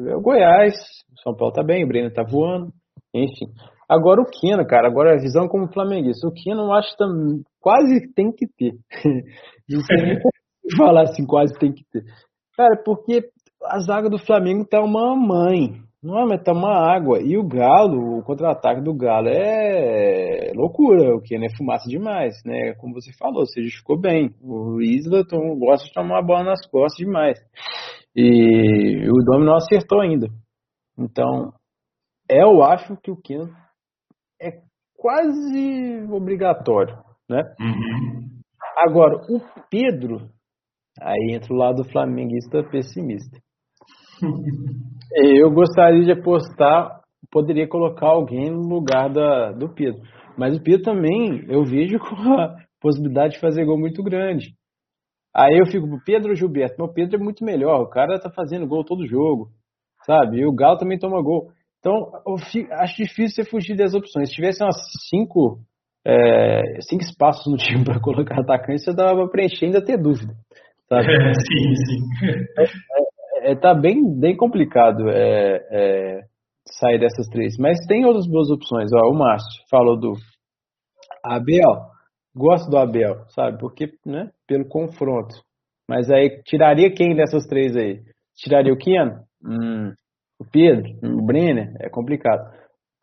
é 0.07 0.15
o 0.15 0.21
Goiás, 0.21 0.73
o 1.13 1.21
São 1.21 1.35
Paulo 1.35 1.53
tá 1.53 1.63
bem, 1.63 1.83
o 1.83 1.87
Brenner 1.87 2.13
tá 2.13 2.23
voando, 2.23 2.73
enfim. 3.13 3.45
Agora 3.87 4.21
o 4.21 4.25
Keno, 4.25 4.65
cara, 4.67 4.87
agora 4.87 5.13
a 5.13 5.21
visão 5.21 5.47
como 5.47 5.71
flamenguista, 5.71 6.27
o 6.27 6.33
Keno 6.33 6.63
eu 6.63 6.73
acho 6.73 6.89
que 6.89 7.03
quase 7.61 8.11
tem 8.13 8.31
que 8.33 8.47
ter. 8.47 8.73
Falar 10.77 11.03
assim, 11.03 11.25
quase 11.25 11.53
tem 11.57 11.71
que 11.71 11.83
ter. 11.89 12.03
Cara, 12.57 12.81
porque 12.83 13.29
a 13.63 13.79
zaga 13.79 14.09
do 14.09 14.19
Flamengo 14.19 14.65
tá 14.65 14.81
uma 14.81 15.15
mãe, 15.15 15.81
não, 16.01 16.27
mas 16.27 16.43
tá 16.43 16.53
uma 16.53 16.73
água. 16.73 17.19
E 17.21 17.37
o 17.37 17.47
Galo, 17.47 18.19
o 18.19 18.23
contra-ataque 18.23 18.81
do 18.81 18.93
Galo 18.95 19.29
é 19.29 20.51
loucura. 20.55 21.15
O 21.15 21.21
que 21.21 21.35
é 21.35 21.57
fumaça 21.57 21.89
demais, 21.89 22.35
né? 22.45 22.73
Como 22.75 22.93
você 22.93 23.11
falou, 23.17 23.45
você 23.45 23.63
justificou 23.63 23.99
bem. 23.99 24.35
O 24.41 24.79
Isla 24.79 25.23
gosta 25.57 25.87
de 25.87 25.93
tomar 25.93 26.19
a 26.19 26.25
bola 26.25 26.43
nas 26.43 26.65
costas 26.69 26.97
demais. 26.97 27.39
E 28.15 29.09
o 29.09 29.23
Domi 29.25 29.45
não 29.45 29.55
acertou 29.55 29.99
ainda. 29.99 30.27
Então, 30.97 31.51
eu 32.29 32.63
acho 32.63 32.95
que 32.97 33.09
o 33.09 33.17
Keno 33.17 33.51
é 34.41 34.51
quase 34.95 36.05
obrigatório, 36.11 36.95
né? 37.29 37.41
Uhum. 37.59 38.39
Agora, 38.77 39.15
o 39.29 39.39
Pedro, 39.69 40.29
aí 41.01 41.33
entra 41.33 41.53
o 41.53 41.57
lado 41.57 41.83
flamenguista 41.83 42.63
pessimista. 42.69 43.39
Eu 45.15 45.51
gostaria 45.51 46.03
de 46.03 46.11
apostar, 46.11 47.01
poderia 47.31 47.67
colocar 47.67 48.07
alguém 48.07 48.49
no 48.49 48.67
lugar 48.67 49.09
da, 49.09 49.51
do 49.51 49.73
Pedro. 49.73 50.01
Mas 50.37 50.55
o 50.55 50.63
Pedro 50.63 50.83
também 50.83 51.45
eu 51.49 51.63
vejo 51.63 51.97
com 51.99 52.33
a 52.33 52.55
possibilidade 52.79 53.35
de 53.35 53.39
fazer 53.39 53.65
gol 53.65 53.79
muito 53.79 54.03
grande. 54.03 54.53
Aí 55.35 55.57
eu 55.57 55.65
fico 55.67 55.87
pro 55.87 56.03
Pedro 56.03 56.35
Gilberto. 56.35 56.75
Meu 56.79 56.91
Pedro 56.91 57.19
é 57.19 57.23
muito 57.23 57.45
melhor. 57.45 57.81
O 57.81 57.89
cara 57.89 58.19
tá 58.19 58.29
fazendo 58.29 58.67
gol 58.67 58.83
todo 58.83 59.07
jogo, 59.07 59.49
sabe? 60.05 60.39
E 60.39 60.45
o 60.45 60.53
Galo 60.53 60.77
também 60.77 60.97
toma 60.97 61.21
gol. 61.21 61.51
Então 61.79 62.09
Então, 62.09 62.11
acho 62.79 62.97
difícil 62.97 63.43
você 63.43 63.49
fugir 63.49 63.75
das 63.75 63.93
opções. 63.93 64.29
Se 64.29 64.35
tivesse 64.35 64.63
umas 64.63 64.75
cinco, 65.09 65.59
é, 66.05 66.81
cinco 66.81 67.03
espaços 67.03 67.45
no 67.51 67.57
time 67.61 67.83
para 67.83 67.99
colocar 67.99 68.39
atacante, 68.39 68.83
você 68.83 68.93
dava 68.93 69.21
para 69.21 69.29
preencher 69.29 69.65
ainda 69.65 69.83
ter 69.83 69.97
dúvida. 69.97 70.33
Sabe? 70.89 71.05
É, 71.05 71.33
sim, 71.37 71.75
sim. 71.75 72.01
É, 72.59 72.63
é, 73.47 73.55
tá 73.55 73.73
bem, 73.73 74.01
bem 74.19 74.35
complicado 74.35 75.09
é, 75.09 75.55
é, 75.71 76.21
sair 76.65 76.99
dessas 76.99 77.27
três. 77.29 77.55
Mas 77.57 77.79
tem 77.87 78.05
outras 78.05 78.27
boas 78.27 78.49
opções. 78.49 78.91
Ó, 78.93 79.09
o 79.09 79.17
Márcio 79.17 79.63
falou 79.69 79.97
do 79.97 80.13
Abel. 81.23 81.87
Gosto 82.35 82.69
do 82.69 82.77
Abel, 82.77 83.25
sabe? 83.29 83.57
Porque, 83.57 83.89
né? 84.05 84.29
Pelo 84.45 84.67
confronto. 84.67 85.33
Mas 85.89 86.11
aí, 86.11 86.41
tiraria 86.43 86.93
quem 86.93 87.15
dessas 87.15 87.47
três 87.47 87.75
aí? 87.75 88.01
Tiraria 88.35 88.73
o 88.73 88.77
Kian? 88.77 89.23
Hum, 89.43 89.93
o 90.39 90.45
Pedro? 90.51 90.85
O 91.01 91.25
Brenner? 91.25 91.73
É 91.79 91.89
complicado. 91.89 92.51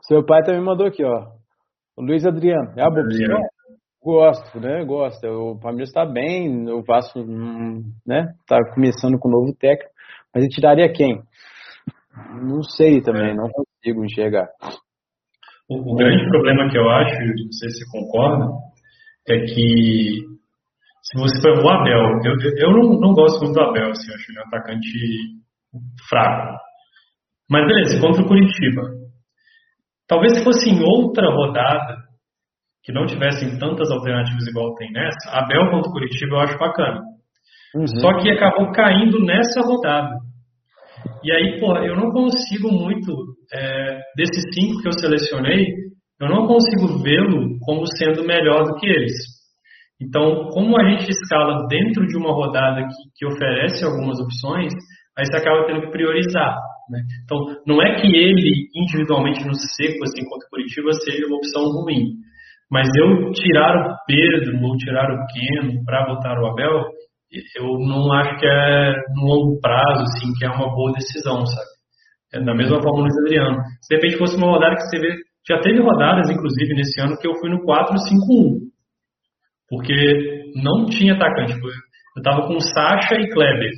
Seu 0.03 0.25
pai 0.25 0.43
também 0.43 0.63
mandou 0.63 0.87
aqui, 0.87 1.03
ó. 1.03 1.33
O 1.97 2.03
Luiz 2.03 2.27
Adriano. 2.27 2.75
É 2.77 2.83
a 2.83 2.91
boa 2.91 3.03
opção? 3.03 3.41
Gosto, 4.03 4.61
né? 4.61 4.85
Gosto. 4.85 5.27
O 5.27 5.59
Palmeiras 5.59 5.89
está 5.89 6.05
bem, 6.05 6.71
o 6.71 6.83
Vasco, 6.83 7.21
hum, 7.21 7.83
né? 8.07 8.35
Tá 8.47 8.59
começando 8.75 9.19
com 9.19 9.29
um 9.29 9.33
novo 9.33 9.55
técnico. 9.59 9.94
Mas 10.35 10.43
ele 10.43 10.53
tiraria 10.53 10.93
quem? 10.93 11.23
Não 12.43 12.63
sei 12.63 13.01
também, 13.01 13.31
é. 13.31 13.35
não 13.35 13.49
consigo 13.49 14.05
enxergar. 14.05 14.49
O, 15.69 15.93
o, 15.93 15.97
grande 15.97 16.29
problema 16.29 16.69
que 16.69 16.77
eu 16.77 16.89
acho, 16.91 17.15
não 17.15 17.53
sei 17.53 17.71
se 17.71 17.79
você 17.79 17.91
concorda, 17.91 18.53
é 19.29 19.39
que 19.41 20.35
se 21.03 21.19
você 21.19 21.41
for 21.41 21.65
o 21.65 21.69
Abel, 21.69 22.21
eu, 22.25 22.35
eu 22.59 22.71
não, 22.73 23.01
não 23.01 23.15
gosto 23.15 23.43
muito 23.43 23.55
do 23.55 23.63
Abel, 23.63 23.91
assim, 23.91 24.09
eu 24.09 24.15
acho 24.15 24.33
ele 24.33 24.41
um 24.41 24.43
atacante 24.43 24.89
fraco. 26.09 26.59
Mas 27.51 27.67
beleza, 27.67 28.01
contra 28.01 28.23
o 28.23 28.27
Curitiba. 28.27 28.83
Talvez 30.07 30.37
se 30.37 30.45
fosse 30.45 30.71
em 30.71 30.83
outra 30.83 31.31
rodada, 31.31 31.97
que 32.83 32.93
não 32.93 33.07
tivessem 33.07 33.59
tantas 33.59 33.91
alternativas 33.91 34.47
igual 34.47 34.75
tem 34.75 34.93
nessa, 34.93 35.31
Abel 35.31 35.71
contra 35.71 35.89
o 35.89 35.93
Curitiba 35.93 36.37
eu 36.37 36.41
acho 36.41 36.59
bacana. 36.59 37.01
Uhum. 37.75 37.87
Só 37.87 38.19
que 38.19 38.31
acabou 38.31 38.71
caindo 38.73 39.25
nessa 39.25 39.61
rodada. 39.63 40.24
E 41.25 41.33
aí, 41.33 41.59
pô, 41.59 41.75
eu 41.79 41.97
não 41.97 42.11
consigo 42.11 42.71
muito, 42.71 43.13
é, 43.53 44.01
desses 44.15 44.45
cinco 44.53 44.83
que 44.83 44.89
eu 44.89 44.93
selecionei, 44.93 45.73
eu 46.21 46.29
não 46.29 46.47
consigo 46.47 47.03
vê-lo 47.03 47.59
como 47.61 47.87
sendo 47.97 48.25
melhor 48.25 48.65
do 48.65 48.75
que 48.77 48.87
eles. 48.87 49.15
Então, 50.01 50.49
como 50.51 50.79
a 50.79 50.85
gente 50.91 51.09
escala 51.11 51.67
dentro 51.67 52.07
de 52.07 52.17
uma 52.19 52.31
rodada 52.31 52.83
que, 52.83 52.95
que 53.17 53.27
oferece 53.27 53.85
algumas 53.85 54.21
opções, 54.21 54.73
aí 55.17 55.25
você 55.25 55.37
acaba 55.37 55.67
tendo 55.67 55.81
que 55.83 55.93
priorizar. 55.93 56.59
Né? 56.91 57.01
Então, 57.25 57.39
não 57.67 57.81
é 57.81 57.95
que 57.95 58.07
ele, 58.07 58.69
individualmente 58.75 59.47
no 59.47 59.55
seco, 59.55 60.05
assim, 60.05 60.29
contra 60.29 60.49
Curitiba, 60.51 60.93
seja 60.93 61.27
uma 61.27 61.39
opção 61.39 61.63
ruim. 61.63 62.21
Mas 62.71 62.89
eu 62.97 63.33
tirar 63.33 63.77
o 63.77 63.97
Pedro 64.07 64.63
ou 64.63 64.77
tirar 64.77 65.11
o 65.11 65.27
Keno 65.27 65.85
para 65.85 66.07
botar 66.07 66.39
o 66.41 66.47
Abel, 66.47 66.85
eu 67.57 67.79
não 67.79 68.13
acho 68.13 68.39
que 68.39 68.47
é 68.47 68.93
no 69.15 69.27
longo 69.27 69.61
prazo, 69.61 70.03
assim, 70.03 70.33
que 70.39 70.45
é 70.45 70.49
uma 70.49 70.75
boa 70.75 70.93
decisão, 70.93 71.45
sabe? 71.47 71.69
É 72.35 72.41
da 72.41 72.55
mesma 72.55 72.81
forma 72.83 73.07
no 73.07 73.21
Adriano. 73.21 73.59
Se 73.83 73.89
de 73.89 73.97
repente 73.97 74.19
fosse 74.19 74.37
uma 74.37 74.51
rodada 74.51 74.75
que 74.75 74.83
você 74.83 74.99
vê, 74.99 75.17
já 75.49 75.61
teve 75.61 75.81
rodadas, 75.81 76.31
inclusive, 76.31 76.75
nesse 76.75 77.01
ano, 77.01 77.17
que 77.19 77.27
eu 77.27 77.35
fui 77.37 77.51
no 77.51 77.65
4-5-1. 77.65 78.65
Porque 79.69 80.53
não 80.57 80.87
tinha 80.87 81.15
atacante. 81.15 81.53
Eu 81.55 82.21
estava 82.21 82.47
com 82.47 82.59
Sacha 82.61 83.15
e 83.17 83.29
Kleber. 83.29 83.71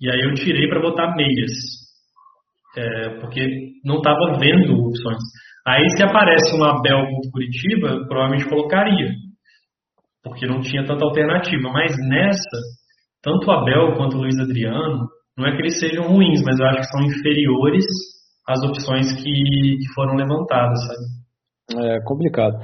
E 0.00 0.10
aí 0.10 0.20
eu 0.20 0.34
tirei 0.34 0.68
para 0.68 0.80
botar 0.80 1.14
meias. 1.14 1.52
É, 2.76 3.20
porque 3.20 3.46
não 3.84 3.96
estava 3.96 4.38
vendo 4.38 4.72
opções. 4.86 5.18
Aí 5.66 5.88
se 5.90 6.02
aparece 6.02 6.56
um 6.56 6.64
Abel 6.64 7.06
contra 7.06 7.30
Curitiba, 7.30 8.06
provavelmente 8.06 8.48
colocaria 8.48 9.10
porque 10.22 10.46
não 10.46 10.60
tinha 10.60 10.84
tanta 10.84 11.04
alternativa. 11.04 11.70
Mas 11.72 11.92
nessa, 12.08 12.58
tanto 13.22 13.46
o 13.46 13.52
Abel 13.52 13.96
quanto 13.96 14.16
o 14.16 14.20
Luiz 14.20 14.38
Adriano, 14.38 15.08
não 15.36 15.46
é 15.46 15.52
que 15.52 15.62
eles 15.62 15.78
sejam 15.78 16.08
ruins, 16.08 16.42
mas 16.44 16.58
eu 16.58 16.66
acho 16.66 16.80
que 16.80 16.96
são 16.96 17.06
inferiores 17.06 17.84
às 18.46 18.62
opções 18.62 19.12
que, 19.16 19.32
que 19.32 19.94
foram 19.94 20.14
levantadas, 20.14 20.78
sabe? 20.86 21.20
É 21.78 22.00
complicado. 22.04 22.56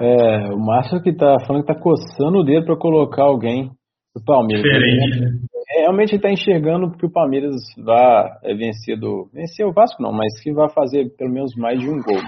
É, 0.00 0.52
o 0.52 0.58
Márcio 0.58 1.00
que 1.00 1.12
tá 1.12 1.36
falando 1.46 1.64
que 1.64 1.72
tá 1.72 1.80
coçando 1.80 2.38
o 2.38 2.44
dedo 2.44 2.66
para 2.66 2.76
colocar 2.76 3.24
alguém 3.24 3.70
do 4.14 4.24
Palmeiras. 4.24 4.62
Diferente, 4.62 5.20
né? 5.20 5.28
É, 5.70 5.82
realmente 5.82 6.16
está 6.16 6.30
enxergando 6.30 6.90
que 6.96 7.06
o 7.06 7.12
Palmeiras 7.12 7.54
vai 7.76 8.28
é, 8.42 8.54
vencer 8.54 8.98
do. 8.98 9.28
Vencer 9.32 9.64
o 9.64 9.72
Vasco 9.72 10.02
não, 10.02 10.12
mas 10.12 10.40
que 10.42 10.52
vai 10.52 10.68
fazer 10.70 11.08
pelo 11.16 11.32
menos 11.32 11.54
mais 11.56 11.78
de 11.78 11.88
um 11.88 12.02
gol. 12.02 12.20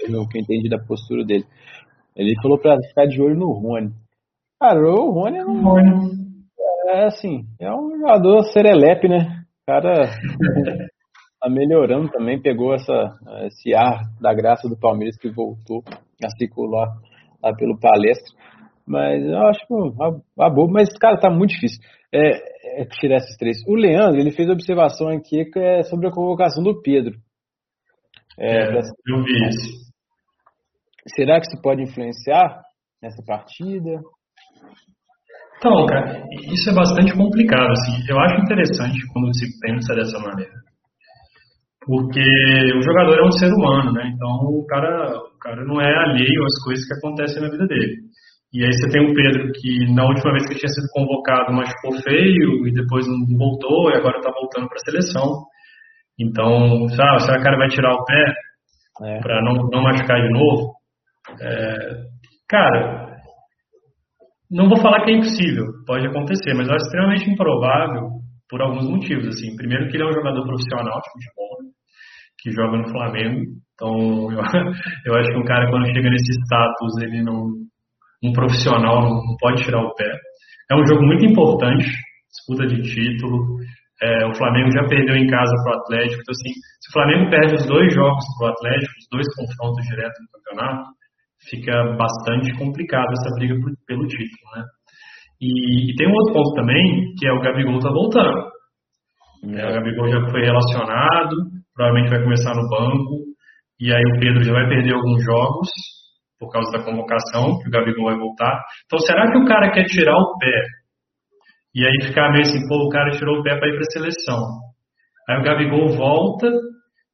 Pelo 0.00 0.28
que 0.28 0.38
eu 0.38 0.42
entendi 0.42 0.68
da 0.68 0.78
postura 0.78 1.24
dele. 1.24 1.44
Ele 2.16 2.34
falou 2.40 2.58
para 2.58 2.80
ficar 2.88 3.06
de 3.06 3.20
olho 3.20 3.36
no 3.36 3.52
Rony. 3.52 3.90
Cara, 4.60 4.80
o 4.80 5.10
Rony 5.10 5.38
não. 5.38 5.76
É 6.88 7.06
assim, 7.06 7.44
é 7.60 7.72
um 7.72 7.98
jogador 7.98 8.42
serelepe, 8.44 9.08
né? 9.08 9.44
O 9.62 9.66
cara 9.66 10.04
tá 11.40 11.48
melhorando 11.48 12.08
também, 12.10 12.40
pegou 12.40 12.74
essa, 12.74 13.18
esse 13.46 13.74
ar 13.74 14.02
da 14.20 14.34
graça 14.34 14.68
do 14.68 14.78
Palmeiras 14.78 15.16
que 15.16 15.30
voltou 15.30 15.82
a 16.22 16.28
circular 16.38 16.88
lá 17.42 17.54
pelo 17.54 17.78
palestra. 17.78 18.34
Mas 18.86 19.24
eu 19.24 19.38
acho 19.46 19.64
a, 20.00 20.46
a 20.46 20.50
boa, 20.50 20.70
mas 20.70 20.88
cara, 20.98 21.18
tá 21.18 21.30
muito 21.30 21.50
difícil 21.50 21.80
é, 22.14 22.82
é 22.82 22.84
tirar 22.84 23.16
esses 23.16 23.36
três. 23.36 23.56
O 23.66 23.74
Leandro, 23.74 24.20
ele 24.20 24.30
fez 24.30 24.48
observação 24.48 25.08
aqui 25.08 25.44
que 25.46 25.58
é 25.58 25.82
sobre 25.82 26.06
a 26.06 26.12
convocação 26.12 26.62
do 26.62 26.80
Pedro. 26.80 27.18
É, 28.38 28.62
é, 28.62 28.78
eu 29.08 29.22
vi 29.24 29.48
isso. 29.48 29.84
Será 31.14 31.40
que 31.40 31.46
isso 31.48 31.60
pode 31.60 31.82
influenciar 31.82 32.62
nessa 33.02 33.22
partida? 33.24 34.00
Então, 35.64 35.86
cara, 35.86 36.20
isso 36.52 36.68
é 36.68 36.74
bastante 36.74 37.16
complicado, 37.16 37.72
assim. 37.72 38.04
Eu 38.06 38.20
acho 38.20 38.42
interessante 38.42 39.00
quando 39.14 39.34
se 39.34 39.48
pensa 39.60 39.94
dessa 39.94 40.18
maneira. 40.18 40.52
Porque 41.86 42.20
o 42.20 42.82
jogador 42.82 43.18
é 43.18 43.26
um 43.26 43.32
ser 43.32 43.48
humano, 43.48 43.90
né? 43.92 44.12
Então 44.14 44.28
o 44.28 44.66
cara, 44.66 45.16
o 45.16 45.38
cara 45.38 45.64
não 45.64 45.80
é 45.80 45.88
alheio 45.88 46.44
às 46.44 46.62
coisas 46.64 46.86
que 46.86 46.92
acontecem 46.92 47.40
na 47.40 47.48
vida 47.48 47.66
dele. 47.66 47.96
E 48.52 48.62
aí 48.62 48.72
você 48.74 48.90
tem 48.90 49.10
o 49.10 49.14
Pedro 49.14 49.50
que 49.54 49.90
na 49.94 50.04
última 50.04 50.32
vez 50.32 50.46
que 50.46 50.54
tinha 50.54 50.68
sido 50.68 50.86
convocado 50.92 51.54
machucou 51.54 51.98
feio 52.02 52.66
e 52.68 52.72
depois 52.72 53.06
não 53.06 53.38
voltou 53.38 53.90
e 53.90 53.96
agora 53.96 54.18
está 54.18 54.30
voltando 54.32 54.68
para 54.68 54.76
a 54.76 54.90
seleção. 54.90 55.44
Então, 56.20 56.88
sabe, 56.90 57.22
será 57.22 57.36
que 57.36 57.40
o 57.40 57.44
cara 57.44 57.56
vai 57.56 57.68
tirar 57.68 57.94
o 57.94 58.04
pé 58.04 58.34
é. 59.02 59.18
para 59.20 59.42
não, 59.42 59.54
não 59.72 59.82
machucar 59.82 60.20
de 60.20 60.30
novo? 60.30 60.74
É, 61.40 62.04
cara, 62.50 63.03
não 64.54 64.68
vou 64.68 64.78
falar 64.78 65.04
que 65.04 65.10
é 65.10 65.14
impossível, 65.14 65.64
pode 65.84 66.06
acontecer, 66.06 66.54
mas 66.54 66.70
é 66.70 66.76
extremamente 66.76 67.28
improvável 67.28 68.22
por 68.48 68.62
alguns 68.62 68.88
motivos. 68.88 69.26
Assim, 69.26 69.56
primeiro 69.56 69.88
que 69.88 69.96
ele 69.96 70.04
é 70.04 70.06
um 70.06 70.12
jogador 70.12 70.46
profissional 70.46 71.00
de 71.02 71.10
futebol, 71.10 71.58
né, 71.58 71.70
que 72.38 72.50
joga 72.52 72.78
no 72.78 72.88
Flamengo. 72.88 73.40
Então, 73.74 74.30
eu, 74.30 74.38
eu 75.10 75.14
acho 75.18 75.30
que 75.32 75.38
um 75.38 75.44
cara 75.44 75.68
quando 75.68 75.86
chega 75.86 76.08
nesse 76.08 76.32
status, 76.46 77.02
ele 77.02 77.22
não, 77.22 77.50
um 78.22 78.32
profissional 78.32 79.02
não 79.02 79.36
pode 79.40 79.64
tirar 79.64 79.82
o 79.82 79.92
pé. 79.96 80.10
É 80.70 80.76
um 80.76 80.86
jogo 80.86 81.02
muito 81.02 81.26
importante, 81.26 81.90
disputa 82.30 82.64
de 82.66 82.80
título. 82.80 83.58
É, 84.02 84.26
o 84.26 84.34
Flamengo 84.34 84.70
já 84.70 84.86
perdeu 84.86 85.16
em 85.16 85.26
casa 85.26 85.52
para 85.64 85.72
o 85.72 85.80
Atlético. 85.80 86.22
Então, 86.22 86.32
assim, 86.32 86.52
se 86.78 86.90
o 86.90 86.92
Flamengo 86.92 87.30
perde 87.30 87.54
os 87.54 87.66
dois 87.66 87.92
jogos 87.92 88.24
para 88.38 88.46
o 88.46 88.50
Atlético, 88.52 88.92
os 89.02 89.08
dois 89.10 89.26
confrontos 89.34 89.84
diretos 89.86 90.18
no 90.22 90.30
campeonato, 90.30 90.84
fica 91.48 91.72
bastante 91.96 92.56
complicado 92.56 93.10
essa 93.12 93.34
briga 93.36 93.54
por, 93.60 93.72
pelo 93.86 94.06
título, 94.06 94.50
né? 94.56 94.62
E, 95.40 95.90
e, 95.90 95.94
tem 95.96 96.08
um 96.08 96.14
outro 96.14 96.34
ponto 96.34 96.54
também, 96.54 97.12
que 97.18 97.26
é 97.26 97.32
o 97.32 97.40
Gabigol 97.40 97.80
tá 97.80 97.90
voltando. 97.90 98.48
É, 99.52 99.68
o 99.68 99.74
Gabigol 99.74 100.08
já 100.08 100.30
foi 100.30 100.42
relacionado, 100.42 101.36
provavelmente 101.74 102.10
vai 102.10 102.22
começar 102.22 102.54
no 102.54 102.68
banco, 102.68 103.24
e 103.80 103.92
aí 103.92 104.02
o 104.02 104.20
Pedro 104.20 104.42
já 104.42 104.52
vai 104.52 104.68
perder 104.68 104.94
alguns 104.94 105.22
jogos 105.24 105.68
por 106.38 106.50
causa 106.50 106.70
da 106.72 106.84
convocação, 106.84 107.58
que 107.58 107.68
o 107.68 107.70
Gabigol 107.70 108.06
vai 108.06 108.18
voltar. 108.18 108.62
Então, 108.86 108.98
será 109.00 109.30
que 109.30 109.38
o 109.38 109.44
cara 109.44 109.72
quer 109.72 109.84
tirar 109.84 110.16
o 110.16 110.38
pé 110.38 110.62
e 111.74 111.84
aí 111.84 112.06
ficar 112.06 112.30
meio 112.30 112.42
assim, 112.42 112.66
pô, 112.68 112.86
o 112.86 112.88
cara 112.88 113.10
tirou 113.10 113.40
o 113.40 113.42
pé 113.42 113.58
para 113.58 113.68
ir 113.68 113.74
para 113.74 113.90
seleção. 113.90 114.40
Aí 115.28 115.40
o 115.40 115.42
Gabigol 115.42 115.88
volta 115.96 116.46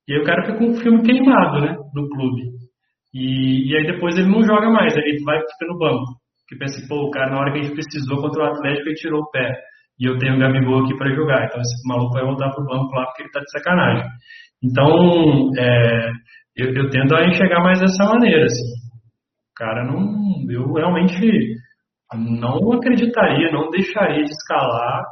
e 0.06 0.14
aí 0.14 0.20
o 0.20 0.24
cara 0.24 0.44
fica 0.44 0.58
com 0.58 0.70
o 0.70 0.74
filme 0.74 1.02
queimado, 1.02 1.60
né, 1.60 1.74
do 1.94 2.08
clube. 2.08 2.59
E, 3.12 3.70
e 3.70 3.76
aí 3.76 3.86
depois 3.86 4.16
ele 4.16 4.28
não 4.28 4.42
joga 4.42 4.70
mais, 4.70 4.96
ele 4.96 5.22
vai 5.24 5.38
ficar 5.38 5.66
no 5.66 5.78
banco. 5.78 6.04
Porque 6.42 6.64
pensa, 6.64 6.86
pô, 6.88 7.06
o 7.06 7.10
cara 7.10 7.30
na 7.30 7.40
hora 7.40 7.52
que 7.52 7.58
a 7.58 7.62
gente 7.62 7.74
precisou 7.74 8.20
contra 8.20 8.42
o 8.42 8.46
Atlético 8.46 8.88
ele 8.88 8.96
tirou 8.96 9.20
o 9.22 9.30
pé. 9.30 9.52
E 9.98 10.08
eu 10.08 10.18
tenho 10.18 10.36
o 10.36 10.38
Gabigol 10.38 10.84
aqui 10.84 10.96
para 10.96 11.14
jogar. 11.14 11.44
Então 11.44 11.60
esse 11.60 11.88
maluco 11.88 12.14
vai 12.14 12.24
voltar 12.24 12.50
pro 12.50 12.64
banco 12.64 12.94
lá 12.94 13.06
porque 13.06 13.22
ele 13.22 13.30
tá 13.30 13.40
de 13.40 13.50
sacanagem. 13.50 14.08
Então, 14.62 15.50
é, 15.58 16.10
eu, 16.56 16.74
eu 16.74 16.90
tendo 16.90 17.14
a 17.16 17.26
enxergar 17.26 17.62
mais 17.62 17.80
dessa 17.80 18.04
maneira, 18.04 18.44
assim. 18.44 18.72
O 19.50 19.54
cara 19.56 19.84
não. 19.84 20.50
Eu 20.50 20.72
realmente 20.72 21.54
não 22.14 22.72
acreditaria, 22.72 23.52
não 23.52 23.70
deixaria 23.70 24.24
de 24.24 24.30
escalar 24.30 25.04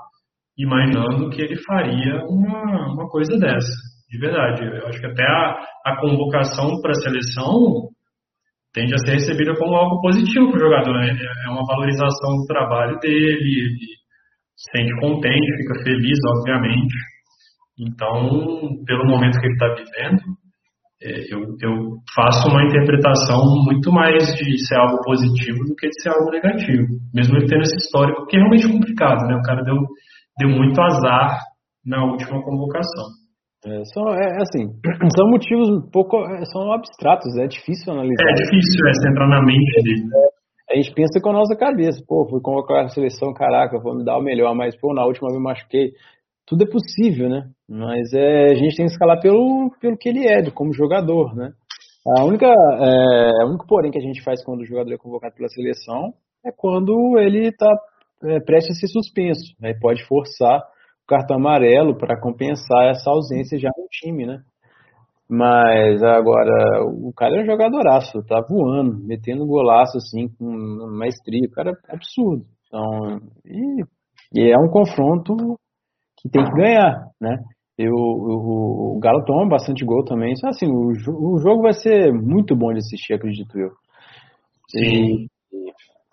imaginando 0.59 1.31
que 1.31 1.41
ele 1.41 1.57
faria 1.62 2.25
uma, 2.29 2.93
uma 2.93 3.09
coisa 3.09 3.39
dessa. 3.39 3.70
De 4.09 4.18
verdade. 4.18 4.64
Eu 4.64 4.86
acho 4.86 5.01
que 5.01 5.06
até 5.06 5.24
a, 5.24 5.64
a 5.86 6.01
convocação 6.01 6.80
para 6.80 6.93
a 6.93 7.01
seleção 7.02 7.89
tende 8.72 8.94
a 8.94 8.98
ser 8.98 9.12
recebida 9.14 9.55
como 9.56 9.74
algo 9.74 10.01
positivo 10.01 10.51
para 10.51 10.56
o 10.56 10.64
jogador. 10.64 10.94
Né? 10.94 11.16
É 11.47 11.51
uma 11.51 11.66
valorização 11.66 12.36
do 12.36 12.47
trabalho 12.47 12.98
dele, 13.01 13.60
ele 13.60 13.98
se 14.56 14.70
sente 14.76 15.01
contente, 15.01 15.56
fica 15.56 15.82
feliz, 15.82 16.18
obviamente. 16.36 16.94
Então, 17.78 18.85
pelo 18.85 19.06
momento 19.06 19.39
que 19.39 19.47
ele 19.47 19.55
está 19.55 19.68
vivendo, 19.68 20.22
é, 21.01 21.32
eu, 21.32 21.40
eu, 21.62 21.97
faço 22.12 22.48
uma 22.48 22.64
interpretação 22.64 23.44
muito 23.64 23.93
mais 23.93 24.35
de 24.35 24.66
ser 24.66 24.76
algo 24.76 25.01
positivo 25.05 25.59
do 25.64 25.76
que 25.76 25.89
de 25.89 26.02
ser 26.02 26.09
algo 26.09 26.30
negativo. 26.30 26.86
Mesmo 27.14 27.36
ele 27.36 27.47
tendo 27.47 27.62
esse 27.62 27.76
histórico, 27.76 28.26
que 28.26 28.36
é 28.36 28.40
realmente 28.40 28.68
complicado, 28.68 29.24
né? 29.28 29.36
O 29.36 29.43
cara 29.43 29.62
deu, 29.62 29.76
deu 30.39 30.48
muito 30.48 30.80
azar 30.80 31.39
na 31.86 32.05
última 32.05 32.43
convocação. 32.43 33.05
É, 33.66 33.85
são, 33.93 34.09
é, 34.09 34.43
assim, 34.43 34.68
são 35.16 35.30
motivos 35.30 35.68
um 35.68 35.90
pouco, 35.90 36.16
é, 36.18 36.44
são 36.47 36.72
abstratos, 36.72 37.36
é 37.39 37.47
difícil 37.47 37.93
analisar. 37.93 38.24
É 38.30 38.35
difícil, 38.35 38.86
é, 38.86 38.93
você 38.93 39.10
entrar 39.10 39.28
na 39.28 39.43
mente 39.44 39.82
dele. 39.82 40.05
É, 40.70 40.74
a 40.74 40.76
gente 40.76 40.94
pensa 40.94 41.20
com 41.20 41.30
a 41.30 41.35
nossa 41.35 41.56
cabeça, 41.56 42.02
pô, 42.06 42.28
fui 42.28 42.40
convocar 42.40 42.85
a 42.85 42.89
seleção, 42.89 43.32
caraca, 43.32 43.80
vou 43.80 43.97
me 43.97 44.05
dar 44.05 44.18
o 44.18 44.22
melhor, 44.22 44.55
mas, 44.55 44.76
pô, 44.78 44.94
na 44.94 45.05
última 45.05 45.30
me 45.30 45.43
machuquei 45.43 45.93
tudo 46.48 46.64
é 46.64 46.66
possível, 46.66 47.28
né? 47.28 47.51
Mas 47.68 48.12
é, 48.14 48.52
a 48.52 48.55
gente 48.55 48.74
tem 48.74 48.86
que 48.86 48.93
escalar 48.93 49.20
pelo, 49.20 49.70
pelo 49.80 49.98
que 49.98 50.09
ele 50.09 50.26
é, 50.26 50.51
como 50.51 50.72
jogador, 50.72 51.36
né? 51.36 51.52
A 52.16 52.24
única, 52.24 52.47
é, 52.47 53.44
o 53.44 53.48
único 53.48 53.66
porém 53.66 53.90
que 53.90 53.98
a 53.98 54.02
gente 54.02 54.22
faz 54.22 54.43
quando 54.43 54.60
o 54.62 54.64
jogador 54.64 54.90
é 54.94 54.97
convocado 54.97 55.35
pela 55.35 55.48
seleção 55.51 56.14
é 56.43 56.51
quando 56.51 57.18
ele 57.18 57.48
está 57.48 57.70
é, 58.24 58.40
prestes 58.40 58.78
a 58.78 58.80
ser 58.80 58.86
suspenso. 58.86 59.55
Aí 59.62 59.74
né? 59.74 59.78
pode 59.78 60.02
forçar 60.06 60.62
cartão 61.09 61.36
amarelo 61.36 61.97
para 61.97 62.20
compensar 62.20 62.90
essa 62.90 63.10
ausência 63.10 63.59
já 63.59 63.70
no 63.76 63.86
time, 63.90 64.26
né? 64.26 64.40
Mas 65.28 66.02
agora, 66.02 66.85
o 66.85 67.12
cara 67.12 67.36
é 67.36 67.43
um 67.43 67.47
jogadoraço, 67.47 68.24
tá 68.26 68.40
voando, 68.48 68.98
metendo 69.05 69.47
golaço 69.47 69.98
assim, 69.98 70.28
com 70.39 70.44
maestria, 70.97 71.47
o 71.47 71.51
cara 71.51 71.70
é 71.70 71.94
absurdo. 71.94 72.44
Então, 72.66 73.20
e, 73.44 73.85
e 74.35 74.51
é 74.51 74.59
um 74.59 74.70
confronto 74.70 75.35
que 76.16 76.30
tem 76.30 76.44
que 76.44 76.52
ganhar, 76.52 77.09
né? 77.20 77.36
Eu, 77.76 77.93
o, 77.94 78.97
o 78.97 79.01
Galo 79.01 79.24
toma 79.24 79.48
bastante 79.48 79.85
gol 79.85 80.05
também. 80.05 80.32
Então, 80.36 80.51
assim, 80.51 80.66
o, 80.66 80.89
o 80.89 81.39
jogo 81.39 81.62
vai 81.62 81.74
ser 81.74 82.12
muito 82.12 82.56
bom 82.56 82.72
de 82.72 82.78
assistir, 82.78 83.14
acredito 83.14 83.56
eu. 83.56 83.70
Sim. 84.70 84.80
E, 84.80 85.28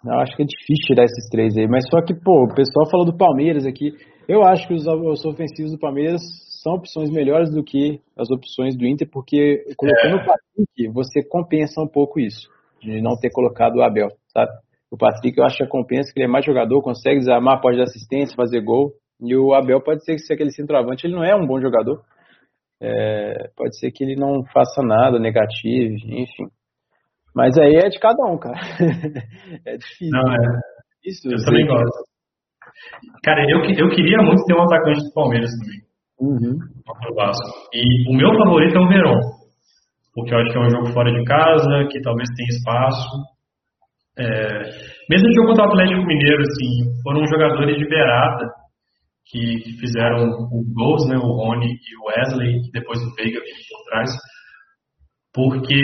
eu 0.05 0.19
acho 0.19 0.35
que 0.35 0.43
é 0.43 0.45
difícil 0.45 0.85
tirar 0.85 1.05
esses 1.05 1.27
três 1.29 1.57
aí. 1.57 1.67
Mas 1.67 1.85
só 1.89 2.01
que, 2.05 2.13
pô, 2.13 2.43
o 2.43 2.53
pessoal 2.53 2.87
falou 2.89 3.05
do 3.05 3.17
Palmeiras 3.17 3.65
aqui. 3.65 3.91
Eu 4.27 4.43
acho 4.43 4.67
que 4.67 4.73
os, 4.73 4.85
os 4.87 5.25
ofensivos 5.25 5.71
do 5.71 5.79
Palmeiras 5.79 6.21
são 6.63 6.73
opções 6.73 7.11
melhores 7.11 7.51
do 7.51 7.63
que 7.63 8.01
as 8.17 8.29
opções 8.31 8.75
do 8.75 8.85
Inter, 8.85 9.07
porque 9.09 9.63
colocando 9.77 10.17
é. 10.17 10.23
o 10.23 10.25
Patrick, 10.25 10.93
você 10.93 11.23
compensa 11.23 11.81
um 11.81 11.87
pouco 11.87 12.19
isso, 12.19 12.49
de 12.81 13.01
não 13.01 13.15
ter 13.15 13.29
colocado 13.29 13.75
o 13.75 13.83
Abel, 13.83 14.09
sabe? 14.33 14.51
O 14.89 14.97
Patrick, 14.97 15.37
eu 15.37 15.43
acho 15.43 15.57
que 15.57 15.67
compensa, 15.67 16.11
que 16.11 16.19
ele 16.19 16.27
é 16.27 16.31
mais 16.31 16.45
jogador, 16.45 16.81
consegue 16.81 17.19
desarmar, 17.19 17.61
pode 17.61 17.77
dar 17.77 17.83
assistência, 17.83 18.35
fazer 18.35 18.61
gol. 18.61 18.93
E 19.21 19.35
o 19.35 19.53
Abel 19.53 19.81
pode 19.81 20.03
ser 20.03 20.13
que 20.13 20.19
se 20.19 20.33
aquele 20.33 20.51
centroavante 20.51 21.05
ele 21.05 21.15
não 21.15 21.23
é 21.23 21.35
um 21.35 21.45
bom 21.45 21.59
jogador. 21.59 22.01
É, 22.81 23.49
pode 23.55 23.77
ser 23.79 23.91
que 23.91 24.03
ele 24.03 24.15
não 24.15 24.43
faça 24.53 24.81
nada 24.81 25.19
negativo, 25.19 25.95
enfim. 26.07 26.47
Mas 27.33 27.57
aí 27.57 27.75
é 27.75 27.89
de 27.89 27.99
cada 27.99 28.23
um, 28.25 28.37
cara. 28.37 28.57
é 29.65 29.77
difícil. 29.77 30.09
Não, 30.11 30.33
é. 30.33 30.59
Isso, 31.03 31.27
eu 31.27 31.43
também 31.43 31.67
gosto. 31.67 32.14
Cara, 33.23 33.43
eu, 33.49 33.59
eu 33.63 33.89
queria 33.89 34.17
muito 34.19 34.43
ter 34.45 34.55
um 34.55 34.63
atacante 34.63 35.01
do 35.03 35.13
Palmeiras 35.13 35.51
também. 35.59 35.79
Uhum. 36.19 36.57
E 37.73 38.09
o 38.09 38.15
meu 38.15 38.33
favorito 38.37 38.77
é 38.77 38.79
o 38.79 38.87
Verón. 38.87 39.19
Porque 40.13 40.33
eu 40.33 40.39
acho 40.39 40.51
que 40.51 40.57
é 40.57 40.61
um 40.61 40.69
jogo 40.69 40.93
fora 40.93 41.11
de 41.11 41.23
casa, 41.25 41.87
que 41.91 42.01
talvez 42.01 42.29
tenha 42.35 42.49
espaço. 42.49 43.09
É, 44.17 44.25
mesmo 45.09 45.27
o 45.27 45.33
jogo 45.33 45.47
contra 45.49 45.65
o 45.65 45.67
Atlético 45.67 46.05
Mineiro, 46.05 46.41
assim, 46.41 47.01
foram 47.03 47.27
jogadores 47.27 47.77
de 47.77 47.87
beirada 47.87 48.47
que 49.27 49.57
fizeram 49.79 50.29
os 50.29 50.73
gols, 50.73 51.09
né, 51.09 51.17
o 51.17 51.33
Rony 51.33 51.67
e 51.67 51.97
o 51.97 52.05
Wesley, 52.07 52.57
e 52.57 52.71
depois 52.71 52.99
o 53.01 53.13
Veiga 53.15 53.39
vindo 53.39 53.63
por 53.69 53.83
trás, 53.89 54.11
porque 55.33 55.81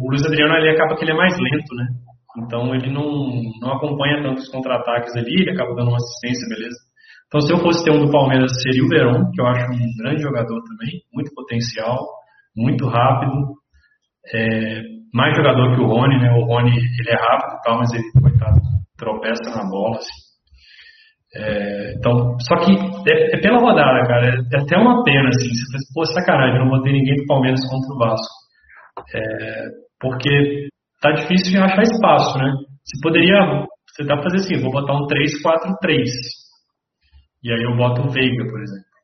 o 0.00 0.10
Luiz 0.10 0.24
Adriano 0.24 0.54
ali 0.54 0.68
acaba 0.68 0.94
que 0.94 1.04
ele 1.04 1.12
é 1.12 1.16
mais 1.16 1.32
lento, 1.32 1.74
né? 1.74 1.86
Então 2.38 2.74
ele 2.74 2.92
não, 2.92 3.30
não 3.60 3.72
acompanha 3.74 4.22
tanto 4.22 4.38
os 4.38 4.48
contra-ataques 4.48 5.14
ali, 5.16 5.42
ele 5.42 5.52
acaba 5.52 5.74
dando 5.74 5.88
uma 5.88 5.96
assistência, 5.96 6.48
beleza? 6.48 6.76
Então 7.26 7.40
se 7.40 7.52
eu 7.52 7.58
fosse 7.58 7.84
ter 7.84 7.92
um 7.92 8.04
do 8.04 8.12
Palmeiras 8.12 8.50
seria 8.62 8.84
o 8.84 8.88
Verón, 8.88 9.30
que 9.32 9.40
eu 9.40 9.46
acho 9.46 9.72
um 9.72 9.96
grande 9.98 10.22
jogador 10.22 10.60
também, 10.62 11.00
muito 11.12 11.32
potencial, 11.34 11.98
muito 12.56 12.86
rápido, 12.86 13.54
é, 14.32 14.82
mais 15.12 15.36
jogador 15.36 15.74
que 15.74 15.80
o 15.80 15.86
Rony, 15.86 16.18
né? 16.18 16.30
O 16.32 16.44
Rony 16.44 16.76
ele 16.76 17.10
é 17.10 17.14
rápido 17.14 17.56
e 17.56 17.62
tal, 17.62 17.78
mas 17.78 17.92
ele, 17.92 18.04
coitado, 18.20 18.60
tropeça 18.98 19.50
na 19.50 19.68
bola, 19.68 19.96
assim. 19.96 20.24
É, 21.36 21.94
então, 21.98 22.36
só 22.40 22.56
que 22.58 22.72
é, 23.10 23.36
é, 23.36 23.40
pela 23.40 23.58
rodada, 23.58 24.06
cara. 24.06 24.26
É, 24.28 24.58
até 24.60 24.76
uma 24.76 25.02
pena, 25.02 25.28
assim. 25.28 25.48
Você 25.48 25.72
pensa, 25.72 25.92
pô, 25.94 26.04
sacanagem, 26.06 26.58
não 26.60 26.70
vou 26.70 26.82
ter 26.82 26.92
ninguém 26.92 27.16
do 27.16 27.26
Palmeiras 27.26 27.60
contra 27.68 27.94
o 27.94 27.98
Vasco. 27.98 28.34
É, 29.14 29.64
porque 30.00 30.68
tá 31.04 31.12
difícil 31.12 31.52
de 31.52 31.58
achar 31.58 31.82
espaço, 31.82 32.38
né? 32.38 32.50
Você 32.82 32.98
poderia. 33.02 33.66
Você 33.92 34.04
dá 34.04 34.16
pra 34.16 34.24
fazer 34.24 34.38
assim, 34.38 34.62
vou 34.62 34.72
botar 34.72 34.94
um 34.94 35.06
3-4-3. 35.06 36.08
E 37.44 37.52
aí 37.52 37.62
eu 37.62 37.76
boto 37.76 38.02
o 38.02 38.10
Veiga, 38.10 38.44
por 38.50 38.62
exemplo. 38.62 38.94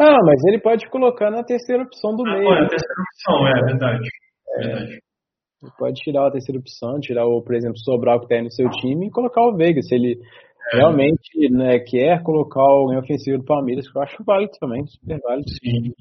Ah, 0.00 0.18
mas 0.24 0.42
ele 0.46 0.58
pode 0.58 0.88
colocar 0.88 1.30
na 1.30 1.44
terceira 1.44 1.82
opção 1.82 2.16
do 2.16 2.26
ah, 2.26 2.32
meio. 2.32 2.48
É 2.48 2.64
a 2.64 2.68
terceira 2.68 3.02
opção, 3.02 3.46
é 3.46 3.64
verdade. 3.66 4.08
É. 4.56 4.66
verdade. 4.66 4.98
Ele 5.62 5.72
pode 5.78 5.94
tirar 6.00 6.26
a 6.26 6.30
terceira 6.30 6.58
opção, 6.58 6.98
tirar 7.00 7.26
o, 7.26 7.42
por 7.42 7.54
exemplo, 7.54 7.78
Sobral 7.78 8.20
que 8.20 8.28
tá 8.28 8.36
aí 8.36 8.42
no 8.42 8.50
seu 8.50 8.68
time 8.70 9.06
e 9.06 9.10
colocar 9.10 9.42
o 9.42 9.56
Veiga. 9.56 9.82
Se 9.82 9.94
ele 9.94 10.18
realmente 10.72 11.50
né, 11.50 11.78
quer 11.80 12.22
colocar 12.22 12.60
alguém 12.60 12.98
ofensivo 12.98 13.38
do 13.38 13.44
Palmeiras, 13.44 13.88
que 13.90 13.96
eu 13.96 14.02
acho 14.02 14.24
válido 14.24 14.52
também, 14.58 14.84
super 14.86 15.18
válido. 15.20 15.48
Sim. 15.50 15.92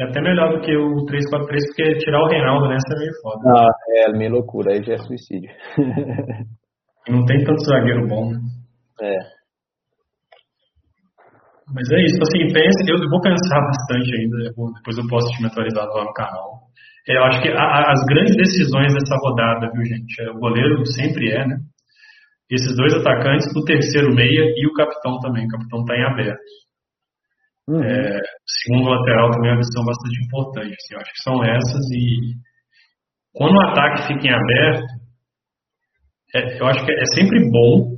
É 0.00 0.04
até 0.04 0.20
melhor 0.22 0.56
do 0.56 0.62
que 0.62 0.74
o 0.74 1.04
3-4-3, 1.04 1.60
porque 1.68 1.98
tirar 1.98 2.22
o 2.22 2.28
Reinaldo 2.28 2.68
nessa 2.68 2.94
é 2.94 2.98
meio 2.98 3.12
foda. 3.20 3.52
Ah, 3.52 3.68
é 3.98 4.12
meio 4.16 4.32
loucura, 4.32 4.72
aí 4.72 4.82
já 4.82 4.94
é 4.94 4.96
suicídio. 4.96 5.50
não 7.06 7.26
tem 7.26 7.44
tanto 7.44 7.60
zagueiro 7.64 8.08
bom, 8.08 8.30
né? 8.30 8.38
É. 9.02 9.18
Mas 11.74 11.84
é 11.92 12.00
isso, 12.00 12.16
assim, 12.16 12.48
pensa, 12.50 12.80
eu 12.88 12.96
vou 13.10 13.20
pensar 13.20 13.60
bastante 13.60 14.16
ainda, 14.16 14.36
depois 14.48 14.96
eu 14.96 15.06
posso 15.06 15.28
te 15.36 15.44
atualizar 15.44 15.84
lá 15.84 16.04
no 16.04 16.12
canal. 16.14 16.70
É, 17.06 17.16
eu 17.16 17.24
acho 17.24 17.42
que 17.42 17.48
a, 17.48 17.92
as 17.92 18.00
grandes 18.08 18.36
decisões 18.36 18.94
dessa 18.94 19.16
rodada, 19.20 19.70
viu, 19.70 19.84
gente? 19.84 20.22
É, 20.22 20.30
o 20.30 20.38
goleiro 20.38 20.84
sempre 20.86 21.30
é, 21.30 21.46
né? 21.46 21.56
esses 22.50 22.74
dois 22.76 22.92
atacantes, 22.94 23.46
o 23.54 23.64
terceiro 23.64 24.14
meia 24.14 24.42
e 24.56 24.66
o 24.66 24.72
capitão 24.72 25.20
também. 25.20 25.46
O 25.46 25.48
capitão 25.48 25.80
está 25.80 25.94
em 25.94 26.04
aberto. 26.04 26.40
Uhum. 27.68 27.82
É, 27.82 28.18
segundo 28.46 28.90
lateral 28.90 29.30
também 29.30 29.50
é 29.50 29.54
uma 29.54 29.60
decisão 29.60 29.84
bastante 29.84 30.24
importante. 30.24 30.74
Assim, 30.74 30.94
eu 30.94 31.00
acho 31.00 31.12
que 31.12 31.22
são 31.22 31.44
essas 31.44 31.90
e 31.92 32.34
quando 33.32 33.54
o 33.54 33.70
ataque 33.70 34.08
fica 34.08 34.26
em 34.26 34.34
aberto, 34.34 34.86
é, 36.34 36.60
eu 36.60 36.66
acho 36.66 36.84
que 36.84 36.92
é 36.92 37.06
sempre 37.14 37.40
bom 37.50 37.94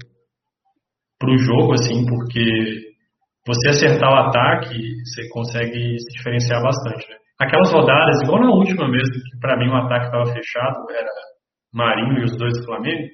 para 1.19 1.31
o 1.31 1.39
jogo, 1.39 1.75
assim, 1.75 2.05
porque 2.07 2.93
você 3.47 3.69
acertar 3.71 4.11
o 4.11 4.29
ataque, 4.29 4.77
você 5.05 5.29
consegue 5.31 5.99
se 5.99 6.17
diferenciar 6.17 6.63
bastante. 6.63 7.09
Né? 7.09 7.17
Aquelas 7.41 7.73
rodadas, 7.73 8.21
igual 8.23 8.41
na 8.41 8.51
última 8.51 8.89
mesmo, 8.89 9.15
que 9.15 9.39
para 9.41 9.57
mim 9.57 9.69
o 9.69 9.77
ataque 9.77 10.07
estava 10.07 10.33
fechado, 10.33 10.91
era 10.91 11.11
Marinho 11.73 12.21
e 12.21 12.25
os 12.25 12.37
dois 12.37 12.53
do 12.59 12.65
Flamengo, 12.65 13.09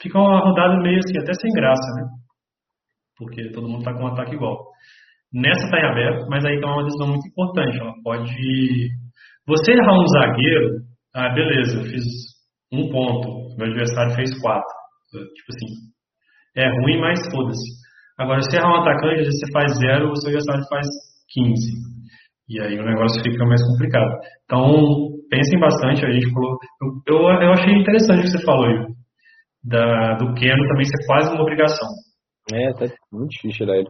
fica 0.00 0.18
uma 0.18 0.40
rodada 0.40 0.80
meio 0.80 0.98
assim, 0.98 1.18
até 1.18 1.32
sem 1.34 1.52
graça, 1.52 1.86
né? 1.96 2.06
Porque 3.16 3.50
todo 3.50 3.68
mundo 3.68 3.80
está 3.80 3.92
com 3.92 4.04
um 4.04 4.12
ataque 4.12 4.34
igual. 4.34 4.58
Nessa 5.32 5.64
está 5.64 5.78
em 5.78 5.86
aberto, 5.86 6.26
mas 6.28 6.44
aí 6.44 6.56
então 6.56 6.70
é 6.70 6.72
uma 6.74 6.84
decisão 6.84 7.08
muito 7.08 7.28
importante. 7.28 7.78
Ela 7.78 7.94
pode. 8.02 8.88
Você 9.46 9.72
errar 9.72 9.94
um 9.94 10.06
zagueiro, 10.06 10.68
ah, 11.14 11.28
beleza, 11.34 11.78
eu 11.78 11.84
fiz 11.84 12.04
um 12.72 12.90
ponto, 12.90 13.56
meu 13.56 13.66
adversário 13.66 14.14
fez 14.14 14.30
quatro. 14.40 14.74
Tipo 15.10 15.50
assim, 15.54 15.66
é 16.56 16.68
ruim, 16.68 17.00
mas 17.00 17.20
foda-se. 17.30 17.80
Agora, 18.18 18.42
se 18.42 18.56
errar 18.56 18.70
um 18.70 18.82
atacante, 18.82 19.24
você 19.24 19.52
faz 19.52 19.72
zero, 19.78 20.10
o 20.10 20.16
seu 20.16 20.28
adversário 20.28 20.64
faz 20.68 20.86
15. 21.32 21.54
E 22.48 22.60
aí 22.60 22.78
o 22.78 22.84
negócio 22.84 23.22
fica 23.22 23.44
mais 23.46 23.62
complicado. 23.66 24.10
Então, 24.44 24.60
pensem 25.30 25.58
bastante, 25.58 26.04
a 26.04 26.10
gente 26.10 26.32
falou. 26.32 26.58
Eu, 27.06 27.14
eu, 27.14 27.42
eu 27.42 27.52
achei 27.52 27.72
interessante 27.72 28.18
o 28.18 28.22
que 28.22 28.30
você 28.30 28.44
falou 28.44 28.66
aí 28.66 29.00
da, 29.64 30.14
do 30.14 30.34
Keno 30.34 30.68
também 30.68 30.84
ser 30.84 31.06
quase 31.06 31.32
uma 31.32 31.42
obrigação. 31.42 31.88
É, 32.52 32.72
tá 32.72 32.94
muito 33.12 33.30
difícil 33.30 33.66
tirar. 33.66 33.82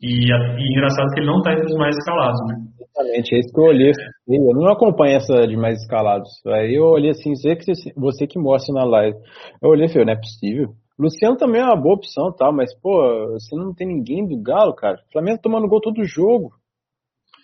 E, 0.00 0.30
e 0.30 0.72
engraçado 0.72 1.12
que 1.12 1.20
ele 1.20 1.26
não 1.26 1.42
tá 1.42 1.52
entre 1.52 1.66
os 1.66 1.76
mais 1.76 1.96
escalados, 1.96 2.40
né? 2.46 2.54
Exatamente, 2.80 3.34
é 3.34 3.38
isso 3.38 3.52
que 3.52 3.60
eu 3.60 3.64
olhei. 3.64 3.92
Eu 4.28 4.54
não 4.54 4.72
acompanho 4.72 5.16
essa 5.16 5.46
de 5.46 5.56
mais 5.56 5.78
escalados. 5.80 6.28
Aí 6.46 6.74
eu 6.74 6.84
olhei 6.84 7.10
assim, 7.10 7.34
você 7.34 7.56
que, 7.56 7.72
você 7.96 8.26
que 8.26 8.38
mostra 8.38 8.72
na 8.74 8.84
live. 8.84 9.16
Eu 9.60 9.70
olhei 9.70 9.86
e 9.86 9.88
falei, 9.88 10.06
não 10.06 10.12
é 10.12 10.16
possível. 10.16 10.68
Luciano 10.98 11.36
também 11.36 11.60
é 11.60 11.64
uma 11.64 11.80
boa 11.80 11.94
opção, 11.94 12.32
tal, 12.36 12.52
mas, 12.52 12.74
pô, 12.80 12.90
você 13.32 13.54
não 13.54 13.72
tem 13.72 13.86
ninguém 13.86 14.26
do 14.26 14.40
Galo, 14.42 14.74
cara. 14.74 14.96
O 15.08 15.12
Flamengo 15.12 15.40
tomando 15.40 15.68
gol 15.68 15.80
todo 15.80 16.04
jogo. 16.04 16.50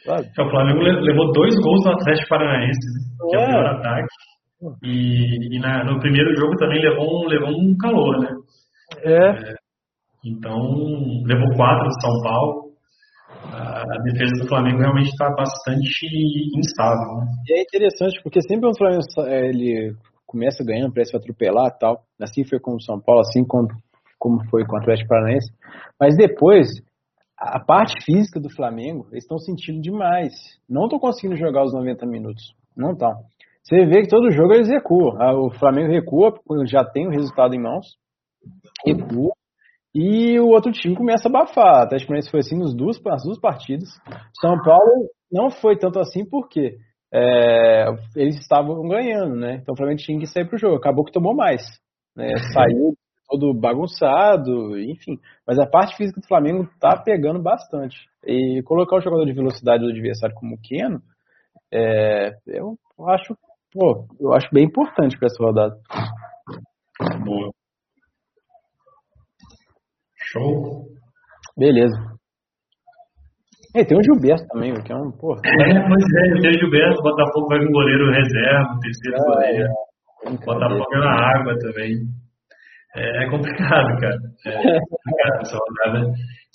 Claro. 0.04 0.24
É, 0.24 0.42
o 0.42 0.50
Flamengo 0.50 0.80
levou 0.80 1.32
dois 1.32 1.54
gols 1.60 1.82
do 1.84 1.90
Atlético 1.90 2.28
Paranaense, 2.28 2.78
né? 2.78 3.30
que 3.30 3.36
é, 3.36 3.40
é 3.40 3.42
o 3.42 3.48
pior 3.48 3.66
ataque. 3.66 4.08
E, 4.82 5.56
e 5.56 5.60
na, 5.60 5.84
no 5.84 6.00
primeiro 6.00 6.34
jogo 6.36 6.56
também 6.56 6.80
levou 6.80 7.06
um, 7.06 7.28
levou 7.28 7.50
um 7.50 7.76
calor, 7.76 8.18
né? 8.20 8.28
É. 9.02 9.52
é 9.52 9.63
então, 10.24 10.58
levou 11.26 11.54
quatro 11.56 11.88
do 11.88 12.00
São 12.00 12.22
Paulo. 12.22 12.64
A 13.52 14.02
defesa 14.02 14.42
do 14.42 14.48
Flamengo 14.48 14.78
realmente 14.78 15.08
está 15.08 15.28
bastante 15.30 16.06
instável. 16.56 17.18
Né? 17.18 17.26
E 17.46 17.58
é 17.58 17.62
interessante, 17.62 18.20
porque 18.22 18.40
sempre 18.40 18.68
o 18.68 18.76
Flamengo 18.76 19.02
ele 19.28 19.94
começa 20.26 20.64
ganhando, 20.64 20.94
parece 20.94 21.14
atropelar 21.14 21.68
e 21.68 21.78
tal. 21.78 22.02
Assim 22.20 22.44
foi 22.44 22.58
com 22.58 22.74
o 22.74 22.80
São 22.80 22.98
Paulo, 23.00 23.20
assim 23.20 23.44
como, 23.44 23.68
como 24.18 24.42
foi 24.48 24.64
com 24.64 24.76
o 24.76 24.78
Atlético 24.78 25.08
Paranaense. 25.08 25.52
Mas 26.00 26.16
depois, 26.16 26.68
a 27.38 27.60
parte 27.60 28.02
física 28.02 28.40
do 28.40 28.48
Flamengo, 28.48 29.06
eles 29.12 29.24
estão 29.24 29.38
sentindo 29.38 29.80
demais. 29.80 30.32
Não 30.68 30.84
estão 30.84 30.98
conseguindo 30.98 31.36
jogar 31.36 31.64
os 31.64 31.74
90 31.74 32.06
minutos. 32.06 32.54
Não 32.74 32.92
estão. 32.92 33.12
Você 33.62 33.84
vê 33.86 34.02
que 34.02 34.08
todo 34.08 34.30
jogo 34.30 34.54
eles 34.54 34.68
recuam. 34.68 35.20
Ah, 35.20 35.34
o 35.34 35.50
Flamengo 35.50 35.92
recua, 35.92 36.32
já 36.66 36.82
tem 36.82 37.06
o 37.06 37.10
resultado 37.10 37.54
em 37.54 37.62
mãos. 37.62 37.96
Recua. 38.86 39.33
E 39.94 40.40
o 40.40 40.48
outro 40.48 40.72
time 40.72 40.96
começa 40.96 41.28
a 41.28 41.30
abafar. 41.30 41.82
Até 41.82 41.96
Atlético 41.96 42.32
foi 42.32 42.40
assim 42.40 42.58
nos 42.58 42.74
duas, 42.74 43.00
nas 43.02 43.22
duas 43.22 43.38
partidas. 43.38 43.88
São 44.40 44.60
Paulo 44.62 45.08
não 45.30 45.50
foi 45.50 45.76
tanto 45.76 46.00
assim 46.00 46.28
porque 46.28 46.76
é, 47.12 47.86
eles 48.16 48.36
estavam 48.36 48.88
ganhando, 48.88 49.36
né? 49.36 49.58
Então 49.62 49.72
o 49.72 49.76
Flamengo 49.76 50.00
tinha 50.00 50.18
que 50.18 50.26
sair 50.26 50.48
pro 50.48 50.58
jogo. 50.58 50.76
Acabou 50.76 51.04
que 51.04 51.12
tomou 51.12 51.34
mais. 51.34 51.62
Né? 52.16 52.26
Saiu 52.52 52.94
todo 53.28 53.54
bagunçado, 53.54 54.78
enfim. 54.78 55.18
Mas 55.46 55.58
a 55.58 55.66
parte 55.66 55.96
física 55.96 56.20
do 56.20 56.26
Flamengo 56.26 56.68
tá 56.80 57.00
pegando 57.00 57.40
bastante. 57.40 57.96
E 58.26 58.62
colocar 58.64 58.96
o 58.96 59.00
jogador 59.00 59.24
de 59.24 59.32
velocidade 59.32 59.84
do 59.84 59.90
adversário 59.90 60.34
como 60.34 60.56
o 60.56 60.60
Keno, 60.60 61.00
é, 61.72 62.32
eu 62.46 62.76
acho, 63.08 63.36
pô, 63.72 64.06
eu 64.20 64.32
acho 64.32 64.48
bem 64.52 64.64
importante 64.64 65.16
para 65.16 65.26
essa 65.26 65.42
rodada. 65.42 65.76
Boa. 67.24 67.52
Show. 70.34 70.82
Beleza. 71.56 71.94
É, 73.74 73.84
tem 73.84 73.98
o 73.98 74.02
Gilberto 74.02 74.46
também, 74.48 74.74
que 74.82 74.92
é 74.92 74.96
um, 74.96 75.10
pô. 75.12 75.34
É, 75.34 75.86
pois 75.86 76.04
é, 76.18 76.40
tem 76.42 76.50
o 76.50 76.58
Gilberto, 76.58 76.98
o 76.98 77.02
Botafogo 77.02 77.48
vai 77.48 77.58
com 77.58 77.70
goleiro 77.70 78.10
reserva, 78.10 78.78
terceiro 78.82 79.16
é, 79.16 79.24
goleiro. 79.26 79.68
É, 80.26 80.30
Botafogo 80.44 80.94
é 80.94 80.98
na 80.98 81.38
água 81.38 81.58
também. 81.58 81.94
É, 82.96 83.24
é 83.24 83.30
complicado, 83.30 84.00
cara. 84.00 84.18
É 84.46 84.80
complicado 84.80 85.40
essa 85.40 85.58
rodada. 85.58 86.06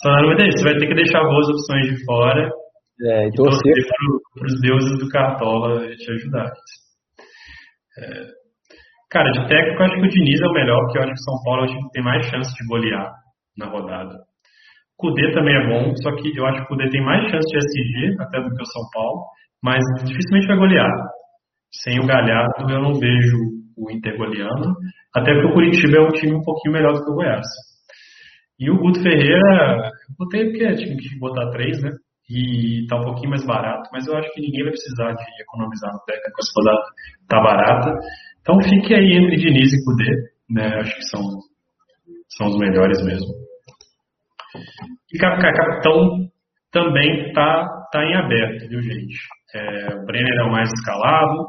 Só 0.02 0.10
não 0.12 0.32
é 0.32 0.48
isso, 0.48 0.60
você 0.60 0.64
vai 0.64 0.80
ter 0.80 0.88
que 0.88 0.96
deixar 0.96 1.24
boas 1.24 1.50
opções 1.50 1.88
de 1.88 2.06
fora 2.06 2.52
é, 3.02 3.28
e 3.28 3.32
torcer 3.32 3.76
para 4.36 4.46
os 4.46 4.62
deuses 4.62 5.00
do 5.00 5.10
Cartola 5.10 5.88
te 5.96 6.12
ajudar. 6.12 6.52
É, 8.00 8.28
cara, 9.10 9.32
de 9.32 9.48
técnico, 9.48 9.82
eu 9.82 9.86
acho 9.86 9.96
que 9.96 10.08
o 10.08 10.10
Diniz 10.10 10.42
é 10.42 10.48
o 10.48 10.54
melhor, 10.54 10.80
porque 10.84 10.98
eu 11.00 11.04
acho 11.04 11.14
que 11.14 11.20
o 11.20 11.24
São 11.24 11.44
Paulo 11.44 11.64
acho 11.64 11.76
que 11.76 11.92
tem 11.92 12.04
mais 12.04 12.26
chance 12.28 12.54
de 12.56 12.68
golear 12.68 13.29
na 13.58 13.68
rodada. 13.68 14.16
O 14.98 15.08
Kudê 15.08 15.32
também 15.32 15.56
é 15.56 15.68
bom, 15.68 15.96
só 15.98 16.16
que 16.16 16.38
eu 16.38 16.46
acho 16.46 16.60
que 16.60 16.66
o 16.66 16.68
Kudê 16.68 16.90
tem 16.90 17.04
mais 17.04 17.30
chance 17.32 17.48
de 17.48 17.58
SG 17.58 18.22
até 18.22 18.42
do 18.42 18.54
que 18.54 18.62
o 18.62 18.66
São 18.66 18.84
Paulo, 18.94 19.26
mas 19.64 19.80
dificilmente 20.06 20.48
vai 20.48 20.58
golear. 20.58 20.92
Sem 21.72 22.00
o 22.00 22.08
Galhardo, 22.08 22.70
eu 22.70 22.82
não 22.82 22.94
vejo 23.00 23.38
o 23.78 23.92
Inter 23.92 24.18
goleando, 24.18 24.76
até 25.16 25.34
porque 25.34 25.48
o 25.48 25.54
Curitiba 25.54 25.98
é 25.98 26.02
um 26.02 26.12
time 26.12 26.34
um 26.34 26.42
pouquinho 26.42 26.74
melhor 26.74 26.94
do 26.94 27.04
que 27.04 27.12
o 27.12 27.16
Goiás. 27.16 27.48
E 28.60 28.70
o 28.70 28.78
Guto 28.78 29.02
Ferreira, 29.02 29.90
eu 30.10 30.16
botei 30.18 30.46
porque 30.50 30.76
tinha 30.76 30.98
que 30.98 31.20
botar 31.20 31.50
três, 31.52 31.82
né? 31.82 31.92
E 32.30 32.86
tá 32.88 32.98
um 32.98 33.06
pouquinho 33.06 33.30
mais 33.30 33.46
barato, 33.46 33.90
mas 33.92 34.06
eu 34.06 34.16
acho 34.18 34.32
que 34.34 34.42
ninguém 34.42 34.64
vai 34.64 34.72
precisar 34.72 35.14
de 35.14 35.24
economizar 35.42 35.92
no 35.94 36.00
técnico, 36.06 36.40
essa 36.40 36.52
rodada 36.58 36.84
tá 37.28 37.42
barata. 37.42 38.00
Então 38.42 38.62
fique 38.62 38.94
aí 38.94 39.18
entre 39.18 39.38
Diniz 39.38 39.72
e 39.72 39.86
Kudê, 39.86 40.12
né? 40.50 40.80
Acho 40.80 40.96
que 40.96 41.04
são, 41.04 41.22
são 42.38 42.48
os 42.48 42.58
melhores 42.58 43.04
mesmo. 43.04 43.28
E 45.14 45.18
capitão 45.18 46.30
também 46.72 47.34
tá, 47.34 47.68
tá 47.92 48.04
em 48.04 48.16
aberto, 48.16 48.68
viu, 48.68 48.82
gente? 48.82 49.18
É, 49.54 49.96
o 49.96 50.06
Brenner 50.06 50.40
é 50.40 50.44
o 50.44 50.52
mais 50.52 50.70
escalado, 50.72 51.46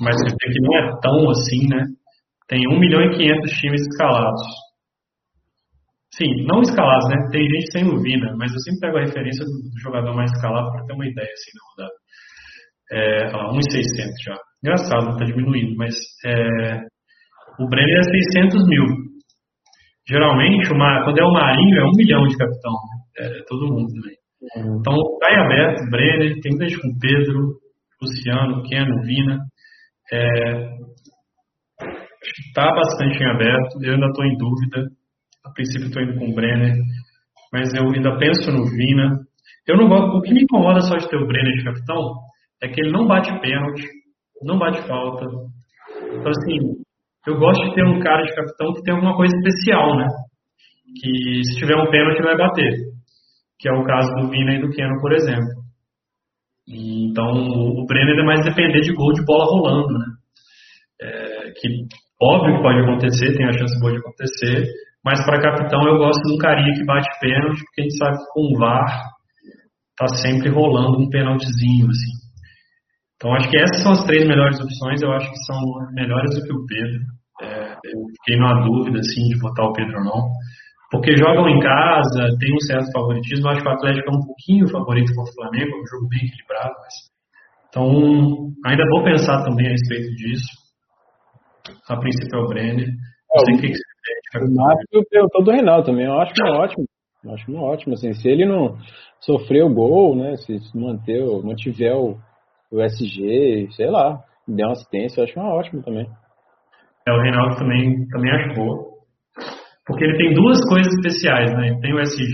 mas 0.00 0.16
você 0.16 0.34
vê 0.40 0.52
que 0.52 0.60
não 0.60 0.76
é 0.76 1.00
tão 1.00 1.30
assim, 1.30 1.66
né? 1.68 1.84
Tem 2.48 2.60
1 2.68 2.78
milhão 2.78 3.00
e 3.02 3.16
500 3.16 3.50
times 3.52 3.80
escalados. 3.82 4.42
Sim, 6.14 6.46
não 6.46 6.62
escalados, 6.62 7.08
né? 7.08 7.28
Tem 7.30 7.42
gente 7.42 7.72
sem 7.72 7.84
o 7.84 8.00
Vina, 8.00 8.34
mas 8.38 8.52
eu 8.52 8.60
sempre 8.60 8.80
pego 8.80 8.98
a 8.98 9.04
referência 9.04 9.44
do 9.44 9.80
jogador 9.82 10.14
mais 10.14 10.30
escalado 10.32 10.70
para 10.72 10.84
ter 10.86 10.94
uma 10.94 11.06
ideia 11.06 11.28
assim 11.28 11.50
na 11.54 11.84
rodada. 11.84 11.96
É, 12.92 13.36
lá, 13.36 13.52
1,600 13.52 14.14
já. 14.24 14.38
Engraçado, 14.62 15.10
está 15.10 15.24
diminuindo, 15.24 15.76
mas 15.76 15.94
é, 16.24 16.80
o 17.58 17.68
Brenner 17.68 17.98
é 17.98 18.02
600 18.02 18.66
mil. 18.66 18.84
Geralmente, 20.08 20.72
uma, 20.72 21.02
quando 21.04 21.18
é 21.18 21.24
o 21.24 21.32
Marinho, 21.32 21.80
é 21.80 21.84
1 21.84 21.90
milhão 21.96 22.26
de 22.26 22.36
capitão. 22.36 22.72
Né? 22.72 23.26
É, 23.26 23.42
todo 23.48 23.72
mundo 23.72 23.88
também. 23.92 24.16
Uhum. 24.56 24.78
Então, 24.78 24.94
em 24.94 25.40
aberto, 25.40 25.90
Brenner, 25.90 26.40
tem 26.40 26.52
gente 26.52 26.80
com 26.80 26.98
Pedro, 27.00 27.58
Luciano, 28.00 28.62
Keno, 28.62 29.02
Vina. 29.02 29.38
É, 30.12 30.68
está 32.48 32.70
bastante 32.70 33.22
em 33.22 33.26
aberto, 33.26 33.82
eu 33.82 33.94
ainda 33.94 34.06
estou 34.06 34.24
em 34.24 34.36
dúvida. 34.36 34.88
A 35.44 35.50
princípio 35.50 35.86
estou 35.86 36.02
indo 36.02 36.18
com 36.18 36.30
o 36.30 36.34
Brenner, 36.34 36.76
mas 37.52 37.72
eu 37.74 37.90
ainda 37.90 38.16
penso 38.18 38.52
no 38.52 38.64
Vina. 38.66 39.18
Eu 39.66 39.76
não 39.76 39.88
gosto, 39.88 40.16
o 40.16 40.22
que 40.22 40.32
me 40.32 40.42
incomoda 40.42 40.80
só 40.80 40.96
de 40.96 41.08
ter 41.08 41.16
o 41.16 41.26
Brenner 41.26 41.56
de 41.56 41.64
capitão 41.64 42.14
é 42.62 42.68
que 42.68 42.80
ele 42.80 42.92
não 42.92 43.06
bate 43.06 43.30
pênalti, 43.40 43.88
não 44.42 44.58
bate 44.58 44.86
falta. 44.86 45.24
Então, 45.24 46.30
assim, 46.30 46.85
eu 47.26 47.38
gosto 47.38 47.64
de 47.64 47.74
ter 47.74 47.84
um 47.84 48.00
cara 48.00 48.22
de 48.22 48.34
capitão 48.34 48.72
que 48.72 48.82
tem 48.82 48.94
alguma 48.94 49.16
coisa 49.16 49.34
especial, 49.36 49.96
né? 49.96 50.06
Que 51.00 51.42
se 51.44 51.58
tiver 51.58 51.76
um 51.76 51.90
pênalti 51.90 52.22
vai 52.22 52.36
bater. 52.36 52.72
Que 53.58 53.68
é 53.68 53.72
o 53.72 53.84
caso 53.84 54.08
do 54.16 54.28
Vina 54.28 54.54
e 54.54 54.60
do 54.60 54.70
Keno, 54.70 55.00
por 55.00 55.12
exemplo. 55.12 55.64
E, 56.68 57.10
então, 57.10 57.30
o 57.30 57.86
Brenner 57.86 58.18
é 58.18 58.24
mais 58.24 58.44
depender 58.44 58.80
de 58.80 58.92
gol 58.92 59.12
de 59.12 59.24
bola 59.24 59.44
rolando, 59.44 59.98
né? 59.98 60.06
É, 61.00 61.52
que 61.52 61.86
Óbvio 62.20 62.56
que 62.56 62.62
pode 62.62 62.80
acontecer, 62.80 63.36
tem 63.36 63.46
a 63.46 63.52
chance 63.52 63.78
boa 63.78 63.92
de 63.92 63.98
acontecer, 63.98 64.72
mas 65.04 65.22
para 65.24 65.42
capitão 65.42 65.86
eu 65.86 65.98
gosto 65.98 66.22
de 66.22 66.34
um 66.34 66.38
carinha 66.38 66.72
que 66.74 66.84
bate 66.86 67.08
pênalti, 67.20 67.60
porque 67.60 67.80
a 67.80 67.84
gente 67.84 67.96
sabe 67.98 68.16
que 68.16 68.24
com 68.32 68.40
o 68.40 68.58
VAR 68.58 69.10
tá 69.98 70.08
sempre 70.08 70.48
rolando 70.48 70.98
um 70.98 71.10
pênaltizinho, 71.10 71.88
assim. 71.90 72.12
Então 73.16 73.34
acho 73.34 73.50
que 73.50 73.58
essas 73.58 73.82
são 73.82 73.92
as 73.92 74.04
três 74.04 74.26
melhores 74.26 74.58
opções, 74.58 75.02
eu 75.02 75.12
acho 75.12 75.30
que 75.30 75.44
são 75.44 75.60
melhores 75.92 76.34
do 76.34 76.42
que 76.42 76.52
o 76.52 76.64
Pedro. 76.66 77.00
Eu 77.92 78.06
fiquei 78.18 78.36
numa 78.38 78.64
dúvida, 78.64 78.98
assim, 78.98 79.28
de 79.28 79.38
botar 79.38 79.64
o 79.64 79.72
Pedro 79.72 79.98
ou 79.98 80.04
não. 80.04 80.30
Porque 80.90 81.16
jogam 81.16 81.48
em 81.48 81.58
casa, 81.58 82.36
tem 82.38 82.54
um 82.54 82.60
certo 82.60 82.92
favoritismo, 82.92 83.48
acho 83.48 83.60
que 83.60 83.68
o 83.68 83.72
Atlético 83.72 84.08
é 84.08 84.16
um 84.16 84.24
pouquinho 84.24 84.68
favorito 84.68 85.12
contra 85.14 85.32
o 85.32 85.34
Flamengo, 85.34 85.76
é 85.76 85.80
um 85.80 85.86
jogo 85.86 86.08
bem 86.08 86.20
equilibrado, 86.20 86.74
mas... 86.80 87.16
Então, 87.68 88.52
ainda 88.64 88.84
vou 88.88 89.04
pensar 89.04 89.44
também 89.44 89.66
a 89.66 89.70
respeito 89.70 90.14
disso. 90.14 90.46
A 91.88 91.96
princípio 91.96 92.38
é 92.38 92.42
o 92.42 92.48
Brenner. 92.48 92.88
Não 92.88 93.44
sei 93.44 93.54
o 93.54 93.60
que, 93.60 93.68
que 93.68 93.74
você 93.74 94.44
O 94.44 94.54
Márcio 94.54 95.04
perguntou 95.10 95.44
do 95.44 95.50
Reinaldo 95.50 95.86
também. 95.86 96.06
Eu 96.06 96.18
acho 96.20 96.32
que 96.32 96.42
é 96.42 96.46
ótimo. 96.50 96.84
Eu 97.24 97.34
acho 97.34 97.44
que 97.44 97.54
é 97.54 97.58
ótimo. 97.58 97.94
Assim, 97.94 98.12
se 98.14 98.28
ele 98.28 98.46
não 98.46 98.78
sofrer 99.20 99.64
o 99.64 99.74
gol, 99.74 100.16
né? 100.16 100.36
Se 100.36 100.58
manter, 100.74 101.22
mantiver 101.42 101.96
o, 101.96 102.18
o 102.70 102.80
SG, 102.80 103.68
sei 103.72 103.90
lá, 103.90 104.22
der 104.46 104.64
uma 104.64 104.72
assistência, 104.72 105.20
eu 105.20 105.24
acho 105.24 105.32
que 105.32 105.38
é 105.38 105.42
ótimo 105.42 105.82
também. 105.82 106.08
É, 107.06 107.12
o 107.12 107.20
Reinaldo 107.20 107.56
também, 107.56 108.06
também 108.08 108.30
acho 108.32 108.54
boa. 108.54 108.84
Porque 109.86 110.04
ele 110.04 110.18
tem 110.18 110.34
duas 110.34 110.58
coisas 110.68 110.92
especiais, 110.94 111.52
né? 111.52 111.78
Tem 111.80 111.94
o 111.94 112.00
SG, 112.00 112.24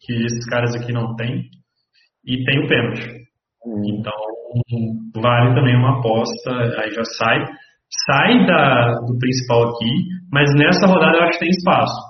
que 0.00 0.12
esses 0.12 0.46
caras 0.50 0.74
aqui 0.74 0.92
não 0.92 1.14
têm, 1.16 1.44
e 2.26 2.44
tem 2.44 2.64
o 2.64 2.68
pênalti. 2.68 3.08
Hum. 3.66 3.82
Então, 3.86 4.12
vale 5.22 5.54
também 5.54 5.76
uma 5.76 5.98
aposta, 5.98 6.50
aí 6.82 6.90
já 6.90 7.04
sai 7.04 7.46
sai 8.06 8.46
da, 8.46 8.92
do 9.06 9.18
principal 9.18 9.70
aqui, 9.70 9.90
mas 10.32 10.48
nessa 10.54 10.86
rodada 10.86 11.18
eu 11.18 11.22
acho 11.24 11.38
que 11.38 11.44
tem 11.44 11.50
espaço. 11.50 12.00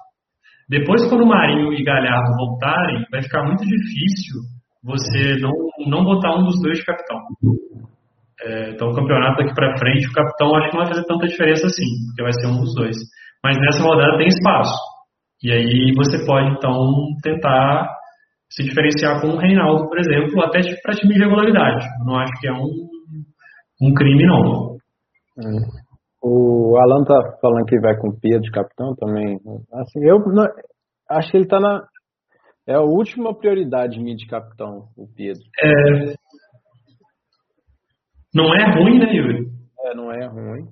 Depois, 0.69 1.09
quando 1.09 1.25
o 1.25 1.29
Marinho 1.29 1.73
e 1.73 1.83
Galhardo 1.83 2.37
voltarem, 2.37 3.05
vai 3.11 3.23
ficar 3.23 3.45
muito 3.45 3.65
difícil 3.65 4.41
você 4.83 5.37
não, 5.41 5.53
não 5.89 6.05
botar 6.05 6.39
um 6.39 6.45
dos 6.45 6.61
dois 6.63 6.79
de 6.79 6.85
capitão. 6.85 7.19
É, 8.43 8.71
então, 8.71 8.89
o 8.89 8.95
campeonato 8.95 9.43
daqui 9.43 9.55
para 9.55 9.79
frente, 9.79 10.09
o 10.09 10.13
capitão 10.13 10.55
acho 10.57 10.71
que 10.71 10.77
não 10.77 10.85
vai 10.85 10.95
fazer 10.95 11.07
tanta 11.07 11.27
diferença 11.27 11.67
assim, 11.67 11.87
porque 12.07 12.23
vai 12.23 12.33
ser 12.33 12.47
um 12.47 12.61
dos 12.61 12.75
dois. 12.75 12.97
Mas 13.45 13.59
nessa 13.59 13.83
rodada 13.83 14.19
tem 14.19 14.29
espaço. 14.29 14.79
E 15.43 15.53
aí 15.53 15.93
você 15.97 16.25
pode, 16.27 16.51
então, 16.51 16.75
tentar 17.23 17.89
se 18.51 18.63
diferenciar 18.65 19.21
com 19.21 19.29
o 19.29 19.39
Reinaldo, 19.39 19.89
por 19.89 19.99
exemplo, 19.99 20.43
até 20.43 20.61
para 20.83 20.95
time 20.95 21.15
de 21.15 21.21
regularidade. 21.21 21.87
Não 22.05 22.17
acho 22.19 22.33
que 22.41 22.49
é 22.49 22.53
um, 22.53 22.89
um 23.83 23.95
crime, 23.95 24.27
não. 24.27 24.77
O 26.23 26.77
Alan 26.79 27.05
tá 27.05 27.39
falando 27.41 27.65
que 27.65 27.81
vai 27.81 27.97
com 27.97 28.09
o 28.09 28.21
Pedro 28.21 28.41
de 28.41 28.51
capitão 28.51 28.95
também. 28.97 29.39
Assim, 29.73 30.05
eu 30.05 30.19
não, 30.19 30.47
acho 31.11 31.31
que 31.31 31.37
ele 31.37 31.47
tá 31.47 31.59
na. 31.59 31.83
É 32.67 32.75
a 32.75 32.83
última 32.83 33.35
prioridade 33.35 33.99
minha 33.99 34.15
de 34.15 34.27
capitão, 34.27 34.89
o 34.97 35.07
Pedro. 35.17 35.43
É... 35.63 36.15
Não 38.35 38.45
é 38.55 38.75
ruim, 38.75 38.99
né, 38.99 39.13
Yuri? 39.13 39.47
É, 39.81 39.95
não 39.95 40.13
é 40.13 40.27
ruim. 40.27 40.69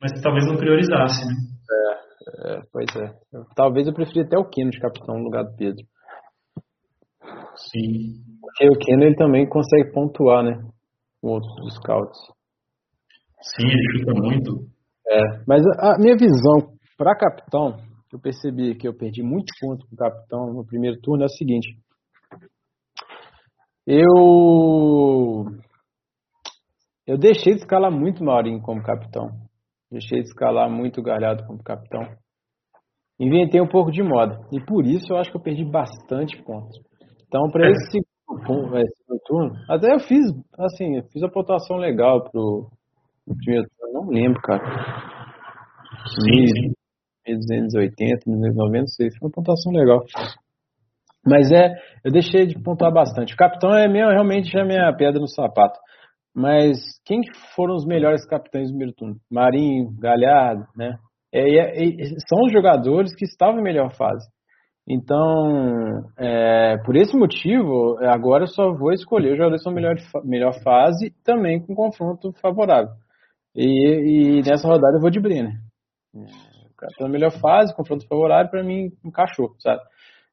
Mas 0.00 0.20
talvez 0.20 0.46
não 0.46 0.56
priorizasse, 0.56 1.24
né? 1.24 1.34
É, 1.70 2.52
é 2.52 2.62
pois 2.72 2.86
é. 2.96 3.14
Talvez 3.54 3.86
eu 3.86 3.94
preferia 3.94 4.24
até 4.24 4.36
o 4.36 4.48
Keno 4.48 4.70
de 4.70 4.80
capitão 4.80 5.16
no 5.16 5.24
lugar 5.24 5.44
do 5.44 5.56
Pedro. 5.56 5.84
Sim. 7.56 8.22
Porque 8.40 8.68
o 8.68 8.78
Keno 8.78 9.04
ele 9.04 9.16
também 9.16 9.48
consegue 9.48 9.92
pontuar, 9.92 10.42
né? 10.42 10.58
Com 11.20 11.28
outros 11.28 11.74
scouts. 11.76 12.18
Sim, 13.40 13.66
ele 13.66 13.98
chuta 13.98 14.12
muito. 14.14 14.66
É, 15.08 15.20
mas 15.46 15.62
a 15.78 15.96
minha 15.98 16.16
visão 16.16 16.74
para 16.98 17.16
capitão, 17.16 17.76
eu 18.12 18.18
percebi 18.18 18.74
que 18.74 18.88
eu 18.88 18.96
perdi 18.96 19.22
muito 19.22 19.52
ponto 19.60 19.86
com 19.86 19.94
o 19.94 19.98
capitão 19.98 20.52
no 20.52 20.66
primeiro 20.66 21.00
turno, 21.00 21.22
é 21.22 21.26
o 21.26 21.28
seguinte. 21.28 21.68
Eu 23.86 25.46
eu 27.06 27.16
deixei 27.16 27.54
de 27.54 27.60
escalar 27.60 27.90
muito 27.90 28.24
Maurinho 28.24 28.60
como 28.60 28.82
capitão. 28.82 29.28
Deixei 29.90 30.20
de 30.20 30.26
escalar 30.26 30.68
muito 30.68 31.02
Galhardo 31.02 31.46
como 31.46 31.62
capitão. 31.62 32.02
Inventei 33.18 33.60
um 33.60 33.68
pouco 33.68 33.90
de 33.90 34.02
moda. 34.02 34.38
E 34.52 34.60
por 34.60 34.84
isso 34.84 35.12
eu 35.12 35.16
acho 35.16 35.30
que 35.30 35.36
eu 35.36 35.42
perdi 35.42 35.64
bastante 35.64 36.36
pontos. 36.42 36.76
Então, 37.26 37.48
para 37.50 37.70
esse 37.70 38.00
segundo, 38.26 38.76
esse 38.78 39.24
turno, 39.24 39.52
até 39.68 39.94
eu 39.94 40.00
fiz, 40.00 40.26
assim, 40.58 40.96
eu 40.96 41.04
fiz 41.04 41.22
a 41.22 41.28
pontuação 41.28 41.76
legal 41.76 42.28
pro, 42.30 42.68
primeiro 43.38 43.68
turno. 43.78 43.94
Não 43.94 44.10
lembro, 44.10 44.40
cara. 44.42 44.64
Sim, 46.08 46.46
sim. 46.46 46.72
1280, 47.26 48.22
1296. 48.26 49.18
Foi 49.18 49.28
uma 49.28 49.32
pontuação 49.32 49.72
legal. 49.72 50.04
Mas 51.24 51.50
é, 51.50 51.72
eu 52.04 52.12
deixei 52.12 52.46
de 52.46 52.60
pontuar 52.62 52.92
bastante. 52.92 53.34
O 53.34 53.36
capitão 53.36 53.74
é 53.74 53.88
meu, 53.88 54.08
realmente 54.08 54.50
já 54.50 54.60
é 54.60 54.64
minha 54.64 54.92
pedra 54.96 55.20
no 55.20 55.26
sapato. 55.26 55.78
Mas 56.36 56.76
quem 57.06 57.22
foram 57.54 57.74
os 57.74 57.86
melhores 57.86 58.26
capitães 58.26 58.68
do 58.68 58.72
primeiro 58.72 58.94
turno? 58.94 59.16
Marinho, 59.30 59.90
Galhardo, 59.98 60.66
né? 60.76 60.98
É, 61.32 61.40
é, 61.40 61.92
são 62.28 62.42
os 62.44 62.52
jogadores 62.52 63.14
que 63.16 63.24
estavam 63.24 63.58
em 63.58 63.62
melhor 63.62 63.90
fase. 63.96 64.28
Então, 64.86 66.04
é, 66.18 66.76
por 66.84 66.94
esse 66.94 67.16
motivo, 67.16 67.96
agora 68.02 68.44
eu 68.44 68.48
só 68.48 68.70
vou 68.70 68.92
escolher 68.92 69.32
os 69.32 69.38
jogadores 69.38 69.62
que 69.62 69.64
são 69.64 69.72
melhor, 69.72 69.96
melhor 70.24 70.52
fase, 70.62 71.10
também 71.24 71.58
com 71.58 71.74
confronto 71.74 72.30
favorável. 72.40 72.92
E, 73.54 74.38
e 74.38 74.42
nessa 74.42 74.68
rodada 74.68 74.98
eu 74.98 75.00
vou 75.00 75.10
de 75.10 75.18
Brenner. 75.18 75.54
Tá 76.78 76.88
na 77.00 77.08
melhor 77.08 77.32
fase, 77.40 77.74
confronto 77.74 78.06
favorável, 78.06 78.50
para 78.50 78.62
mim 78.62 78.90
encaixou, 79.02 79.54
sabe? 79.58 79.80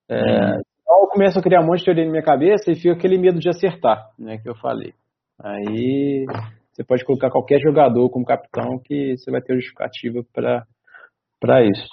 É, 0.10 0.18
então 0.18 1.00
eu 1.02 1.08
começo 1.08 1.40
a 1.40 1.42
criar 1.42 1.62
um 1.62 1.66
monte 1.66 1.80
de 1.80 1.86
teoria 1.86 2.06
na 2.06 2.12
minha 2.12 2.24
cabeça 2.24 2.70
e 2.70 2.76
fica 2.76 2.94
aquele 2.94 3.18
medo 3.18 3.40
de 3.40 3.48
acertar, 3.48 4.10
né, 4.20 4.38
que 4.38 4.50
eu 4.50 4.56
falei. 4.56 4.94
Aí 5.42 6.26
você 6.72 6.84
pode 6.84 7.06
colocar 7.06 7.30
qualquer 7.30 7.60
jogador 7.60 8.10
como 8.10 8.26
capitão 8.26 8.80
que 8.84 9.18
você 9.18 9.32
vai 9.32 9.42
ter 9.42 9.56
justificativa 9.56 10.24
para 10.34 11.64
isso. 11.64 11.88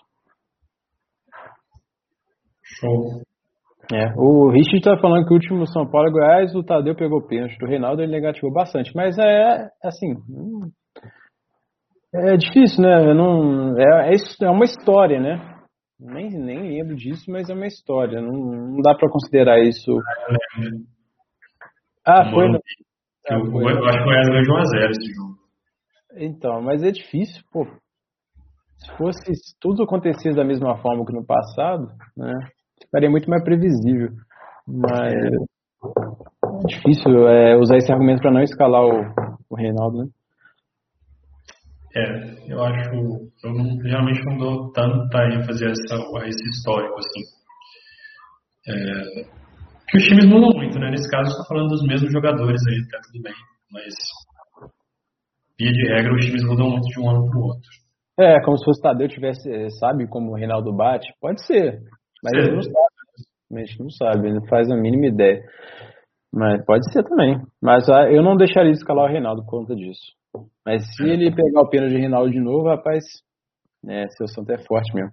Show. 2.63 3.23
É, 3.93 4.13
o 4.17 4.51
Richard 4.51 4.79
está 4.79 4.97
falando 4.99 5.27
que 5.27 5.33
o 5.33 5.37
último 5.37 5.67
São 5.67 5.85
Paulo 5.91 6.09
é 6.09 6.13
Goiás, 6.13 6.55
o 6.55 6.63
Tadeu 6.63 6.95
pegou 6.95 7.27
pênalti. 7.27 7.57
O 7.63 7.67
Reinaldo 7.67 8.03
ele 8.03 8.13
negativou 8.13 8.53
bastante. 8.53 8.93
Mas 8.95 9.19
é 9.19 9.69
assim. 9.83 10.15
É 12.15 12.37
difícil, 12.37 12.83
né? 12.83 13.13
Não, 13.13 13.77
é, 13.79 14.13
é, 14.13 14.17
é 14.43 14.51
uma 14.51 14.65
história, 14.65 15.21
né? 15.21 15.61
Nem, 15.99 16.31
nem 16.31 16.79
lembro 16.79 16.97
disso, 16.97 17.31
mas 17.31 17.51
é 17.51 17.55
uma 17.55 17.67
história. 17.67 18.21
Não, 18.21 18.33
não 18.33 18.81
dá 18.81 18.95
para 18.95 19.11
considerar 19.11 19.61
isso. 19.61 19.99
Ah, 22.07 22.31
foi. 22.31 22.49
No... 22.49 22.61
Eu, 23.31 23.45
eu, 23.47 23.61
eu 23.61 23.85
acho 23.87 23.99
que 23.99 24.03
o 24.03 24.07
Goiás 24.07 24.29
ganhou 24.29 24.43
de 24.43 24.51
1x0 24.51 24.91
esse 24.91 25.15
jogo. 25.15 25.39
Então, 26.17 26.63
mas 26.63 26.83
é 26.83 26.91
difícil, 26.91 27.43
pô. 27.53 27.67
Se 28.77 28.97
fosse 28.97 29.35
se 29.35 29.59
tudo 29.61 29.83
acontecesse 29.83 30.35
da 30.35 30.45
mesma 30.45 30.77
forma 30.79 31.05
que 31.05 31.13
no 31.13 31.25
passado, 31.25 31.89
né? 32.17 32.33
Ficaria 32.83 33.11
muito 33.11 33.29
mais 33.29 33.45
previsível. 33.45 34.11
Mas 34.67 35.13
é 35.13 36.67
difícil 36.67 37.29
é, 37.29 37.57
usar 37.57 37.77
esse 37.77 37.93
argumento 37.93 38.21
para 38.21 38.33
não 38.33 38.43
escalar 38.43 38.83
o, 38.83 39.01
o 39.51 39.57
Reinaldo, 39.57 39.99
né? 39.99 40.09
É, 41.97 42.53
eu 42.53 42.63
acho. 42.63 42.91
Eu 43.45 43.53
não, 43.53 43.81
geralmente 43.83 44.25
não 44.25 44.37
dou 44.39 44.73
tanta 44.73 45.25
ênfase 45.35 45.65
a, 45.65 45.71
essa, 45.71 45.97
a 45.97 46.29
esse 46.29 46.49
histórico, 46.51 46.97
assim. 46.99 47.23
É, 48.69 49.40
que 49.91 49.99
os 49.99 50.05
times 50.05 50.27
mudam 50.27 50.51
muito, 50.55 50.79
né? 50.79 50.91
Nesse 50.91 51.11
caso, 51.11 51.31
estou 51.31 51.47
falando 51.47 51.69
dos 51.69 51.83
mesmos 51.83 52.13
jogadores 52.13 52.61
aí, 52.69 52.89
tá 52.89 53.01
tudo 53.03 53.23
bem. 53.23 53.35
Mas, 53.73 53.95
via 55.59 55.73
de 55.73 55.89
regra, 55.89 56.15
os 56.15 56.25
times 56.25 56.45
mudam 56.45 56.71
muito 56.71 56.87
de 56.89 57.01
um 57.01 57.11
ano 57.11 57.29
para 57.29 57.39
o 57.39 57.43
outro. 57.43 57.71
É, 58.19 58.41
como 58.45 58.57
se 58.59 58.65
fosse 58.65 58.83
Tadeu 58.83 59.09
tivesse, 59.09 59.49
sabe 59.79 60.07
como 60.07 60.31
o 60.31 60.37
Reinaldo 60.37 60.73
bate? 60.73 61.13
Pode 61.21 61.45
ser. 61.45 61.81
Mas 62.23 62.33
ele 62.35 62.55
não 62.55 62.63
sabe. 62.63 62.77
A 63.53 63.59
gente 63.59 63.81
não 63.81 63.91
sabe, 63.91 64.29
ele 64.29 64.39
não 64.39 64.47
faz 64.47 64.71
a 64.71 64.77
mínima 64.77 65.07
ideia. 65.07 65.43
Mas 66.33 66.65
pode 66.65 66.91
ser 66.93 67.03
também. 67.03 67.41
Mas 67.61 67.89
ah, 67.89 68.09
eu 68.11 68.23
não 68.23 68.37
deixaria 68.37 68.71
de 68.71 68.79
escalar 68.79 69.07
o 69.07 69.13
Reinaldo 69.13 69.43
por 69.43 69.51
conta 69.51 69.75
disso. 69.75 70.13
Mas 70.65 70.85
se 70.95 71.03
ele 71.03 71.35
pegar 71.35 71.63
o 71.63 71.69
pênalti 71.69 71.93
de 71.93 71.99
Reinaldo 71.99 72.31
de 72.31 72.41
novo, 72.41 72.69
rapaz, 72.69 73.03
é, 73.89 74.07
seu 74.11 74.29
santo 74.29 74.53
é 74.53 74.59
forte 74.59 74.95
mesmo. 74.95 75.13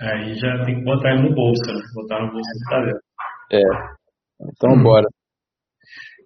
É. 0.00 0.12
Aí 0.12 0.34
já 0.34 0.64
tem 0.64 0.76
que 0.76 0.84
botar 0.84 1.10
ele 1.10 1.28
no 1.28 1.34
bolso, 1.34 1.72
né? 1.72 1.80
Botar 1.94 2.20
no 2.22 2.32
bolso 2.32 2.50
do 2.50 2.70
Tadeu. 2.70 2.96
É. 3.52 3.62
Então 4.40 4.70
hum. 4.72 4.82
bora. 4.82 5.06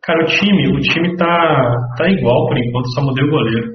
Cara, 0.03 0.23
o 0.23 0.27
time, 0.27 0.77
o 0.77 0.81
time 0.81 1.17
tá, 1.17 1.75
tá 1.99 2.09
igual 2.09 2.47
por 2.47 2.57
enquanto, 2.57 2.95
só 2.95 3.03
mudei 3.03 3.25
o 3.25 3.31
goleiro. 3.31 3.75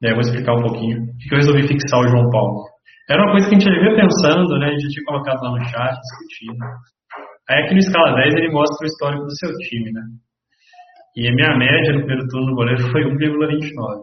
Daí 0.00 0.12
eu 0.12 0.14
vou 0.14 0.20
explicar 0.20 0.54
um 0.54 0.62
pouquinho. 0.62 0.98
Por 1.06 1.18
que 1.18 1.34
eu 1.34 1.38
resolvi 1.38 1.66
fixar 1.66 2.00
o 2.00 2.08
João 2.08 2.30
Paulo? 2.30 2.62
Era 3.10 3.22
uma 3.22 3.32
coisa 3.32 3.48
que 3.48 3.56
a 3.56 3.58
gente 3.58 3.68
já 3.68 3.80
vinha 3.80 3.96
pensando, 3.96 4.58
né? 4.58 4.66
A 4.66 4.70
gente 4.70 4.82
já 4.82 4.88
tinha 4.90 5.04
colocado 5.06 5.42
lá 5.42 5.50
no 5.50 5.64
chat, 5.64 5.98
discutindo. 5.98 6.64
Aí 7.50 7.64
aqui 7.64 7.74
no 7.74 7.80
escala 7.80 8.14
10 8.14 8.34
ele 8.34 8.52
mostra 8.52 8.84
o 8.84 8.86
histórico 8.86 9.24
do 9.24 9.36
seu 9.36 9.50
time, 9.58 9.90
né? 9.92 10.02
E 11.16 11.28
a 11.28 11.34
minha 11.34 11.58
média 11.58 11.92
no 11.92 12.06
primeiro 12.06 12.26
turno 12.28 12.46
no 12.46 12.54
goleiro 12.54 12.82
foi 12.90 13.02
1,29. 13.02 14.02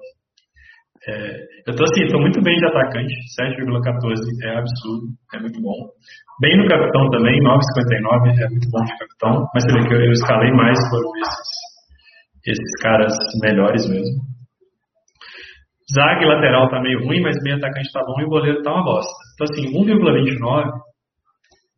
É, 1.09 1.41
eu 1.65 1.75
tô 1.75 1.83
assim, 1.83 2.05
tô 2.11 2.19
muito 2.19 2.39
bem 2.43 2.55
de 2.55 2.65
atacante, 2.65 3.13
7,14 3.33 4.21
é 4.45 4.57
absurdo, 4.57 5.07
é 5.33 5.39
muito 5.39 5.59
bom. 5.59 5.73
Bem 6.39 6.55
no 6.57 6.67
capitão 6.67 7.09
também, 7.09 7.41
9,59 7.41 8.37
é 8.37 8.49
muito 8.49 8.69
bom 8.69 8.83
de 8.83 8.97
capitão, 8.97 9.47
mas 9.53 9.63
você 9.63 9.73
vê 9.73 9.87
que 9.87 9.93
eu, 9.95 10.01
eu 10.05 10.11
escalei 10.11 10.51
mais 10.51 10.77
foram 10.89 11.09
esses, 11.17 11.49
esses 12.45 12.81
caras 12.83 13.13
melhores 13.41 13.89
mesmo. 13.89 14.21
Zague 15.91 16.25
lateral 16.25 16.69
tá 16.69 16.79
meio 16.79 17.03
ruim, 17.03 17.21
mas 17.21 17.35
meio 17.41 17.57
atacante 17.57 17.91
tá 17.91 18.01
bom 18.05 18.21
e 18.21 18.25
o 18.25 18.29
goleiro 18.29 18.61
tá 18.61 18.71
uma 18.71 18.83
bosta. 18.83 19.11
Então 19.33 19.47
assim, 19.49 19.73
1,29, 19.73 20.71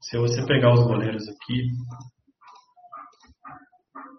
se 0.02 0.18
você 0.18 0.46
pegar 0.46 0.74
os 0.74 0.86
goleiros 0.86 1.24
aqui, 1.30 1.64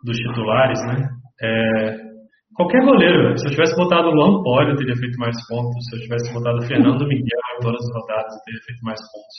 dos 0.02 0.16
titulares, 0.16 0.80
né? 0.86 1.08
É, 1.42 2.11
Qualquer 2.54 2.84
goleiro, 2.84 3.36
se 3.38 3.46
eu 3.46 3.50
tivesse 3.50 3.74
botado 3.76 4.08
o 4.08 4.14
Luan 4.14 4.42
Poli, 4.42 4.70
eu 4.70 4.76
teria 4.76 4.96
feito 4.96 5.16
mais 5.18 5.36
pontos. 5.48 5.80
Se 5.88 5.96
eu 5.96 6.00
tivesse 6.04 6.32
botado 6.32 6.58
o 6.58 6.66
Fernando 6.68 7.08
Miguel 7.08 7.44
em 7.56 7.62
todas 7.62 7.80
as 7.80 7.92
rodadas, 7.96 8.32
eu 8.34 8.42
teria 8.44 8.62
feito 8.66 8.82
mais 8.84 9.00
pontos. 9.08 9.36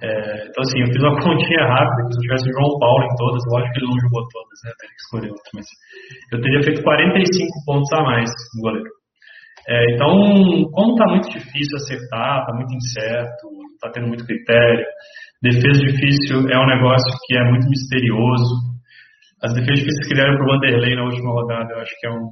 É, 0.00 0.48
então, 0.48 0.60
assim, 0.64 0.80
eu 0.80 0.88
fiz 0.88 1.02
uma 1.02 1.16
continha 1.20 1.64
rápida. 1.68 2.08
Se 2.08 2.16
eu 2.16 2.24
tivesse 2.24 2.48
o 2.48 2.54
João 2.56 2.72
Paulo 2.78 3.04
em 3.04 3.16
todas, 3.16 3.42
lógico 3.52 3.72
que 3.72 3.80
ele 3.80 3.90
não 3.92 4.00
jogou 4.00 4.22
todas, 4.32 4.58
né? 4.64 4.68
Eu 4.72 4.78
teria 4.78 4.94
que 4.94 5.02
escolher 5.04 5.32
mas 5.54 5.66
eu 6.32 6.38
teria 6.40 6.62
feito 6.62 6.82
45 6.82 7.64
pontos 7.66 7.92
a 7.92 8.00
mais 8.02 8.30
no 8.56 8.62
goleiro. 8.62 8.92
É, 9.68 9.94
então, 9.94 10.08
como 10.72 10.92
está 10.96 11.04
muito 11.12 11.28
difícil 11.28 11.76
acertar, 11.76 12.40
está 12.40 12.52
muito 12.56 12.72
incerto, 12.72 13.44
está 13.76 13.92
tendo 13.92 14.08
muito 14.08 14.24
critério, 14.24 14.86
defesa 15.42 15.84
difícil 15.84 16.48
é 16.48 16.56
um 16.58 16.66
negócio 16.66 17.12
que 17.26 17.36
é 17.36 17.44
muito 17.44 17.68
misterioso. 17.68 18.67
As 19.42 19.54
defesas 19.54 19.84
que 19.84 19.90
eles 19.90 20.08
criaram 20.08 20.36
para 20.36 20.44
o 20.44 20.48
Vanderlei 20.48 20.96
na 20.96 21.04
última 21.04 21.30
rodada, 21.30 21.72
eu 21.72 21.80
acho 21.80 21.94
que 22.00 22.06
é 22.06 22.10
um, 22.10 22.30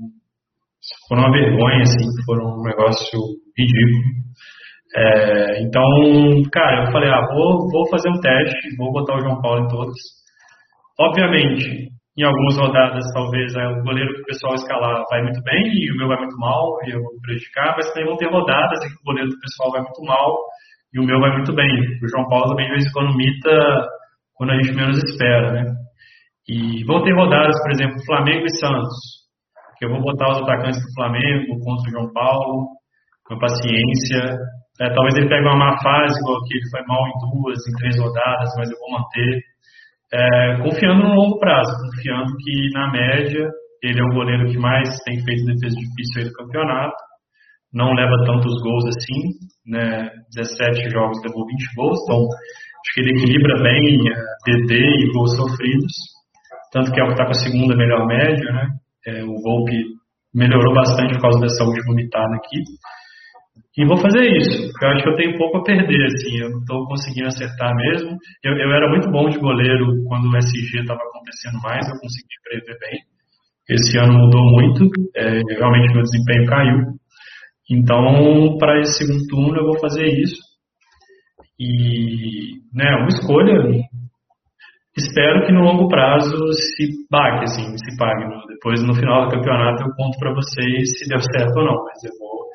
foram 1.09 1.23
uma 1.23 1.33
vergonha, 1.33 1.83
assim, 1.83 2.05
foram 2.25 2.59
um 2.59 2.63
negócio 2.63 3.19
ridículo. 3.57 4.27
É, 4.97 5.63
então, 5.63 5.83
cara, 6.53 6.87
eu 6.87 6.93
falei, 6.93 7.11
ah, 7.11 7.27
vou, 7.33 7.71
vou 7.71 7.89
fazer 7.91 8.09
um 8.09 8.21
teste, 8.21 8.77
vou 8.77 8.93
botar 8.93 9.17
o 9.17 9.21
João 9.21 9.41
Paulo 9.41 9.65
em 9.65 9.69
todos. 9.69 9.95
Obviamente, 10.99 11.91
em 12.17 12.25
algumas 12.25 12.57
rodadas, 12.57 13.05
talvez 13.13 13.55
é, 13.55 13.67
o 13.69 13.83
goleiro 13.83 14.15
que 14.15 14.23
o 14.23 14.27
pessoal 14.27 14.55
escalar 14.55 15.05
vai 15.11 15.23
muito 15.23 15.43
bem 15.43 15.63
e 15.63 15.93
o 15.93 15.97
meu 15.97 16.09
vai 16.09 16.19
muito 16.19 16.37
mal 16.39 16.79
e 16.87 16.91
eu 16.91 17.03
vou 17.03 17.21
prejudicar, 17.21 17.75
mas 17.77 17.89
também 17.89 18.07
vão 18.07 18.17
ter 18.17 18.31
rodadas 18.31 18.83
em 18.83 18.89
que 18.89 18.95
o 18.95 19.05
goleiro 19.05 19.29
do 19.29 19.39
pessoal 19.39 19.71
vai 19.71 19.83
muito 19.83 20.03
mal 20.03 20.35
e 20.95 21.01
o 21.01 21.05
meu 21.05 21.21
vai 21.21 21.33
muito 21.33 21.55
bem. 21.55 21.69
O 22.03 22.09
João 22.09 22.27
Paulo 22.29 22.49
também, 22.49 22.67
de 22.67 22.73
vez 22.73 22.87
em 22.87 22.93
quando, 22.93 23.15
mita 23.15 23.87
quando 24.35 24.51
a 24.53 24.57
gente 24.57 24.75
menos 24.75 24.97
espera, 24.97 25.53
né? 25.53 25.75
E 26.49 26.85
vão 26.85 27.03
ter 27.03 27.13
rodadas, 27.13 27.57
por 27.63 27.73
exemplo, 27.73 28.05
Flamengo 28.07 28.47
e 28.47 28.59
Santos, 28.59 28.95
que 29.79 29.85
eu 29.85 29.91
vou 29.91 30.01
botar 30.01 30.31
os 30.31 30.43
atacantes 30.43 30.81
do 30.81 30.95
Flamengo 30.95 31.59
contra 31.61 31.89
o 31.89 31.93
João 31.93 32.13
Paulo, 32.13 32.69
com 33.27 33.39
paciência. 33.39 34.39
É, 34.81 34.95
talvez 34.95 35.17
ele 35.17 35.29
pegue 35.29 35.43
uma 35.43 35.59
má 35.59 35.77
fase, 35.83 36.21
igual 36.21 36.39
que 36.45 36.55
ele 36.55 36.71
foi 36.71 36.83
mal 36.87 37.03
em 37.09 37.19
duas, 37.19 37.59
em 37.67 37.77
três 37.79 37.99
rodadas, 37.99 38.51
mas 38.57 38.71
eu 38.71 38.79
vou 38.79 38.93
manter. 38.93 39.43
É, 40.13 40.63
confiando 40.63 41.03
no 41.03 41.15
longo 41.15 41.39
prazo, 41.41 41.73
confiando 41.83 42.31
que 42.39 42.71
na 42.73 42.93
média 42.93 43.51
ele 43.83 44.01
é 44.01 44.05
o 44.05 44.15
goleiro 44.15 44.47
que 44.47 44.59
mais 44.59 44.99
tem 45.05 45.19
feito 45.25 45.45
defesa 45.47 45.75
difícil 45.75 46.23
aí 46.23 46.25
do 46.25 46.33
campeonato. 46.33 46.97
Não 47.75 47.93
leva 47.93 48.25
tantos 48.25 48.55
gols 48.63 48.85
assim, 48.87 49.35
né? 49.67 50.09
17 50.35 50.91
jogos 50.91 51.21
levou 51.25 51.45
20 51.45 51.75
gols, 51.75 51.99
então 52.05 52.23
acho 52.23 52.95
que 52.95 53.01
ele 53.01 53.19
equilibra 53.19 53.63
bem 53.63 53.99
DD 54.47 54.75
é, 54.75 55.05
e 55.05 55.13
gols 55.13 55.37
sofridos. 55.37 55.93
Tanto 56.77 56.93
que 56.93 57.01
é 57.01 57.05
o 57.05 57.07
que 57.07 57.13
está 57.17 57.25
com 57.25 57.31
a 57.31 57.41
segunda 57.41 57.75
melhor 57.75 58.05
média, 58.07 58.53
né? 58.53 58.69
É, 59.07 59.25
o 59.25 59.41
Volpe 59.41 59.73
melhorou 60.35 60.75
bastante 60.75 61.15
por 61.15 61.23
causa 61.23 61.41
dessa 61.41 61.65
última 61.65 61.95
mitada 61.95 62.37
aqui. 62.37 62.61
E 63.79 63.87
vou 63.87 63.97
fazer 63.97 64.29
isso, 64.37 64.69
porque 64.69 64.85
eu 64.85 64.91
acho 64.91 65.03
que 65.03 65.09
eu 65.09 65.17
tenho 65.17 65.39
pouco 65.39 65.57
a 65.57 65.63
perder, 65.63 66.05
assim, 66.05 66.37
eu 66.37 66.51
não 66.51 66.59
estou 66.59 66.87
conseguindo 66.87 67.29
acertar 67.29 67.75
mesmo. 67.75 68.11
Eu, 68.45 68.53
eu, 68.53 68.71
era 68.73 68.91
muito 68.91 69.11
bom 69.11 69.27
de 69.31 69.39
goleiro 69.39 70.05
quando 70.05 70.29
o 70.29 70.37
SG 70.37 70.81
estava 70.81 71.01
acontecendo 71.01 71.63
mais, 71.63 71.89
eu 71.89 71.97
consegui 71.97 72.37
prever 72.45 72.79
bem. 72.79 73.01
Esse 73.71 73.99
ano 73.99 74.13
mudou 74.13 74.45
muito, 74.45 74.91
é, 75.17 75.41
realmente 75.57 75.95
meu 75.95 76.03
desempenho 76.03 76.47
caiu. 76.47 76.79
Então, 77.71 78.59
para 78.59 78.81
esse 78.81 78.99
segundo 78.99 79.27
turno, 79.29 79.57
eu 79.57 79.65
vou 79.65 79.81
fazer 79.81 80.05
isso. 80.05 80.41
E, 81.59 82.61
né, 82.75 82.97
uma 82.97 83.09
escolha, 83.09 83.55
espero 84.97 85.47
que 85.47 85.53
no 85.53 85.63
longo 85.63 85.89
prazo 85.89 86.37
se 86.53 87.07
pague, 87.11 87.45
assim, 87.45 87.77
se 87.77 87.97
pague. 87.97 88.25
Depois, 88.49 88.83
no 88.83 88.95
final 88.95 89.25
do 89.25 89.37
campeonato, 89.37 89.83
eu 89.83 89.95
conto 89.95 90.19
para 90.19 90.35
vocês 90.35 90.99
se 90.99 91.09
deu 91.09 91.21
certo 91.21 91.57
ou 91.59 91.65
não, 91.65 91.85
mas 91.85 92.03
eu 92.05 92.13
vou 92.19 92.49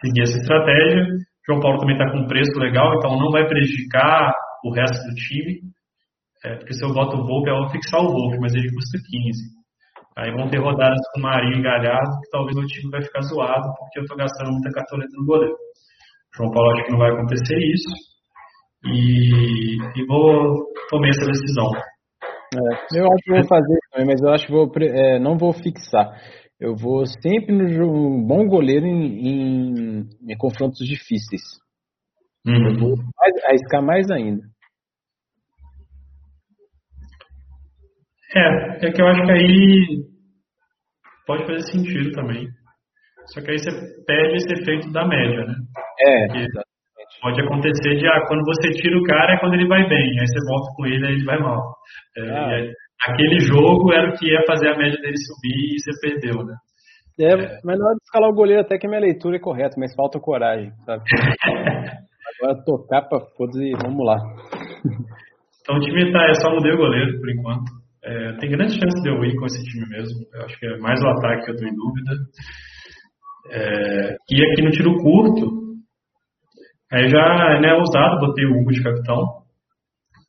seguir 0.00 0.22
essa 0.22 0.38
estratégia. 0.38 1.06
João 1.46 1.60
Paulo 1.60 1.78
também 1.78 1.96
está 1.96 2.10
com 2.10 2.18
um 2.18 2.26
preço 2.26 2.58
legal, 2.58 2.94
então 2.94 3.18
não 3.18 3.30
vai 3.30 3.46
prejudicar 3.46 4.32
o 4.64 4.72
resto 4.72 5.02
do 5.08 5.14
time. 5.14 5.60
É, 6.44 6.56
porque 6.56 6.72
se 6.72 6.84
eu 6.84 6.92
boto 6.94 7.16
o 7.16 7.26
Volpe, 7.26 7.50
eu 7.50 7.56
vou 7.56 7.68
fixar 7.68 8.00
o 8.00 8.08
Volpe, 8.08 8.38
mas 8.40 8.54
ele 8.54 8.70
custa 8.72 8.98
15. 8.98 9.60
Aí 10.16 10.32
vão 10.32 10.48
ter 10.48 10.58
rodadas 10.58 11.00
com 11.12 11.20
o 11.20 11.22
Marinho 11.22 11.58
e 11.58 11.62
Galhardo, 11.62 12.20
que 12.22 12.30
talvez 12.30 12.56
o 12.56 12.66
time 12.66 12.90
vai 12.90 13.02
ficar 13.02 13.20
zoado, 13.22 13.68
porque 13.78 13.98
eu 13.98 14.02
estou 14.02 14.16
gastando 14.16 14.52
muita 14.52 14.70
cartoleta 14.70 15.12
no 15.16 15.26
goleiro. 15.26 15.56
João 16.36 16.50
Paulo 16.50 16.70
acho 16.72 16.84
que 16.84 16.92
não 16.92 16.98
vai 16.98 17.10
acontecer 17.10 17.58
isso. 17.58 18.09
E, 18.84 19.76
e 19.76 20.06
vou 20.06 20.66
tomar 20.88 21.08
essa 21.08 21.26
decisão. 21.26 21.70
É, 22.52 22.98
eu 22.98 23.04
acho 23.04 23.22
que 23.22 23.32
vou 23.32 23.46
fazer 23.46 23.78
também, 23.92 24.06
mas 24.06 24.22
eu 24.22 24.28
acho 24.30 24.46
que 24.46 24.52
vou, 24.52 24.70
é, 24.80 25.18
não 25.18 25.36
vou 25.36 25.52
fixar. 25.52 26.08
Eu 26.58 26.74
vou 26.76 27.06
sempre 27.06 27.54
no 27.54 27.64
um 27.86 28.26
bom 28.26 28.46
goleiro 28.46 28.86
em, 28.86 29.28
em, 29.28 30.08
em 30.28 30.36
confrontos 30.36 30.86
difíceis. 30.86 31.42
Uhum. 32.46 32.68
Eu 32.68 32.78
vou 32.78 32.96
mais, 32.96 33.44
arriscar 33.44 33.82
mais 33.82 34.10
ainda. 34.10 34.42
É, 38.34 38.86
é 38.86 38.92
que 38.92 39.02
eu 39.02 39.06
acho 39.06 39.22
que 39.24 39.32
aí 39.32 40.10
pode 41.26 41.46
fazer 41.46 41.62
sentido 41.72 42.12
também. 42.12 42.48
Só 43.26 43.40
que 43.40 43.50
aí 43.50 43.58
você 43.58 43.70
perde 44.04 44.36
esse 44.36 44.52
efeito 44.52 44.92
da 44.92 45.06
média, 45.06 45.44
né? 45.46 45.54
É. 46.00 46.69
pode 47.20 47.40
acontecer 47.40 47.96
de, 47.96 48.06
ah, 48.06 48.24
quando 48.26 48.44
você 48.44 48.70
tira 48.70 48.98
o 48.98 49.02
cara 49.02 49.34
é 49.34 49.40
quando 49.40 49.54
ele 49.54 49.68
vai 49.68 49.86
bem, 49.88 50.20
aí 50.20 50.26
você 50.26 50.38
volta 50.48 50.72
com 50.76 50.86
ele, 50.86 51.06
aí 51.06 51.12
ele 51.14 51.24
vai 51.24 51.38
mal. 51.38 51.74
É, 52.16 52.30
ah. 52.30 52.46
aí, 52.46 52.72
aquele 53.08 53.40
jogo 53.40 53.92
era 53.92 54.10
o 54.10 54.12
que 54.16 54.26
ia 54.26 54.42
fazer 54.46 54.68
a 54.68 54.76
média 54.76 55.00
dele 55.00 55.16
subir 55.16 55.74
e 55.74 55.80
você 55.80 55.90
perdeu, 56.00 56.44
né? 56.44 56.54
É, 57.18 57.32
é. 57.32 57.58
mas 57.64 57.78
na 57.78 57.86
hora 57.86 57.96
de 57.96 58.02
escalar 58.02 58.30
o 58.30 58.34
goleiro 58.34 58.62
até 58.62 58.78
que 58.78 58.88
minha 58.88 59.00
leitura 59.00 59.36
é 59.36 59.40
correta, 59.40 59.76
mas 59.78 59.94
falta 59.94 60.18
coragem, 60.18 60.70
sabe? 60.86 61.02
Agora 62.40 62.64
tocar 62.64 63.02
pra 63.02 63.20
foda 63.36 63.58
e 63.58 63.72
vamos 63.82 64.06
lá. 64.06 64.16
Então 65.60 65.76
o 65.76 65.80
time 65.80 66.10
tá, 66.12 66.24
é 66.30 66.34
só 66.34 66.50
mudei 66.50 66.72
o 66.72 66.78
goleiro 66.78 67.18
por 67.20 67.30
enquanto. 67.30 67.70
É, 68.02 68.32
tem 68.38 68.50
grande 68.50 68.72
chance 68.72 69.02
de 69.02 69.10
eu 69.10 69.22
ir 69.24 69.36
com 69.36 69.44
esse 69.44 69.62
time 69.64 69.86
mesmo. 69.90 70.24
Eu 70.32 70.44
acho 70.46 70.58
que 70.58 70.66
é 70.66 70.78
mais 70.78 71.02
o 71.02 71.08
ataque 71.08 71.44
que 71.44 71.50
eu 71.50 71.56
tô 71.56 71.66
em 71.66 71.74
dúvida. 71.74 72.12
É, 73.52 74.16
e 74.30 74.44
aqui 74.44 74.62
no 74.62 74.70
tiro 74.70 74.96
curto, 74.96 75.59
aí 76.92 77.08
já 77.08 77.60
né, 77.60 77.74
ousado, 77.74 78.20
botei 78.20 78.44
o 78.46 78.60
Hugo 78.60 78.70
de 78.70 78.82
capitão 78.82 79.40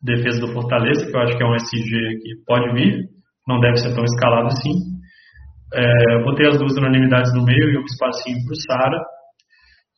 defesa 0.02 0.42
do 0.42 0.54
Fortaleza, 0.54 1.06
que 1.06 1.16
eu 1.16 1.22
acho 1.22 1.38
que 1.38 1.44
é 1.44 1.46
um 1.46 1.56
SG 1.56 2.20
que 2.22 2.44
pode 2.46 2.74
vir, 2.74 3.06
não 3.48 3.60
deve 3.60 3.78
ser 3.78 3.94
tão 3.94 4.04
escalado 4.04 4.48
assim. 4.48 4.74
É, 5.74 6.24
botei 6.24 6.48
as 6.48 6.58
duas 6.58 6.76
unanimidades 6.76 7.34
no 7.34 7.46
meio 7.46 7.70
e 7.70 7.78
um 7.78 7.86
espacinho 7.86 8.44
para 8.44 8.52
o 8.52 8.62
Sara. 8.62 9.02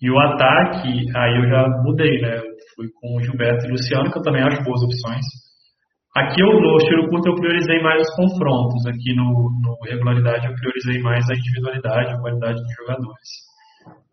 E 0.01 0.11
o 0.11 0.19
ataque, 0.19 0.89
aí 1.15 1.37
eu 1.37 1.49
já 1.49 1.67
mudei, 1.83 2.21
né? 2.21 2.37
Eu 2.37 2.43
fui 2.75 2.87
com 2.99 3.15
o 3.15 3.21
Gilberto 3.21 3.65
e 3.65 3.69
o 3.69 3.71
Luciano, 3.71 4.11
que 4.11 4.17
eu 4.17 4.21
também 4.21 4.43
acho 4.43 4.63
boas 4.63 4.83
opções. 4.83 5.25
Aqui 6.15 6.41
eu, 6.43 6.59
no 6.61 6.77
tiro 6.77 7.09
curto 7.09 7.29
eu 7.29 7.35
priorizei 7.35 7.81
mais 7.81 8.01
os 8.01 8.15
confrontos, 8.15 8.85
aqui 8.85 9.15
no, 9.15 9.49
no 9.63 9.75
regularidade 9.81 10.45
eu 10.45 10.53
priorizei 10.53 11.01
mais 11.01 11.27
a 11.27 11.33
individualidade, 11.33 12.13
a 12.13 12.19
qualidade 12.19 12.61
dos 12.61 12.73
jogadores. 12.77 13.29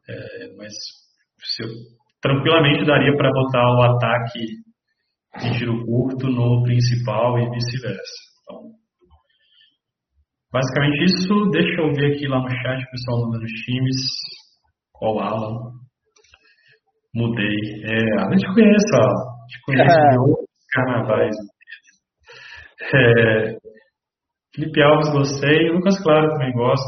É, 0.09 0.57
mas 0.57 0.73
eu, 1.61 1.69
tranquilamente 2.21 2.85
daria 2.85 3.17
para 3.17 3.31
botar 3.31 3.67
o 3.75 3.83
ataque 3.83 4.41
de 5.39 5.59
tiro 5.59 5.85
curto 5.85 6.27
no 6.27 6.63
principal 6.63 7.39
e 7.39 7.51
vice-versa. 7.51 8.21
Então, 8.43 8.63
basicamente 10.53 11.05
isso. 11.05 11.51
Deixa 11.51 11.81
eu 11.81 11.93
ver 11.93 12.15
aqui 12.15 12.27
lá 12.27 12.41
no 12.41 12.49
chat 12.49 12.83
o 12.83 12.91
pessoal 12.91 13.27
mandando 13.27 13.45
os 13.45 13.53
times. 13.53 13.97
Qual 14.93 15.21
Alan? 15.21 15.73
Mudei. 17.15 17.57
É, 17.85 18.23
a 18.23 18.31
gente 18.33 18.47
conhece, 18.55 18.91
ó. 18.95 19.07
A 19.07 19.47
gente 19.49 19.63
conhece 19.65 19.99
é. 19.99 20.21
outros 20.21 20.47
carnavais. 20.73 21.37
É, 22.93 23.57
Felipe 24.55 24.83
Alves 24.83 25.11
gostei. 25.11 25.71
Lucas 25.71 25.99
Claro 26.03 26.29
também 26.35 26.53
gosto. 26.53 26.85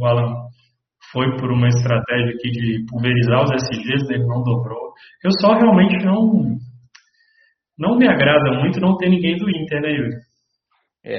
O 0.00 0.06
Alan 0.06 0.34
foi 1.12 1.36
por 1.36 1.52
uma 1.52 1.68
estratégia 1.68 2.34
aqui 2.34 2.50
de 2.50 2.84
pulverizar 2.88 3.44
os 3.44 3.52
SGs, 3.52 4.10
ele 4.10 4.26
não 4.26 4.42
dobrou. 4.42 4.92
Eu 5.22 5.30
só 5.40 5.52
realmente 5.54 6.04
não 6.04 6.56
não 7.78 7.96
me 7.96 8.08
agrada 8.08 8.60
muito 8.60 8.80
não 8.80 8.96
ter 8.96 9.08
ninguém 9.08 9.36
do 9.36 9.48
Inter, 9.48 9.80
né, 9.80 9.90
Yuri? 9.90 10.16
É. 11.04 11.18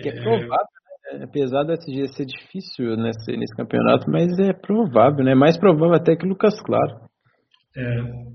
Que 0.00 0.08
é, 0.08 0.12
é 0.12 0.22
provável, 0.22 0.48
né? 1.12 1.24
Apesar 1.24 1.64
da 1.64 1.74
SG 1.74 2.08
ser 2.08 2.26
difícil 2.26 2.96
nesse, 2.96 3.36
nesse 3.36 3.56
campeonato, 3.56 4.10
mas 4.10 4.38
é 4.38 4.52
provável, 4.52 5.24
né? 5.24 5.34
Mais 5.34 5.58
provável 5.58 5.94
até 5.94 6.16
que 6.16 6.26
o 6.26 6.28
Lucas 6.28 6.60
Claro. 6.62 7.06
É. 7.76 8.26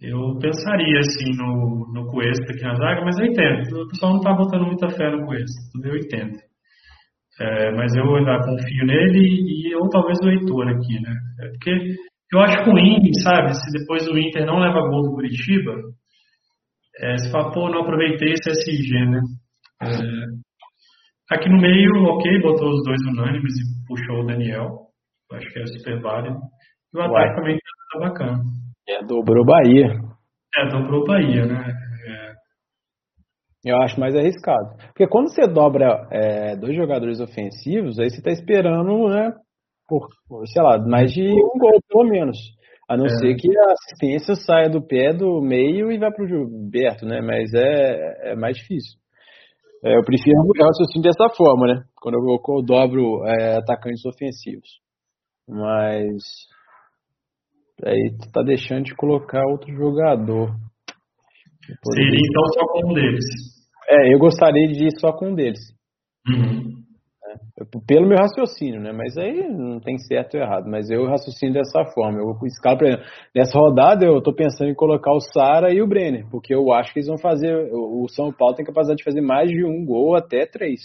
Eu 0.00 0.38
pensaria 0.38 0.98
assim 0.98 1.36
no, 1.36 1.92
no 1.92 2.10
Cuesta 2.10 2.52
aqui 2.52 2.62
na 2.62 2.74
zaga, 2.74 3.04
mas 3.04 3.18
eu 3.18 3.26
entendo. 3.26 3.82
O 3.82 3.88
pessoal 3.88 4.12
não 4.12 4.18
está 4.18 4.34
botando 4.34 4.66
muita 4.66 4.88
fé 4.90 5.10
no 5.10 5.26
Cuesta, 5.26 5.60
tudo 5.72 5.88
eu 5.88 5.96
entendo. 5.96 6.38
É, 7.40 7.72
mas 7.72 7.92
eu 7.94 8.14
ainda 8.14 8.38
confio 8.38 8.86
nele 8.86 9.68
e 9.68 9.74
ou 9.74 9.88
talvez 9.88 10.18
o 10.22 10.28
Heitor 10.28 10.68
aqui, 10.68 11.00
né? 11.00 11.14
É 11.40 11.48
porque 11.48 11.96
eu 12.32 12.40
acho 12.40 12.70
ruim, 12.70 13.00
sabe? 13.22 13.54
Se 13.54 13.78
depois 13.78 14.06
o 14.08 14.16
Inter 14.16 14.46
não 14.46 14.60
leva 14.60 14.88
gol 14.88 15.02
do 15.02 15.14
Curitiba, 15.14 15.72
é, 17.00 17.16
você 17.16 17.30
fala, 17.30 17.52
pô, 17.52 17.68
não 17.68 17.80
aproveitei 17.80 18.32
esse 18.32 18.50
SG, 18.50 19.10
né? 19.10 19.20
É, 19.82 21.34
aqui 21.34 21.48
no 21.48 21.60
meio, 21.60 21.92
ok, 22.04 22.40
botou 22.40 22.70
os 22.70 22.84
dois 22.84 23.00
unânimes 23.02 23.52
e 23.52 23.86
puxou 23.86 24.20
o 24.22 24.26
Daniel. 24.26 24.84
Acho 25.32 25.52
que 25.52 25.58
é 25.58 25.66
super 25.66 26.00
válido. 26.00 26.38
E 26.94 26.98
o 26.98 27.02
ataque 27.02 27.34
também 27.34 27.58
tá 27.92 27.98
bacana. 27.98 28.38
É, 28.88 29.04
dobrou 29.04 29.44
Bahia. 29.44 29.86
É, 30.56 30.68
dobrou 30.68 31.04
Bahia, 31.04 31.46
né? 31.46 31.72
Eu 33.64 33.78
acho 33.78 33.98
mais 33.98 34.14
arriscado. 34.14 34.76
Porque 34.88 35.06
quando 35.06 35.30
você 35.30 35.46
dobra 35.46 36.06
é, 36.12 36.54
dois 36.56 36.76
jogadores 36.76 37.18
ofensivos, 37.18 37.98
aí 37.98 38.10
você 38.10 38.20
tá 38.20 38.30
esperando, 38.30 39.08
né? 39.08 39.32
Por, 39.88 40.06
por, 40.28 40.46
sei 40.46 40.62
lá, 40.62 40.78
mais 40.78 41.12
de 41.12 41.22
um 41.22 41.58
gol, 41.58 41.80
pelo 41.88 42.10
menos. 42.10 42.36
A 42.88 42.96
não 42.96 43.06
é. 43.06 43.08
ser 43.08 43.34
que 43.36 43.48
a 43.56 43.72
assistência 43.72 44.34
saia 44.34 44.68
do 44.68 44.86
pé 44.86 45.14
do 45.14 45.40
meio 45.40 45.90
e 45.90 45.98
vá 45.98 46.10
para 46.10 46.24
o 46.24 46.28
Gilberto, 46.28 47.06
né? 47.06 47.22
Mas 47.22 47.54
é, 47.54 48.32
é 48.32 48.36
mais 48.36 48.56
difícil. 48.56 48.98
É, 49.82 49.96
eu 49.96 50.04
prefiro 50.04 50.36
o 50.40 50.64
raciocínio 50.64 51.02
dessa 51.02 51.34
forma, 51.34 51.66
né? 51.66 51.82
Quando 51.96 52.16
eu, 52.16 52.38
eu 52.56 52.62
dobro 52.62 53.24
é, 53.26 53.56
atacantes 53.56 54.04
ofensivos. 54.04 54.68
Mas 55.48 56.22
aí 57.84 58.16
tu 58.20 58.30
tá 58.30 58.42
deixando 58.42 58.84
de 58.84 58.94
colocar 58.94 59.42
outro 59.46 59.74
jogador. 59.74 60.54
Seria 61.94 62.18
então 62.18 62.42
só 62.54 62.66
com 62.72 62.90
um 62.90 62.94
deles. 62.94 63.53
É, 63.88 64.14
eu 64.14 64.18
gostaria 64.18 64.68
de 64.68 64.86
ir 64.86 65.00
só 65.00 65.12
com 65.12 65.30
um 65.30 65.34
deles. 65.34 65.60
Uhum. 66.26 66.84
Pelo 67.86 68.06
meu 68.06 68.18
raciocínio, 68.18 68.80
né? 68.80 68.92
Mas 68.92 69.16
aí 69.16 69.48
não 69.48 69.80
tem 69.80 69.98
certo 69.98 70.36
ou 70.36 70.42
errado. 70.42 70.68
Mas 70.68 70.90
eu 70.90 71.06
raciocínio 71.06 71.54
dessa 71.54 71.84
forma. 71.92 72.18
Eu 72.18 72.36
escalo, 72.46 72.78
por 72.78 72.86
exemplo, 72.86 73.04
nessa 73.34 73.58
rodada 73.58 74.04
eu 74.04 74.22
tô 74.22 74.34
pensando 74.34 74.70
em 74.70 74.74
colocar 74.74 75.12
o 75.12 75.20
Sara 75.20 75.72
e 75.72 75.80
o 75.80 75.86
Brenner, 75.86 76.28
porque 76.30 76.54
eu 76.54 76.72
acho 76.72 76.92
que 76.92 76.98
eles 76.98 77.08
vão 77.08 77.18
fazer. 77.18 77.54
O 77.72 78.06
São 78.08 78.32
Paulo 78.32 78.54
tem 78.54 78.64
capacidade 78.64 78.98
de 78.98 79.04
fazer 79.04 79.20
mais 79.20 79.48
de 79.48 79.64
um 79.64 79.84
gol 79.84 80.16
até 80.16 80.46
três 80.46 80.80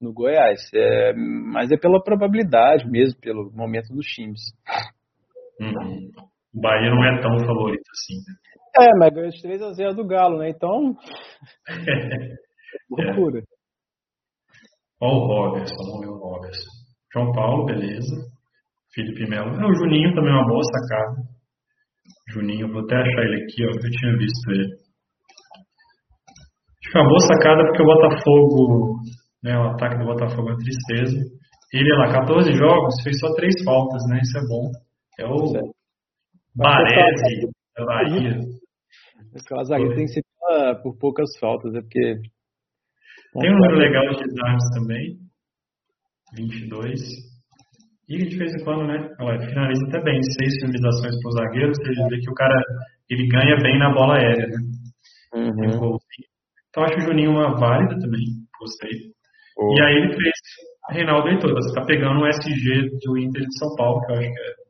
no 0.00 0.12
Goiás. 0.12 0.60
É, 0.74 1.12
mas 1.14 1.70
é 1.70 1.76
pela 1.76 2.02
probabilidade 2.02 2.88
mesmo, 2.88 3.20
pelo 3.20 3.50
momento 3.52 3.92
dos 3.92 4.06
times. 4.06 4.40
Uhum. 5.60 6.10
o 6.54 6.60
Bahia 6.60 6.90
não 6.90 7.02
é 7.04 7.20
tão 7.20 7.38
favorito 7.38 7.90
assim. 7.90 8.16
Né? 8.16 8.34
É, 8.78 8.90
mas 8.98 9.14
ganhou 9.14 9.30
de 9.30 9.42
3x0 9.42 9.94
do 9.94 10.06
Galo, 10.06 10.38
né? 10.38 10.50
Então. 10.50 10.94
Loucura. 12.90 13.38
É. 13.40 13.42
Olha 15.00 15.14
o 15.14 15.26
Robertson, 15.26 15.76
vamos 15.76 16.00
ver 16.00 16.08
o 16.08 16.18
Robertson. 16.18 16.70
João 17.12 17.32
Paulo, 17.32 17.64
beleza. 17.66 18.16
Felipe 18.94 19.28
Melo. 19.28 19.54
É, 19.54 19.66
o 19.66 19.74
Juninho 19.74 20.14
também 20.14 20.30
é 20.30 20.36
uma 20.36 20.46
boa 20.48 20.62
sacada. 20.64 21.22
Juninho, 22.30 22.72
vou 22.72 22.82
até 22.82 22.96
achar 22.96 23.22
ele 23.22 23.44
aqui, 23.44 23.64
ó. 23.64 23.70
Eu 23.70 23.90
tinha 23.90 24.16
visto 24.16 24.50
ele. 24.50 24.74
Acho 26.80 26.92
que 26.92 26.98
é 26.98 27.00
uma 27.00 27.08
boa 27.08 27.20
sacada 27.20 27.62
porque 27.64 27.82
o 27.82 27.86
Botafogo, 27.86 29.00
né, 29.42 29.58
o 29.58 29.70
ataque 29.70 29.98
do 29.98 30.06
Botafogo 30.06 30.48
é 30.48 30.52
uma 30.52 30.58
tristeza. 30.58 31.18
Ele 31.72 31.92
lá, 31.96 32.12
14 32.12 32.52
jogos, 32.52 32.94
fez 33.02 33.18
só 33.18 33.34
3 33.34 33.64
faltas, 33.64 34.02
né? 34.08 34.20
Isso 34.22 34.38
é 34.38 34.42
bom. 34.48 34.70
É 35.18 35.26
o 35.26 35.72
Baresi 36.54 37.50
da 37.76 37.84
Bahia. 37.84 38.55
Aquela 39.34 39.64
zagueira 39.64 39.94
tem 39.94 40.06
que 40.06 40.12
ser 40.12 40.22
por 40.82 40.96
poucas 40.98 41.28
faltas, 41.38 41.74
é 41.74 41.80
porque. 41.80 42.14
Tem 43.40 43.50
um 43.50 43.54
número 43.54 43.76
legal 43.76 44.08
de 44.08 44.24
desarmes 44.24 44.64
também. 44.74 45.18
22. 46.34 47.00
E 48.08 48.18
de 48.18 48.38
vez 48.38 48.54
em 48.54 48.64
quando, 48.64 48.86
né? 48.86 49.14
Olha, 49.20 49.46
finaliza 49.48 49.86
até 49.88 50.00
bem. 50.02 50.20
Seis 50.22 50.54
finalizações 50.60 51.20
para 51.20 51.28
o 51.28 51.32
zagueiro, 51.32 51.74
você 51.74 52.08
vê 52.08 52.20
que 52.20 52.30
o 52.30 52.34
cara 52.34 52.58
ele 53.10 53.28
ganha 53.28 53.56
bem 53.56 53.78
na 53.78 53.92
bola 53.92 54.16
aérea, 54.16 54.46
né? 54.46 54.56
Uhum. 55.34 55.98
Então 56.68 56.84
acho 56.84 56.98
o 56.98 57.00
Juninho 57.00 57.32
uma 57.32 57.58
válida 57.58 57.98
também. 58.00 58.24
Gostei. 58.58 59.12
Oh. 59.58 59.74
E 59.76 59.82
aí 59.82 59.96
ele 59.96 60.12
fez 60.14 60.32
Reinaldo 60.90 61.28
Heitor. 61.28 61.52
Você 61.52 61.68
está 61.68 61.84
pegando 61.84 62.20
o 62.20 62.28
SG 62.28 62.90
do 63.04 63.18
Inter 63.18 63.42
de 63.42 63.58
São 63.58 63.74
Paulo, 63.76 64.00
que 64.06 64.12
eu 64.12 64.16
acho 64.16 64.32
que 64.32 64.40
é 64.40 64.66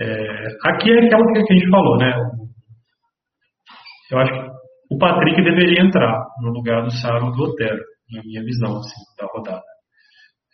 é, 0.00 0.46
aqui 0.64 0.90
é 0.90 1.06
aquela 1.06 1.24
que 1.32 1.38
a 1.38 1.56
gente 1.56 1.70
falou, 1.70 1.96
né? 1.98 2.12
Eu 4.14 4.20
acho 4.20 4.32
que 4.32 4.94
o 4.94 4.98
Patrick 4.98 5.42
deveria 5.42 5.82
entrar 5.82 6.22
no 6.40 6.52
lugar 6.52 6.84
do 6.84 6.90
Saro 6.90 7.32
do 7.32 7.42
Otero, 7.42 7.82
na 8.12 8.22
minha 8.22 8.44
visão, 8.44 8.78
assim, 8.78 9.02
da 9.18 9.26
rodada. 9.26 9.62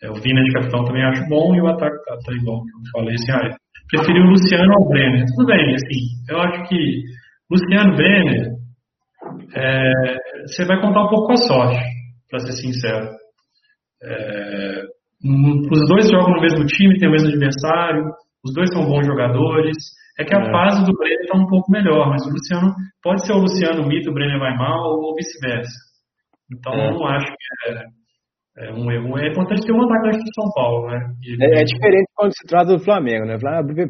É, 0.01 0.09
o 0.09 0.15
Vina 0.15 0.41
de 0.41 0.51
capitão 0.51 0.83
também 0.83 1.03
acho 1.03 1.29
bom 1.29 1.53
e 1.53 1.61
o 1.61 1.67
ataque 1.67 1.95
tá, 2.05 2.17
tá 2.25 2.33
igual 2.33 2.63
que 2.63 2.71
eu 2.71 2.91
falei 2.91 3.13
assim, 3.13 3.31
ah, 3.31 3.55
preferi 3.87 4.19
o 4.19 4.31
Luciano 4.31 4.73
ao 4.73 4.89
Brenner. 4.89 5.25
Tudo 5.35 5.45
bem, 5.45 5.75
assim, 5.75 6.01
eu 6.27 6.41
acho 6.41 6.69
que 6.69 7.03
Luciano 7.51 7.95
Brenner, 7.95 8.47
é, 9.53 9.91
você 10.47 10.65
vai 10.65 10.81
contar 10.81 11.03
um 11.03 11.09
pouco 11.09 11.27
com 11.27 11.33
a 11.33 11.37
sorte, 11.37 11.83
para 12.31 12.39
ser 12.39 12.53
sincero. 12.53 13.09
É, 14.03 14.83
os 15.23 15.87
dois 15.87 16.09
jogam 16.09 16.33
no 16.33 16.41
mesmo 16.41 16.65
time, 16.65 16.97
tem 16.97 17.09
o 17.09 17.11
mesmo 17.11 17.27
adversário, 17.27 18.05
os 18.43 18.53
dois 18.55 18.73
são 18.73 18.85
bons 18.85 19.05
jogadores. 19.05 19.77
É 20.19 20.23
que 20.23 20.35
a 20.35 20.39
é. 20.39 20.51
fase 20.51 20.85
do 20.85 20.97
Brenner 20.97 21.21
está 21.21 21.37
um 21.37 21.47
pouco 21.47 21.71
melhor, 21.71 22.09
mas 22.09 22.25
o 22.25 22.29
Luciano 22.29 22.73
pode 23.01 23.25
ser 23.25 23.33
o 23.33 23.39
Luciano 23.39 23.87
mito, 23.87 24.11
o 24.11 24.13
Brenner 24.13 24.39
vai 24.39 24.55
mal, 24.55 24.99
ou 24.99 25.15
vice-versa. 25.15 25.71
Então 26.53 26.73
é. 26.73 26.89
eu 26.89 26.93
não 26.93 27.05
acho 27.07 27.25
que 27.25 27.69
é, 27.69 27.83
é, 28.57 28.73
um 28.73 28.91
erro. 28.91 29.17
É 29.17 29.29
importante 29.29 29.65
ter 29.65 29.71
um 29.71 29.83
atacante 29.83 30.23
de 30.23 30.33
São 30.35 30.51
Paulo, 30.53 30.87
né? 30.87 30.99
E, 31.23 31.43
é, 31.43 31.61
é, 31.61 31.63
diferente 31.63 32.11
quando 32.15 32.31
se 32.33 32.47
trata 32.47 32.73
do 32.73 32.83
Flamengo, 32.83 33.25
né? 33.25 33.37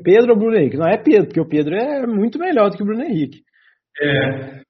Pedro 0.04 0.34
ou 0.34 0.38
Bruno 0.38 0.56
Henrique? 0.56 0.78
Não 0.78 0.88
é 0.88 0.98
Pedro, 0.98 1.26
porque 1.26 1.42
o 1.42 1.48
Pedro 1.48 1.76
é 1.76 2.06
muito 2.06 2.38
melhor 2.38 2.70
do 2.70 2.78
que 2.78 2.84
o 2.84 2.86
Bruno 2.86 3.04
Henrique. 3.04 3.42
É. 4.00 4.62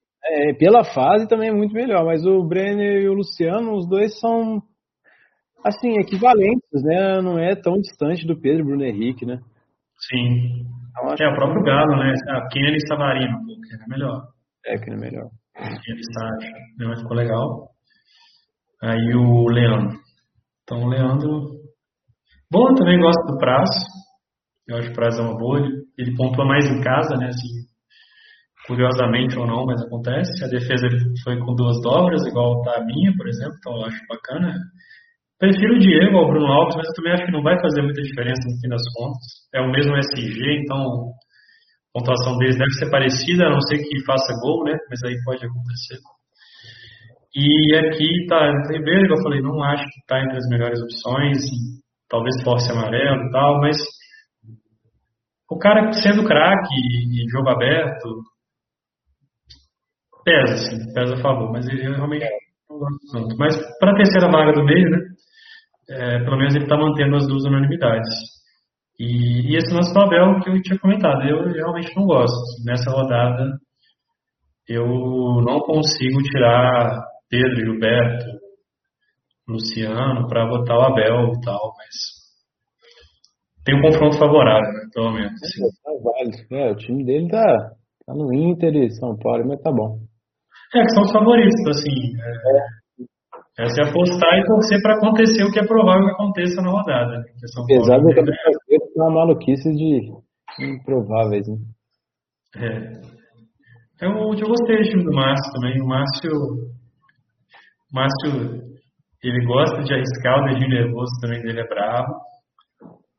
é 0.50 0.54
pela 0.54 0.84
fase 0.84 1.28
também 1.28 1.50
é 1.50 1.54
muito 1.54 1.74
melhor, 1.74 2.06
mas 2.06 2.26
o 2.26 2.44
Brenner 2.44 3.02
e 3.02 3.10
o 3.10 3.14
Luciano, 3.14 3.76
os 3.76 3.88
dois 3.88 4.20
são 4.20 4.62
assim, 5.64 6.00
equivalentes, 6.00 6.84
né? 6.84 7.22
Não 7.22 7.38
é 7.38 7.56
tão 7.56 7.76
distante 7.76 8.26
do 8.26 8.40
Pedro 8.40 8.62
e 8.62 8.66
Bruno 8.66 8.84
Henrique, 8.84 9.26
né? 9.26 9.40
Sim. 10.00 10.66
É 11.20 11.28
o 11.28 11.36
próprio 11.36 11.64
Galo, 11.64 11.98
né? 11.98 12.14
Ah, 12.30 12.48
Kenny 12.50 12.80
Savarino, 12.88 13.38
que 13.46 13.76
é 13.76 13.88
melhor. 13.88 14.28
É, 14.66 14.78
que 14.78 14.92
é 14.92 14.96
melhor. 14.96 15.30
Kenny 15.56 16.02
Sacha, 16.14 16.52
né? 16.80 16.96
ficou 16.98 17.16
legal. 17.16 17.70
Aí 18.82 19.16
o 19.16 19.48
Leandro. 19.48 19.98
Então 20.64 20.84
o 20.84 20.90
Leandro. 20.90 21.52
Bom, 22.52 22.74
também 22.76 23.00
gosto 23.00 23.26
do 23.26 23.38
Prazo. 23.38 23.80
Eu 24.68 24.78
acho 24.78 24.88
que 24.88 24.94
o 24.94 24.96
Prazo 24.96 25.22
é 25.22 25.26
uma 25.26 25.38
boa. 25.38 25.60
Ele, 25.60 25.84
ele 25.98 26.16
pontua 26.16 26.46
mais 26.46 26.66
em 26.66 26.82
casa, 26.82 27.16
né? 27.16 27.28
Assim, 27.28 27.48
curiosamente 28.68 29.38
ou 29.38 29.48
não, 29.48 29.66
mas 29.66 29.82
acontece. 29.82 30.44
A 30.44 30.48
defesa 30.48 30.88
foi 31.24 31.38
com 31.40 31.56
duas 31.56 31.82
dobras, 31.82 32.26
igual 32.26 32.62
tá 32.64 32.78
a 32.78 32.86
minha, 32.86 33.16
por 33.16 33.28
exemplo, 33.28 33.56
então 33.58 33.76
eu 33.76 33.86
acho 33.86 34.08
bacana. 34.08 34.54
Prefiro 35.42 35.74
o 35.74 35.80
Diego 35.80 36.18
ao 36.18 36.28
Bruno 36.28 36.46
Alves, 36.46 36.76
mas 36.76 36.88
eu 36.88 36.94
também 36.94 37.14
acho 37.14 37.26
que 37.26 37.32
não 37.32 37.42
vai 37.42 37.60
fazer 37.60 37.82
muita 37.82 38.00
diferença 38.04 38.46
no 38.46 38.62
fim 38.62 38.70
das 38.70 38.84
contas. 38.94 39.26
É 39.52 39.60
o 39.60 39.72
mesmo 39.72 39.98
SG, 39.98 40.38
então 40.62 40.78
a 40.78 41.98
pontuação 41.98 42.38
deles 42.38 42.60
deve 42.60 42.70
ser 42.74 42.92
parecida, 42.92 43.48
a 43.48 43.50
não 43.50 43.60
ser 43.62 43.80
que 43.80 44.06
faça 44.06 44.38
gol, 44.40 44.64
né? 44.66 44.78
Mas 44.88 45.02
aí 45.04 45.18
pode 45.26 45.44
acontecer. 45.44 45.98
E 47.34 47.76
aqui 47.76 48.28
tá 48.30 48.52
Ribeiro, 48.70 49.08
que 49.08 49.14
eu 49.14 49.24
falei, 49.24 49.42
não 49.42 49.64
acho 49.64 49.84
que 49.84 50.00
está 50.02 50.22
entre 50.22 50.38
as 50.38 50.48
melhores 50.48 50.80
opções, 50.80 51.40
talvez 52.08 52.36
force 52.44 52.72
amarelo 52.72 53.26
e 53.26 53.32
tal, 53.32 53.60
mas 53.62 53.78
o 55.50 55.58
cara 55.58 55.92
sendo 55.94 56.24
craque 56.24 56.76
e 56.76 57.26
jogo 57.32 57.50
aberto, 57.50 58.22
pesa, 60.24 60.56
sim, 60.56 60.94
pesa 60.94 61.16
a 61.16 61.22
favor, 61.22 61.52
mas 61.52 61.68
eu 61.68 61.96
realmente 61.96 62.28
não 62.70 62.78
gosto 62.78 63.12
tanto. 63.12 63.36
Mas 63.40 63.58
para 63.80 63.92
a 63.92 63.96
terceira 63.96 64.30
vaga 64.30 64.54
do 64.54 64.64
meio, 64.64 64.88
né? 64.88 65.00
É, 65.92 66.20
pelo 66.24 66.38
menos 66.38 66.56
ele 66.56 66.64
está 66.64 66.78
mantendo 66.78 67.16
as 67.18 67.28
duas 67.28 67.44
unanimidades. 67.44 68.10
E, 69.00 69.52
e 69.52 69.58
esse 69.58 69.74
nosso 69.74 69.98
Abel 70.00 70.40
que 70.42 70.50
eu 70.50 70.62
tinha 70.62 70.80
comentado, 70.80 71.28
eu 71.28 71.52
realmente 71.52 71.96
não 71.96 72.06
gosto. 72.06 72.38
Nessa 72.66 72.92
rodada, 72.92 73.58
eu 74.68 74.86
não 74.86 75.60
consigo 75.60 76.22
tirar 76.24 77.02
Pedro, 77.30 77.56
Gilberto, 77.56 78.26
Luciano 79.48 80.28
para 80.28 80.48
votar 80.48 80.78
o 80.78 80.82
Abel 80.84 81.34
e 81.34 81.42
tal, 81.42 81.74
mas 81.78 82.22
tem 83.66 83.78
um 83.78 83.82
confronto 83.82 84.18
favorável, 84.18 84.72
né, 84.72 84.88
pelo 84.94 85.12
menos. 85.12 85.34
É, 85.34 85.68
tá 85.84 85.92
válido. 86.04 86.38
É, 86.52 86.72
o 86.72 86.76
time 86.76 87.06
dele 87.06 87.28
tá, 87.28 87.72
tá 88.06 88.14
no 88.14 88.34
Inter 88.34 88.76
e 88.76 88.92
São 88.92 89.18
Paulo, 89.18 89.48
mas 89.48 89.62
tá 89.62 89.72
bom. 89.72 90.00
É, 90.74 90.82
que 90.82 90.90
são 90.94 91.04
os 91.04 91.12
favoritos, 91.12 91.68
assim. 91.68 92.18
É, 92.22 92.30
é. 92.30 92.81
É 93.60 93.68
se 93.68 93.82
apostar 93.82 94.40
e 94.40 94.46
torcer 94.46 94.82
para 94.82 94.96
acontecer 94.96 95.44
o 95.44 95.52
que 95.52 95.60
é 95.60 95.68
provável 95.68 96.06
que 96.06 96.14
aconteça 96.14 96.62
na 96.62 96.72
rodada. 96.72 97.18
Né? 97.18 97.24
Apesar 97.64 98.00
do 98.00 98.08
que 98.08 98.20
é 98.20 98.78
uma 98.96 99.12
maluquice 99.12 99.70
de 99.74 100.10
improváveis, 100.60 101.48
né? 101.48 101.58
É. 102.58 103.12
Eu, 104.02 104.12
eu 104.12 104.48
gostei 104.48 104.78
do 104.78 104.84
time 104.84 105.04
do 105.04 105.12
Márcio 105.14 105.54
também. 105.54 105.82
O 105.82 105.86
Márcio. 105.86 106.32
O 107.92 107.94
Márcio, 107.94 108.64
ele 109.24 109.46
gosta 109.46 109.84
de 109.84 109.94
arriscar, 109.94 110.40
o 110.40 110.46
dedinho 110.46 110.70
nervoso 110.70 111.12
também 111.22 111.42
dele 111.42 111.62
é 111.62 111.68
bravo. 111.68 112.14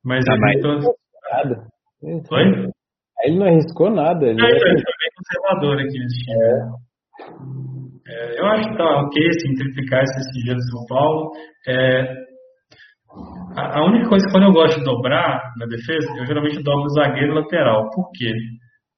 Mas 0.05 0.25
ah, 0.29 0.35
ele 0.51 0.63
todo... 0.63 0.95
nada. 1.31 1.67
Oi? 2.03 2.71
Ele 3.25 3.39
não 3.39 3.47
arriscou 3.47 3.91
nada. 3.91 4.27
Ele, 4.27 4.43
é, 4.43 4.51
ele 4.51 4.61
foi 4.61 4.95
bem 4.99 5.11
conservador 5.17 5.79
aqui 5.79 5.99
nesse 5.99 6.19
time. 6.25 6.37
É. 6.43 6.83
É, 8.07 8.41
eu 8.41 8.47
acho 8.47 8.65
que 8.65 8.73
está 8.73 8.85
ok 8.85 9.29
assim, 9.29 9.55
triplicar 9.55 10.03
esse 10.03 10.19
SG 10.19 10.55
do 10.55 10.63
São 10.63 10.87
Paulo. 10.89 11.31
É, 11.69 12.23
a, 13.57 13.79
a, 13.79 13.85
única 13.85 14.09
coisa 14.09 14.27
que 14.27 14.33
quando 14.33 14.45
eu 14.45 14.53
gosto 14.53 14.79
de 14.79 14.85
dobrar 14.85 15.53
na 15.59 15.67
defesa, 15.67 16.09
eu 16.19 16.27
geralmente 16.27 16.63
dobro 16.63 16.85
o 16.85 16.95
zagueiro 16.95 17.33
e 17.33 17.35
lateral. 17.35 17.91
Por 17.91 18.11
quê? 18.13 18.33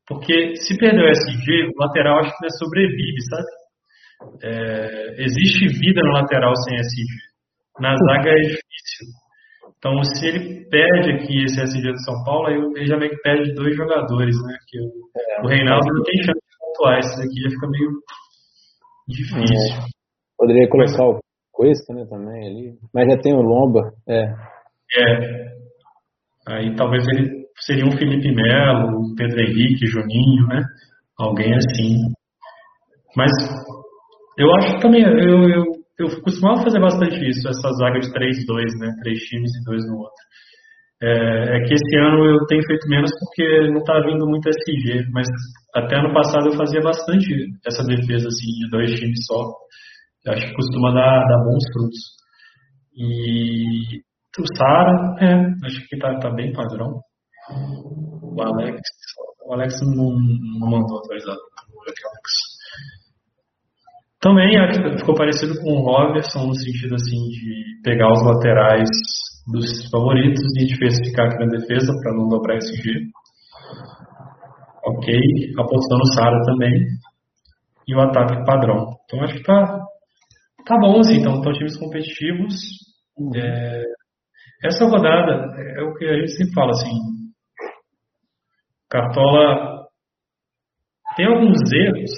Porque 0.07 0.57
se 0.57 0.77
perder 0.79 1.03
o 1.03 1.11
SG, 1.11 1.71
o 1.75 1.83
lateral 1.83 2.19
acho 2.21 2.31
que 2.31 2.43
não 2.43 2.49
é 2.49 2.59
sobrevive, 2.59 3.21
sabe? 3.29 3.65
É, 4.43 5.23
existe 5.23 5.67
vida 5.81 6.01
no 6.03 6.13
lateral 6.13 6.55
sem 6.57 6.77
SG. 6.77 7.05
Na 7.81 7.95
zaga 7.97 8.31
é 8.31 8.41
difícil. 8.41 9.07
Então, 9.79 10.03
se 10.03 10.27
ele 10.27 10.65
perde 10.71 11.13
aqui 11.13 11.45
esse 11.45 11.61
SG 11.61 11.93
do 11.93 12.05
São 12.05 12.23
Paulo, 12.25 12.47
aí 12.47 12.57
ele 12.57 12.87
já 12.87 12.97
meio 12.97 13.11
que 13.11 13.21
perde 13.21 13.53
dois 13.53 13.77
jogadores, 13.77 14.37
né? 14.47 14.57
Que 14.69 14.79
o, 14.81 14.91
é, 15.17 15.43
o 15.43 15.47
Reinaldo 15.47 15.87
não 15.93 16.03
tem 16.03 16.23
chance 16.23 16.41
de 16.41 16.57
pontuar. 16.59 16.99
Esse 17.01 17.21
aqui 17.21 17.41
já 17.43 17.51
fica 17.51 17.69
meio 17.69 17.91
Difícil. 19.09 19.77
É. 19.77 19.87
Poderia 20.37 20.69
colocar 20.69 21.05
Mas... 21.05 21.17
o 21.17 21.21
Cuesta, 21.53 21.95
né, 21.95 22.05
também 22.07 22.47
ali. 22.47 22.79
Mas 22.93 23.09
já 23.09 23.19
tem 23.21 23.33
o 23.35 23.43
Lomba, 23.43 23.93
é. 24.09 24.25
É. 24.97 25.55
Aí 26.49 26.75
talvez 26.77 27.07
ele 27.09 27.47
seria 27.61 27.87
um 27.87 27.97
Felipe 27.97 28.35
Melo, 28.35 29.15
Pedro 29.17 29.41
Henrique, 29.41 29.87
Juninho, 29.87 30.47
né? 30.49 30.63
Alguém 31.19 31.55
assim. 31.55 32.13
Mas 33.17 33.31
eu 34.37 34.53
acho 34.57 34.75
que 34.75 34.81
também, 34.81 35.03
eu, 35.03 35.49
eu, 35.49 35.65
eu 35.99 36.23
costumava 36.23 36.63
fazer 36.63 36.81
bastante 36.81 37.17
isso, 37.29 37.49
essa 37.49 37.71
zaga 37.79 38.01
de 38.01 38.09
3-2, 38.09 38.79
né? 38.81 38.93
Três 39.03 39.21
times 39.21 39.51
e 39.55 39.65
dois 39.65 39.87
no 39.87 39.99
outro. 39.99 40.25
É, 41.07 41.57
é, 41.57 41.61
que 41.67 41.75
esse 41.75 41.99
ano 41.99 42.25
eu 42.25 42.47
tenho 42.47 42.65
feito 42.65 42.89
menos 42.89 43.11
porque 43.21 43.69
não 43.69 43.81
está 43.81 44.01
vindo 44.01 44.27
muito 44.27 44.49
SG, 44.49 45.05
mas 45.13 45.27
até 45.75 45.97
ano 45.99 46.15
passado 46.15 46.47
eu 46.47 46.57
fazia 46.57 46.81
bastante 46.81 47.29
essa 47.67 47.85
defesa 47.85 48.27
assim, 48.29 48.47
de 48.47 48.71
dois 48.71 48.91
times 48.99 49.19
só. 49.27 49.53
Eu 50.25 50.33
acho 50.33 50.47
que 50.47 50.55
costuma 50.55 50.95
dar, 50.95 51.27
dar 51.27 51.45
bons 51.45 51.63
frutos. 51.75 52.01
E 52.97 54.01
o 54.39 54.57
Sara, 54.57 55.15
é, 55.21 55.67
acho 55.67 55.87
que 55.89 55.99
tá, 55.99 56.19
tá 56.21 56.31
bem 56.31 56.55
padrão. 56.55 56.99
O 58.23 58.43
Alex, 58.43 58.81
O 59.47 59.53
Alex 59.53 59.75
não, 59.83 60.09
não 60.59 60.71
mandou 60.71 61.01
atualizado. 61.01 61.41
Também 64.23 64.57
ficou 64.97 65.15
parecido 65.15 65.61
com 65.61 65.71
o 65.71 65.83
Robertson 65.85 66.47
no 66.47 66.55
sentido 66.55 66.95
assim 66.95 67.29
de 67.29 67.83
pegar 67.83 68.11
os 68.11 68.25
laterais 68.25 68.89
dos 69.47 69.89
favoritos 69.91 70.43
e 70.57 70.67
diversificar 70.67 71.27
aqui 71.27 71.45
na 71.45 71.51
defesa 71.51 71.93
para 72.03 72.15
não 72.15 72.29
dobrar 72.29 72.57
esse 72.57 72.75
giro. 72.77 73.05
Ok, 74.87 75.15
apostando 75.59 75.99
no 75.99 76.15
Sara 76.15 76.45
também. 76.45 76.87
E 77.87 77.95
o 77.95 78.01
ataque 78.01 78.45
padrão. 78.45 78.97
Então 79.05 79.23
acho 79.23 79.35
que 79.35 79.43
tá, 79.43 79.79
tá 80.65 80.79
bom 80.79 81.01
assim, 81.01 81.17
então 81.17 81.37
estão 81.37 81.53
times 81.53 81.77
competitivos. 81.79 82.55
É, 83.37 83.83
essa 84.65 84.87
rodada 84.87 85.55
é 85.79 85.83
o 85.83 85.95
que 85.95 86.07
a 86.07 86.19
gente 86.19 86.33
sempre 86.33 86.55
fala 86.55 86.71
assim. 86.71 87.15
Cartola 88.89 89.85
tem 91.17 91.27
alguns 91.27 91.61
erros, 91.73 92.11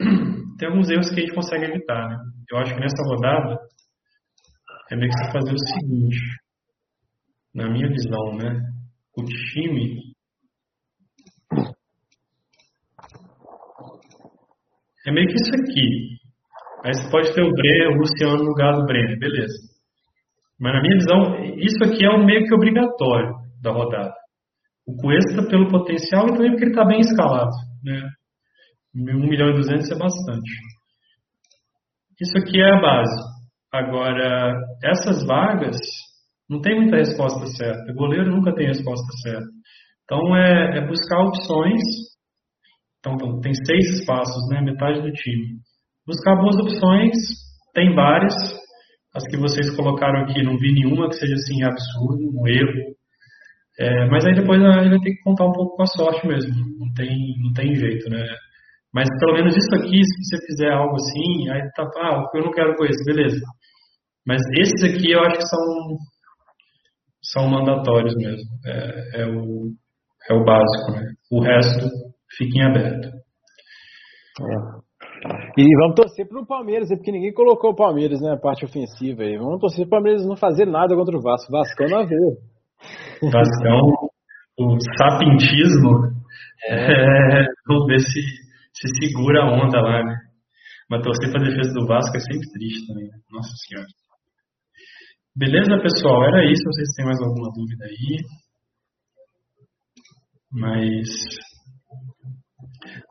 tem 0.58 0.68
alguns 0.68 0.90
erros 0.90 1.08
que 1.08 1.20
a 1.20 1.20
gente 1.20 1.34
consegue 1.34 1.64
evitar, 1.64 2.08
né? 2.08 2.18
Eu 2.50 2.58
acho 2.58 2.74
que 2.74 2.80
nessa 2.80 3.02
rodada 3.02 3.58
é 4.90 4.96
meio 4.96 5.10
que 5.10 5.18
você 5.18 5.32
fazer 5.32 5.52
o 5.52 5.58
seguinte, 5.58 6.18
na 7.56 7.70
minha 7.70 7.88
visão, 7.88 8.36
né? 8.36 8.60
O 9.16 9.24
time 9.24 10.12
é 15.06 15.10
meio 15.10 15.26
que 15.26 15.36
isso 15.36 15.54
aqui. 15.54 16.18
Aí 16.84 16.92
você 16.92 17.10
pode 17.10 17.34
ter 17.34 17.42
o 17.42 17.50
Breno, 17.50 17.92
o 17.92 17.98
Luciano 18.00 18.36
no 18.36 18.50
lugar 18.50 18.74
do 18.74 18.84
Breno, 18.84 19.18
beleza. 19.18 19.56
Mas 20.60 20.74
na 20.74 20.82
minha 20.82 20.96
visão, 20.96 21.44
isso 21.56 21.82
aqui 21.82 22.04
é 22.04 22.10
o 22.10 22.24
meio 22.24 22.44
que 22.44 22.54
obrigatório 22.54 23.34
da 23.62 23.72
rodada. 23.72 24.12
O 24.86 24.94
Cuesta 24.96 25.48
pelo 25.48 25.70
potencial 25.70 26.26
e 26.26 26.32
também 26.32 26.50
porque 26.50 26.64
ele 26.64 26.72
está 26.72 26.84
bem 26.84 27.00
escalado. 27.00 27.50
Né? 27.82 28.02
1 28.94 29.28
milhão 29.28 29.48
e 29.48 29.54
200 29.54 29.90
é 29.90 29.98
bastante. 29.98 30.50
Isso 32.20 32.36
aqui 32.38 32.60
é 32.60 32.70
a 32.70 32.80
base. 32.80 33.22
Agora, 33.72 34.54
essas 34.84 35.26
vagas 35.26 35.76
não 36.48 36.60
tem 36.60 36.80
muita 36.80 36.96
resposta 36.96 37.44
certa. 37.46 37.92
O 37.92 37.94
goleiro 37.94 38.30
nunca 38.30 38.54
tem 38.54 38.66
resposta 38.66 39.06
certa. 39.22 39.46
Então 40.04 40.36
é, 40.36 40.78
é 40.78 40.86
buscar 40.86 41.20
opções. 41.20 41.82
Então 43.00 43.40
tem 43.40 43.52
seis 43.54 44.00
espaços, 44.00 44.48
né? 44.50 44.60
Metade 44.60 45.02
do 45.02 45.12
time. 45.12 45.58
Buscar 46.06 46.36
boas 46.36 46.56
opções. 46.56 47.16
Tem 47.74 47.94
várias. 47.94 48.34
As 49.14 49.26
que 49.28 49.36
vocês 49.36 49.74
colocaram 49.74 50.22
aqui, 50.22 50.42
não 50.42 50.58
vi 50.58 50.72
nenhuma 50.72 51.08
que 51.08 51.16
seja 51.16 51.34
assim 51.34 51.62
absurdo, 51.64 52.22
um 52.22 52.46
erro. 52.46 52.94
É, 53.78 54.06
mas 54.08 54.24
aí 54.24 54.34
depois 54.34 54.62
a 54.62 54.88
vai 54.88 55.00
ter 55.00 55.14
que 55.14 55.22
contar 55.22 55.46
um 55.46 55.52
pouco 55.52 55.76
com 55.76 55.82
a 55.82 55.86
sorte 55.86 56.26
mesmo. 56.26 56.52
Não 56.78 56.92
tem, 56.94 57.08
não 57.42 57.52
tem 57.52 57.74
jeito, 57.74 58.08
né? 58.08 58.24
Mas 58.94 59.08
pelo 59.20 59.34
menos 59.34 59.54
isso 59.56 59.74
aqui, 59.74 60.00
se 60.02 60.24
você 60.24 60.46
fizer 60.46 60.72
algo 60.72 60.94
assim, 60.94 61.50
aí 61.50 61.60
tá, 61.74 61.84
ah, 61.98 62.24
eu 62.34 62.44
não 62.44 62.52
quero 62.52 62.74
com 62.76 62.84
beleza. 63.04 63.40
Mas 64.26 64.40
esses 64.58 64.82
aqui 64.82 65.12
eu 65.12 65.20
acho 65.20 65.38
que 65.38 65.46
são 65.46 65.96
são 67.32 67.48
mandatórios 67.48 68.14
mesmo. 68.16 68.48
É, 68.64 69.22
é, 69.22 69.26
o, 69.26 69.72
é 70.30 70.34
o 70.34 70.44
básico, 70.44 70.92
né? 70.92 71.12
O 71.30 71.40
resto 71.42 71.86
fica 72.36 72.58
em 72.58 72.62
aberto. 72.62 73.08
É. 73.08 74.86
E 75.58 75.64
vamos 75.80 75.94
torcer 75.96 76.28
para 76.28 76.40
o 76.40 76.46
Palmeiras, 76.46 76.88
porque 76.88 77.10
ninguém 77.10 77.32
colocou 77.32 77.70
o 77.70 77.76
Palmeiras, 77.76 78.20
né? 78.20 78.32
A 78.32 78.36
parte 78.36 78.64
ofensiva 78.64 79.22
aí. 79.22 79.36
Vamos 79.38 79.60
torcer 79.60 79.88
para 79.88 79.98
o 79.98 80.02
Palmeiras 80.02 80.26
não 80.26 80.36
fazer 80.36 80.66
nada 80.66 80.94
contra 80.94 81.16
o 81.16 81.22
Vasco. 81.22 81.50
Vascão 81.50 81.86
na 81.88 82.04
veia. 82.04 82.36
Vascão, 83.32 84.10
o 84.58 84.76
sapintismo. 84.98 86.16
É. 86.68 87.42
É, 87.42 87.46
vamos 87.66 87.86
ver 87.86 88.00
se, 88.00 88.20
se 88.20 89.06
segura 89.06 89.42
a 89.42 89.52
onda 89.52 89.80
lá, 89.80 90.04
né? 90.04 90.16
Mas 90.88 91.02
torcer 91.02 91.32
para 91.32 91.42
a 91.42 91.48
defesa 91.48 91.72
do 91.74 91.86
Vasco 91.86 92.16
é 92.16 92.20
sempre 92.20 92.50
triste 92.52 92.86
também. 92.86 93.08
Né? 93.08 93.18
Nossa 93.32 93.50
Senhora. 93.66 93.88
Beleza, 95.36 95.76
pessoal? 95.82 96.24
Era 96.24 96.50
isso. 96.50 96.64
Se 96.72 96.96
tem 96.96 97.04
mais 97.04 97.20
alguma 97.20 97.52
dúvida 97.52 97.84
aí. 97.84 98.24
Mas 100.50 101.06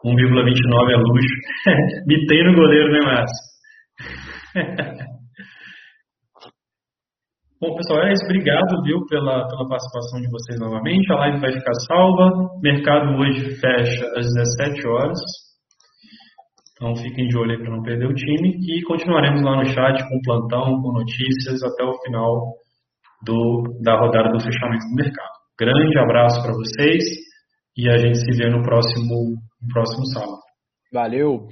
1,29 0.03 0.91
é 0.91 0.97
luxo. 0.97 1.35
Me 2.07 2.25
tem 2.25 2.43
no 2.45 2.55
goleiro, 2.55 2.91
né, 2.91 2.99
Márcio? 3.05 3.45
Bom, 7.61 7.75
pessoal, 7.75 8.03
é 8.07 8.13
isso. 8.13 8.25
Obrigado, 8.25 8.81
viu, 8.83 9.05
pela, 9.07 9.47
pela 9.47 9.67
participação 9.69 10.19
de 10.19 10.29
vocês 10.31 10.59
novamente. 10.59 11.11
A 11.11 11.17
live 11.17 11.39
vai 11.39 11.51
ficar 11.53 11.75
salva. 11.87 12.31
Mercado 12.59 13.15
hoje 13.19 13.55
fecha 13.59 14.05
às 14.17 14.25
17 14.33 14.87
horas. 14.87 15.44
Então 16.75 16.93
fiquem 16.97 17.27
de 17.27 17.37
olho 17.37 17.51
aí 17.51 17.57
para 17.57 17.73
não 17.73 17.81
perder 17.81 18.05
o 18.05 18.13
time 18.13 18.51
e 18.51 18.83
continuaremos 18.83 19.41
lá 19.41 19.55
no 19.55 19.65
chat 19.65 19.97
com 20.09 20.21
plantão, 20.21 20.81
com 20.81 20.91
notícias 20.91 21.63
até 21.63 21.83
o 21.85 21.97
final 22.03 22.53
do, 23.23 23.79
da 23.81 23.97
rodada 23.97 24.29
do 24.29 24.43
fechamento 24.43 24.85
do 24.89 24.95
mercado. 24.95 25.35
Grande 25.57 25.97
abraço 25.97 26.41
para 26.41 26.51
vocês 26.51 27.01
e 27.77 27.89
a 27.89 27.97
gente 27.97 28.17
se 28.17 28.37
vê 28.37 28.49
no 28.49 28.61
próximo, 28.61 29.37
no 29.61 29.67
próximo 29.73 30.05
sábado. 30.07 30.41
Valeu! 30.91 31.47